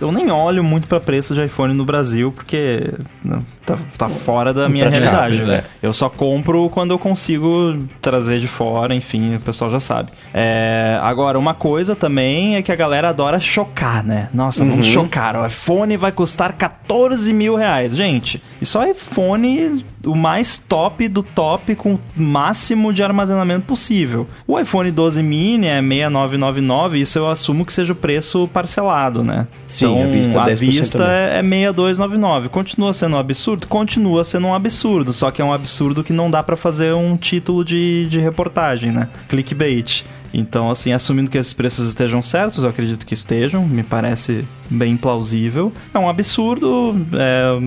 eu 0.00 0.12
nem 0.12 0.30
olho 0.30 0.62
muito 0.62 0.86
para 0.86 1.00
preço 1.00 1.34
de 1.34 1.44
iPhone 1.44 1.74
no 1.74 1.84
Brasil, 1.84 2.30
porque 2.30 2.92
não, 3.24 3.44
tá, 3.66 3.76
tá 3.96 4.08
fora 4.08 4.54
da 4.54 4.68
minha 4.68 4.88
realidade. 4.88 5.42
Né? 5.42 5.64
Eu 5.82 5.92
só 5.92 6.08
compro 6.08 6.68
quando 6.70 6.92
eu 6.92 6.98
consigo 6.98 7.84
trazer 8.00 8.38
de 8.38 8.48
fora, 8.48 8.94
enfim, 8.94 9.36
o 9.36 9.40
pessoal 9.40 9.70
já 9.70 9.80
sabe. 9.80 10.10
É, 10.32 10.98
agora, 11.02 11.38
uma 11.38 11.54
coisa 11.54 11.96
também 11.96 12.56
é 12.56 12.62
que 12.62 12.70
a 12.70 12.76
galera 12.76 13.08
adora 13.08 13.40
chocar, 13.40 14.04
né? 14.04 14.28
Nossa, 14.32 14.64
vamos 14.64 14.86
uhum. 14.86 14.92
chocar. 14.92 15.36
O 15.36 15.46
iPhone 15.46 15.96
vai 15.96 16.12
custar 16.12 16.52
14 16.52 17.32
mil 17.32 17.56
reais 17.56 17.87
reais. 17.92 18.08
Gente, 18.08 18.42
isso 18.60 18.80
é 18.80 18.90
iPhone 18.90 19.84
o 20.04 20.14
mais 20.14 20.58
top 20.58 21.08
do 21.08 21.22
top 21.22 21.74
com 21.74 21.94
o 21.94 22.00
máximo 22.16 22.92
de 22.92 23.02
armazenamento 23.02 23.66
possível. 23.66 24.26
O 24.46 24.58
iPhone 24.58 24.90
12 24.90 25.22
mini 25.22 25.66
é 25.66 25.80
6999, 25.80 27.00
isso 27.00 27.18
eu 27.18 27.28
assumo 27.28 27.64
que 27.64 27.72
seja 27.72 27.92
o 27.92 27.96
preço 27.96 28.48
parcelado, 28.52 29.22
né? 29.22 29.46
Sim, 29.66 29.86
então, 29.86 30.02
à 30.02 30.06
vista, 30.06 30.42
a 30.42 30.46
10% 30.46 30.58
vista 30.58 31.04
é 31.10 31.38
é 31.38 31.42
6299. 31.42 32.48
Continua 32.48 32.92
sendo 32.92 33.16
um 33.16 33.18
absurdo? 33.18 33.66
Continua 33.66 34.24
sendo 34.24 34.46
um 34.46 34.54
absurdo, 34.54 35.12
só 35.12 35.30
que 35.30 35.42
é 35.42 35.44
um 35.44 35.52
absurdo 35.52 36.02
que 36.04 36.12
não 36.12 36.30
dá 36.30 36.42
pra 36.42 36.56
fazer 36.56 36.94
um 36.94 37.16
título 37.16 37.64
de, 37.64 38.06
de 38.08 38.18
reportagem, 38.18 38.90
né? 38.90 39.08
Clickbait. 39.28 40.04
Então, 40.32 40.70
assim, 40.70 40.92
assumindo 40.92 41.30
que 41.30 41.38
esses 41.38 41.52
preços 41.52 41.86
estejam 41.88 42.22
certos, 42.22 42.64
eu 42.64 42.70
acredito 42.70 43.06
que 43.06 43.14
estejam, 43.14 43.66
me 43.66 43.82
parece 43.82 44.44
bem 44.70 44.96
plausível. 44.96 45.72
É 45.94 45.98
um 45.98 46.08
absurdo, 46.08 46.94
é, 47.14 47.58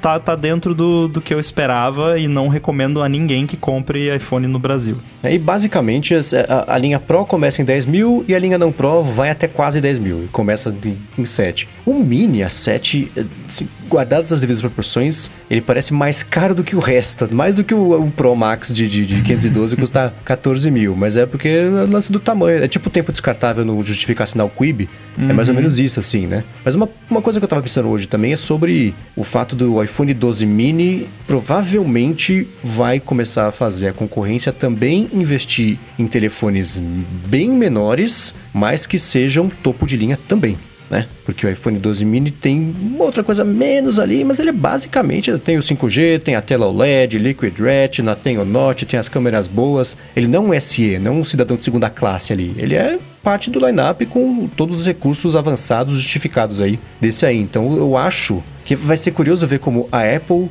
tá, 0.00 0.18
tá 0.20 0.36
dentro 0.36 0.74
do, 0.74 1.08
do 1.08 1.20
que 1.20 1.34
eu 1.34 1.40
esperava 1.40 2.18
e 2.18 2.28
não 2.28 2.48
recomendo 2.48 3.02
a 3.02 3.08
ninguém 3.08 3.46
que 3.46 3.56
compre 3.56 4.14
iPhone 4.14 4.46
no 4.46 4.58
Brasil. 4.58 4.96
É, 5.22 5.34
E 5.34 5.38
basicamente 5.38 6.14
as- 6.14 6.32
a, 6.32 6.64
a 6.68 6.78
linha 6.78 6.98
Pro 7.00 7.24
começa 7.26 7.60
em 7.60 7.64
10 7.64 7.86
mil 7.86 8.24
e 8.28 8.34
a 8.34 8.38
linha 8.38 8.56
não 8.58 8.70
Pro 8.70 9.02
vai 9.02 9.30
até 9.30 9.48
quase 9.48 9.80
10 9.80 9.98
mil 9.98 10.24
e 10.24 10.28
começa 10.28 10.70
de- 10.70 10.96
em 11.18 11.24
7. 11.24 11.68
O 11.84 11.94
Mini, 11.94 12.42
a 12.42 12.48
7, 12.48 13.10
eh, 13.16 13.24
assim, 13.48 13.68
guardadas 13.88 14.32
as 14.32 14.40
devidas 14.40 14.60
proporções, 14.60 15.30
ele 15.50 15.60
parece 15.60 15.92
mais 15.92 16.22
caro 16.22 16.54
do 16.54 16.64
que 16.64 16.76
o 16.76 16.80
resto, 16.80 17.32
mais 17.34 17.54
do 17.54 17.64
que 17.64 17.74
o, 17.74 18.00
o 18.00 18.10
Pro 18.10 18.34
Max 18.34 18.72
de, 18.72 18.88
de, 18.88 19.06
de 19.06 19.22
512 19.22 19.76
custa 19.76 20.14
14 20.24 20.70
mil, 20.70 20.96
mas 20.96 21.16
é 21.16 21.26
porque 21.26 21.48
é 21.48 21.66
o 21.66 21.90
lance 21.90 22.10
do 22.10 22.18
tamanho, 22.18 22.62
é 22.62 22.68
tipo 22.68 22.88
o 22.88 22.90
tempo 22.90 23.12
descartável 23.12 23.64
no 23.64 23.84
justificar 23.84 24.26
sinal 24.26 24.50
Quib, 24.50 24.88
é 25.18 25.32
mais 25.32 25.48
ou 25.48 25.54
menos 25.54 25.78
isso 25.78 26.00
assim, 26.00 26.26
né? 26.26 26.42
Mas 26.64 26.74
uma, 26.74 26.88
uma 27.08 27.22
coisa 27.22 27.38
que 27.38 27.44
eu 27.44 27.48
tava 27.48 27.62
pensando 27.62 27.88
hoje 27.88 28.08
também 28.08 28.32
é 28.32 28.36
sobre 28.36 28.94
o 29.14 29.22
fato 29.22 29.54
do 29.54 29.82
iPhone 29.82 30.12
12 30.12 30.44
mini 30.46 31.08
provavelmente 31.26 32.48
vai 32.62 32.98
começar 32.98 33.46
a 33.46 33.52
fazer 33.52 33.88
a 33.88 33.92
concorrência 33.92 34.52
também 34.52 35.08
investir 35.12 35.78
em 35.98 36.06
telefones 36.06 36.82
bem 37.26 37.50
menores, 37.50 38.34
mas 38.52 38.86
que 38.86 38.98
sejam 38.98 39.48
topo 39.48 39.86
de 39.86 39.96
linha 39.96 40.18
também. 40.28 40.56
Né? 40.90 41.06
Porque 41.24 41.46
o 41.46 41.50
iPhone 41.50 41.78
12 41.78 42.04
mini 42.04 42.30
tem 42.30 42.74
uma 42.80 43.04
outra 43.04 43.24
coisa 43.24 43.42
menos 43.44 43.98
ali, 43.98 44.22
mas 44.22 44.38
ele 44.38 44.50
é 44.50 44.52
basicamente 44.52 45.36
tem 45.38 45.56
o 45.56 45.60
5G, 45.60 46.20
tem 46.20 46.36
a 46.36 46.42
tela 46.42 46.66
OLED, 46.66 47.18
Liquid 47.18 47.58
Retina, 47.58 48.14
tem 48.14 48.38
o 48.38 48.44
Notch, 48.44 48.82
tem 48.82 48.98
as 48.98 49.08
câmeras 49.08 49.46
boas. 49.46 49.96
Ele 50.14 50.26
não 50.26 50.52
é 50.52 50.60
SE, 50.60 50.98
não 50.98 51.20
um 51.20 51.24
cidadão 51.24 51.56
de 51.56 51.64
segunda 51.64 51.88
classe 51.88 52.32
ali. 52.32 52.54
Ele 52.58 52.74
é 52.74 52.98
parte 53.22 53.50
do 53.50 53.64
lineup 53.64 54.02
com 54.02 54.46
todos 54.48 54.80
os 54.80 54.86
recursos 54.86 55.34
avançados 55.34 55.98
justificados 55.98 56.60
aí 56.60 56.78
desse 57.00 57.24
aí. 57.24 57.38
Então 57.38 57.76
eu 57.76 57.96
acho 57.96 58.42
que 58.64 58.74
vai 58.74 58.96
ser 58.96 59.10
curioso 59.10 59.46
ver 59.46 59.58
como 59.58 59.88
a 59.92 60.00
Apple 60.02 60.48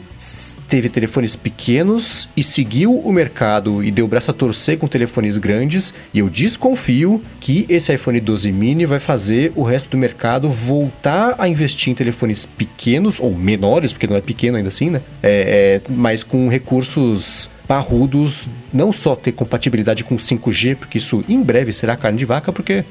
teve 0.68 0.88
telefones 0.88 1.36
pequenos 1.36 2.30
e 2.38 2.44
seguiu 2.44 3.00
o 3.00 3.12
mercado 3.12 3.84
e 3.84 3.90
deu 3.90 4.06
o 4.06 4.08
braço 4.08 4.30
a 4.30 4.34
torcer 4.34 4.78
com 4.78 4.88
telefones 4.88 5.38
grandes. 5.38 5.94
E 6.14 6.20
eu 6.20 6.30
desconfio 6.30 7.22
que 7.40 7.66
esse 7.68 7.94
iPhone 7.94 8.20
12 8.20 8.52
mini 8.52 8.86
vai 8.86 9.00
fazer 9.00 9.52
o 9.56 9.64
resto 9.64 9.90
do 9.90 9.98
mercado 9.98 10.48
voltar 10.48 11.36
a 11.38 11.48
investir 11.48 11.92
em 11.92 11.96
telefones 11.96 12.46
pequenos 12.46 13.20
ou 13.20 13.34
menores, 13.34 13.92
porque 13.92 14.08
não 14.08 14.16
é 14.16 14.22
pequeno 14.22 14.58
ainda 14.58 14.70
assim, 14.70 14.92
né? 14.92 15.02
É, 15.22 15.82
é, 15.88 15.92
mas 15.92 16.24
com 16.24 16.48
recursos 16.48 17.50
parrudos, 17.68 18.48
não 18.72 18.92
só 18.92 19.16
ter 19.16 19.32
compatibilidade 19.32 20.04
com 20.04 20.16
5G, 20.16 20.76
porque 20.76 20.98
isso 20.98 21.24
em 21.28 21.42
breve 21.42 21.72
será 21.72 21.96
carne 21.96 22.18
de 22.18 22.26
vaca, 22.26 22.52
porque 22.52 22.84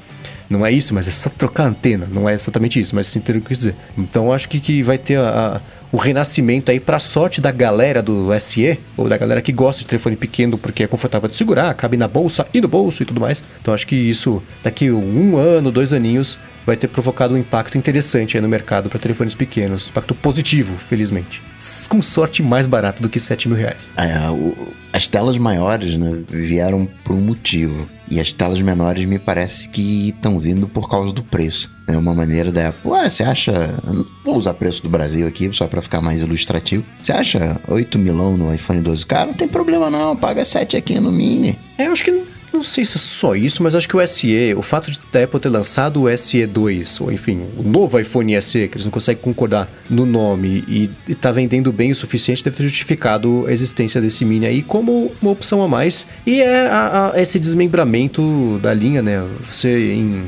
não 0.49 0.65
é 0.67 0.71
isso, 0.73 0.95
mas 0.95 1.09
é 1.09 1.11
só 1.11 1.29
trocar 1.31 1.65
a 1.65 1.67
antena, 1.69 2.07
não 2.11 2.29
é 2.29 2.35
exatamente 2.35 2.79
isso, 2.81 2.95
mas 2.95 3.07
você 3.07 3.19
entendeu 3.19 3.41
o 3.41 3.43
que 3.43 3.47
eu 3.47 3.49
quis 3.51 3.59
dizer. 3.59 3.75
Então 3.97 4.33
acho 4.33 4.49
que, 4.49 4.61
que 4.61 4.83
vai 4.83 4.99
ter 4.99 5.17
a- 5.17 5.57
a- 5.57 5.61
o 5.91 5.97
renascimento 5.99 6.71
aí 6.71 6.81
pra 6.81 6.99
sorte 6.99 7.41
da 7.41 7.51
galera 7.51 8.03
do 8.03 8.33
SE, 8.41 8.79
ou 8.97 9.09
da 9.09 9.17
galera 9.19 9.43
que 9.43 9.53
gosta 9.53 9.83
de 9.83 9.89
telefone 9.89 10.17
pequeno 10.17 10.57
porque 10.57 10.83
é 10.83 10.87
confortável 10.87 11.29
de 11.29 11.37
segurar, 11.37 11.73
cabe 11.75 11.97
na 11.99 12.09
bolsa 12.09 12.47
e 12.55 12.61
no 12.61 12.69
bolso 12.69 13.03
e 13.03 13.07
tudo 13.07 13.21
mais. 13.21 13.45
Então 13.61 13.75
acho 13.75 13.87
que 13.87 13.95
isso, 13.97 14.43
daqui 14.65 14.91
um 14.91 15.37
ano, 15.37 15.71
dois 15.71 15.93
aninhos, 15.93 16.39
vai 16.67 16.77
ter 16.77 16.89
provocado 16.89 17.35
um 17.35 17.39
impacto 17.39 17.77
interessante 17.79 18.37
aí 18.37 18.41
no 18.41 18.49
mercado 18.49 18.89
para 18.89 18.99
telefones 18.99 19.35
pequenos. 19.35 19.89
Impacto 19.89 20.15
positivo, 20.15 20.77
felizmente. 20.77 21.43
Com 21.89 22.01
sorte 22.03 22.43
mais 22.43 22.67
barato 22.67 23.03
do 23.03 23.09
que 23.09 23.19
7 23.21 23.49
mil 23.49 23.57
reais. 23.57 23.91
É, 23.97 24.29
o- 24.31 24.69
as 24.93 25.09
telas 25.09 25.39
maiores 25.39 25.97
né, 25.97 26.23
vieram 26.29 26.89
por 27.05 27.15
um 27.17 27.21
motivo. 27.21 27.89
E 28.11 28.21
as 28.21 28.31
telas 28.31 28.61
menores 28.61 29.07
me 29.07 29.19
parece 29.19 29.67
que 29.71 30.11
estão 30.11 30.39
vindo 30.39 30.69
por 30.69 30.87
causa 30.91 31.13
do 31.15 31.23
preço. 31.23 31.71
É 31.89 31.97
uma 31.97 32.13
maneira 32.13 32.53
da 32.53 32.69
Apple. 32.69 32.91
Ué, 32.91 33.09
você 33.09 33.23
acha. 33.25 33.75
Vou 34.23 34.37
usar 34.37 34.53
preço 34.53 34.83
do 34.83 34.91
Brasil 34.91 35.27
aqui, 35.27 35.49
só 35.53 35.67
pra 35.67 35.81
ficar 35.81 36.03
mais 36.03 36.21
ilustrativo. 36.21 36.85
Você 37.03 37.11
acha 37.11 37.59
8 37.67 37.99
milão 37.99 38.37
no 38.37 38.55
iPhone 38.55 38.83
12K? 38.83 39.25
Não 39.27 39.33
tem 39.33 39.49
problema 39.49 39.89
não, 39.89 40.15
paga 40.15 40.45
7 40.45 40.77
aqui 40.77 41.01
no 41.01 41.11
Mini. 41.11 41.59
É, 41.79 41.87
eu 41.87 41.93
acho 41.93 42.05
que 42.05 42.23
não, 42.53 42.63
sei 42.63 42.85
se 42.85 42.97
é 42.97 43.01
só 43.01 43.35
isso, 43.35 43.63
mas 43.63 43.75
acho 43.75 43.89
que 43.89 43.97
o 43.97 44.07
SE, 44.07 44.55
o 44.57 44.63
fato 44.63 44.91
de 44.91 44.99
da 45.13 45.23
Apple 45.25 45.41
ter 45.41 45.49
lançado 45.49 46.03
o 46.03 46.05
SE2, 46.05 47.01
ou 47.03 47.11
enfim, 47.13 47.43
o 47.57 47.63
novo 47.63 47.99
iPhone 47.99 48.41
SE, 48.43 48.69
que 48.69 48.77
eles 48.77 48.85
não 48.87 48.91
conseguem 48.93 49.23
concordar 49.23 49.69
no 49.91 50.05
nome 50.07 50.65
e, 50.69 50.91
e 51.09 51.15
tá 51.15 51.31
vendendo 51.31 51.73
bem 51.73 51.91
o 51.91 51.95
suficiente, 51.95 52.43
deve 52.45 52.57
ter 52.57 52.63
justificado 52.65 53.45
a 53.47 53.53
existência 53.53 54.01
desse 54.01 54.25
Mini 54.25 54.47
aí 54.47 54.63
como 54.63 55.13
uma 55.21 55.31
opção 55.31 55.63
a 55.63 55.69
mais. 55.69 56.07
E 56.27 56.41
é 56.41 56.67
a- 56.69 57.13
a- 57.15 57.21
esse 57.21 57.39
desmembramento 57.39 58.59
da 58.63 58.73
linha, 58.73 59.03
né? 59.03 59.25
Você 59.45 59.93
em 59.95 60.25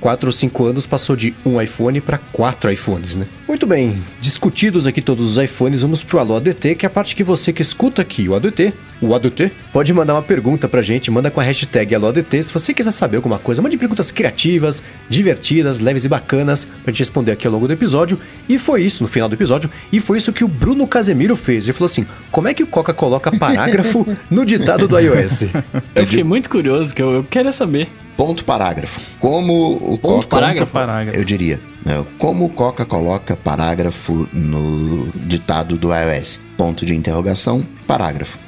4 0.00 0.28
ou 0.28 0.32
5 0.32 0.64
anos 0.66 0.86
passou 0.86 1.16
de 1.16 1.32
um 1.46 1.60
iPhone 1.60 1.98
para 2.00 2.18
quatro 2.18 2.70
iPhones, 2.70 3.16
né? 3.16 3.26
Muito 3.48 3.66
bem, 3.66 3.98
discutidos 4.20 4.86
aqui 4.86 5.00
todos 5.00 5.36
os 5.38 5.42
iPhones, 5.42 5.80
vamos 5.82 6.02
pro 6.02 6.18
Alô 6.18 6.36
ADT, 6.36 6.74
que 6.74 6.84
é 6.84 6.88
a 6.88 6.90
parte 6.90 7.16
que 7.16 7.24
você 7.24 7.52
que 7.54 7.62
escuta 7.62 8.02
aqui, 8.02 8.28
o 8.28 8.34
ADT, 8.34 8.74
o 9.06 9.14
ADT, 9.14 9.50
pode 9.72 9.92
mandar 9.92 10.14
uma 10.14 10.22
pergunta 10.22 10.68
pra 10.68 10.82
gente, 10.82 11.10
manda 11.10 11.30
com 11.30 11.40
a 11.40 11.42
hashtag 11.42 11.94
Alô 11.94 12.08
ADT, 12.08 12.42
se 12.42 12.52
você 12.52 12.72
quiser 12.72 12.90
saber 12.90 13.16
alguma 13.16 13.38
coisa, 13.38 13.62
mande 13.62 13.76
perguntas 13.76 14.10
criativas, 14.10 14.82
divertidas, 15.08 15.80
leves 15.80 16.04
e 16.04 16.08
bacanas 16.08 16.64
pra 16.64 16.92
gente 16.92 17.00
responder 17.00 17.32
aqui 17.32 17.46
ao 17.46 17.52
longo 17.52 17.66
do 17.66 17.72
episódio. 17.72 18.18
E 18.48 18.58
foi 18.58 18.82
isso, 18.82 19.02
no 19.02 19.08
final 19.08 19.28
do 19.28 19.34
episódio, 19.34 19.70
e 19.92 20.00
foi 20.00 20.18
isso 20.18 20.32
que 20.32 20.44
o 20.44 20.48
Bruno 20.48 20.86
Casemiro 20.86 21.36
fez. 21.36 21.64
Ele 21.64 21.72
falou 21.72 21.86
assim: 21.86 22.06
como 22.30 22.48
é 22.48 22.54
que 22.54 22.62
o 22.62 22.66
Coca 22.66 22.92
coloca 22.94 23.30
parágrafo 23.36 24.06
no 24.30 24.44
ditado 24.44 24.88
do 24.88 24.98
iOS? 24.98 25.44
Eu 25.94 26.06
fiquei 26.06 26.24
muito 26.24 26.50
curioso, 26.50 26.94
que 26.94 27.02
eu, 27.02 27.12
eu 27.12 27.24
queria 27.24 27.52
saber. 27.52 27.88
Ponto 28.16 28.44
parágrafo. 28.44 29.00
Como 29.18 29.74
o 29.74 29.98
Ponto 29.98 30.16
Coca. 30.16 30.28
parágrafo? 30.28 30.72
Parágrafo. 30.72 31.18
Eu 31.18 31.24
diria. 31.24 31.60
Né, 31.84 32.04
Como 32.18 32.46
o 32.46 32.48
Coca 32.48 32.84
coloca 32.84 33.36
parágrafo 33.36 34.28
no 34.32 35.08
ditado 35.14 35.76
do 35.76 35.90
iOS? 35.94 36.40
Ponto 36.56 36.86
de 36.86 36.94
interrogação, 36.94 37.66
parágrafo. 37.86 38.38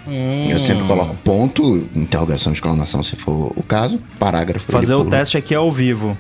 Eu 0.49 0.59
sempre 0.61 0.87
coloco 0.87 1.15
ponto, 1.17 1.89
interrogação, 1.95 2.53
exclamação, 2.53 3.03
se 3.03 3.17
for 3.17 3.53
o 3.57 3.63
caso, 3.63 3.99
parágrafo. 4.19 4.71
Fazer 4.71 4.95
o 4.95 4.99
pula. 4.99 5.11
teste 5.11 5.37
aqui 5.37 5.55
ao 5.55 5.71
vivo. 5.71 6.17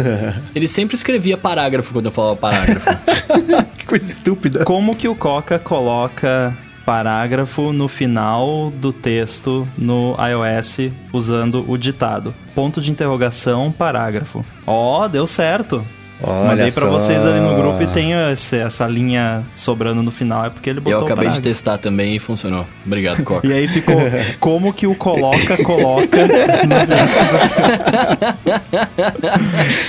Ele 0.54 0.68
sempre 0.68 0.96
escrevia 0.96 1.36
parágrafo 1.38 1.92
quando 1.92 2.06
eu 2.06 2.12
falava 2.12 2.36
parágrafo. 2.36 2.90
que 3.78 3.86
coisa 3.86 4.10
estúpida. 4.10 4.64
Como 4.64 4.94
que 4.96 5.08
o 5.08 5.14
Coca 5.14 5.58
coloca 5.58 6.56
parágrafo 6.84 7.72
no 7.72 7.86
final 7.86 8.72
do 8.76 8.92
texto 8.92 9.68
no 9.76 10.16
iOS 10.18 10.90
usando 11.12 11.64
o 11.70 11.78
ditado? 11.78 12.34
Ponto 12.54 12.80
de 12.80 12.90
interrogação, 12.90 13.70
parágrafo. 13.70 14.44
Ó, 14.66 15.06
deu 15.06 15.26
certo. 15.26 15.84
Olha 16.20 16.48
Mandei 16.48 16.70
pra 16.72 16.82
só. 16.82 16.90
vocês 16.90 17.24
ali 17.24 17.38
no 17.40 17.54
grupo 17.54 17.80
e 17.82 17.86
tem 17.86 18.10
esse- 18.32 18.58
essa 18.58 18.86
linha 18.88 19.42
sobrando 19.54 20.02
no 20.02 20.10
final, 20.10 20.46
é 20.46 20.50
porque 20.50 20.68
ele 20.68 20.80
botou 20.80 20.98
eu 21.00 21.04
acabei 21.06 21.26
de 21.28 21.30
parágrafo. 21.36 21.42
testar 21.42 21.78
também 21.78 22.16
e 22.16 22.18
funcionou. 22.18 22.66
Obrigado, 22.84 23.22
Coca. 23.22 23.46
E 23.46 23.52
aí 23.52 23.68
ficou 23.68 23.94
como 24.40 24.72
que 24.72 24.84
o 24.86 24.96
coloca, 24.96 25.62
coloca. 25.62 26.18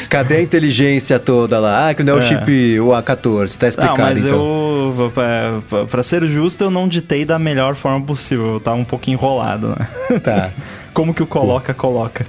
Cadê 0.10 0.36
a 0.38 0.42
inteligência 0.42 1.18
toda 1.20 1.60
lá? 1.60 1.90
Ah, 1.90 1.94
que 1.94 2.04
não 2.04 2.14
é 2.14 2.16
o 2.18 2.20
É. 2.20 2.22
chip 2.22 2.80
o 2.80 2.90
A14, 2.90 3.56
tá 3.58 3.66
Não, 3.66 3.70
explicado 3.70 4.02
mas 4.02 4.26
então. 4.26 4.38
eu, 4.38 5.12
pra, 5.14 5.62
pra- 5.70 5.86
pra 5.86 6.04
ser 6.04 6.26
justo, 6.28 6.64
eu 6.64 6.72
não 6.72 6.88
ditei 6.88 7.26
da 7.26 7.40
melhor 7.40 7.76
forma 7.76 8.02
possível. 8.06 8.54
Eu 8.54 8.60
tava 8.60 8.78
um 8.78 8.86
pouco 8.86 9.10
enrolado, 9.10 9.70
né? 9.70 10.20
Tá. 10.20 10.50
Como 10.94 11.14
que 11.14 11.24
o 11.24 11.28
coloca, 11.28 11.74
coloca. 11.74 12.26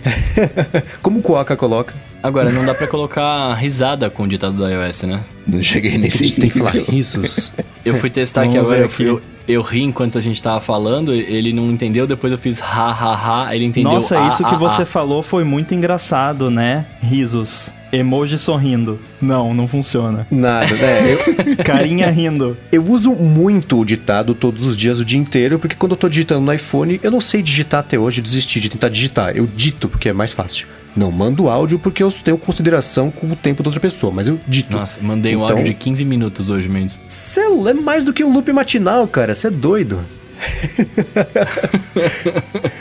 Como 1.03 1.19
o 1.19 1.23
Coca 1.23 1.57
coloca? 1.57 1.95
Agora, 2.23 2.51
não 2.51 2.65
dá 2.65 2.75
pra 2.75 2.87
colocar 2.87 3.55
risada 3.55 4.11
com 4.11 4.25
o 4.25 4.29
ditado 4.29 4.55
do 4.55 4.69
iOS, 4.69 5.03
né? 5.05 5.21
Não 5.47 5.63
cheguei 5.63 5.97
nesse 5.97 6.25
gente 6.25 6.41
tem 6.41 6.51
que 6.51 6.59
falar 6.59 6.75
nível. 6.75 6.91
risos. 6.91 7.53
Eu 7.85 7.95
fui 7.95 8.11
testar 8.11 8.43
aqui 8.43 8.57
Vamos 8.57 8.67
agora, 8.67 8.83
eu, 8.83 8.89
fui- 8.91 9.07
aqui. 9.07 9.15
eu, 9.49 9.57
eu 9.57 9.63
ri 9.63 9.83
enquanto 9.83 10.19
a 10.19 10.21
gente 10.21 10.43
tava 10.43 10.61
falando, 10.61 11.15
ele 11.15 11.53
não 11.53 11.71
entendeu, 11.71 12.07
depois 12.07 12.31
eu 12.31 12.39
fiz 12.39 12.61
ha 12.61 12.91
ha 12.91 13.47
ha, 13.47 13.57
ele 13.57 13.65
entendeu 13.65 13.93
Nossa, 13.93 14.23
ah, 14.23 14.29
isso 14.29 14.45
que 14.45 14.55
ah, 14.55 14.59
você 14.59 14.83
ah. 14.83 14.87
falou 14.87 15.23
foi 15.23 15.45
muito 15.45 15.75
engraçado, 15.75 16.51
né? 16.51 16.85
Risos. 17.01 17.73
Emoji 17.93 18.39
sorrindo. 18.39 18.99
Não, 19.21 19.53
não 19.53 19.67
funciona. 19.67 20.27
Nada, 20.31 20.67
né? 20.75 21.13
Eu, 21.13 21.57
Carinha 21.65 22.09
rindo. 22.11 22.57
eu 22.71 22.85
uso 22.85 23.13
muito 23.13 23.81
o 23.81 23.85
ditado 23.85 24.35
todos 24.35 24.65
os 24.65 24.77
dias, 24.77 25.01
o 25.01 25.05
dia 25.05 25.19
inteiro, 25.19 25.59
porque 25.59 25.75
quando 25.75 25.93
eu 25.93 25.97
tô 25.97 26.09
digitando 26.09 26.41
no 26.41 26.53
iPhone, 26.53 27.01
eu 27.03 27.11
não 27.11 27.21
sei 27.21 27.43
digitar 27.43 27.81
até 27.81 27.99
hoje, 27.99 28.21
desisti 28.23 28.61
de 28.61 28.69
tentar 28.69 28.89
digitar. 28.89 29.37
Eu 29.37 29.47
dito 29.47 29.89
porque 29.89 30.09
é 30.09 30.13
mais 30.13 30.33
fácil. 30.33 30.67
Não 30.97 31.11
mando 31.13 31.49
áudio 31.49 31.79
porque 31.79 32.03
eu 32.03 32.11
tenho 32.11 32.37
consideração 32.37 33.11
com 33.11 33.29
o 33.29 33.37
tempo 33.37 33.63
da 33.63 33.69
outra 33.69 33.81
pessoa, 33.81 34.13
mas 34.13 34.27
eu 34.29 34.39
dito. 34.47 34.77
Nossa, 34.77 35.01
mandei 35.03 35.37
um 35.37 35.45
Então- 35.45 35.57
áudio 35.57 35.73
de 35.73 35.75
15 35.75 36.05
minutos 36.05 36.51
hoje, 36.51 36.69
Mendes. 36.69 36.99
Cê 37.07 37.41
é 37.43 37.75
mais 37.75 38.05
do 38.05 38.13
que 38.13 38.25
um 38.25 38.33
loop 38.33 38.53
matinal, 38.53 39.07
cara. 39.07 39.35
Você 39.35 39.47
é 39.47 39.51
doido. 39.51 40.01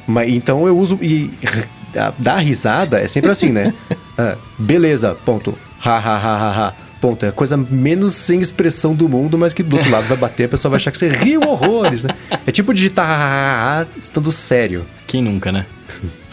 Mas 0.07 0.29
então 0.31 0.65
eu 0.65 0.77
uso 0.77 0.97
e 1.01 1.31
dar 2.17 2.37
risada 2.39 2.99
é 2.99 3.07
sempre 3.07 3.31
assim, 3.31 3.49
né? 3.49 3.73
Ah, 4.19 4.35
beleza, 4.57 5.15
ponto. 5.23 5.57
Ha 5.81 5.97
ha 5.97 6.17
ha 6.17 6.35
ha 6.35 6.67
ha. 6.67 6.73
Ponto. 6.99 7.25
É 7.25 7.29
a 7.29 7.31
coisa 7.31 7.55
menos 7.55 8.13
sem 8.15 8.41
expressão 8.41 8.93
do 8.93 9.07
mundo, 9.07 9.37
mas 9.37 9.53
que 9.53 9.63
do 9.63 9.77
outro 9.77 9.89
lado 9.89 10.05
vai 10.09 10.17
bater, 10.17 10.43
a 10.43 10.49
pessoa 10.49 10.71
vai 10.71 10.75
achar 10.75 10.91
que 10.91 10.97
você 10.97 11.07
riu 11.07 11.39
horrores, 11.47 12.03
né? 12.03 12.09
É 12.45 12.51
tipo 12.51 12.73
digitar 12.73 13.09
ha 13.09 13.15
ha 13.15 13.77
ha 13.77 13.79
ha 13.79 13.87
estando 13.97 14.29
sério. 14.29 14.85
Quem 15.07 15.23
nunca, 15.23 15.53
né? 15.53 15.65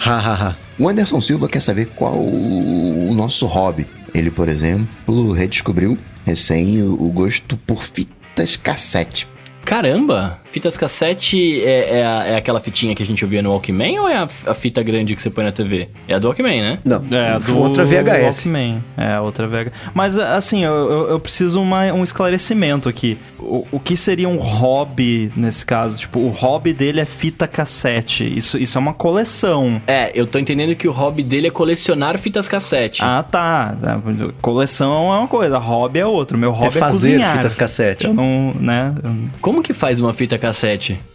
Ha 0.05 0.16
ha 0.16 0.34
ha. 0.49 0.57
O 0.76 0.89
Anderson 0.89 1.20
Silva 1.20 1.49
quer 1.49 1.61
saber 1.61 1.87
qual 1.95 2.18
o 2.18 3.14
nosso 3.14 3.47
hobby. 3.47 3.87
Ele, 4.12 4.32
por 4.32 4.49
exemplo, 4.49 5.32
redescobriu 5.32 5.97
recém 6.24 6.82
o 6.82 6.95
o 7.01 7.09
gosto 7.12 7.57
por 7.59 7.84
fitas 7.84 8.57
cassete. 8.57 9.28
Caramba! 9.64 10.41
Fitas 10.57 10.79
cassete 10.79 11.61
é, 11.63 11.99
é, 11.99 12.07
a- 12.07 12.25
é 12.29 12.37
aquela 12.37 12.59
fitinha 12.61 12.95
que 12.95 13.03
a 13.03 13.07
gente 13.07 13.23
ouvia 13.23 13.43
no 13.43 13.51
Walkman 13.51 13.99
ou 14.01 14.09
é 14.09 14.17
a, 14.17 14.27
a 14.47 14.55
fita 14.55 14.83
grande 14.83 15.15
que 15.15 15.21
você 15.21 15.29
põe 15.29 15.45
na 15.45 15.53
TV? 15.53 15.91
É 16.09 16.15
a 16.15 16.19
do 16.19 16.29
Walkman, 16.29 16.63
né? 16.63 16.79
Não, 16.83 17.05
É, 17.11 17.39
do 17.39 17.59
outra 17.59 17.85
VHS. 17.85 18.23
Walkman. 18.47 18.83
É, 18.97 19.21
outra 19.21 19.47
VHS. 19.47 19.73
Mas, 19.93 20.19
assim, 20.19 20.65
eu, 20.65 20.73
eu, 20.73 21.09
eu 21.11 21.21
preciso 21.21 21.61
uma, 21.61 21.93
um 21.93 22.03
esclarecimento 22.03 22.89
aqui. 22.89 23.19
O, 23.39 23.67
o 23.71 23.79
que 23.79 23.99
seria 23.99 24.27
um 24.31 24.39
hobby 24.39 25.31
nesse 25.37 25.67
caso? 25.67 25.99
Tipo, 25.99 26.21
o 26.21 26.31
hobby 26.31 26.73
dele 26.73 27.01
é 27.01 27.05
fita 27.05 27.47
cassete. 27.47 28.25
Isso, 28.25 28.57
isso 28.57 28.79
é 28.79 28.81
uma 28.81 28.95
coleção. 28.95 29.79
É, 29.87 30.11
eu 30.15 30.27
tô 30.27 30.39
entendendo 30.39 30.75
que 30.75 30.89
o 30.89 30.91
hobby 30.91 31.23
dele 31.23 31.49
é 31.49 31.51
colecionar 31.51 32.17
fitas 32.17 32.49
cassete. 32.49 33.03
Ah, 33.05 33.23
tá. 33.23 33.75
É, 33.83 34.33
Coleção 34.41 35.13
é 35.13 35.19
uma 35.19 35.29
coisa, 35.29 35.59
hobby 35.59 35.99
é 35.99 36.07
outro. 36.07 36.39
Meu 36.39 36.51
hobby 36.51 36.75
É 36.77 36.79
é, 36.79 36.81
fazer 36.81 37.11
cozinhar. 37.11 37.37
fitas 37.37 37.55
cassete. 37.55 38.07
Eu 38.07 38.15
não, 38.15 38.55
né? 38.59 38.95
eu- 39.05 39.11
Como 39.43 39.63
que 39.63 39.75
faz 39.75 40.01
uma 40.01 40.15
fita 40.15 40.39
cassete? 40.39 40.45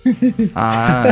Ah, 0.55 1.03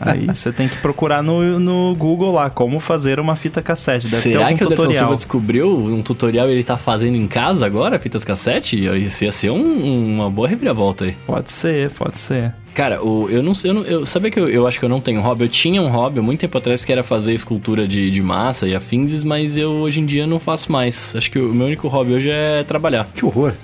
aí 0.00 0.26
você 0.26 0.52
tem 0.52 0.68
que 0.68 0.76
procurar 0.78 1.22
no, 1.22 1.58
no 1.60 1.94
Google 1.96 2.32
lá 2.32 2.50
como 2.50 2.80
fazer 2.80 3.20
uma 3.20 3.36
fita 3.36 3.62
cassete. 3.62 4.08
Deve 4.08 4.22
Será 4.22 4.46
que 4.48 4.64
o 4.64 4.66
Anderson 4.66 4.74
tutorial. 4.82 5.04
Silva 5.04 5.16
descobriu 5.16 5.76
um 5.78 6.02
tutorial 6.02 6.48
e 6.48 6.52
ele 6.52 6.64
tá 6.64 6.76
fazendo 6.76 7.16
em 7.16 7.26
casa 7.28 7.64
agora, 7.66 7.98
fitas 7.98 8.24
cassete? 8.24 8.76
Isso 9.04 9.24
ia 9.24 9.32
ser 9.32 9.50
um- 9.50 10.14
uma 10.16 10.30
boa 10.30 10.48
reviravolta 10.48 11.04
aí. 11.04 11.16
Pode 11.26 11.52
ser, 11.52 11.90
pode 11.90 12.18
ser. 12.18 12.52
Cara, 12.76 13.02
o, 13.02 13.26
eu 13.30 13.42
não 13.42 13.54
sei, 13.54 13.70
eu, 13.70 13.74
não, 13.74 13.82
eu 13.84 14.04
sabia 14.04 14.30
que 14.30 14.38
eu, 14.38 14.50
eu 14.50 14.66
acho 14.66 14.78
que 14.78 14.84
eu 14.84 14.88
não 14.90 15.00
tenho 15.00 15.18
hobby. 15.22 15.44
Eu 15.44 15.48
tinha 15.48 15.80
um 15.80 15.88
hobby 15.88 16.18
há 16.18 16.22
muito 16.22 16.40
tempo 16.40 16.58
atrás 16.58 16.84
que 16.84 16.92
era 16.92 17.02
fazer 17.02 17.32
escultura 17.32 17.88
de, 17.88 18.10
de 18.10 18.20
massa 18.20 18.68
e 18.68 18.74
afins, 18.74 19.24
mas 19.24 19.56
eu 19.56 19.70
hoje 19.70 20.02
em 20.02 20.04
dia 20.04 20.26
não 20.26 20.38
faço 20.38 20.70
mais. 20.70 21.16
Acho 21.16 21.30
que 21.30 21.38
o 21.38 21.54
meu 21.54 21.68
único 21.68 21.88
hobby 21.88 22.12
hoje 22.12 22.28
é 22.28 22.62
trabalhar. 22.64 23.08
Que 23.14 23.24
horror. 23.24 23.54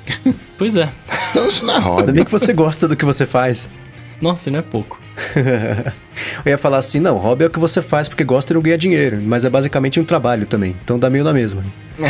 Pois 0.56 0.78
é. 0.78 0.88
Então 1.30 1.46
isso 1.46 1.62
não 1.62 1.74
é 1.74 1.76
Ainda 1.76 1.88
hobby. 1.90 2.12
bem 2.12 2.24
que 2.24 2.30
você 2.30 2.54
gosta 2.54 2.88
do 2.88 2.96
que 2.96 3.04
você 3.04 3.26
faz. 3.26 3.68
Nossa, 4.18 4.50
não 4.50 4.60
é 4.60 4.62
pouco. 4.62 4.98
Eu 6.44 6.50
ia 6.50 6.58
falar 6.58 6.78
assim, 6.78 7.00
não, 7.00 7.16
hobby 7.16 7.44
é 7.44 7.46
o 7.46 7.50
que 7.50 7.58
você 7.58 7.80
faz 7.80 8.08
porque 8.08 8.24
gosta 8.24 8.52
e 8.52 8.54
não 8.54 8.62
ganha 8.62 8.76
dinheiro, 8.76 9.20
mas 9.24 9.44
é 9.44 9.50
basicamente 9.50 9.98
um 9.98 10.04
trabalho 10.04 10.46
também, 10.46 10.76
então 10.82 10.98
dá 10.98 11.08
meio 11.08 11.24
na 11.24 11.32
mesma. 11.32 11.62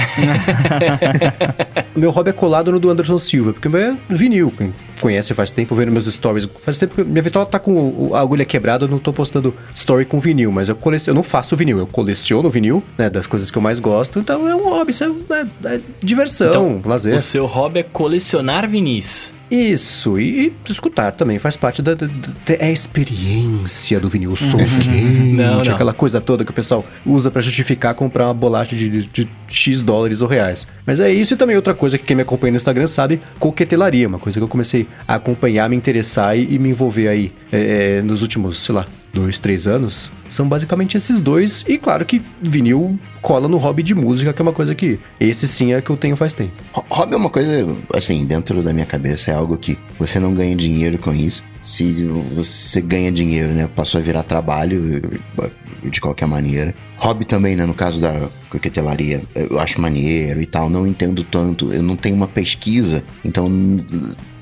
meu 1.94 2.10
hobby 2.10 2.30
é 2.30 2.32
colado 2.32 2.72
no 2.72 2.80
do 2.80 2.90
Anderson 2.90 3.18
Silva, 3.18 3.52
porque 3.52 3.68
é 3.76 3.94
vinil, 4.08 4.52
quem 4.56 4.72
conhece 5.00 5.34
faz 5.34 5.50
tempo, 5.50 5.74
vendo 5.74 5.90
meus 5.92 6.06
stories, 6.06 6.48
faz 6.60 6.78
tempo 6.78 6.94
que 6.94 7.04
minha 7.04 7.22
vitória 7.22 7.48
tá 7.48 7.58
com 7.58 8.10
a 8.14 8.20
agulha 8.20 8.44
quebrada, 8.44 8.84
eu 8.84 8.88
não 8.88 8.98
tô 8.98 9.12
postando 9.12 9.54
story 9.74 10.04
com 10.04 10.20
vinil, 10.20 10.50
mas 10.52 10.68
eu, 10.68 10.76
colec... 10.76 11.06
eu 11.06 11.14
não 11.14 11.22
faço 11.22 11.56
vinil, 11.56 11.78
eu 11.78 11.86
coleciono 11.86 12.48
vinil, 12.50 12.82
né, 12.98 13.10
das 13.10 13.26
coisas 13.26 13.50
que 13.50 13.58
eu 13.58 13.62
mais 13.62 13.80
gosto, 13.80 14.18
então 14.18 14.48
é 14.48 14.54
um 14.54 14.68
hobby, 14.68 14.90
isso 14.90 15.04
é, 15.04 15.36
é- 15.36 15.74
é 15.76 15.80
diversão, 16.00 16.80
lazer. 16.84 17.14
O 17.14 17.20
seu 17.20 17.46
hobby 17.46 17.80
é 17.80 17.82
colecionar 17.82 18.68
vinis. 18.68 19.34
Isso, 19.54 20.18
e, 20.18 20.46
e 20.46 20.52
escutar 20.72 21.12
também 21.12 21.38
faz 21.38 21.56
parte 21.58 21.82
da, 21.82 21.92
da- 21.94 22.06
da- 22.06 22.54
é 22.58 22.68
a 22.68 22.72
experiência 22.72 24.00
do 24.00 24.08
vinil, 24.08 24.32
o 24.32 24.36
som 24.36 24.56
quente, 24.56 25.34
Não, 25.34 25.62
não. 25.62 25.74
aquela 25.74 25.92
coisa 25.92 26.22
toda 26.22 26.42
que 26.42 26.50
o 26.50 26.54
pessoal 26.54 26.84
usa 27.04 27.30
pra 27.30 27.42
justificar 27.42 27.94
comprar 27.94 28.28
uma 28.28 28.34
bolacha 28.34 28.74
de, 28.74 28.88
de- 28.88 29.06
de 29.06 29.28
X 29.48 29.82
dólares 29.82 30.22
ou 30.22 30.28
reais. 30.28 30.66
Mas 30.86 31.02
é 31.02 31.12
isso 31.12 31.34
e 31.34 31.36
também 31.36 31.54
outra 31.54 31.74
coisa 31.74 31.98
que 31.98 32.04
quem 32.04 32.16
me 32.16 32.22
acompanha 32.22 32.52
no 32.52 32.56
Instagram 32.56 32.86
sabe, 32.86 33.20
coquetelaria, 33.38 34.08
uma 34.08 34.18
coisa 34.18 34.38
que 34.38 34.42
eu 34.42 34.48
comecei 34.48 34.86
a 35.06 35.16
acompanhar, 35.16 35.68
me 35.68 35.76
interessar 35.76 36.34
e, 36.36 36.54
e 36.54 36.58
me 36.58 36.70
envolver 36.70 37.08
aí 37.08 37.30
é, 37.52 37.98
é, 37.98 38.02
nos 38.02 38.22
últimos, 38.22 38.56
sei 38.56 38.74
lá, 38.74 38.86
dois, 39.12 39.38
três 39.38 39.66
anos. 39.66 40.10
São 40.28 40.48
basicamente 40.48 40.96
esses 40.96 41.20
dois, 41.20 41.64
e 41.68 41.76
claro 41.78 42.04
que 42.04 42.22
vinil 42.40 42.98
cola 43.20 43.46
no 43.48 43.56
hobby 43.58 43.82
de 43.82 43.94
música, 43.94 44.32
que 44.32 44.40
é 44.40 44.44
uma 44.44 44.52
coisa 44.52 44.74
que 44.74 44.98
esse 45.20 45.46
sim 45.46 45.72
é 45.74 45.80
que 45.82 45.90
eu 45.90 45.96
tenho 45.96 46.16
faz 46.16 46.32
tempo. 46.34 46.52
Ho- 46.74 46.84
Hobby 46.90 47.14
é 47.14 47.16
uma 47.16 47.30
coisa, 47.30 47.66
assim, 47.94 48.24
dentro 48.26 48.62
da 48.62 48.72
minha 48.72 48.86
cabeça, 48.86 49.30
é 49.30 49.34
algo 49.34 49.56
que 49.56 49.78
você 49.98 50.18
não 50.18 50.34
ganha 50.34 50.56
dinheiro 50.56 50.98
com 50.98 51.12
isso. 51.14 51.42
Se 51.60 52.04
você 52.34 52.80
ganha 52.80 53.12
dinheiro, 53.12 53.50
né, 53.52 53.68
passou 53.74 54.00
a 54.00 54.02
virar 54.02 54.22
trabalho 54.24 55.00
eh, 55.40 55.50
de 55.88 56.00
qualquer 56.00 56.26
maneira. 56.26 56.74
Hobby 56.96 57.24
também, 57.24 57.54
né, 57.56 57.64
no 57.66 57.74
caso 57.74 58.00
da 58.00 58.28
coquetelaria, 58.50 59.22
eu 59.34 59.58
acho 59.60 59.80
maneiro 59.80 60.40
e 60.40 60.46
tal, 60.46 60.68
não 60.70 60.86
entendo 60.86 61.22
tanto, 61.24 61.72
eu 61.72 61.82
não 61.82 61.96
tenho 61.96 62.14
uma 62.16 62.28
pesquisa, 62.28 63.02
então 63.24 63.48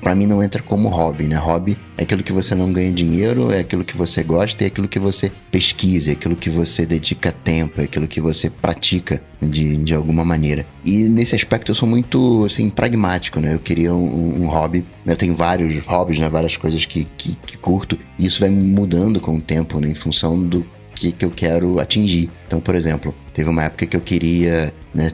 pra 0.01 0.15
mim 0.15 0.25
não 0.25 0.43
entra 0.43 0.61
como 0.61 0.89
hobby, 0.89 1.25
né? 1.25 1.37
Hobby 1.37 1.77
é 1.97 2.03
aquilo 2.03 2.23
que 2.23 2.33
você 2.33 2.55
não 2.55 2.73
ganha 2.73 2.91
dinheiro, 2.91 3.51
é 3.51 3.59
aquilo 3.59 3.85
que 3.85 3.95
você 3.95 4.23
gosta 4.23 4.63
é 4.63 4.67
aquilo 4.67 4.87
que 4.87 4.99
você 4.99 5.31
pesquisa, 5.51 6.09
é 6.09 6.13
aquilo 6.13 6.35
que 6.35 6.49
você 6.49 6.85
dedica 6.85 7.31
tempo, 7.31 7.79
é 7.79 7.83
aquilo 7.83 8.07
que 8.07 8.19
você 8.19 8.49
pratica 8.49 9.21
de, 9.41 9.77
de 9.77 9.93
alguma 9.93 10.25
maneira. 10.25 10.65
E 10.83 11.03
nesse 11.03 11.35
aspecto 11.35 11.71
eu 11.71 11.75
sou 11.75 11.87
muito, 11.87 12.43
assim, 12.45 12.69
pragmático, 12.69 13.39
né? 13.39 13.53
Eu 13.53 13.59
queria 13.59 13.93
um, 13.93 14.43
um 14.43 14.47
hobby, 14.47 14.85
né? 15.05 15.13
eu 15.13 15.17
tenho 15.17 15.35
vários 15.35 15.85
hobbies, 15.85 16.19
né? 16.19 16.27
Várias 16.27 16.57
coisas 16.57 16.85
que, 16.85 17.05
que, 17.17 17.35
que 17.35 17.57
curto 17.57 17.97
e 18.17 18.25
isso 18.25 18.39
vai 18.39 18.49
mudando 18.49 19.19
com 19.19 19.35
o 19.35 19.41
tempo, 19.41 19.79
né? 19.79 19.87
Em 19.87 19.95
função 19.95 20.41
do 20.41 20.65
que, 20.95 21.11
que 21.11 21.25
eu 21.25 21.31
quero 21.31 21.79
atingir. 21.79 22.29
Então, 22.47 22.59
por 22.59 22.75
exemplo, 22.75 23.13
teve 23.33 23.49
uma 23.49 23.63
época 23.63 23.85
que 23.85 23.95
eu 23.95 24.01
queria, 24.01 24.73
né? 24.93 25.11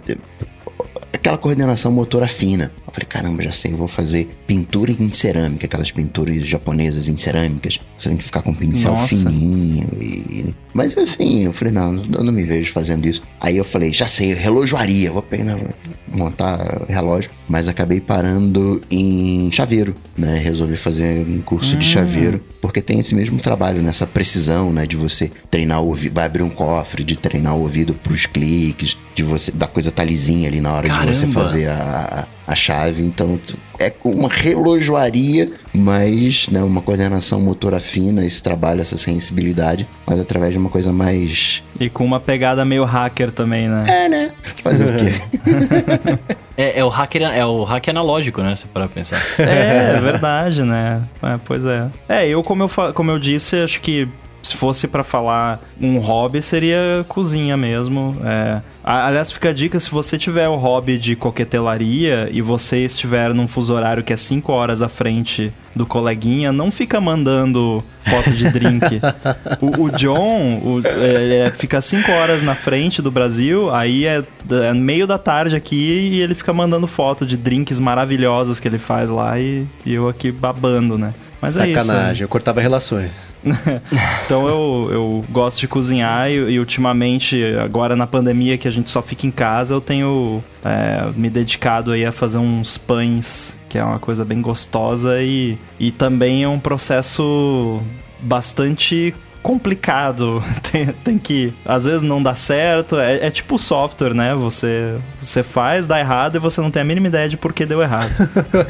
aquela 1.14 1.38
coordenação 1.38 1.92
motora 1.92 2.28
fina. 2.28 2.72
Falei, 2.98 3.08
caramba, 3.08 3.44
já 3.44 3.52
sei, 3.52 3.74
eu 3.74 3.78
vou 3.78 3.88
fazer 3.88 4.28
pintura 4.48 4.92
em 4.92 5.14
cerâmica, 5.14 5.68
aquelas 5.68 5.92
pinturas 5.92 6.48
japonesas 6.48 7.08
em 7.08 7.16
cerâmicas. 7.16 7.80
Você 7.96 8.10
tem 8.10 8.18
que 8.18 8.24
ficar 8.24 8.42
com 8.42 8.50
um 8.50 8.56
pincel 8.56 8.94
Nossa. 8.94 9.30
fininho 9.30 9.88
e... 10.02 10.56
Mas 10.74 10.98
assim, 10.98 11.44
eu 11.46 11.54
falei, 11.54 11.74
não, 11.74 11.96
eu 11.96 12.24
não 12.24 12.34
me 12.34 12.42
vejo 12.42 12.72
fazendo 12.72 13.06
isso. 13.06 13.22
Aí 13.40 13.56
eu 13.58 13.64
falei, 13.64 13.94
já 13.94 14.08
sei, 14.08 14.34
relojoaria, 14.34 15.12
vou 15.12 15.22
pegar, 15.22 15.60
montar 16.08 16.86
relógio. 16.88 17.30
Mas 17.48 17.68
acabei 17.68 18.02
parando 18.02 18.82
em 18.90 19.52
chaveiro, 19.52 19.96
né? 20.18 20.40
Resolvi 20.40 20.76
fazer 20.76 21.26
um 21.28 21.42
curso 21.42 21.78
de 21.78 21.86
chaveiro, 21.86 22.42
porque 22.62 22.82
tem 22.82 23.00
esse 23.00 23.16
mesmo 23.16 23.40
trabalho, 23.40 23.82
nessa 23.82 24.06
precisão, 24.06 24.72
né? 24.72 24.86
De 24.86 24.96
você 24.96 25.32
treinar 25.50 25.82
o 25.82 25.88
ouvido, 25.88 26.14
vai 26.14 26.26
abrir 26.26 26.44
um 26.44 26.50
cofre, 26.50 27.04
de 27.04 27.16
treinar 27.16 27.56
o 27.56 27.62
ouvido 27.62 27.94
pros 27.94 28.26
cliques, 28.26 28.98
de 29.16 29.24
você, 29.24 29.52
da 29.52 29.68
coisa 29.68 29.92
tá 29.92 30.04
lisinha 30.04 30.48
ali 30.48 30.60
na 30.60 30.74
hora 30.74 30.90
de 30.90 30.96
você 30.96 31.26
Caramba! 31.26 31.34
fazer 31.34 31.70
a, 31.70 31.74
a, 32.22 32.37
a 32.48 32.56
chave. 32.56 33.04
Então, 33.04 33.38
é 33.78 33.94
uma 34.06 34.30
relojoaria, 34.30 35.52
mas, 35.74 36.48
né? 36.48 36.64
Uma 36.64 36.82
coordenação 36.82 37.42
motora 37.42 37.80
fina, 37.80 38.26
esse 38.26 38.42
trabalho, 38.42 38.82
essa 38.82 38.98
sensibilidade, 38.98 39.88
mas 40.06 40.20
através 40.20 40.54
de 40.54 40.58
uma 40.58 40.70
coisa 40.70 40.94
mais... 40.94 41.62
E 41.80 41.90
com 41.90 42.06
uma 42.06 42.20
pegada 42.20 42.64
meio 42.64 42.86
hacker 42.86 43.30
também, 43.32 43.68
né? 43.68 43.84
É, 43.88 44.10
né? 44.10 44.32
Fazer 44.64 44.86
o 44.86 44.98
quê? 44.98 46.38
É, 46.60 46.80
é 46.80 46.84
o 46.84 46.90
hacker, 46.90 47.22
é 47.22 47.46
o 47.46 47.64
hack 47.64 47.88
analógico, 47.90 48.42
né? 48.42 48.56
Se 48.56 48.66
parar 48.66 48.88
pra 48.88 48.96
pensar. 48.96 49.22
É, 49.38 49.94
é 49.96 50.02
verdade, 50.02 50.64
né? 50.64 51.04
É, 51.22 51.40
pois 51.46 51.68
é. 51.68 51.88
É, 52.10 52.28
eu 52.28 52.42
como, 52.42 52.64
eu 52.64 52.94
como 52.96 53.12
eu 53.12 53.20
disse, 53.20 53.58
acho 53.58 53.80
que 53.80 54.10
se 54.48 54.56
fosse 54.56 54.88
pra 54.88 55.04
falar 55.04 55.60
um 55.80 55.98
hobby, 56.00 56.42
seria 56.42 57.06
cozinha 57.08 57.56
mesmo. 57.58 58.18
É. 58.24 58.62
Aliás, 58.84 59.32
fica 59.32 59.50
a 59.50 59.54
dica, 59.54 59.80
se 59.80 59.90
você 59.92 60.18
tiver 60.18 60.48
o 60.48 60.56
hobby 60.56 60.98
de 60.98 61.16
coquetelaria 61.16 62.30
e 62.32 62.42
você 62.42 62.86
estiver 62.86 63.34
num 63.34 63.48
fuso 63.48 63.74
horário 63.74 64.04
que 64.04 64.14
é 64.14 64.16
5 64.16 64.52
horas 64.52 64.82
à 64.82 64.88
frente 64.90 65.52
do 65.76 65.86
coleguinha, 65.86 66.52
não 66.52 66.72
fica 66.72 67.00
mandando 67.02 67.84
foto 68.06 68.32
de 68.32 68.50
drink. 68.50 69.00
o, 69.62 69.84
o 69.84 69.92
John, 69.92 70.60
o- 70.64 70.82
ele 70.88 71.36
é- 71.36 71.52
fica 71.52 71.82
5 71.82 72.10
horas 72.12 72.42
na 72.42 72.56
frente 72.56 73.02
do 73.02 73.12
Brasil, 73.12 73.70
aí 73.74 74.06
é, 74.06 74.24
é 74.50 74.74
meio 74.74 75.06
da 75.06 75.18
tarde 75.18 75.56
aqui 75.56 76.10
e 76.14 76.22
ele 76.22 76.34
fica 76.34 76.54
mandando 76.54 76.88
foto 76.88 77.26
de 77.26 77.36
drinks 77.38 77.80
maravilhosos 77.80 78.60
que 78.60 78.68
ele 78.68 78.78
faz 78.78 79.10
lá 79.10 79.38
e, 79.40 79.66
e 79.86 79.94
eu 79.94 80.08
aqui 80.08 80.32
babando, 80.32 80.98
né? 80.98 81.14
Mas 81.42 81.54
Sacanagem, 81.54 82.10
é 82.10 82.14
isso. 82.14 82.24
eu 82.24 82.28
cortava 82.28 82.62
relações. 82.62 83.12
então 84.26 84.48
eu, 84.48 84.90
eu 84.92 85.26
gosto 85.30 85.60
de 85.60 85.68
cozinhar 85.68 86.30
e, 86.30 86.36
e, 86.36 86.60
ultimamente, 86.60 87.42
agora 87.64 87.96
na 87.96 88.08
pandemia 88.08 88.58
que 88.58 88.68
a 88.68 88.72
gente 88.72 88.90
só 88.90 89.02
fica 89.02 89.28
em 89.28 89.32
casa, 89.32 89.76
eu 89.76 89.82
tenho 89.82 90.44
é, 90.66 91.10
me 91.16 91.30
dedicado 91.30 91.92
aí 91.92 92.06
a 92.06 92.12
fazer 92.12 92.40
uns 92.40 92.78
pães, 92.78 93.56
que 93.70 93.78
é 93.78 93.84
uma 93.84 94.00
coisa 94.00 94.26
bem 94.26 94.42
gostosa 94.42 95.22
e, 95.22 95.58
e 95.80 95.92
também 95.92 96.44
é 96.44 96.48
um 96.48 96.60
processo 96.60 97.82
bastante 98.20 99.14
complicado. 99.42 100.44
tem, 100.72 100.88
tem 100.88 101.18
que. 101.18 101.54
Às 101.66 101.86
vezes 101.86 102.02
não 102.02 102.22
dá 102.22 102.36
certo. 102.36 102.98
É, 102.98 103.28
é 103.28 103.32
tipo 103.32 103.58
software, 103.58 104.14
né? 104.14 104.36
Você, 104.36 104.96
você 105.20 105.44
faz, 105.44 105.86
dá 105.86 106.00
errado 106.00 106.36
e 106.36 106.40
você 106.40 106.62
não 106.62 106.72
tem 106.72 106.82
a 106.82 106.86
mínima 106.86 107.08
ideia 107.08 107.30
de 107.30 107.38
por 107.38 107.54
que 107.54 107.66
deu 107.66 107.82
errado. 107.82 108.12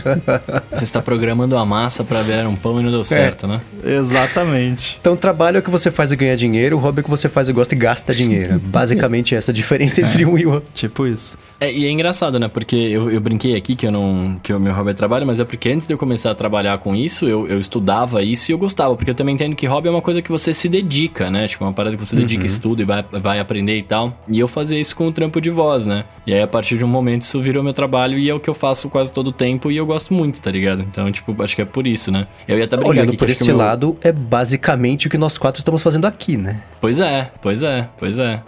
você 0.72 0.84
está 0.84 1.02
programando 1.02 1.57
a 1.57 1.65
massa 1.65 2.03
para 2.03 2.22
ver 2.22 2.45
um 2.48 2.56
pão 2.56 2.80
e 2.80 2.84
não 2.84 2.91
deu 2.91 3.03
certo, 3.03 3.45
é. 3.45 3.49
né? 3.49 3.61
Exatamente. 3.84 4.98
Então, 4.99 5.15
trabalho 5.15 5.57
é 5.57 5.60
o 5.60 5.64
que 5.64 5.69
você 5.69 5.89
faz 5.89 6.11
e 6.11 6.15
ganha 6.15 6.35
dinheiro, 6.35 6.77
o 6.77 6.80
hobby 6.80 6.99
é 6.99 7.02
o 7.02 7.03
que 7.03 7.10
você 7.10 7.30
faz 7.30 7.49
e 7.49 7.53
gosta 7.53 7.73
e 7.73 7.77
gasta 7.77 8.14
dinheiro. 8.14 8.60
Basicamente, 8.60 9.35
essa 9.35 9.52
a 9.52 9.53
diferença 9.53 10.02
entre 10.02 10.26
um 10.26 10.38
e 10.38 10.45
o 10.45 10.52
outro. 10.52 10.69
Tipo 10.73 11.07
isso. 11.07 11.38
É, 11.60 11.72
e 11.72 11.85
é 11.85 11.91
engraçado, 11.91 12.39
né? 12.39 12.48
Porque 12.48 12.76
eu, 12.76 13.10
eu 13.10 13.19
brinquei 13.19 13.56
aqui 13.56 13.76
que 13.76 13.88
eu 13.88 13.91
não. 13.91 14.39
que 14.44 14.53
o 14.53 14.60
meu 14.60 14.73
hobby 14.73 14.91
é 14.91 14.94
trabalho, 14.94 15.26
mas 15.26 15.39
é 15.39 15.45
porque 15.45 15.69
antes 15.69 15.88
de 15.88 15.94
eu 15.94 15.98
começar 15.98 16.31
a 16.31 16.35
trabalhar 16.35 16.77
com 16.80 16.95
isso, 16.95 17.27
eu, 17.27 17.48
eu 17.48 17.60
estudava 17.60 18.22
isso 18.22 18.52
e 18.52 18.53
eu 18.53 18.57
gostava. 18.57 18.95
Porque 18.95 19.11
eu 19.11 19.15
também 19.15 19.35
entendo 19.35 19.56
que 19.56 19.65
hobby 19.65 19.88
é 19.88 19.91
uma 19.91 20.02
coisa 20.02 20.22
que 20.22 20.31
você 20.31 20.53
se 20.57 20.69
dedica, 20.69 21.29
né? 21.29 21.47
Tipo, 21.47 21.65
uma 21.65 21.73
parada 21.73 21.95
que 21.95 22.05
você 22.05 22.15
dedica 22.15 22.41
uhum. 22.41 22.45
estudo 22.45 22.81
e 22.81 22.85
vai, 22.85 23.03
vai 23.11 23.39
aprender 23.39 23.77
e 23.77 23.84
tal. 23.84 24.17
E 24.27 24.39
eu 24.39 24.47
fazia 24.47 24.79
isso 24.79 24.95
com 24.95 25.07
o 25.07 25.11
trampo 25.11 25.39
de 25.39 25.49
voz, 25.49 25.85
né? 25.85 26.05
E 26.25 26.34
aí, 26.34 26.41
a 26.41 26.47
partir 26.47 26.77
de 26.77 26.84
um 26.84 26.88
momento, 26.88 27.21
isso 27.21 27.39
virou 27.39 27.63
meu 27.63 27.73
trabalho 27.73 28.17
e 28.17 28.29
é 28.29 28.34
o 28.34 28.39
que 28.39 28.49
eu 28.49 28.53
faço 28.53 28.89
quase 28.89 29.11
todo 29.11 29.27
o 29.27 29.31
tempo 29.31 29.71
e 29.71 29.77
eu 29.77 29.85
gosto 29.85 30.13
muito, 30.13 30.41
tá 30.41 30.51
ligado? 30.51 30.81
Então, 30.81 31.09
tipo, 31.11 31.41
acho 31.41 31.55
que 31.55 31.61
é 31.61 31.65
por 31.65 31.88
isso, 31.88 32.11
né? 32.11 32.27
Eu 32.47 32.57
ia 32.57 32.65
até 32.65 32.75
brincar 32.75 32.89
Olhando 32.89 33.09
aqui, 33.09 33.17
por 33.17 33.29
esse 33.29 33.45
meu... 33.45 33.57
lado, 33.57 33.97
é 34.01 34.11
basicamente 34.11 35.07
o 35.07 35.09
que 35.09 35.17
nós 35.17 35.38
quatro 35.38 35.59
estamos 35.59 35.81
fazendo 35.81 36.05
aqui, 36.05 36.38
né? 36.38 36.61
Pois 36.81 36.99
é, 36.99 37.31
pois 37.41 37.63
é, 37.63 37.88
pois 37.97 38.17
é. 38.17 38.41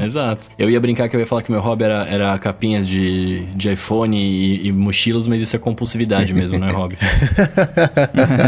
é. 0.00 0.04
Exato. 0.04 0.48
Eu 0.58 0.70
ia 0.70 0.80
brincar 0.80 1.08
que 1.08 1.16
eu 1.16 1.20
ia 1.20 1.26
falar 1.26 1.42
que 1.42 1.50
meu 1.50 1.60
hobby 1.60 1.84
era, 1.84 2.06
era 2.06 2.38
capinhas 2.38 2.86
de, 2.86 3.44
de 3.54 3.72
iPhone 3.72 4.16
e, 4.16 4.68
e 4.68 4.72
mochilas, 4.72 5.26
mas 5.26 5.42
isso 5.42 5.56
é 5.56 5.58
compulsividade 5.58 6.32
mesmo, 6.32 6.58
não 6.58 6.68
é 6.68 6.72
hobby. 6.72 6.96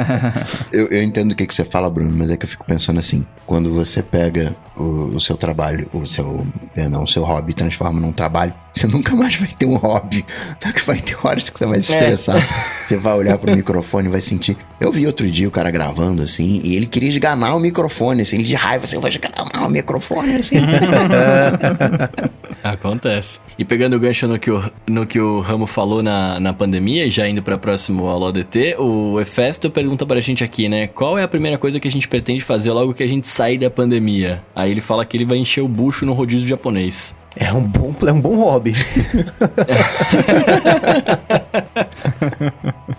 eu, 0.73 0.87
eu 0.89 1.03
entendo 1.03 1.33
o 1.33 1.35
que, 1.35 1.47
que 1.47 1.55
você 1.55 1.65
fala, 1.65 1.91
Bruno, 1.91 2.15
mas 2.17 2.31
é 2.31 2.37
que 2.37 2.45
eu 2.45 2.49
fico 2.49 2.65
pensando 2.65 3.01
assim, 3.01 3.08
quando 3.47 3.73
você 3.73 4.03
pega 4.03 4.55
o, 4.79 5.17
o 5.17 5.21
seu 5.21 5.37
trabalho, 5.37 5.89
o 5.93 6.07
seu, 6.07 6.47
não, 6.91 7.05
o 7.05 7.09
seu 7.09 7.25
hobby 7.25 7.53
transforma 7.53 8.01
num 8.01 8.13
trabalho, 8.13 8.55
você 8.79 8.87
nunca 8.87 9.17
mais 9.17 9.35
vai 9.35 9.49
ter 9.49 9.67
um 9.67 9.75
hobby. 9.75 10.25
Que 10.79 10.85
vai 10.85 11.01
ter 11.01 11.17
horas 11.25 11.51
que 11.51 11.59
você 11.59 11.67
vai 11.67 11.81
se 11.81 11.93
é. 11.93 11.97
estressar. 11.97 12.37
É. 12.37 12.43
Você 12.89 12.97
vai 12.97 13.13
olhar 13.15 13.37
pro 13.37 13.55
microfone 13.55 14.09
e 14.09 14.11
vai 14.11 14.21
sentir. 14.21 14.57
Eu 14.81 14.93
vi 14.93 15.07
outro 15.07 15.29
dia 15.31 15.49
o 15.49 15.51
cara 15.51 15.71
gravando 15.71 16.23
assim, 16.23 16.61
e 16.63 16.75
ele 16.75 16.87
queria 16.87 17.09
esganar 17.09 17.55
o 17.55 17.61
microfone, 17.61 18.23
assim, 18.23 18.37
ele 18.37 18.45
de 18.45 18.55
raiva, 18.55 18.87
você 18.87 18.97
vai 18.99 19.11
esganar 19.11 19.67
o 19.67 19.69
microfone, 19.69 20.37
assim. 20.37 20.57
Acontece. 22.65 23.41
E 23.59 23.65
pegando 23.65 23.97
o 23.97 24.01
gancho 24.01 24.27
no 24.27 24.39
que 24.39 24.51
o, 24.51 24.63
no 24.87 25.07
que 25.07 25.21
o 25.21 25.41
Ramo 25.41 25.67
falou 25.67 26.03
na, 26.03 26.41
na 26.41 26.53
pandemia, 26.55 27.05
e 27.05 27.11
já 27.11 27.29
indo 27.29 27.43
para 27.43 27.59
próximo 27.59 28.09
Alô 28.09 28.33
DT, 28.33 28.77
o 28.79 29.21
Efesto 29.21 29.71
pergunta 29.71 30.07
pra 30.07 30.21
gente 30.21 30.43
aqui, 30.43 30.69
né? 30.69 30.87
Qual 30.87 31.19
é 31.19 31.23
a 31.23 31.29
primeira 31.29 31.59
coisa 31.59 31.79
que 31.79 31.89
a 31.89 31.91
gente 31.91 32.09
pretende 32.09 32.43
fazer 32.43 32.71
logo 32.71 32.95
que 32.95 33.03
a 33.03 33.09
gente 33.09 33.27
sair 33.27 33.59
da 33.59 33.69
pandemia? 33.69 34.43
Aí 34.55 34.68
ele 34.71 34.81
fala 34.81 35.05
que 35.05 35.17
ele 35.17 35.25
vai 35.25 35.39
encher 35.39 35.63
o 35.63 35.69
bucho 35.69 36.05
no 36.07 36.13
rodízio 36.13 36.49
japonês. 36.49 37.15
É 37.37 37.53
um 37.53 37.63
bom, 37.63 37.95
é 38.07 38.13
um 38.13 38.21
bom 38.21 38.37
hobby. 38.37 38.75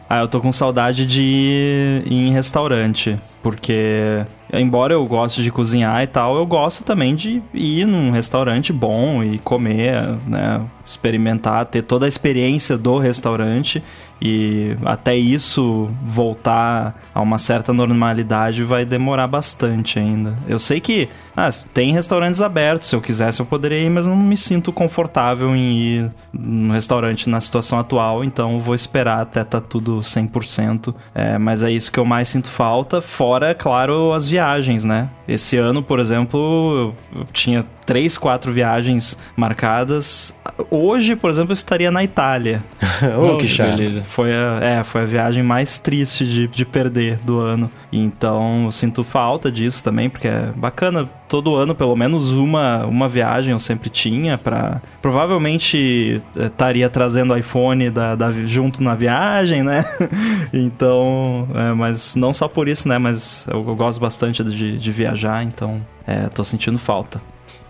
ah, 0.09 0.19
eu 0.19 0.27
tô 0.29 0.39
com 0.39 0.51
saudade 0.51 1.05
de 1.05 1.21
ir 1.21 2.03
em 2.11 2.31
restaurante. 2.31 3.19
Porque, 3.41 4.25
embora 4.51 4.93
eu 4.93 5.05
goste 5.05 5.41
de 5.41 5.49
cozinhar 5.49 6.03
e 6.03 6.07
tal, 6.07 6.35
eu 6.35 6.45
gosto 6.45 6.83
também 6.83 7.15
de 7.15 7.41
ir 7.53 7.85
num 7.85 8.11
restaurante 8.11 8.73
bom 8.73 9.23
e 9.23 9.39
comer, 9.39 10.17
né? 10.27 10.61
Experimentar, 10.85 11.65
ter 11.67 11.83
toda 11.83 12.05
a 12.05 12.09
experiência 12.09 12.77
do 12.77 12.97
restaurante 12.97 13.81
e 14.21 14.75
até 14.83 15.15
isso 15.15 15.89
voltar 16.03 17.01
a 17.15 17.21
uma 17.21 17.37
certa 17.37 17.71
normalidade 17.71 18.63
vai 18.63 18.83
demorar 18.83 19.27
bastante 19.27 19.97
ainda. 19.97 20.35
Eu 20.45 20.59
sei 20.59 20.81
que 20.81 21.07
ah, 21.39 21.49
tem 21.73 21.93
restaurantes 21.93 22.41
abertos, 22.41 22.89
se 22.89 22.95
eu 22.95 23.01
quisesse 23.01 23.39
eu 23.39 23.45
poderia 23.45 23.79
ir, 23.79 23.89
mas 23.89 24.05
não 24.05 24.15
me 24.15 24.35
sinto 24.35 24.71
confortável 24.71 25.55
em 25.55 25.77
ir 25.77 26.11
no 26.33 26.73
restaurante 26.73 27.29
na 27.29 27.39
situação 27.39 27.79
atual, 27.79 28.23
então 28.23 28.59
vou 28.59 28.75
esperar 28.75 29.21
até 29.21 29.43
tá 29.43 29.61
tudo 29.61 29.99
100%. 29.99 30.93
É, 31.13 31.37
mas 31.37 31.63
é 31.63 31.71
isso 31.71 31.91
que 31.91 31.99
eu 31.99 32.05
mais 32.05 32.27
sinto 32.27 32.49
falta, 32.49 33.01
fora, 33.01 33.55
claro, 33.55 34.13
as 34.13 34.27
viagens, 34.27 34.83
né? 34.83 35.09
Esse 35.27 35.57
ano, 35.57 35.81
por 35.81 35.99
exemplo, 35.99 36.93
eu 37.15 37.25
tinha 37.31 37.65
três, 37.85 38.19
quatro 38.19 38.51
viagens 38.51 39.17
marcadas. 39.35 40.35
Hoje, 40.69 41.15
por 41.15 41.31
exemplo, 41.31 41.51
eu 41.51 41.55
estaria 41.55 41.89
na 41.89 42.03
Itália. 42.03 42.63
oh, 43.17 43.37
que 43.37 43.47
chato. 43.47 44.03
Foi 44.03 44.31
a, 44.31 44.59
é, 44.61 44.83
foi 44.83 45.01
a 45.01 45.05
viagem 45.05 45.41
mais 45.41 45.79
triste 45.79 46.23
de, 46.23 46.47
de 46.47 46.65
perder 46.65 47.17
do 47.17 47.39
ano. 47.39 47.71
Então, 47.91 48.65
eu 48.65 48.71
sinto 48.71 49.03
falta 49.03 49.51
disso 49.51 49.83
também, 49.83 50.07
porque 50.07 50.27
é 50.27 50.51
bacana 50.55 51.09
todo 51.29 51.55
ano 51.55 51.75
pelo 51.75 51.95
menos 51.95 52.31
uma, 52.31 52.85
uma 52.85 53.07
viagem 53.07 53.51
eu 53.51 53.59
sempre 53.59 53.89
tinha 53.89 54.37
para 54.37 54.81
provavelmente 55.01 56.21
eh, 56.35 56.45
estaria 56.47 56.89
trazendo 56.89 57.37
iPhone 57.37 57.91
da, 57.91 58.15
da, 58.15 58.31
junto 58.31 58.81
na 58.81 58.95
viagem, 58.95 59.63
né? 59.63 59.85
então, 60.51 61.47
é, 61.53 61.73
mas 61.73 62.15
não 62.15 62.33
só 62.33 62.47
por 62.47 62.67
isso, 62.67 62.89
né? 62.89 62.97
Mas 62.97 63.47
eu, 63.47 63.65
eu 63.65 63.75
gosto 63.75 63.99
bastante 63.99 64.43
de, 64.43 64.77
de 64.77 64.91
viajar, 64.91 65.43
então 65.43 65.79
é, 66.05 66.27
tô 66.29 66.43
sentindo 66.43 66.79
falta. 66.79 67.21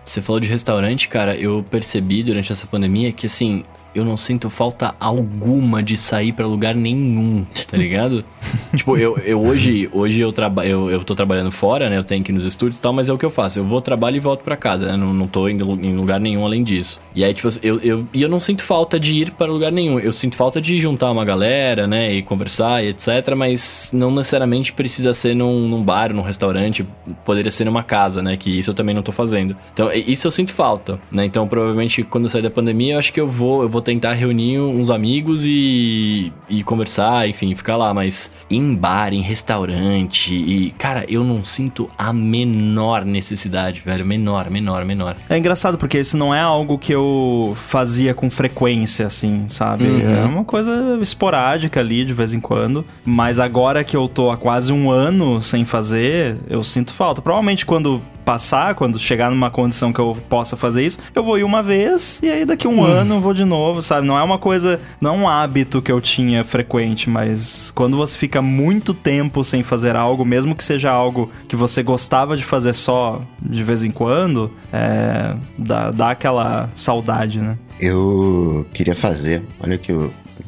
Você 0.04 0.22
falou 0.22 0.40
de 0.40 0.48
restaurante, 0.48 1.10
cara, 1.10 1.36
eu 1.36 1.64
percebi 1.70 2.24
durante 2.24 2.52
essa 2.52 2.66
pandemia 2.66 3.12
que 3.12 3.26
assim, 3.26 3.64
eu 3.94 4.06
não 4.06 4.16
sinto 4.16 4.50
falta 4.50 4.96
alguma 5.00 5.82
de 5.82 5.98
sair 5.98 6.32
para 6.32 6.46
lugar 6.46 6.76
nenhum, 6.76 7.46
tá 7.68 7.78
ligado? 7.78 8.24
tipo, 8.76 8.98
eu, 8.98 9.18
eu 9.20 9.42
hoje, 9.42 9.90
hoje 9.92 10.22
eu, 10.22 10.32
traba 10.32 10.66
eu, 10.66 10.90
eu 10.90 11.04
tô 11.04 11.16
trabalhando 11.16 11.52
fora, 11.52 11.90
né? 11.90 11.98
Eu 11.98 12.04
tenho 12.04 12.24
que 12.24 12.32
ir 12.32 12.36
nos 12.36 12.46
estúdios 12.46 12.78
e 12.78 12.82
tal, 12.82 12.94
mas 12.94 13.10
é 13.10 13.14
o 13.14 13.18
que 13.18 13.26
eu 13.26 13.30
faço. 13.30 13.60
Eu 13.60 13.66
vou, 13.66 13.82
trabalho 13.82 14.18
e 14.18 14.20
volto 14.20 14.42
para 14.42 14.56
casa, 14.56 14.88
né? 14.88 14.98
Não, 14.98 15.14
não 15.14 15.28
tô 15.28 15.48
indo 15.50 15.66
em 15.84 15.96
lugar 15.96 16.20
nenhum 16.20 16.46
além 16.46 16.64
disso. 16.64 17.00
E 17.16 17.24
aí, 17.24 17.34
tipo, 17.34 17.50
eu, 17.64 17.80
eu, 17.80 18.08
e 18.14 18.22
eu 18.22 18.30
não 18.30 18.40
sinto 18.40 18.64
falta 18.64 19.00
de 19.00 19.22
ir 19.22 19.32
para 19.32 19.52
lugar 19.52 19.72
nenhum. 19.72 20.00
Eu 20.00 20.12
sinto 20.12 20.36
falta 20.36 20.62
de 20.62 20.78
juntar 20.78 21.12
uma 21.12 21.26
galera, 21.26 21.88
né? 21.88 22.14
E 22.14 22.22
conversar 22.22 22.84
e 22.84 22.90
etc. 22.90 23.36
Mas 23.36 23.92
não 23.94 24.12
necessariamente 24.12 24.74
precisa 24.74 25.14
ser 25.14 25.36
num, 25.36 25.68
num 25.68 25.84
bar, 25.84 26.14
num 26.14 26.22
restaurante. 26.22 26.86
Poderia 27.26 27.52
ser 27.52 27.66
numa 27.66 27.84
casa, 27.84 28.22
né? 28.22 28.38
Que 28.38 28.50
isso 28.58 28.72
eu 28.72 28.76
também 28.76 28.94
não 28.94 29.02
tô 29.02 29.12
fazendo. 29.12 29.56
Então, 29.74 29.92
isso 29.92 30.28
eu 30.28 30.32
sinto 30.32 30.52
falta, 30.52 31.00
né? 31.12 31.26
Então, 31.26 31.48
provavelmente, 31.48 32.04
quando 32.04 32.26
eu 32.26 32.30
sair 32.30 32.42
da 32.42 32.50
pandemia, 32.50 32.94
eu 32.94 33.00
acho 33.00 33.12
que 33.12 33.20
eu 33.20 33.28
vou, 33.28 33.64
eu 33.64 33.70
vou 33.70 33.79
tentar 33.82 34.14
reunir 34.14 34.60
uns 34.60 34.90
amigos 34.90 35.44
e, 35.46 36.32
e 36.50 36.64
conversar, 36.64 37.28
enfim, 37.28 37.54
ficar 37.56 37.78
lá. 37.78 37.94
Mas 37.94 38.32
em 38.50 38.76
bar, 38.76 39.14
em 39.14 39.22
restaurante, 39.22 40.34
e, 40.34 40.72
cara, 40.72 41.06
eu 41.08 41.24
não 41.24 41.44
sinto 41.44 41.88
a 41.98 42.12
menor 42.12 43.06
necessidade, 43.06 43.82
velho. 43.82 44.06
Menor, 44.06 44.50
menor, 44.50 44.86
menor. 44.86 45.16
É 45.30 45.38
engraçado, 45.38 45.78
porque 45.78 46.00
isso 46.00 46.18
não 46.18 46.34
é 46.34 46.42
algo 46.42 46.78
que 46.78 46.94
eu 46.94 47.54
fazia 47.56 48.14
com 48.14 48.30
frequência, 48.30 49.06
assim, 49.06 49.46
sabe? 49.50 49.86
Uhum. 49.86 50.16
É 50.16 50.26
uma 50.26 50.44
coisa 50.44 50.98
esporádica 51.02 51.80
ali, 51.80 52.06
de 52.06 52.14
vez 52.14 52.34
em 52.34 52.40
quando. 52.40 52.86
Mas 53.06 53.40
agora 53.40 53.84
que 53.84 53.96
eu 53.96 54.08
tô 54.08 54.32
há 54.32 54.38
quase 54.38 54.74
um 54.74 54.92
ano 54.92 55.42
sem 55.42 55.66
fazer, 55.66 56.38
eu 56.50 56.64
sinto 56.64 56.94
falta. 56.94 57.22
Provavelmente 57.22 57.66
quando 57.66 58.02
passar, 58.30 58.76
quando 58.76 59.00
chegar 59.00 59.32
numa 59.32 59.50
condição 59.50 59.92
que 59.92 59.98
eu 59.98 60.16
possa 60.30 60.56
fazer 60.56 60.86
isso, 60.86 61.00
eu 61.16 61.24
vou 61.24 61.40
ir 61.40 61.44
uma 61.44 61.64
vez 61.64 62.20
e 62.22 62.30
aí 62.30 62.46
daqui 62.46 62.68
um 62.68 62.82
hum. 62.82 62.84
ano 62.84 63.16
eu 63.16 63.22
vou 63.22 63.34
de 63.34 63.44
novo, 63.44 63.82
sabe? 63.82 64.06
Não 64.06 64.16
é 64.16 64.22
uma 64.22 64.38
coisa, 64.38 64.80
não 65.02 65.16
é 65.16 65.18
um 65.18 65.28
hábito 65.28 65.82
que 65.82 65.92
eu 65.92 66.00
tinha 66.00 66.44
frequente, 66.44 67.10
mas 67.10 67.72
quando 67.72 67.98
você 67.98 68.16
fica 68.16 68.40
muito 68.40 68.94
tempo 68.94 69.44
sem 69.44 69.64
fazer 69.64 69.96
algo, 69.96 70.24
mesmo 70.24 70.54
que 70.54 70.64
seja 70.64 70.92
algo 70.92 71.32
que 71.48 71.56
você 71.56 71.82
gostava 71.82 72.38
de 72.38 72.44
fazer 72.44 72.74
só 72.74 73.20
de 73.42 73.64
vez 73.64 73.84
em 73.84 73.90
quando, 73.90 74.54
é, 74.72 75.36
dá, 75.58 75.90
dá 75.90 76.12
aquela 76.12 76.70
saudade, 76.76 77.40
né? 77.40 77.58
Eu 77.80 78.64
queria 78.76 78.94
fazer, 78.94 79.44
olha 79.60 79.76
que 79.76 79.92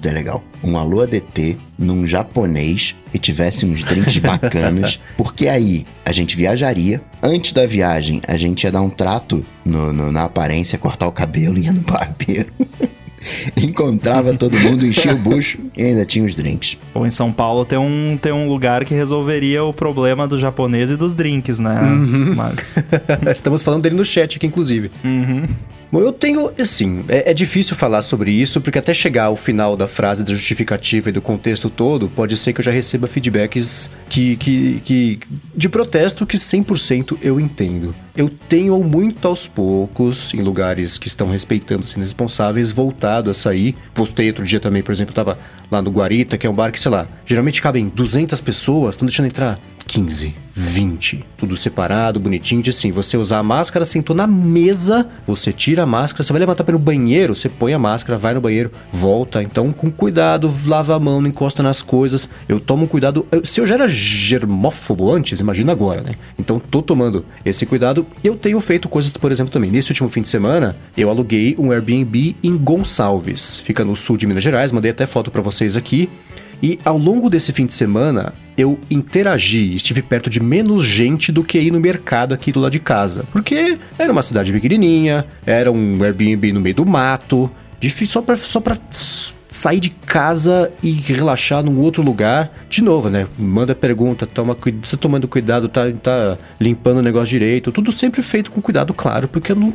é 0.10 0.12
legal, 0.12 0.44
um 0.64 0.78
alô 0.78 1.02
ADT 1.02 1.58
num 1.78 2.08
japonês 2.08 2.96
e 3.14 3.20
tivesse 3.20 3.66
uns 3.66 3.84
drinks 3.84 4.18
bacanas, 4.20 5.00
porque 5.18 5.48
aí 5.48 5.86
a 6.06 6.12
gente 6.12 6.36
viajaria. 6.36 7.02
Antes 7.22 7.54
da 7.54 7.66
viagem, 7.66 8.22
a 8.28 8.38
gente 8.38 8.64
ia 8.64 8.72
dar 8.72 8.82
um 8.82 8.90
trato 8.90 9.46
no, 9.66 9.92
no, 9.92 10.12
na 10.12 10.24
aparência, 10.24 10.78
cortar 10.78 11.08
o 11.08 11.12
cabelo 11.12 11.58
e 11.58 11.66
ia 11.66 11.74
no 11.74 11.82
barbeiro. 11.82 12.52
Encontrava 13.56 14.34
todo 14.34 14.58
mundo, 14.58 14.86
enchia 14.86 15.14
o 15.14 15.18
bucho 15.18 15.60
e 15.78 15.84
ainda 15.84 16.06
tinha 16.06 16.26
os 16.26 16.34
drinks. 16.34 16.78
Ou 16.94 17.06
em 17.06 17.10
São 17.10 17.32
Paulo 17.32 17.66
tem 17.66 17.78
um, 17.78 18.18
tem 18.20 18.32
um 18.32 18.48
lugar 18.48 18.84
que 18.84 18.96
resolveria 18.96 19.64
o 19.64 19.72
problema 19.72 20.28
do 20.28 20.38
japonês 20.38 20.90
e 20.90 20.96
dos 20.96 21.14
drinks, 21.14 21.60
né? 21.60 21.80
Uhum. 21.82 22.34
Mas... 22.36 22.84
Estamos 23.32 23.62
falando 23.62 23.84
dele 23.84 23.96
no 23.96 24.06
chat 24.06 24.38
aqui, 24.38 24.48
inclusive. 24.48 24.90
Uhum. 25.04 25.46
Bom, 25.92 26.00
eu 26.00 26.14
tenho, 26.14 26.50
assim, 26.58 27.04
é, 27.10 27.32
é, 27.32 27.34
difícil 27.34 27.76
falar 27.76 28.02
sobre 28.02 28.32
isso, 28.32 28.62
porque 28.62 28.80
até 28.80 28.94
chegar 28.94 29.26
ao 29.26 29.36
final 29.36 29.76
da 29.76 29.90
frase 29.90 30.24
da 30.24 30.34
justificativa 30.34 31.10
e 31.10 31.12
do 31.12 31.22
contexto 31.22 31.70
todo, 31.70 32.08
pode 32.08 32.38
ser 32.38 32.54
que 32.54 32.62
eu 32.62 32.64
já 32.64 32.72
receba 32.72 33.08
feedbacks 33.08 33.92
que, 34.10 34.38
que, 34.38 34.80
que 34.86 35.20
de 35.54 35.68
protesto 35.68 36.26
que 36.26 36.38
100% 36.38 37.18
eu 37.22 37.42
entendo. 37.42 37.94
Eu 38.16 38.30
tenho 38.30 38.82
muito 38.84 39.28
aos 39.28 39.50
poucos, 39.50 40.34
em 40.34 40.42
lugares 40.42 40.98
que 40.98 41.08
estão 41.08 41.30
respeitando 41.30 41.84
os 41.84 41.92
responsáveis, 41.94 42.72
voltado 42.72 43.30
a 43.30 43.34
sair. 43.34 43.76
Postei 43.94 44.28
outro 44.28 44.46
dia 44.46 44.62
também, 44.62 44.82
por 44.82 44.94
exemplo, 44.94 45.12
eu 45.12 45.16
tava 45.16 45.38
lá 45.70 45.82
no 45.82 45.92
Guarita, 45.92 46.38
que 46.38 46.48
é 46.48 46.50
um 46.50 46.54
bar 46.54 46.72
que, 46.72 46.80
sei 46.80 46.92
lá, 46.92 47.08
geralmente 47.26 47.62
cabem 47.62 47.90
200 47.94 48.40
pessoas, 48.40 48.96
estão 48.96 49.06
deixando 49.06 49.28
entrar 49.28 49.60
15, 49.86 50.34
20, 50.54 51.26
tudo 51.38 51.56
separado, 51.56 52.20
bonitinho, 52.20 52.62
de 52.62 52.70
assim, 52.70 52.92
você 52.92 53.18
usar 53.18 53.40
a 53.40 53.44
máscara, 53.44 53.86
sentou 53.86 54.16
na 54.16 54.28
mesa, 54.28 55.08
você 55.26 55.52
tira 55.52 55.84
a 55.84 55.86
máscara, 55.86 56.24
você 56.24 56.34
vai 56.34 56.40
levantar 56.40 56.64
para 56.64 56.76
o 56.76 56.80
banheiro, 56.80 57.36
você 57.36 57.50
põe 57.50 57.74
a 57.74 57.80
máscara, 57.80 58.18
vai 58.18 58.34
no 58.34 58.42
banheiro, 58.42 58.72
volta, 58.92 59.42
então 59.42 59.72
com 59.72 59.90
cuidado, 59.90 60.52
lava 60.68 60.96
a 60.96 61.00
mão, 61.00 61.22
não 61.22 61.30
encosta 61.30 61.64
nas 61.64 61.82
coisas, 61.82 62.30
eu 62.48 62.60
tomo 62.60 62.88
cuidado, 62.88 63.26
eu, 63.32 63.46
se 63.46 63.62
eu 63.62 63.68
já 63.68 63.76
era 63.76 63.88
germófobo 63.88 65.12
antes, 65.12 65.40
imagina 65.40 65.72
agora, 65.72 66.02
né? 66.02 66.16
Então 66.38 66.60
tô 66.60 66.82
tomando 66.82 67.26
esse 67.46 67.66
cuidado, 67.66 68.06
eu 68.24 68.36
tenho 68.36 68.60
feito 68.60 68.90
coisas, 68.90 69.12
por 69.14 69.32
exemplo, 69.32 69.52
também, 69.52 69.72
nesse 69.72 69.92
último 69.92 70.10
fim 70.10 70.22
de 70.22 70.28
semana, 70.28 70.76
eu 70.98 71.10
aluguei 71.10 71.56
um 71.58 71.72
Airbnb 71.72 72.36
em 72.44 72.58
Gonçalves, 72.58 73.58
fica 73.58 73.86
no 73.86 73.96
sul 73.96 74.18
de 74.18 74.28
Minas 74.28 74.44
Gerais, 74.44 74.72
mandei 74.72 74.92
até 74.92 75.06
foto 75.06 75.32
para 75.32 75.42
vocês 75.42 75.78
aqui, 75.78 76.10
e 76.62 76.80
ao 76.86 76.98
longo 76.98 77.30
desse 77.30 77.52
fim 77.52 77.66
de 77.66 77.74
semana, 77.74 78.34
eu 78.58 78.78
interagi, 78.90 79.74
estive 79.74 80.02
perto 80.02 80.30
de 80.30 80.42
menos 80.42 80.84
gente 80.84 81.32
do 81.32 81.44
que 81.44 81.60
ir 81.60 81.72
no 81.72 81.80
mercado 81.80 82.34
aqui 82.34 82.52
do 82.52 82.60
lado 82.60 82.72
de 82.72 82.80
casa. 82.80 83.26
Porque 83.32 83.78
era 83.98 84.12
uma 84.12 84.22
cidade 84.22 84.52
pequenininha, 84.52 85.26
era 85.46 85.72
um 85.72 86.04
Airbnb 86.04 86.54
no 86.54 86.62
meio 86.62 86.76
do 86.76 86.86
mato, 86.86 87.50
difícil 87.80 88.14
só 88.14 88.22
pra, 88.22 88.36
só 88.36 88.60
pra 88.60 88.78
sair 89.52 89.82
de 89.82 89.90
casa 89.90 90.72
e 90.82 90.92
relaxar 90.92 91.62
num 91.62 91.78
outro 91.82 92.02
lugar. 92.02 92.50
De 92.70 92.82
novo, 92.82 93.10
né? 93.10 93.28
Manda 93.38 93.76
pergunta, 93.76 94.26
toma 94.26 94.58
você 94.82 94.96
tomando 94.96 95.28
cuidado, 95.28 95.68
tá, 95.68 95.92
tá 96.02 96.38
limpando 96.60 97.00
o 97.00 97.02
negócio 97.02 97.28
direito. 97.28 97.70
Tudo 97.70 97.92
sempre 97.92 98.22
feito 98.22 98.50
com 98.50 98.62
cuidado, 98.62 98.94
claro, 98.94 99.28
porque 99.28 99.52
eu 99.52 99.56
não, 99.58 99.74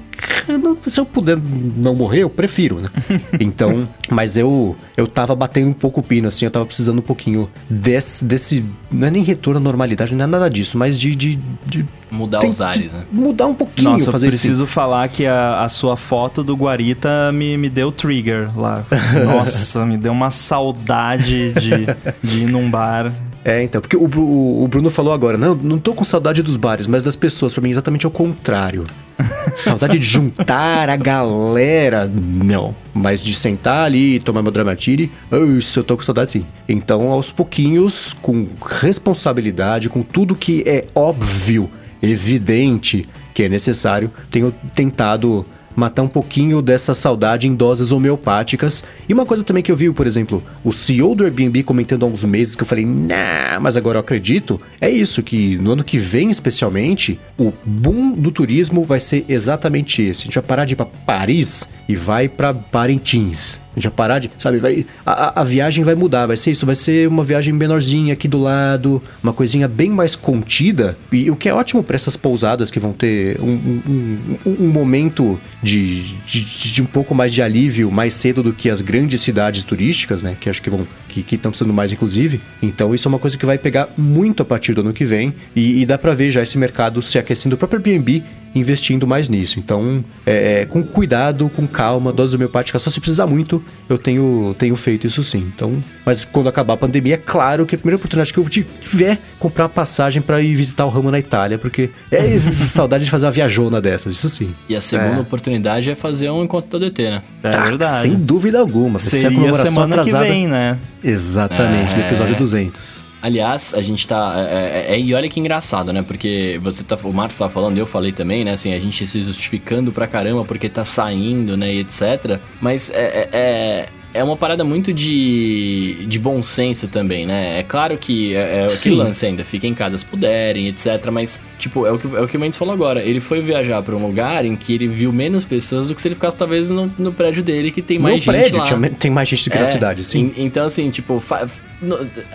eu 0.49 0.59
não 0.59 0.79
se 0.87 0.99
eu 0.99 1.05
puder 1.05 1.37
não 1.77 1.95
morrer, 1.95 2.23
eu 2.23 2.31
prefiro, 2.31 2.81
né? 2.81 2.89
Então, 3.39 3.87
mas 4.09 4.37
eu 4.37 4.75
eu 4.97 5.07
tava 5.07 5.35
batendo 5.35 5.69
um 5.69 5.73
pouco 5.75 6.01
o 6.01 6.03
pino, 6.03 6.29
assim, 6.29 6.47
eu 6.47 6.51
tava 6.51 6.65
precisando 6.65 6.99
um 7.01 7.03
pouquinho 7.03 7.49
desse, 7.69 8.25
desse 8.25 8.65
não 8.91 9.09
é 9.09 9.11
nem 9.11 9.23
retorno 9.23 9.61
à 9.61 9.63
normalidade, 9.63 10.15
não 10.15 10.25
é 10.25 10.27
nada 10.27 10.49
disso, 10.49 10.79
mas 10.79 10.99
de, 10.99 11.15
de, 11.15 11.39
de 11.67 11.85
Mudar 12.11 12.39
tem, 12.39 12.49
os 12.49 12.61
ares, 12.61 12.93
né? 12.93 13.05
Mudar 13.11 13.47
um 13.47 13.55
pouquinho, 13.55 13.93
Nossa, 13.93 14.13
fazer 14.13 14.27
eu 14.27 14.31
preciso 14.31 14.65
assim. 14.65 14.73
falar 14.73 15.09
que 15.09 15.27
a, 15.27 15.63
a, 15.63 15.69
sua 15.69 15.97
foto 15.97 16.45
do 16.45 16.55
Guarita 16.55 17.33
me, 17.33 17.57
me 17.57 17.69
deu 17.69 17.91
trigger 17.91 18.49
lá. 18.57 18.85
Nossa, 19.25 19.51
me 19.75 19.97
deu 19.97 20.13
uma 20.13 20.31
saudade 20.31 21.53
de, 21.55 21.87
de 22.23 22.43
ir 22.43 22.47
num 22.47 22.71
bar. 22.71 23.13
É, 23.45 23.63
então, 23.63 23.81
porque 23.81 23.97
o, 23.97 24.09
o, 24.09 24.65
o, 24.65 24.69
Bruno 24.69 24.91
falou 24.91 25.13
agora, 25.13 25.39
não, 25.39 25.55
não 25.55 25.79
tô 25.79 25.95
com 25.95 26.03
saudade 26.03 26.43
dos 26.43 26.57
bares, 26.57 26.89
mas 26.89 27.05
das 27.05 27.15
pessoas, 27.15 27.55
para 27.55 27.63
mim 27.63 27.69
é 27.69 27.71
exatamente 27.71 28.05
o 28.05 28.11
contrário. 28.11 28.85
saudade 29.57 30.01
de 30.01 30.05
juntar 30.05 30.91
a 30.91 30.97
galera, 30.97 32.11
não. 32.13 32.75
Mas 32.93 33.23
de 33.23 33.35
sentar 33.35 33.85
ali, 33.85 34.19
tomar 34.19 34.43
meu 34.43 34.51
dramatiri, 34.51 35.13
isso 35.57 35.79
eu 35.79 35.85
tô 35.85 35.97
com 35.97 36.03
saudade 36.03 36.33
sim. 36.33 36.47
Então, 36.69 37.13
aos 37.13 37.31
pouquinhos, 37.31 38.17
com 38.21 38.49
responsabilidade, 38.81 39.89
com 39.89 40.03
tudo 40.03 40.35
que 40.35 40.65
é 40.67 40.87
óbvio 40.93 41.71
evidente 42.03 43.07
que 43.33 43.43
é 43.43 43.49
necessário, 43.49 44.11
tenho 44.31 44.53
tentado 44.75 45.45
matar 45.77 46.03
um 46.03 46.09
pouquinho 46.09 46.63
dessa 46.63 46.95
saudade 46.95 47.47
em 47.47 47.55
doses 47.55 47.93
homeopáticas. 47.93 48.83
E 49.09 49.13
uma 49.13 49.27
coisa 49.27 49.45
também 49.45 49.63
que 49.63 49.71
eu 49.71 49.77
vi, 49.77 49.93
por 49.93 50.07
exemplo, 50.07 50.43
o 50.65 50.73
CEO 50.73 51.15
do 51.15 51.25
Airbnb 51.25 51.63
comentando 51.63 52.05
há 52.05 52.07
uns 52.07 52.25
meses 52.25 52.57
que 52.57 52.63
eu 52.63 52.67
falei, 52.67 52.87
nah, 52.87 53.61
mas 53.61 53.77
agora 53.77 53.99
eu 53.99 54.01
acredito, 54.01 54.61
é 54.81 54.91
isso, 54.91 55.23
que 55.23 55.57
no 55.59 55.73
ano 55.73 55.85
que 55.85 55.99
vem, 55.99 56.31
especialmente, 56.31 57.21
o 57.39 57.53
boom 57.65 58.13
do 58.13 58.31
turismo 58.31 58.83
vai 58.83 58.99
ser 58.99 59.25
exatamente 59.29 60.03
esse. 60.03 60.23
A 60.23 60.25
gente 60.25 60.35
vai 60.35 60.45
parar 60.45 60.65
de 60.65 60.73
ir 60.73 60.77
para 60.77 60.87
Paris 60.87 61.69
e 61.89 61.95
vai 61.95 62.29
para 62.29 62.55
Parintins. 62.55 63.61
A 63.77 63.79
gente 63.79 63.91
vai 63.91 63.97
parar 63.97 64.19
de. 64.19 64.31
Sabe, 64.39 64.59
vai, 64.59 64.87
a, 65.05 65.41
a, 65.43 65.45
viagem 65.45 65.85
vai 65.85 65.95
mudar, 65.95 66.25
vai 66.25 66.37
ser 66.37 66.51
isso, 66.51 66.65
vai 66.65 66.75
ser 66.75 67.07
uma 67.07 67.23
viagem 67.23 67.53
menorzinha 67.53 68.15
aqui 68.15 68.27
do 68.27 68.41
lado, 68.41 69.03
uma 69.23 69.35
coisinha 69.35 69.69
bem 69.69 69.91
mais 69.91 70.17
contida. 70.17 70.97
E 71.13 71.31
o 71.31 71.37
que 71.37 71.47
é 71.49 71.55
ótimo 71.55 71.85
para 71.85 71.95
essas 71.95 72.17
pousadas 72.17 72.71
que 72.71 72.81
vão 72.81 72.95
ter 72.95 73.39
um, 73.39 73.81
um, 73.87 74.19
um, 74.47 74.69
momento 74.69 75.39
de, 75.63 76.17
de, 76.25 76.73
de, 76.73 76.83
um 76.83 76.87
pouco 76.87 77.15
mais 77.15 77.33
de 77.33 77.43
alívio 77.43 77.91
mais 77.91 78.15
cedo 78.15 78.43
do 78.43 78.53
que 78.53 78.71
as 78.71 78.81
grandes 78.81 79.21
cidades 79.21 79.63
turísticas, 79.63 80.23
né? 80.23 80.35
Que 80.41 80.49
acho 80.49 80.63
que 80.63 80.71
vão. 80.71 80.87
que 81.09 81.35
estão 81.35 81.51
precisando 81.51 81.75
mais, 81.75 81.93
inclusive. 81.93 82.41
Então 82.63 82.95
isso 82.95 83.07
é 83.07 83.11
uma 83.11 83.19
coisa 83.19 83.37
que 83.37 83.45
vai 83.45 83.59
pegar 83.59 83.91
muito 83.97 84.43
a 84.43 84.47
partir 84.47 84.73
do 84.73 84.81
ano 84.81 84.95
que 84.95 85.05
vem. 85.05 85.35
E, 85.55 85.83
e 85.83 85.87
dá 85.87 85.99
para 85.99 86.15
ver 86.15 86.31
já 86.31 86.43
esse 86.43 86.57
mercado 86.57 87.03
se 87.03 87.19
aquecendo. 87.19 87.57
O 87.57 87.59
próprio 87.59 87.79
Airbnb 87.79 88.25
investindo 88.59 89.07
mais 89.07 89.29
nisso. 89.29 89.59
Então, 89.59 90.05
é, 90.25 90.63
é, 90.63 90.67
com 90.67 90.83
cuidado, 90.83 91.49
com 91.49 91.67
calma, 91.67 92.13
dose 92.13 92.37
homeopática, 92.37 92.79
só 92.79 92.91
se 92.91 93.01
precisar 93.01 93.27
muito, 93.27 93.63
eu 93.89 93.99
tenho, 93.99 94.55
tenho 94.59 94.77
feito 94.77 95.07
isso 95.07 95.23
sim. 95.23 95.51
Então, 95.55 95.83
mas 96.05 96.25
quando 96.25 96.49
acabar 96.49 96.75
a 96.75 96.77
pandemia, 96.77 97.15
é 97.15 97.19
claro 97.19 97.67
que 97.67 97.75
a 97.75 97.79
primeira 97.79 97.97
oportunidade 97.97 98.33
que 98.33 98.39
eu 98.39 98.49
tiver 98.49 99.19
comprar 99.39 99.65
uma 99.65 99.71
passagem 99.71 100.23
para 100.23 100.41
ir 100.41 100.55
visitar 100.55 100.85
o 100.85 100.89
ramo 100.89 101.11
na 101.11 101.19
Itália, 101.19 101.59
porque 101.59 101.91
é 102.11 102.39
saudade 102.67 103.05
de 103.05 103.11
fazer 103.11 103.27
uma 103.27 103.33
viajona 103.33 103.81
dessas, 103.81 104.15
isso 104.15 104.29
sim. 104.29 104.55
E 104.69 104.77
a 104.77 104.81
segunda 104.81 105.17
é. 105.17 105.21
oportunidade 105.21 105.91
é 105.91 105.95
fazer 105.95 106.31
um 106.31 106.43
encontro 106.45 106.79
do 106.79 106.79
DT, 106.79 107.11
né? 107.11 107.23
É 107.43 107.49
ah, 107.49 107.65
verdade. 107.65 108.03
Sem 108.03 108.15
dúvida 108.15 108.59
alguma. 108.59 108.99
Seria 108.99 109.29
a 109.29 109.33
comemoração 109.33 109.73
semana 109.73 109.95
atrasada. 109.95 110.25
que 110.25 110.31
vem, 110.31 110.47
né? 110.49 110.79
Exatamente, 111.03 111.93
é. 111.93 111.97
do 111.97 112.01
episódio 112.03 112.37
200. 112.37 113.05
Aliás, 113.23 113.75
a 113.75 113.81
gente 113.81 114.07
tá. 114.07 114.35
É, 114.51 114.93
é, 114.93 114.95
é, 114.95 115.01
e 115.01 115.15
olha 115.15 115.29
que 115.29 115.41
engraçado, 115.41 115.93
né? 115.93 116.03
Porque 116.03 116.61
você 116.63 116.85
tá. 116.85 116.97
O 117.03 117.13
Marcos 117.13 117.39
tava 117.39 117.51
falando, 117.51 117.79
eu 117.79 117.87
falei 117.87 118.13
também, 118.13 118.45
né? 118.45 118.53
Assim, 118.53 118.73
a 118.73 118.79
gente 118.79 119.07
se 119.07 119.21
justificando 119.21 119.91
pra 119.91 120.07
caramba 120.07 120.45
porque 120.45 120.69
tá 120.69 120.85
saindo, 120.85 121.57
né? 121.57 121.75
E 121.75 121.81
etc. 121.81 122.41
Mas 122.61 122.91
é, 122.91 122.97
é, 123.05 123.29
é 123.33 123.89
é 124.17 124.25
uma 124.25 124.37
parada 124.37 124.65
muito 124.65 124.93
de, 124.93 126.07
de 126.09 126.19
bom 126.19 126.41
senso 126.41 126.89
também, 126.89 127.27
né? 127.27 127.59
É 127.59 127.63
claro 127.63 127.99
que 127.99 128.35
é, 128.35 128.63
é 128.63 128.67
o 128.67 128.81
que 128.81 128.91
lance 128.91 129.27
ainda, 129.27 129.45
fica 129.45 129.67
em 129.67 129.75
casa 129.75 129.99
se 129.99 130.07
puderem, 130.07 130.69
etc. 130.69 131.11
Mas, 131.13 131.41
tipo, 131.59 131.87
é 131.87 131.93
o 131.93 131.99
que, 131.99 132.07
é 132.17 132.21
o 132.23 132.27
que 132.27 132.37
o 132.37 132.41
Mendes 132.41 132.59
falou 132.59 132.73
agora. 132.73 133.03
Ele 133.03 133.21
foi 133.21 133.41
viajar 133.41 133.83
para 133.83 133.95
um 133.95 134.03
lugar 134.07 134.45
em 134.45 134.57
que 134.57 134.73
ele 134.73 134.89
viu 134.89 135.13
menos 135.13 135.45
pessoas 135.45 135.89
do 135.89 135.95
que 135.95 136.01
se 136.01 136.09
ele 136.09 136.15
ficasse, 136.15 136.37
talvez, 136.37 136.71
no, 136.71 136.91
no 136.99 137.13
prédio 137.13 137.43
dele, 137.43 137.71
que 137.71 137.83
tem 137.83 137.99
mais 137.99 138.15
no 138.15 138.21
gente 138.21 138.31
prédio, 138.31 138.59
lá. 138.59 138.65
Tinha, 138.65 138.91
tem 138.91 139.11
mais 139.11 139.29
gente 139.29 139.45
do 139.45 139.51
que 139.51 139.57
é, 139.59 139.61
na 139.61 139.67
cidade, 139.67 140.03
sim. 140.03 140.33
então, 140.39 140.65
assim, 140.65 140.89
tipo, 140.89 141.23
no, 141.23 141.51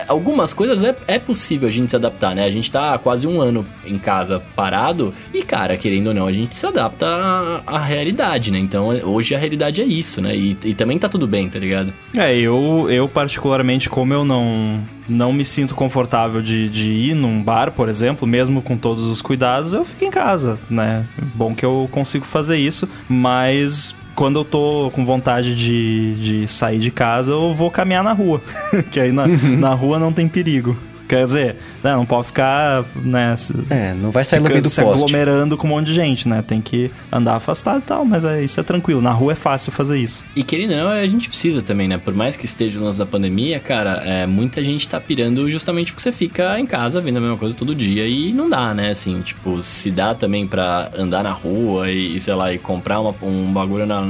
algumas 0.08 0.54
coisas 0.54 0.84
é, 0.84 0.96
é 1.08 1.20
possível 1.20 1.68
a 1.68 1.72
gente 1.72 1.90
se 1.90 1.96
adaptar, 1.96 2.36
né? 2.36 2.46
A 2.46 2.52
gente 2.52 2.72
tá 2.72 2.98
quase 2.98 3.28
um 3.28 3.42
ano 3.42 3.66
em 3.86 3.98
casa 3.98 4.42
parado 4.56 5.14
e, 5.34 5.42
cara, 5.42 5.78
querendo 5.78 6.08
ou 6.08 6.14
não, 6.14 6.28
a 6.28 6.32
gente 6.32 6.56
se 6.56 6.66
adapta 6.66 7.06
à, 7.08 7.62
à 7.66 7.80
realidade, 7.80 8.52
né? 8.52 8.60
Então, 8.60 8.90
hoje 9.04 9.34
a 9.34 9.38
realidade 9.38 9.82
é 9.82 9.86
isso, 9.86 10.22
né? 10.22 10.36
E, 10.36 10.58
e 10.66 10.74
também 10.74 10.98
tá 10.98 11.10
tudo 11.10 11.28
bem, 11.28 11.50
tá 11.50 11.60
ligado? 11.60 11.94
É, 12.16 12.36
eu, 12.36 12.88
eu 12.90 13.08
particularmente, 13.08 13.90
como 13.90 14.14
eu 14.14 14.24
não, 14.24 14.84
não 15.08 15.34
me 15.34 15.44
sinto 15.44 15.76
confortável 15.76 16.42
de, 16.42 16.70
de 16.70 16.90
ir 16.90 17.16
num 17.16 17.42
bar, 17.42 17.72
por 17.72 17.90
exemplo, 17.90 18.28
mesmo 18.28 18.62
com 18.62 18.78
todos 18.78 19.08
os 19.08 19.22
cuidados, 19.22 19.74
eu 19.74 19.84
fico 19.84 20.06
em 20.06 20.12
casa, 20.12 20.60
né? 20.70 21.06
Bom 21.34 21.56
que 21.56 21.66
eu 21.66 21.90
consigo 21.92 22.26
fazer 22.26 22.58
isso, 22.58 22.88
mas 23.10 23.96
quando 24.22 24.38
eu 24.38 24.46
tô 24.46 24.92
com 24.94 25.04
vontade 25.04 25.56
de, 25.56 26.14
de 26.14 26.48
sair 26.48 26.78
de 26.78 26.92
casa, 26.92 27.32
eu 27.32 27.56
vou 27.56 27.72
caminhar 27.72 28.04
na 28.04 28.14
rua. 28.14 28.40
que 28.92 29.00
aí 29.00 29.12
na, 29.12 29.26
na 29.26 29.74
rua 29.74 29.98
não 29.98 30.14
tem 30.14 30.28
perigo. 30.28 30.78
Quer 31.12 31.26
dizer, 31.26 31.58
né, 31.84 31.94
não 31.94 32.06
pode 32.06 32.28
ficar, 32.28 32.86
né? 32.96 33.36
É, 33.70 33.94
não 33.94 34.12
vai 34.12 34.24
sair 34.24 34.40
lambendo 34.40 34.70
se 34.70 34.82
poste. 34.82 35.04
aglomerando 35.04 35.58
com 35.58 35.68
um 35.68 35.72
monte 35.72 35.88
de 35.88 35.94
gente, 35.94 36.26
né? 36.26 36.42
Tem 36.42 36.62
que 36.62 36.90
andar 37.12 37.36
afastado 37.36 37.80
e 37.80 37.82
tal, 37.82 38.06
mas 38.06 38.24
é, 38.24 38.42
isso 38.42 38.58
é 38.62 38.64
tranquilo. 38.64 39.02
Na 39.02 39.12
rua 39.12 39.34
é 39.34 39.36
fácil 39.36 39.74
fazer 39.74 40.00
isso. 40.00 40.24
E 40.34 40.42
querendo 40.42 40.72
não, 40.72 40.88
a 40.88 41.06
gente 41.06 41.28
precisa 41.28 41.62
também, 41.62 41.86
né? 41.86 41.98
Por 41.98 42.14
mais 42.14 42.38
que 42.38 42.46
esteja 42.46 42.80
no 42.80 42.86
lance 42.86 42.98
da 42.98 43.06
pandemia, 43.06 43.60
cara, 43.60 44.02
é, 44.06 44.26
muita 44.26 44.64
gente 44.64 44.88
tá 44.88 45.02
pirando 45.02 45.50
justamente 45.50 45.92
porque 45.92 46.02
você 46.02 46.14
fica 46.14 46.58
em 46.58 46.66
casa 46.66 47.02
vendo 47.02 47.18
a 47.18 47.20
mesma 47.20 47.36
coisa 47.36 47.58
todo 47.58 47.76
dia 47.76 48.08
e 48.08 48.32
não 48.32 48.50
dá, 48.50 48.74
né? 48.74 48.92
Assim, 48.92 49.20
tipo, 49.20 49.62
se 49.62 49.92
dá 49.92 50.16
também 50.16 50.48
pra 50.48 50.92
andar 50.98 51.24
na 51.24 51.32
rua 51.32 51.92
e, 51.92 52.18
sei 52.22 52.36
lá, 52.36 52.54
e 52.54 52.58
comprar 52.58 53.02
uma, 53.02 53.14
um 53.22 53.52
bagulho 53.52 53.86
na, 53.86 54.02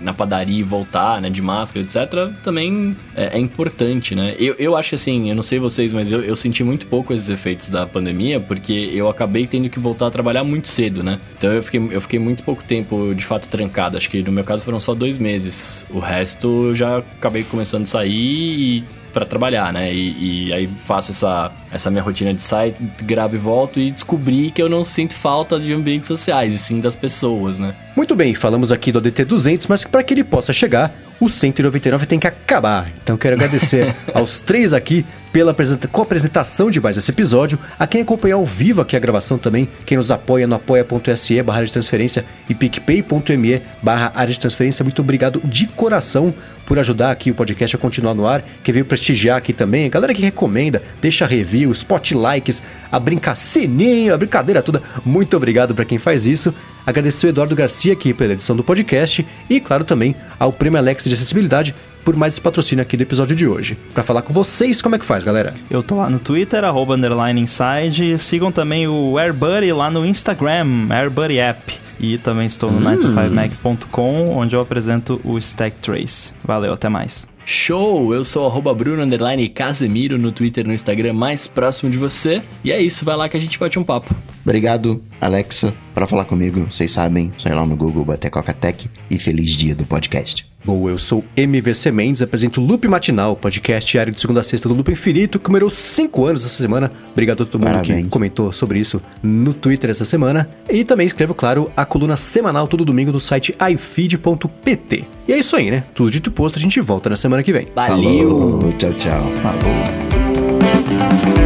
na 0.00 0.14
padaria 0.14 0.60
e 0.60 0.62
voltar, 0.62 1.20
né? 1.20 1.28
De 1.28 1.42
máscara, 1.42 1.84
etc., 1.84 2.32
também 2.44 2.96
é, 3.16 3.36
é 3.36 3.40
importante, 3.40 4.14
né? 4.14 4.36
Eu, 4.38 4.54
eu 4.56 4.76
acho 4.76 4.94
assim, 4.94 5.30
eu 5.30 5.34
não 5.34 5.42
sei 5.42 5.58
vocês, 5.58 5.92
mas 5.92 6.12
eu, 6.12 6.20
eu 6.20 6.36
senti 6.44 6.62
muito 6.62 6.86
pouco 6.86 7.12
esses 7.12 7.28
efeitos 7.30 7.68
da 7.70 7.86
pandemia, 7.86 8.38
porque 8.38 8.90
eu 8.92 9.08
acabei 9.08 9.46
tendo 9.46 9.68
que 9.70 9.78
voltar 9.78 10.06
a 10.06 10.10
trabalhar 10.10 10.44
muito 10.44 10.68
cedo, 10.68 11.02
né? 11.02 11.18
Então 11.36 11.50
eu 11.52 11.62
fiquei, 11.62 11.80
eu 11.90 12.00
fiquei 12.00 12.18
muito 12.18 12.44
pouco 12.44 12.62
tempo 12.62 13.14
de 13.14 13.24
fato 13.24 13.48
trancado. 13.48 13.96
Acho 13.96 14.10
que 14.10 14.22
no 14.22 14.30
meu 14.30 14.44
caso 14.44 14.62
foram 14.62 14.78
só 14.78 14.94
dois 14.94 15.16
meses. 15.16 15.86
O 15.90 15.98
resto 15.98 16.68
eu 16.68 16.74
já 16.74 16.98
acabei 16.98 17.42
começando 17.44 17.84
a 17.84 17.86
sair 17.86 18.10
e 18.12 18.84
pra 19.12 19.24
trabalhar, 19.24 19.72
né? 19.72 19.94
E, 19.94 20.48
e 20.48 20.52
aí 20.52 20.66
faço 20.66 21.12
essa, 21.12 21.50
essa 21.74 21.90
minha 21.90 22.02
rotina 22.02 22.32
de 22.32 22.40
site, 22.40 22.80
gravo 23.02 23.34
e 23.34 23.38
volto 23.38 23.80
e 23.80 23.90
descobri 23.90 24.52
que 24.52 24.62
eu 24.62 24.68
não 24.68 24.84
sinto 24.84 25.12
falta 25.12 25.58
de 25.58 25.74
ambientes 25.74 26.06
sociais, 26.06 26.54
e 26.54 26.58
sim 26.58 26.80
das 26.80 26.94
pessoas, 26.94 27.58
né? 27.58 27.74
Muito 27.96 28.14
bem, 28.14 28.32
falamos 28.32 28.70
aqui 28.70 28.92
do 28.92 28.98
ADT 28.98 29.24
200, 29.24 29.66
mas 29.66 29.84
para 29.84 30.02
que 30.02 30.14
ele 30.14 30.22
possa 30.22 30.52
chegar, 30.52 30.94
o 31.20 31.28
199 31.28 32.06
tem 32.06 32.18
que 32.18 32.26
acabar. 32.26 32.90
Então 33.02 33.16
quero 33.16 33.34
agradecer 33.34 33.94
aos 34.14 34.40
três 34.40 34.72
aqui 34.72 35.04
pela 35.32 35.54
co-apresentação 35.90 36.70
de 36.70 36.80
mais 36.80 36.96
esse 36.96 37.10
episódio, 37.10 37.58
a 37.76 37.88
quem 37.88 38.02
acompanhou 38.02 38.38
ao 38.38 38.46
vivo 38.46 38.80
aqui 38.80 38.94
a 38.96 39.00
gravação 39.00 39.36
também, 39.36 39.68
quem 39.84 39.96
nos 39.96 40.12
apoia 40.12 40.46
no 40.46 40.54
apoia.se 40.54 41.42
barra 41.42 41.64
de 41.64 41.72
transferência 41.72 42.24
e 42.48 42.54
picpay.me 42.54 43.60
barra 43.82 44.12
área 44.14 44.32
de 44.32 44.38
transferência. 44.38 44.84
Muito 44.84 45.02
obrigado 45.02 45.40
de 45.44 45.66
coração 45.66 46.32
por 46.64 46.78
ajudar 46.78 47.10
aqui 47.10 47.30
o 47.30 47.34
podcast 47.34 47.74
a 47.74 47.78
continuar 47.78 48.14
no 48.14 48.26
ar, 48.26 48.44
que 48.62 48.70
veio 48.70 48.84
prestigiar 48.84 49.38
aqui 49.38 49.52
também. 49.52 49.86
A 49.86 49.88
galera 49.88 50.14
que 50.14 50.22
recomenda, 50.22 50.82
deixa 51.00 51.26
review, 51.26 51.63
spot 51.72 52.12
likes, 52.12 52.62
a 52.90 52.98
brincar 52.98 53.36
sininho, 53.36 54.14
a 54.14 54.18
brincadeira 54.18 54.62
toda. 54.62 54.82
Muito 55.04 55.36
obrigado 55.36 55.74
para 55.74 55.84
quem 55.84 55.98
faz 55.98 56.26
isso. 56.26 56.54
Agradecer 56.86 57.26
o 57.26 57.30
Eduardo 57.30 57.56
Garcia 57.56 57.92
aqui 57.92 58.12
pela 58.12 58.34
edição 58.34 58.54
do 58.54 58.62
podcast 58.62 59.26
e, 59.48 59.60
claro, 59.60 59.84
também 59.84 60.14
ao 60.38 60.52
Prêmio 60.52 60.78
Alex 60.78 61.04
de 61.04 61.14
Acessibilidade 61.14 61.74
por 62.04 62.14
mais 62.14 62.34
esse 62.34 62.40
patrocínio 62.40 62.82
aqui 62.82 62.96
do 62.96 63.02
episódio 63.02 63.34
de 63.34 63.46
hoje. 63.46 63.78
Para 63.94 64.02
falar 64.02 64.22
com 64.22 64.32
vocês, 64.32 64.82
como 64.82 64.94
é 64.94 64.98
que 64.98 65.04
faz, 65.04 65.24
galera? 65.24 65.54
Eu 65.70 65.82
tô 65.82 65.96
lá 65.96 66.10
no 66.10 66.18
Twitter, 66.18 66.62
arroba 66.62 66.94
underline 66.94 67.40
inside. 67.40 68.18
Sigam 68.18 68.52
também 68.52 68.86
o 68.86 69.18
AirBuddy 69.18 69.72
lá 69.72 69.90
no 69.90 70.04
Instagram, 70.04 70.88
AirBuddy 70.90 71.38
App. 71.38 71.80
E 71.98 72.18
também 72.18 72.46
estou 72.46 72.70
no 72.70 72.78
hum. 72.78 72.98
9to5mac.com, 72.98 74.36
onde 74.36 74.54
eu 74.54 74.60
apresento 74.60 75.18
o 75.24 75.38
Stack 75.38 75.78
Trace. 75.78 76.34
Valeu, 76.44 76.74
até 76.74 76.88
mais. 76.88 77.26
Show! 77.44 78.14
Eu 78.14 78.24
sou 78.24 78.46
arroba 78.46 78.72
Bruno 78.74 79.02
Casemiro 79.48 80.18
no 80.18 80.32
Twitter 80.32 80.66
no 80.66 80.72
Instagram 80.72 81.12
mais 81.12 81.46
próximo 81.46 81.90
de 81.90 81.98
você. 81.98 82.42
E 82.62 82.72
é 82.72 82.80
isso, 82.80 83.04
vai 83.04 83.16
lá 83.16 83.28
que 83.28 83.36
a 83.36 83.40
gente 83.40 83.58
bate 83.58 83.78
um 83.78 83.84
papo. 83.84 84.14
Obrigado, 84.44 85.02
Alexa, 85.20 85.72
para 85.94 86.06
falar 86.06 86.26
comigo. 86.26 86.66
Vocês 86.70 86.90
sabem, 86.90 87.32
só 87.38 87.48
ir 87.48 87.54
lá 87.54 87.66
no 87.66 87.76
Google, 87.76 88.04
bater 88.04 88.30
Coca-Tech 88.30 88.90
e 89.10 89.18
feliz 89.18 89.56
dia 89.56 89.74
do 89.74 89.86
podcast. 89.86 90.46
Bom, 90.64 90.88
eu 90.88 90.98
sou 90.98 91.22
MVC 91.36 91.90
Mendes, 91.90 92.22
apresento 92.22 92.58
o 92.60 92.64
Loop 92.64 92.88
Matinal, 92.88 93.36
podcast 93.36 93.90
diário 93.90 94.12
de 94.12 94.20
segunda 94.20 94.40
a 94.40 94.42
sexta 94.42 94.66
do 94.66 94.74
Loop 94.74 94.90
Infinito, 94.90 95.38
que 95.38 95.44
comemorou 95.44 95.68
5 95.68 96.24
anos 96.24 96.44
essa 96.44 96.62
semana. 96.62 96.90
Obrigado 97.12 97.42
a 97.42 97.46
todo 97.46 97.60
mundo 97.60 97.72
Parabéns. 97.72 98.04
que 98.04 98.08
comentou 98.08 98.50
sobre 98.50 98.78
isso 98.78 99.00
no 99.22 99.52
Twitter 99.52 99.90
essa 99.90 100.06
semana. 100.06 100.48
E 100.70 100.82
também 100.84 101.06
escrevo, 101.06 101.34
claro, 101.34 101.70
a 101.76 101.84
coluna 101.84 102.16
semanal 102.16 102.66
todo 102.66 102.82
domingo 102.82 103.12
no 103.12 103.20
site 103.20 103.54
ifeed.pt. 103.60 105.04
E 105.28 105.32
é 105.34 105.38
isso 105.38 105.54
aí, 105.54 105.70
né? 105.70 105.84
Tudo 105.94 106.10
dito 106.10 106.30
e 106.30 106.32
posto, 106.32 106.58
a 106.58 106.62
gente 106.62 106.80
volta 106.80 107.10
na 107.10 107.16
semana 107.16 107.42
que 107.42 107.52
vem. 107.52 107.68
Valeu! 107.74 108.28
Falou. 108.28 108.72
Tchau, 108.72 108.94
tchau. 108.94 109.22
Falou. 109.42 111.43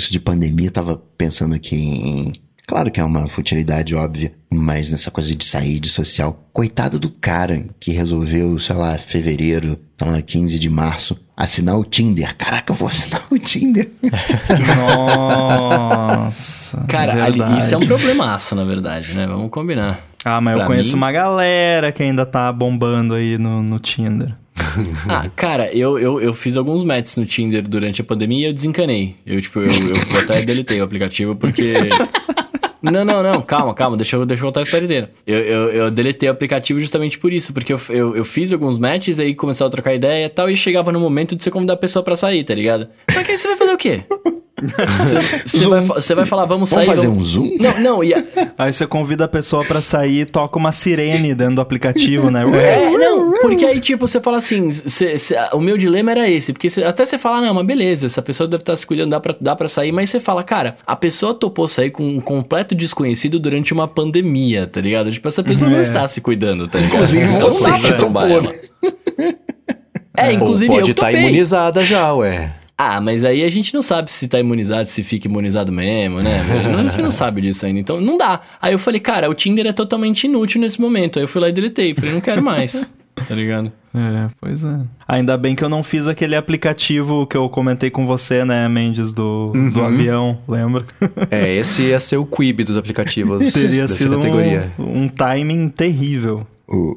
Isso 0.00 0.10
de 0.10 0.18
pandemia, 0.18 0.66
eu 0.66 0.72
tava 0.72 1.00
pensando 1.16 1.54
aqui 1.54 1.76
em. 1.76 2.32
Claro 2.66 2.90
que 2.90 3.00
é 3.00 3.04
uma 3.04 3.28
futilidade 3.28 3.94
óbvia, 3.94 4.32
mas 4.52 4.90
nessa 4.90 5.10
coisa 5.10 5.34
de 5.34 5.44
sair 5.44 5.80
de 5.80 5.88
social. 5.88 6.48
Coitado 6.52 7.00
do 7.00 7.10
cara 7.10 7.68
que 7.80 7.90
resolveu, 7.90 8.58
sei 8.60 8.76
lá, 8.76 8.96
fevereiro, 8.96 9.76
tá 9.96 10.06
lá, 10.06 10.22
15 10.22 10.56
de 10.56 10.70
março, 10.70 11.18
assinar 11.36 11.76
o 11.76 11.84
Tinder. 11.84 12.36
Caraca, 12.36 12.70
eu 12.70 12.76
vou 12.76 12.88
assinar 12.88 13.24
o 13.28 13.38
Tinder. 13.38 13.90
Nossa. 14.76 16.84
cara, 16.86 17.24
ali, 17.24 17.58
isso 17.58 17.74
é 17.74 17.78
um 17.78 17.86
problemaço, 17.86 18.54
na 18.54 18.64
verdade, 18.64 19.14
né? 19.14 19.26
Vamos 19.26 19.50
combinar. 19.50 19.98
Ah, 20.24 20.40
mas 20.40 20.54
pra 20.54 20.62
eu 20.62 20.66
conheço 20.68 20.92
mim... 20.92 20.98
uma 20.98 21.10
galera 21.10 21.90
que 21.90 22.04
ainda 22.04 22.24
tá 22.24 22.52
bombando 22.52 23.14
aí 23.14 23.36
no, 23.36 23.64
no 23.64 23.80
Tinder 23.80 24.36
ah, 25.08 25.28
cara, 25.34 25.72
eu, 25.74 25.98
eu, 25.98 26.20
eu 26.20 26.34
fiz 26.34 26.56
alguns 26.56 26.82
matches 26.82 27.16
no 27.16 27.24
Tinder 27.24 27.66
durante 27.66 28.00
a 28.00 28.04
pandemia 28.04 28.46
e 28.46 28.50
eu 28.50 28.52
desencanei. 28.52 29.16
Eu, 29.26 29.40
tipo, 29.40 29.60
eu, 29.60 29.66
eu 29.66 30.20
até 30.20 30.42
deletei 30.42 30.80
o 30.80 30.84
aplicativo 30.84 31.36
porque. 31.36 31.74
Não, 32.82 33.04
não, 33.04 33.22
não, 33.22 33.42
calma, 33.42 33.74
calma, 33.74 33.94
deixa 33.94 34.16
eu, 34.16 34.24
deixa 34.24 34.40
eu 34.40 34.46
voltar 34.46 34.60
a 34.60 34.62
história 34.62 34.86
inteira. 34.86 35.10
Eu, 35.26 35.38
eu, 35.38 35.68
eu 35.68 35.90
deletei 35.90 36.30
o 36.30 36.32
aplicativo 36.32 36.80
justamente 36.80 37.18
por 37.18 37.30
isso, 37.30 37.52
porque 37.52 37.74
eu, 37.74 37.80
eu, 37.90 38.16
eu 38.16 38.24
fiz 38.24 38.54
alguns 38.54 38.78
matches, 38.78 39.18
aí 39.20 39.34
começava 39.34 39.68
a 39.68 39.70
trocar 39.70 39.94
ideia 39.94 40.24
e 40.24 40.28
tal, 40.30 40.48
e 40.48 40.56
chegava 40.56 40.90
no 40.90 40.98
momento 40.98 41.36
de 41.36 41.42
você 41.42 41.50
convidar 41.50 41.74
a 41.74 41.76
pessoa 41.76 42.02
pra 42.02 42.16
sair, 42.16 42.42
tá 42.42 42.54
ligado? 42.54 42.88
Só 43.10 43.22
que 43.22 43.32
aí 43.32 43.38
você 43.38 43.48
vai 43.48 43.56
fazer 43.58 43.72
o 43.72 43.76
quê? 43.76 44.02
Você 45.46 45.66
vai, 45.66 45.80
vai, 45.80 46.26
falar, 46.26 46.44
vamos, 46.44 46.70
vamos 46.70 46.86
sair. 46.86 46.86
fazer 46.86 47.06
vamos... 47.06 47.22
um 47.22 47.42
zoom? 47.42 47.56
Não, 47.58 47.80
não. 47.80 48.04
E 48.04 48.12
a... 48.12 48.22
Aí 48.58 48.72
você 48.72 48.86
convida 48.86 49.24
a 49.24 49.28
pessoa 49.28 49.64
para 49.64 49.80
sair 49.80 50.20
e 50.20 50.26
toca 50.26 50.58
uma 50.58 50.70
sirene 50.70 51.34
dentro 51.34 51.56
do 51.56 51.60
aplicativo, 51.60 52.30
né? 52.30 52.42
É, 52.42 52.90
não, 52.90 53.32
porque 53.40 53.64
aí, 53.64 53.80
tipo, 53.80 54.06
você 54.06 54.20
fala 54.20 54.36
assim: 54.36 54.70
cê, 54.70 55.16
cê, 55.16 55.34
o 55.54 55.60
meu 55.60 55.78
dilema 55.78 56.10
era 56.10 56.28
esse. 56.28 56.52
Porque 56.52 56.68
cê, 56.68 56.84
até 56.84 57.04
você 57.04 57.16
fala, 57.16 57.40
não, 57.40 57.54
mas 57.54 57.64
beleza, 57.64 58.06
essa 58.06 58.20
pessoa 58.20 58.46
deve 58.46 58.62
estar 58.62 58.76
se 58.76 58.86
cuidando, 58.86 59.10
dá 59.10 59.20
pra, 59.20 59.34
dá 59.40 59.56
pra 59.56 59.66
sair. 59.66 59.92
Mas 59.92 60.10
você 60.10 60.20
fala, 60.20 60.44
cara, 60.44 60.76
a 60.86 60.94
pessoa 60.94 61.32
topou 61.32 61.66
sair 61.66 61.90
com 61.90 62.06
um 62.06 62.20
completo 62.20 62.74
desconhecido 62.74 63.38
durante 63.38 63.72
uma 63.72 63.88
pandemia, 63.88 64.66
tá 64.66 64.80
ligado? 64.80 65.10
Tipo, 65.10 65.28
essa 65.28 65.42
pessoa 65.42 65.70
é. 65.70 65.74
não 65.74 65.80
está 65.80 66.06
se 66.06 66.20
cuidando, 66.20 66.68
tá 66.68 66.76
ligado? 66.80 66.96
Inclusive, 66.96 67.24
então 67.24 67.62
dá 67.62 67.78
pra 67.78 67.92
trombar 67.94 68.30
ela. 68.30 68.54
É, 70.16 70.32
inclusive 70.32 70.70
Ou 70.70 70.76
pode 70.80 70.90
estar 70.90 71.02
tá 71.02 71.12
imunizada 71.12 71.82
já, 71.82 72.12
ué. 72.14 72.59
Ah, 72.82 72.98
mas 72.98 73.26
aí 73.26 73.44
a 73.44 73.48
gente 73.50 73.74
não 73.74 73.82
sabe 73.82 74.10
se 74.10 74.26
tá 74.26 74.40
imunizado, 74.40 74.88
se 74.88 75.04
fica 75.04 75.28
imunizado 75.28 75.70
mesmo, 75.70 76.22
né? 76.22 76.40
a 76.78 76.82
gente 76.84 77.02
não 77.02 77.10
sabe 77.10 77.42
disso 77.42 77.66
ainda. 77.66 77.78
Então 77.78 78.00
não 78.00 78.16
dá. 78.16 78.40
Aí 78.58 78.72
eu 78.72 78.78
falei, 78.78 78.98
cara, 78.98 79.28
o 79.28 79.34
Tinder 79.34 79.66
é 79.66 79.72
totalmente 79.72 80.24
inútil 80.24 80.62
nesse 80.62 80.80
momento. 80.80 81.18
Aí 81.18 81.24
eu 81.24 81.28
fui 81.28 81.42
lá 81.42 81.50
e 81.50 81.52
deletei. 81.52 81.94
Falei, 81.94 82.14
não 82.14 82.22
quero 82.22 82.42
mais. 82.42 82.90
tá 83.28 83.34
ligado? 83.34 83.70
É, 83.94 84.30
pois 84.40 84.64
é. 84.64 84.80
Ainda 85.06 85.36
bem 85.36 85.54
que 85.54 85.62
eu 85.62 85.68
não 85.68 85.82
fiz 85.82 86.08
aquele 86.08 86.34
aplicativo 86.34 87.26
que 87.26 87.36
eu 87.36 87.50
comentei 87.50 87.90
com 87.90 88.06
você, 88.06 88.46
né, 88.46 88.66
Mendes, 88.66 89.12
do, 89.12 89.52
uhum. 89.54 89.68
do 89.68 89.82
avião, 89.82 90.38
lembra? 90.48 90.82
É, 91.30 91.54
esse 91.54 91.82
ia 91.82 92.00
ser 92.00 92.16
o 92.16 92.24
Quib 92.24 92.60
dos 92.60 92.78
aplicativos 92.78 93.52
Teria 93.52 93.86
sido 93.88 94.16
categoria. 94.16 94.72
Um, 94.78 95.02
um 95.02 95.08
timing 95.08 95.68
terrível. 95.68 96.46
O, 96.70 96.96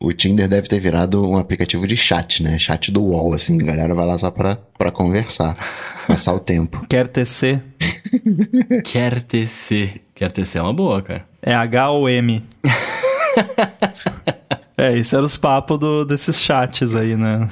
o, 0.00 0.12
Tinder 0.12 0.46
deve 0.46 0.68
ter 0.68 0.78
virado 0.78 1.26
um 1.26 1.38
aplicativo 1.38 1.86
de 1.86 1.96
chat, 1.96 2.42
né? 2.42 2.58
Chat 2.58 2.92
do 2.92 3.02
UOL, 3.02 3.32
assim. 3.32 3.60
A 3.62 3.64
galera 3.64 3.94
vai 3.94 4.06
lá 4.06 4.18
só 4.18 4.30
pra, 4.30 4.58
pra 4.76 4.90
conversar, 4.90 5.56
passar 6.06 6.34
o 6.34 6.38
tempo. 6.38 6.86
Quer 6.88 7.08
TC? 7.08 7.62
Quer 8.84 9.22
TC. 9.22 9.94
Quer 10.14 10.30
TC 10.30 10.58
é 10.58 10.62
uma 10.62 10.74
boa, 10.74 11.00
cara. 11.00 11.24
É 11.40 11.54
H 11.54 11.90
ou 11.90 12.06
M? 12.06 12.44
é, 14.76 14.98
isso 14.98 15.16
era 15.16 15.24
os 15.24 15.38
papos 15.38 15.78
do, 15.78 16.04
desses 16.04 16.42
chats 16.42 16.94
aí, 16.94 17.16
né? 17.16 17.48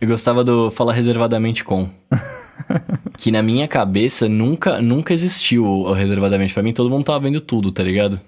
Eu 0.00 0.06
gostava 0.06 0.44
do 0.44 0.70
Fala 0.70 0.92
Reservadamente 0.92 1.64
Com. 1.64 1.90
que 3.18 3.32
na 3.32 3.42
minha 3.42 3.66
cabeça 3.66 4.28
nunca, 4.28 4.80
nunca 4.80 5.12
existiu 5.12 5.66
o 5.66 5.92
reservadamente. 5.92 6.54
Pra 6.54 6.62
mim, 6.62 6.72
todo 6.72 6.88
mundo 6.88 7.04
tava 7.04 7.18
vendo 7.18 7.40
tudo, 7.40 7.72
tá 7.72 7.82
ligado? 7.82 8.20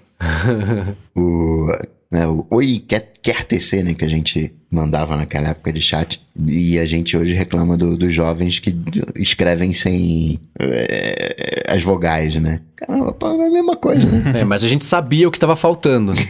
o 1.17 1.69
né, 2.13 2.27
o 2.27 2.47
Oi, 2.51 2.85
quer, 2.87 3.13
quer 3.23 3.45
tecer, 3.45 3.85
né, 3.85 3.95
que 3.95 4.05
a 4.05 4.09
gente 4.09 4.53
mandava 4.71 5.17
naquela 5.17 5.49
época 5.49 5.73
de 5.73 5.81
chat. 5.81 6.21
E 6.37 6.79
a 6.79 6.85
gente 6.85 7.17
hoje 7.17 7.33
reclama 7.33 7.77
do, 7.77 7.97
dos 7.97 8.13
jovens 8.13 8.59
que 8.59 8.77
escrevem 9.17 9.73
sem 9.73 10.41
é, 10.61 11.65
as 11.69 11.83
vogais, 11.83 12.35
né? 12.35 12.61
Caramba, 12.75 13.17
é 13.23 13.47
a 13.47 13.51
mesma 13.51 13.77
coisa, 13.77 14.07
né? 14.11 14.33
É, 14.41 14.45
mas 14.45 14.65
a 14.65 14.69
gente 14.69 14.85
sabia 14.85 15.29
o 15.29 15.31
que 15.31 15.37
estava 15.37 15.55
faltando. 15.55 16.13
Né? 16.13 16.23